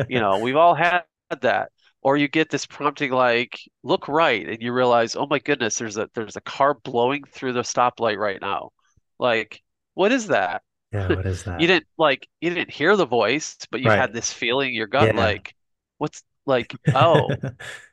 You 0.09 0.21
know, 0.21 0.39
we've 0.39 0.57
all 0.57 0.75
had 0.75 1.05
that. 1.43 1.71
Or 2.03 2.17
you 2.17 2.29
get 2.29 2.51
this 2.51 2.67
prompting 2.67 3.13
like, 3.13 3.61
look 3.83 4.09
right, 4.09 4.49
and 4.49 4.63
you 4.63 4.73
realize, 4.73 5.17
oh 5.17 5.27
my 5.29 5.39
goodness, 5.39 5.77
there's 5.79 5.99
a 5.99 6.09
there's 6.15 6.37
a 6.37 6.41
car 6.43 6.75
blowing 6.75 7.25
through 7.25 7.53
the 7.55 7.63
stoplight 7.63 8.17
right 8.19 8.41
now. 8.41 8.71
Like, 9.19 9.63
what 9.95 10.13
is 10.13 10.29
that? 10.29 10.63
Yeah, 10.93 11.11
what 11.11 11.27
is 11.27 11.45
that? 11.45 11.53
You 11.57 11.67
didn't 11.67 11.87
like 11.99 12.29
you 12.41 12.51
didn't 12.51 12.71
hear 12.71 12.97
the 12.97 13.07
voice, 13.07 13.57
but 13.71 13.81
you 13.81 13.91
Right. 13.91 13.93
had 13.93 14.13
this 14.13 14.33
feeling 14.33 14.71
in 14.71 14.75
your 14.75 14.87
gut 14.87 15.13
Yeah. 15.13 15.15
like, 15.15 15.55
what's 15.99 16.23
like, 16.47 16.75
oh, 16.95 17.41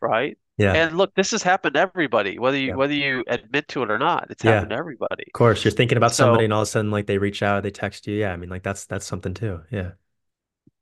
right? 0.01 0.37
Yeah. 0.57 0.73
And 0.73 0.97
look, 0.97 1.13
this 1.15 1.31
has 1.31 1.43
happened 1.43 1.75
to 1.75 1.79
everybody, 1.79 2.39
whether 2.39 2.57
you 2.57 2.67
Yeah. 2.69 2.75
whether 2.75 2.93
you 2.93 3.23
admit 3.27 3.67
to 3.69 3.83
it 3.83 3.91
or 3.91 3.97
not. 3.99 4.27
It's 4.31 4.43
Yeah. 4.43 4.53
happened 4.53 4.71
to 4.71 4.75
everybody. 4.77 5.23
Of 5.27 5.33
course, 5.33 5.63
you're 5.63 5.71
thinking 5.71 5.97
about 5.97 6.13
somebody 6.15 6.45
and 6.45 6.53
all 6.53 6.61
of 6.61 6.67
a 6.67 6.71
sudden 6.71 6.89
like 6.91 7.05
they 7.05 7.17
reach 7.19 7.43
out, 7.43 7.63
they 7.63 7.69
text 7.71 8.07
you. 8.07 8.15
Yeah, 8.15 8.33
I 8.33 8.37
mean 8.37 8.49
like 8.49 8.63
that's 8.63 8.85
that's 8.85 9.05
something 9.05 9.33
too. 9.33 9.61
Yeah. 9.71 9.91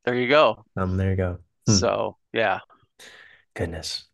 there 0.06 0.15
you 0.15 0.27
go. 0.30 0.64
Um, 0.77 0.97
there 0.97 1.10
you 1.10 1.15
go. 1.18 1.39
Hmm. 1.68 1.73
So 1.73 2.18
yeah, 2.31 2.60
Goodness. 3.53 4.06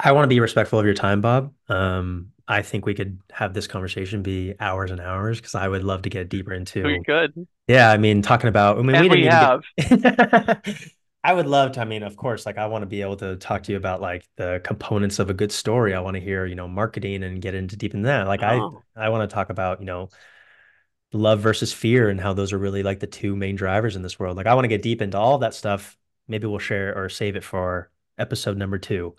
I 0.00 0.12
want 0.12 0.24
to 0.24 0.28
be 0.28 0.40
respectful 0.40 0.78
of 0.78 0.84
your 0.84 0.94
time, 0.94 1.20
Bob. 1.20 1.52
Um, 1.68 2.30
I 2.46 2.62
think 2.62 2.86
we 2.86 2.94
could 2.94 3.20
have 3.32 3.52
this 3.52 3.66
conversation 3.66 4.22
be 4.22 4.54
hours 4.60 4.90
and 4.92 5.00
hours 5.00 5.38
because 5.40 5.54
I 5.56 5.66
would 5.68 5.82
love 5.84 6.02
to 6.02 6.08
get 6.08 6.28
deeper 6.28 6.52
into. 6.52 6.84
we 6.84 7.02
could. 7.04 7.46
yeah, 7.66 7.90
I 7.90 7.96
mean, 7.96 8.22
talking 8.22 8.48
about, 8.48 8.78
I 8.78 8.82
mean, 8.82 8.86
we 8.86 8.94
And 8.94 9.10
we 9.10 9.16
didn't 9.22 9.32
have. 9.32 9.62
get, 9.76 10.78
I 11.24 11.32
would 11.32 11.46
love 11.46 11.72
to, 11.72 11.80
I 11.80 11.84
mean, 11.84 12.02
of 12.04 12.16
course, 12.16 12.46
like 12.46 12.58
I 12.58 12.66
want 12.66 12.82
to 12.82 12.86
be 12.86 13.02
able 13.02 13.16
to 13.16 13.36
talk 13.36 13.64
to 13.64 13.72
you 13.72 13.76
about 13.78 14.00
like 14.00 14.26
the 14.36 14.60
components 14.64 15.18
of 15.18 15.30
a 15.30 15.34
good 15.34 15.50
story. 15.52 15.94
I 15.94 16.00
want 16.00 16.14
to 16.14 16.20
hear, 16.20 16.46
you 16.46 16.54
know, 16.54 16.68
marketing 16.68 17.22
and 17.24 17.42
get 17.42 17.54
into 17.54 17.76
deep 17.76 17.94
in 17.94 18.02
that. 18.02 18.26
Like 18.26 18.42
I, 18.42 18.66
Oh, 18.66 18.84
I 18.96 19.08
want 19.08 19.28
to 19.28 19.34
talk 19.34 19.50
about, 19.50 19.80
you 19.80 19.86
know, 19.86 20.10
love 21.12 21.40
versus 21.40 21.72
fear 21.72 22.08
and 22.10 22.20
how 22.20 22.32
those 22.34 22.52
are 22.52 22.58
really 22.58 22.82
like 22.82 23.00
the 23.00 23.06
two 23.06 23.34
main 23.34 23.56
drivers 23.56 23.96
in 23.96 24.02
this 24.02 24.18
world. 24.18 24.36
Like 24.36 24.46
I 24.46 24.54
want 24.54 24.64
to 24.64 24.68
get 24.68 24.82
deep 24.82 25.00
into 25.02 25.18
all 25.18 25.38
that 25.38 25.54
stuff. 25.54 25.96
Maybe 26.26 26.46
we'll 26.46 26.58
share 26.58 26.96
or 26.96 27.08
save 27.08 27.36
it 27.36 27.44
for 27.44 27.90
episode 28.18 28.56
number 28.58 28.78
two. 28.78 29.16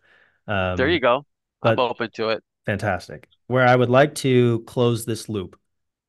there 0.76 0.90
you 0.90 1.00
Um, 1.00 1.00
go. 1.00 1.26
I'm 1.64 1.80
open 1.80 2.10
to 2.16 2.30
it. 2.30 2.44
fantastic. 2.66 3.28
Where 3.48 3.68
I 3.68 3.76
would 3.76 3.90
like 3.90 4.16
to 4.16 4.62
close 4.62 5.06
this 5.06 5.30
loop, 5.30 5.60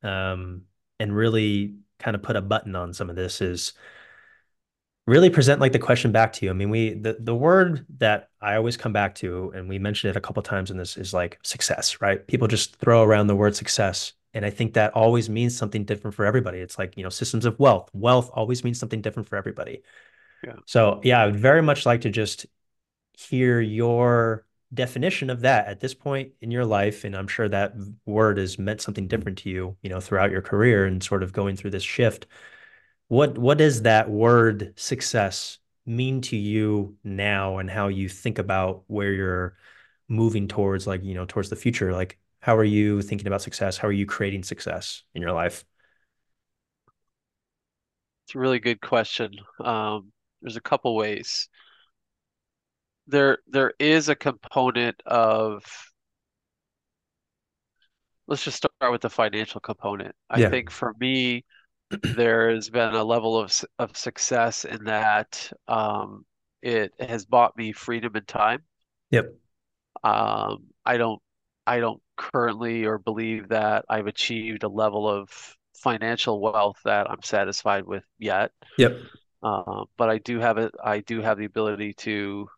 um, 0.02 0.64
and 1.00 1.14
really 1.16 1.76
kind 1.98 2.14
of 2.16 2.22
put 2.22 2.36
a 2.36 2.42
button 2.42 2.76
on 2.76 2.94
some 2.94 3.10
of 3.10 3.16
this 3.16 3.40
is 3.40 3.72
really 5.10 5.28
present 5.28 5.60
like 5.60 5.72
the 5.72 5.78
question 5.78 6.12
back 6.12 6.32
to 6.34 6.46
you. 6.46 6.50
I 6.50 6.54
mean, 6.54 6.70
we 6.70 6.94
the 6.94 7.16
the 7.18 7.34
word 7.34 7.84
that 7.98 8.30
I 8.40 8.54
always 8.54 8.76
come 8.76 8.92
back 8.92 9.16
to, 9.16 9.52
and 9.54 9.68
we 9.68 9.78
mentioned 9.78 10.10
it 10.10 10.16
a 10.16 10.20
couple 10.20 10.42
times 10.42 10.70
in 10.70 10.76
this, 10.76 10.96
is 10.96 11.12
like 11.12 11.38
success, 11.42 12.00
right? 12.00 12.24
People 12.28 12.46
just 12.46 12.76
throw 12.76 13.02
around 13.02 13.26
the 13.26 13.34
word 13.34 13.56
success. 13.56 14.12
And 14.32 14.46
I 14.46 14.50
think 14.50 14.74
that 14.74 14.92
always 14.92 15.28
means 15.28 15.56
something 15.56 15.84
different 15.84 16.14
for 16.14 16.24
everybody. 16.24 16.58
It's 16.58 16.78
like, 16.78 16.96
you 16.96 17.02
know, 17.02 17.08
systems 17.08 17.44
of 17.44 17.58
wealth. 17.58 17.90
Wealth 17.92 18.30
always 18.32 18.62
means 18.62 18.78
something 18.78 19.00
different 19.00 19.28
for 19.28 19.34
everybody. 19.34 19.82
Yeah. 20.44 20.54
So 20.66 21.00
yeah, 21.02 21.20
I 21.20 21.26
would 21.26 21.40
very 21.40 21.62
much 21.62 21.84
like 21.84 22.02
to 22.02 22.10
just 22.10 22.46
hear 23.18 23.60
your 23.60 24.46
definition 24.72 25.30
of 25.30 25.40
that 25.40 25.66
at 25.66 25.80
this 25.80 25.94
point 25.94 26.30
in 26.40 26.52
your 26.52 26.64
life. 26.64 27.02
And 27.02 27.16
I'm 27.16 27.26
sure 27.26 27.48
that 27.48 27.74
word 28.06 28.38
has 28.38 28.56
meant 28.56 28.80
something 28.80 29.08
different 29.08 29.38
to 29.38 29.50
you, 29.50 29.76
you 29.82 29.90
know, 29.90 29.98
throughout 29.98 30.30
your 30.30 30.42
career 30.42 30.86
and 30.86 31.02
sort 31.02 31.24
of 31.24 31.32
going 31.32 31.56
through 31.56 31.72
this 31.72 31.82
shift. 31.82 32.28
What 33.10 33.38
what 33.38 33.58
does 33.58 33.82
that 33.82 34.10
word 34.10 34.74
success 34.78 35.58
mean 35.86 36.22
to 36.22 36.36
you 36.38 36.96
now 37.04 37.58
and 37.58 37.70
how 37.70 37.88
you 37.88 38.08
think 38.08 38.38
about 38.38 38.84
where 38.88 39.12
you're 39.12 39.58
moving 40.08 40.48
towards 40.48 40.86
like, 40.88 41.04
you 41.04 41.14
know, 41.14 41.26
towards 41.26 41.50
the 41.50 41.56
future? 41.56 41.92
Like 41.92 42.18
how 42.40 42.56
are 42.56 42.64
you 42.64 43.02
thinking 43.02 43.28
about 43.28 43.42
success? 43.42 43.76
How 43.78 43.88
are 43.88 43.92
you 43.92 44.06
creating 44.06 44.44
success 44.44 45.04
in 45.14 45.22
your 45.22 45.32
life? 45.32 45.64
It's 48.24 48.34
a 48.34 48.38
really 48.38 48.60
good 48.60 48.80
question. 48.80 49.32
Um, 49.62 50.12
there's 50.40 50.56
a 50.56 50.60
couple 50.62 50.94
ways. 50.96 51.48
There 53.08 53.40
there 53.46 53.74
is 53.78 54.08
a 54.08 54.16
component 54.16 55.02
of 55.04 55.62
let's 58.26 58.44
just 58.44 58.56
start 58.58 58.92
with 58.92 59.00
the 59.02 59.10
financial 59.10 59.60
component. 59.60 60.14
I 60.28 60.40
Yeah. 60.40 60.50
think 60.50 60.70
for 60.70 60.94
me, 61.00 61.44
there 61.90 62.50
has 62.50 62.70
been 62.70 62.94
a 62.94 63.04
level 63.04 63.38
of 63.38 63.52
of 63.78 63.96
success 63.96 64.64
in 64.64 64.84
that 64.84 65.52
um, 65.68 66.24
it 66.62 66.92
has 67.00 67.24
bought 67.24 67.56
me 67.56 67.72
freedom 67.72 68.14
and 68.14 68.26
time. 68.26 68.62
Yep. 69.10 69.34
Um, 70.02 70.64
I 70.84 70.96
don't 70.96 71.20
I 71.66 71.80
don't 71.80 72.00
currently 72.16 72.84
or 72.84 72.98
believe 72.98 73.48
that 73.48 73.84
I've 73.88 74.06
achieved 74.06 74.62
a 74.62 74.68
level 74.68 75.08
of 75.08 75.30
financial 75.76 76.40
wealth 76.40 76.78
that 76.84 77.10
I'm 77.10 77.22
satisfied 77.22 77.86
with 77.86 78.04
yet. 78.18 78.52
Yep. 78.78 78.98
Uh, 79.42 79.84
but 79.96 80.10
I 80.10 80.18
do 80.18 80.38
have 80.38 80.58
it. 80.58 80.72
I 80.82 81.00
do 81.00 81.22
have 81.22 81.38
the 81.38 81.46
ability 81.46 81.94
to 81.94 82.48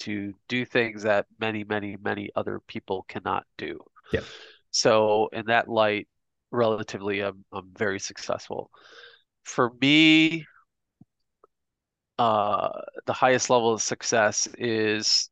to 0.00 0.34
do 0.48 0.64
things 0.64 1.04
that 1.04 1.26
many, 1.38 1.62
many, 1.64 1.96
many 2.02 2.30
other 2.34 2.60
people 2.66 3.04
cannot 3.08 3.46
do. 3.56 3.78
Yep. 4.12 4.24
So 4.72 5.28
in 5.32 5.46
that 5.46 5.68
light, 5.68 6.08
relatively, 6.52 7.20
I'm 7.20 7.44
I'm 7.52 7.72
very 7.76 8.00
successful. 8.00 8.70
For 9.44 9.72
me, 9.80 10.46
uh, 12.18 12.70
the 13.06 13.12
highest 13.12 13.50
level 13.50 13.72
of 13.72 13.82
success 13.82 14.48
is 14.58 15.28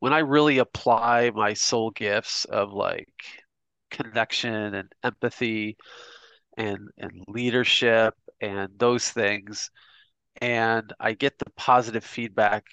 when 0.00 0.12
I 0.12 0.18
really 0.20 0.58
apply 0.58 1.30
my 1.34 1.54
soul 1.54 1.90
gifts 1.90 2.44
of 2.46 2.72
like 2.72 3.08
connection 3.90 4.74
and 4.74 4.92
empathy 5.02 5.76
and 6.56 6.88
and 6.98 7.12
leadership 7.28 8.14
and 8.40 8.70
those 8.78 9.08
things 9.10 9.70
and 10.40 10.92
I 11.00 11.14
get 11.14 11.38
the 11.38 11.50
positive 11.56 12.04
feedback 12.04 12.64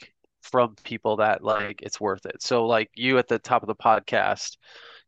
from 0.42 0.76
people 0.84 1.18
that 1.18 1.44
like 1.44 1.82
it's 1.84 2.02
worth 2.02 2.26
it. 2.26 2.42
So 2.42 2.66
like 2.66 2.90
you 2.96 3.18
at 3.20 3.28
the 3.28 3.40
top 3.40 3.64
of 3.64 3.68
the 3.68 3.76
podcast, 3.76 4.58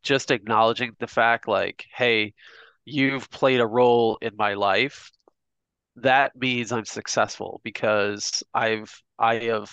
just 0.04 0.32
acknowledging 0.32 0.96
the 1.00 1.08
fact 1.08 1.48
like, 1.48 1.86
hey, 1.96 2.34
you've 2.86 3.30
played 3.30 3.62
a 3.62 3.68
role 3.68 4.18
in 4.22 4.36
my 4.38 4.54
life. 4.56 5.12
That 5.98 6.36
means 6.36 6.72
I'm 6.72 6.86
successful 6.86 7.62
because 7.64 8.44
I've 8.54 8.94
I 9.20 9.36
have 9.46 9.70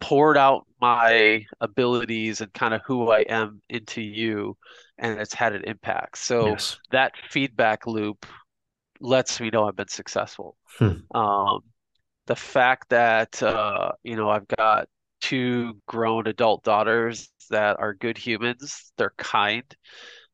poured 0.00 0.38
out 0.38 0.66
my 0.80 1.44
abilities 1.60 2.40
and 2.40 2.52
kind 2.54 2.74
of 2.74 2.82
who 2.86 3.10
I 3.10 3.20
am 3.20 3.62
into 3.68 4.00
you 4.02 4.56
and 4.98 5.20
it's 5.20 5.34
had 5.34 5.54
an 5.54 5.64
impact. 5.64 6.18
So 6.18 6.58
Yes. 6.58 6.80
that 6.90 7.12
feedback 7.30 7.86
loop 7.86 8.26
lets 9.00 9.40
me 9.40 9.50
know 9.50 9.66
I've 9.68 9.76
been 9.76 9.88
successful. 9.88 10.56
Hmm. 10.78 11.10
Um, 11.14 11.60
the 12.26 12.36
fact 12.36 12.90
that 12.90 13.42
uh, 13.42 13.92
you 14.04 14.16
know 14.16 14.30
I've 14.30 14.48
got 14.48 14.88
two 15.20 15.80
grown 15.86 16.26
adult 16.26 16.64
daughters 16.64 17.30
that 17.50 17.78
are 17.78 17.94
good 17.94 18.18
humans. 18.18 18.92
They're 18.96 19.14
kind. 19.16 19.64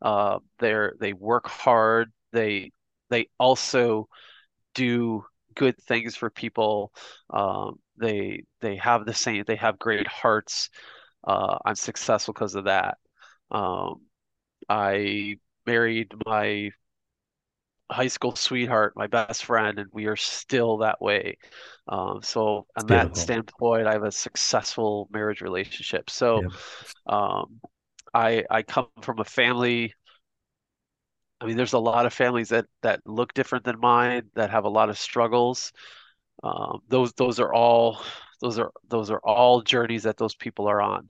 Uh, 0.03 0.41
they're 0.59 0.95
they 1.01 1.13
work 1.13 1.49
hard. 1.49 2.13
They 2.33 2.73
they 3.11 3.29
also 3.39 4.09
do 4.75 5.25
good 5.55 5.77
things 5.83 6.17
for 6.17 6.31
people. 6.31 6.93
Um, 7.31 7.79
they 7.99 8.45
they 8.61 8.77
have 8.77 9.07
the 9.07 9.15
same. 9.15 9.45
They 9.47 9.57
have 9.57 9.79
great 9.79 10.07
hearts. 10.09 10.71
Uh, 11.27 11.59
I'm 11.65 11.77
successful 11.77 12.35
because 12.35 12.55
of 12.55 12.65
that. 12.65 12.99
Um, 13.51 14.03
I 14.69 15.39
married 15.67 16.13
my 16.27 16.71
high 17.91 18.09
school 18.09 18.35
sweetheart, 18.37 18.95
my 18.97 19.07
best 19.07 19.45
friend, 19.45 19.79
and 19.79 19.89
we 19.93 20.07
are 20.07 20.17
still 20.17 20.79
that 20.79 21.01
way. 21.01 21.39
Um, 21.89 22.21
so 22.23 22.67
on 22.77 22.89
that 22.89 23.17
standpoint, 23.17 23.87
I 23.87 23.93
have 23.93 24.03
a 24.05 24.13
successful 24.13 25.09
marriage 25.13 25.41
relationship. 25.41 26.11
So 26.11 26.45
Yeah. 26.45 26.49
um, 27.07 27.61
I 28.15 28.45
I 28.51 28.63
come 28.63 28.89
from 29.03 29.21
a 29.21 29.25
family. 29.25 29.95
I 31.41 31.47
mean, 31.47 31.57
there's 31.57 31.75
a 31.75 31.79
lot 31.79 32.07
of 32.07 32.13
families 32.15 32.49
that 32.49 32.67
that 32.83 33.01
look 33.07 33.35
different 33.35 33.65
than 33.65 33.79
mine, 33.79 34.31
that 34.35 34.51
have 34.51 34.65
a 34.65 34.69
lot 34.71 34.89
of 34.91 34.99
struggles. 34.99 35.73
Um, 36.43 36.81
those 36.89 37.13
those 37.15 37.41
are 37.41 37.53
all 37.55 38.03
those 38.41 38.59
are 38.59 38.73
those 38.89 39.11
are 39.11 39.21
all 39.25 39.63
journeys 39.63 40.05
that 40.05 40.17
those 40.19 40.35
people 40.37 40.69
are 40.69 40.83
on. 40.83 41.09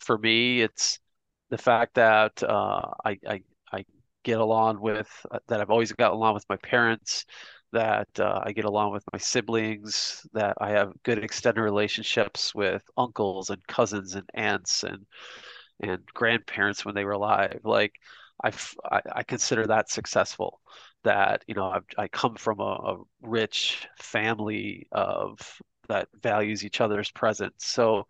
For 0.00 0.18
me, 0.18 0.62
it's 0.62 1.00
the 1.50 1.58
fact 1.58 1.94
that 1.96 2.42
uh, 2.42 2.92
I 3.04 3.18
I 3.28 3.42
get 4.24 4.38
along 4.40 4.80
with 4.80 5.08
that 5.48 5.60
I've 5.60 5.70
always 5.70 5.92
gotten 5.92 6.16
along 6.16 6.34
with 6.34 6.48
my 6.48 6.56
parents, 6.56 7.24
that 7.72 8.08
uh, 8.20 8.40
I 8.44 8.52
get 8.52 8.64
along 8.66 8.92
with 8.92 9.04
my 9.12 9.18
siblings, 9.18 10.26
that 10.32 10.56
I 10.60 10.70
have 10.70 10.92
good 11.04 11.22
extended 11.22 11.62
relationships 11.62 12.54
with 12.54 12.82
uncles 12.96 13.50
and 13.50 13.66
cousins 13.66 14.14
and 14.14 14.28
aunts 14.34 14.84
and 14.84 15.06
and 15.80 16.02
grandparents 16.14 16.84
when 16.84 16.94
they 16.94 17.04
were 17.04 17.12
alive. 17.12 17.60
Like 17.64 17.94
I've, 18.42 18.74
I, 18.84 19.00
I 19.16 19.22
consider 19.22 19.66
that 19.66 19.90
successful. 19.90 20.60
That 21.04 21.42
you 21.48 21.54
know 21.54 21.68
I've, 21.70 21.84
I 21.98 22.08
come 22.08 22.36
from 22.36 22.60
a, 22.60 22.64
a 22.64 22.98
rich 23.22 23.88
family 23.98 24.86
of 24.92 25.40
that 25.88 26.08
values 26.22 26.64
each 26.64 26.80
other's 26.80 27.10
presence. 27.10 27.66
So 27.66 28.06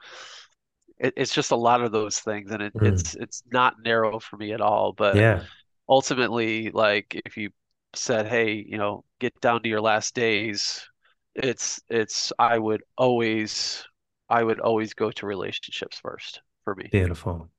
it, 0.99 1.15
it's 1.17 1.35
just 1.35 1.51
a 1.51 1.57
lot 1.57 1.83
of 1.83 1.93
those 1.93 2.19
things, 2.21 2.51
and 2.51 2.63
it, 2.63 2.75
Mm. 2.75 2.83
it's 2.83 3.15
it's 3.15 3.43
not 3.53 3.75
narrow 3.85 4.19
for 4.21 4.37
me 4.37 4.53
at 4.53 4.61
all. 4.61 4.93
But 4.93 5.25
Yeah. 5.25 5.47
Ultimately, 5.89 6.71
like 6.71 7.21
if 7.25 7.37
you 7.37 7.51
said, 7.95 8.27
"Hey, 8.27 8.53
you 8.55 8.79
know, 8.79 9.05
get 9.21 9.39
down 9.41 9.63
to 9.63 9.69
your 9.69 9.81
last 9.81 10.15
days," 10.15 10.89
it's 11.35 11.81
it's 11.89 12.33
I 12.39 12.59
would 12.59 12.83
always 12.97 13.85
I 14.29 14.43
would 14.43 14.61
always 14.61 14.95
go 14.95 15.11
to 15.11 15.27
relationships 15.27 15.99
first 15.99 16.41
for 16.65 16.75
me. 16.75 16.89
Beautiful. 16.91 17.51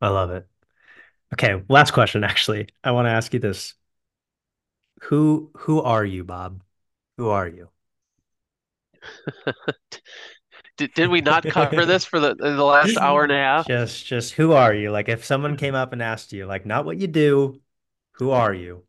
I 0.00 0.08
love 0.08 0.30
it. 0.30 0.46
Okay, 1.34 1.62
last 1.68 1.92
question 1.92 2.24
actually. 2.24 2.68
I 2.82 2.90
want 2.92 3.06
to 3.06 3.10
ask 3.10 3.32
you 3.32 3.40
this. 3.40 3.74
Who 5.02 5.50
who 5.56 5.80
are 5.82 6.04
you, 6.04 6.24
Bob? 6.24 6.62
Who 7.16 7.28
are 7.28 7.48
you? 7.48 7.70
Did, 10.76 10.94
did 10.94 11.10
we 11.10 11.20
not 11.20 11.48
cover 11.48 11.86
this 11.86 12.04
for 12.04 12.20
the 12.20 12.34
the 12.34 12.64
last 12.64 12.96
hour 12.96 13.22
and 13.24 13.32
a 13.32 13.36
half? 13.36 13.68
Just 13.68 14.06
just 14.06 14.34
who 14.34 14.52
are 14.52 14.74
you? 14.74 14.90
Like 14.90 15.08
if 15.08 15.24
someone 15.24 15.56
came 15.56 15.74
up 15.74 15.92
and 15.92 16.02
asked 16.02 16.32
you, 16.32 16.46
like 16.46 16.66
not 16.66 16.84
what 16.84 16.98
you 16.98 17.06
do, 17.06 17.60
who 18.12 18.30
are 18.30 18.54
you? 18.54 18.84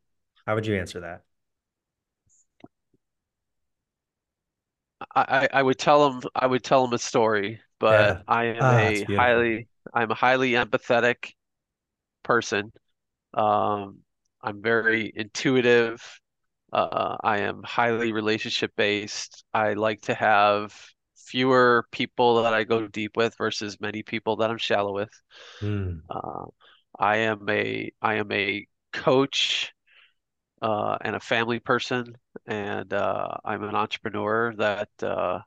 How 0.46 0.56
would 0.56 0.66
you 0.68 0.76
answer 0.78 1.02
that? 1.02 1.24
I, 5.16 5.50
I 5.52 5.64
would 5.64 5.80
tell 5.80 6.10
them 6.12 6.22
I 6.36 6.46
would 6.48 6.64
tell 6.64 6.84
them 6.86 6.94
a 6.94 7.00
story, 7.00 7.62
Yeah. 7.88 8.22
but 8.22 8.22
I 8.28 8.46
am 8.46 8.72
it's 8.80 9.02
a 9.02 9.06
highly 9.06 9.68
I'm 9.94 10.12
a 10.12 10.16
highly 10.16 10.52
empathetic 10.52 11.34
person. 12.24 12.72
Um, 13.34 14.00
I'm 14.42 14.62
very 14.64 15.12
intuitive. 15.16 16.02
Uh, 16.74 17.18
I 17.24 17.40
am 17.42 17.64
highly 17.64 18.14
relationship 18.14 18.74
based. 18.78 19.46
I 19.54 19.74
like 19.74 20.04
to 20.04 20.16
have 20.16 20.76
fewer 21.32 21.86
people 21.92 22.44
that 22.44 22.54
I 22.54 22.64
go 22.66 22.88
deep 22.88 23.18
with 23.18 23.36
versus 23.38 23.80
many 23.82 24.04
people 24.04 24.38
that 24.38 24.50
I'm 24.52 24.58
shallow 24.58 24.94
with. 24.94 25.12
Mm, 25.62 26.02
Uh, 26.10 26.46
I 27.00 27.18
am 27.18 27.50
a 27.50 27.92
I 28.02 28.16
am 28.16 28.32
a 28.32 28.68
coach 28.94 29.74
uh, 30.62 30.98
and 31.02 31.16
a 31.16 31.20
family 31.22 31.60
person, 31.60 32.18
and 32.48 32.94
uh, 32.94 33.30
I'm 33.46 33.64
an 33.64 33.76
entrepreneur 33.76 34.56
that 34.58 34.90
uh, 35.04 35.42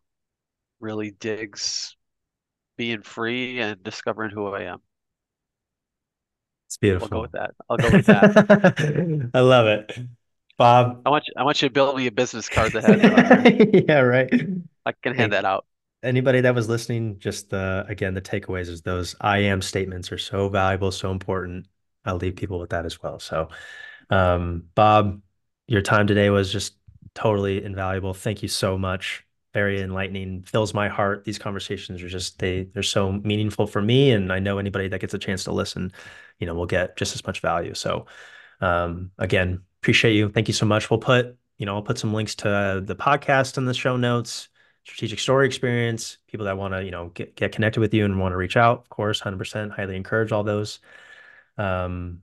really 0.80 1.12
digs 1.12 1.96
being 2.76 3.02
free 3.02 3.60
and 3.60 3.82
discovering 3.82 4.32
who 4.32 4.48
I 4.48 4.64
am. 4.64 4.82
it's 6.66 6.76
We'll 6.98 7.08
go 7.08 7.20
with 7.20 7.30
beautiful. 7.30 7.32
that. 7.32 7.54
I'll 7.68 7.78
go 7.78 7.90
with 7.90 8.04
that. 8.06 8.32
I 9.34 9.40
love 9.40 9.66
it. 9.66 9.98
Bob. 10.58 11.06
I 11.06 11.10
want 11.10 11.26
you, 11.28 11.34
I 11.36 11.44
want 11.44 11.62
you 11.62 11.68
to 11.68 11.72
build 11.72 11.96
me 11.96 12.06
a 12.06 12.12
business 12.12 12.48
card 12.50 12.72
that 12.74 12.84
has 12.84 13.04
there. 13.04 13.30
Yeah, 13.88 14.00
right. 14.00 14.30
I 14.86 14.92
can 14.92 15.14
hand 15.14 15.32
that 15.32 15.44
out. 15.44 15.66
Anybody 16.04 16.40
that 16.42 16.54
was 16.54 16.68
listening, 16.68 17.18
just 17.18 17.50
the 17.50 17.84
again, 17.88 18.14
the 18.14 18.20
takeaways 18.20 18.68
is 18.68 18.82
those 18.82 19.16
I 19.20 19.38
am 19.38 19.62
statements 19.62 20.12
are 20.12 20.18
so 20.18 20.48
valuable, 20.48 20.92
so 20.92 21.10
important. 21.10 21.66
I'll 22.04 22.16
leave 22.16 22.36
people 22.36 22.58
with 22.58 22.70
that 22.70 22.84
as 22.84 23.02
well. 23.02 23.18
So, 23.18 23.48
um, 24.10 24.64
Bob, 24.74 25.20
your 25.66 25.82
time 25.82 26.06
today 26.06 26.30
was 26.30 26.52
just 26.52 26.76
totally 27.14 27.64
invaluable. 27.64 28.14
Thank 28.14 28.42
you 28.42 28.48
so 28.48 28.76
much. 28.76 29.24
Very 29.54 29.80
enlightening, 29.80 30.42
fills 30.42 30.74
my 30.74 30.88
heart. 30.88 31.24
These 31.24 31.38
conversations 31.38 32.02
are 32.02 32.08
just 32.08 32.38
they 32.38 32.64
they're 32.74 32.82
so 32.82 33.12
meaningful 33.12 33.66
for 33.66 33.80
me, 33.80 34.10
and 34.10 34.32
I 34.32 34.38
know 34.38 34.58
anybody 34.58 34.88
that 34.88 35.00
gets 35.00 35.14
a 35.14 35.18
chance 35.18 35.44
to 35.44 35.52
listen, 35.52 35.92
you 36.38 36.46
know, 36.46 36.54
will 36.54 36.66
get 36.66 36.96
just 36.96 37.14
as 37.14 37.24
much 37.26 37.40
value. 37.40 37.74
So, 37.74 38.06
um, 38.60 39.10
again, 39.18 39.62
appreciate 39.82 40.14
you. 40.14 40.28
Thank 40.28 40.48
you 40.48 40.54
so 40.54 40.66
much. 40.66 40.90
We'll 40.90 40.98
put, 40.98 41.36
you 41.58 41.66
know, 41.66 41.74
I'll 41.76 41.82
put 41.82 41.98
some 41.98 42.12
links 42.12 42.34
to 42.36 42.82
the 42.84 42.96
podcast 42.96 43.56
in 43.56 43.64
the 43.64 43.74
show 43.74 43.96
notes 43.96 44.48
strategic 44.84 45.18
story 45.18 45.46
experience, 45.46 46.18
people 46.28 46.46
that 46.46 46.56
want 46.58 46.74
to, 46.74 46.84
you 46.84 46.90
know, 46.90 47.08
get, 47.08 47.36
get 47.36 47.52
connected 47.52 47.80
with 47.80 47.94
you 47.94 48.04
and 48.04 48.18
want 48.20 48.32
to 48.32 48.36
reach 48.36 48.56
out, 48.56 48.80
of 48.80 48.88
course, 48.88 49.20
100% 49.20 49.70
highly 49.72 49.96
encourage 49.96 50.32
all 50.32 50.44
those. 50.44 50.80
Um, 51.58 52.22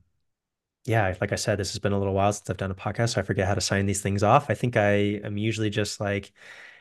yeah, 0.84 1.14
like 1.20 1.32
I 1.32 1.36
said, 1.36 1.58
this 1.58 1.72
has 1.72 1.78
been 1.78 1.92
a 1.92 1.98
little 1.98 2.14
while 2.14 2.32
since 2.32 2.50
I've 2.50 2.56
done 2.56 2.70
a 2.70 2.74
podcast, 2.74 3.10
so 3.10 3.20
I 3.20 3.24
forget 3.24 3.46
how 3.46 3.54
to 3.54 3.60
sign 3.60 3.86
these 3.86 4.02
things 4.02 4.22
off. 4.22 4.50
I 4.50 4.54
think 4.54 4.76
I 4.76 5.20
am 5.24 5.36
usually 5.36 5.70
just 5.70 6.00
like, 6.00 6.32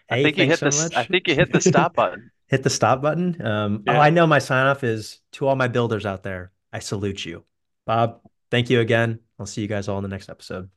I 0.09 0.17
hey, 0.17 0.23
think 0.23 0.37
you 0.37 0.45
hit 0.47 0.59
so 0.59 0.65
this. 0.65 0.91
I 0.95 1.03
think 1.03 1.27
you 1.27 1.35
hit 1.35 1.51
the 1.51 1.61
stop 1.61 1.95
button. 1.95 2.31
Hit 2.47 2.63
the 2.63 2.69
stop 2.69 3.01
button. 3.01 3.41
Um, 3.41 3.83
oh, 3.87 3.93
I 3.93 4.09
know 4.09 4.27
my 4.27 4.39
sign 4.39 4.67
off 4.67 4.83
is 4.83 5.21
to 5.33 5.47
all 5.47 5.55
my 5.55 5.69
builders 5.69 6.05
out 6.05 6.21
there. 6.21 6.51
I 6.73 6.79
salute 6.79 7.23
you. 7.23 7.45
Bob, 7.85 8.19
thank 8.49 8.69
you 8.69 8.81
again. 8.81 9.21
I'll 9.39 9.45
see 9.45 9.61
you 9.61 9.69
guys 9.69 9.87
all 9.87 9.97
in 9.99 10.03
the 10.03 10.09
next 10.09 10.29
episode. 10.29 10.69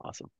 Awesome. 0.00 0.30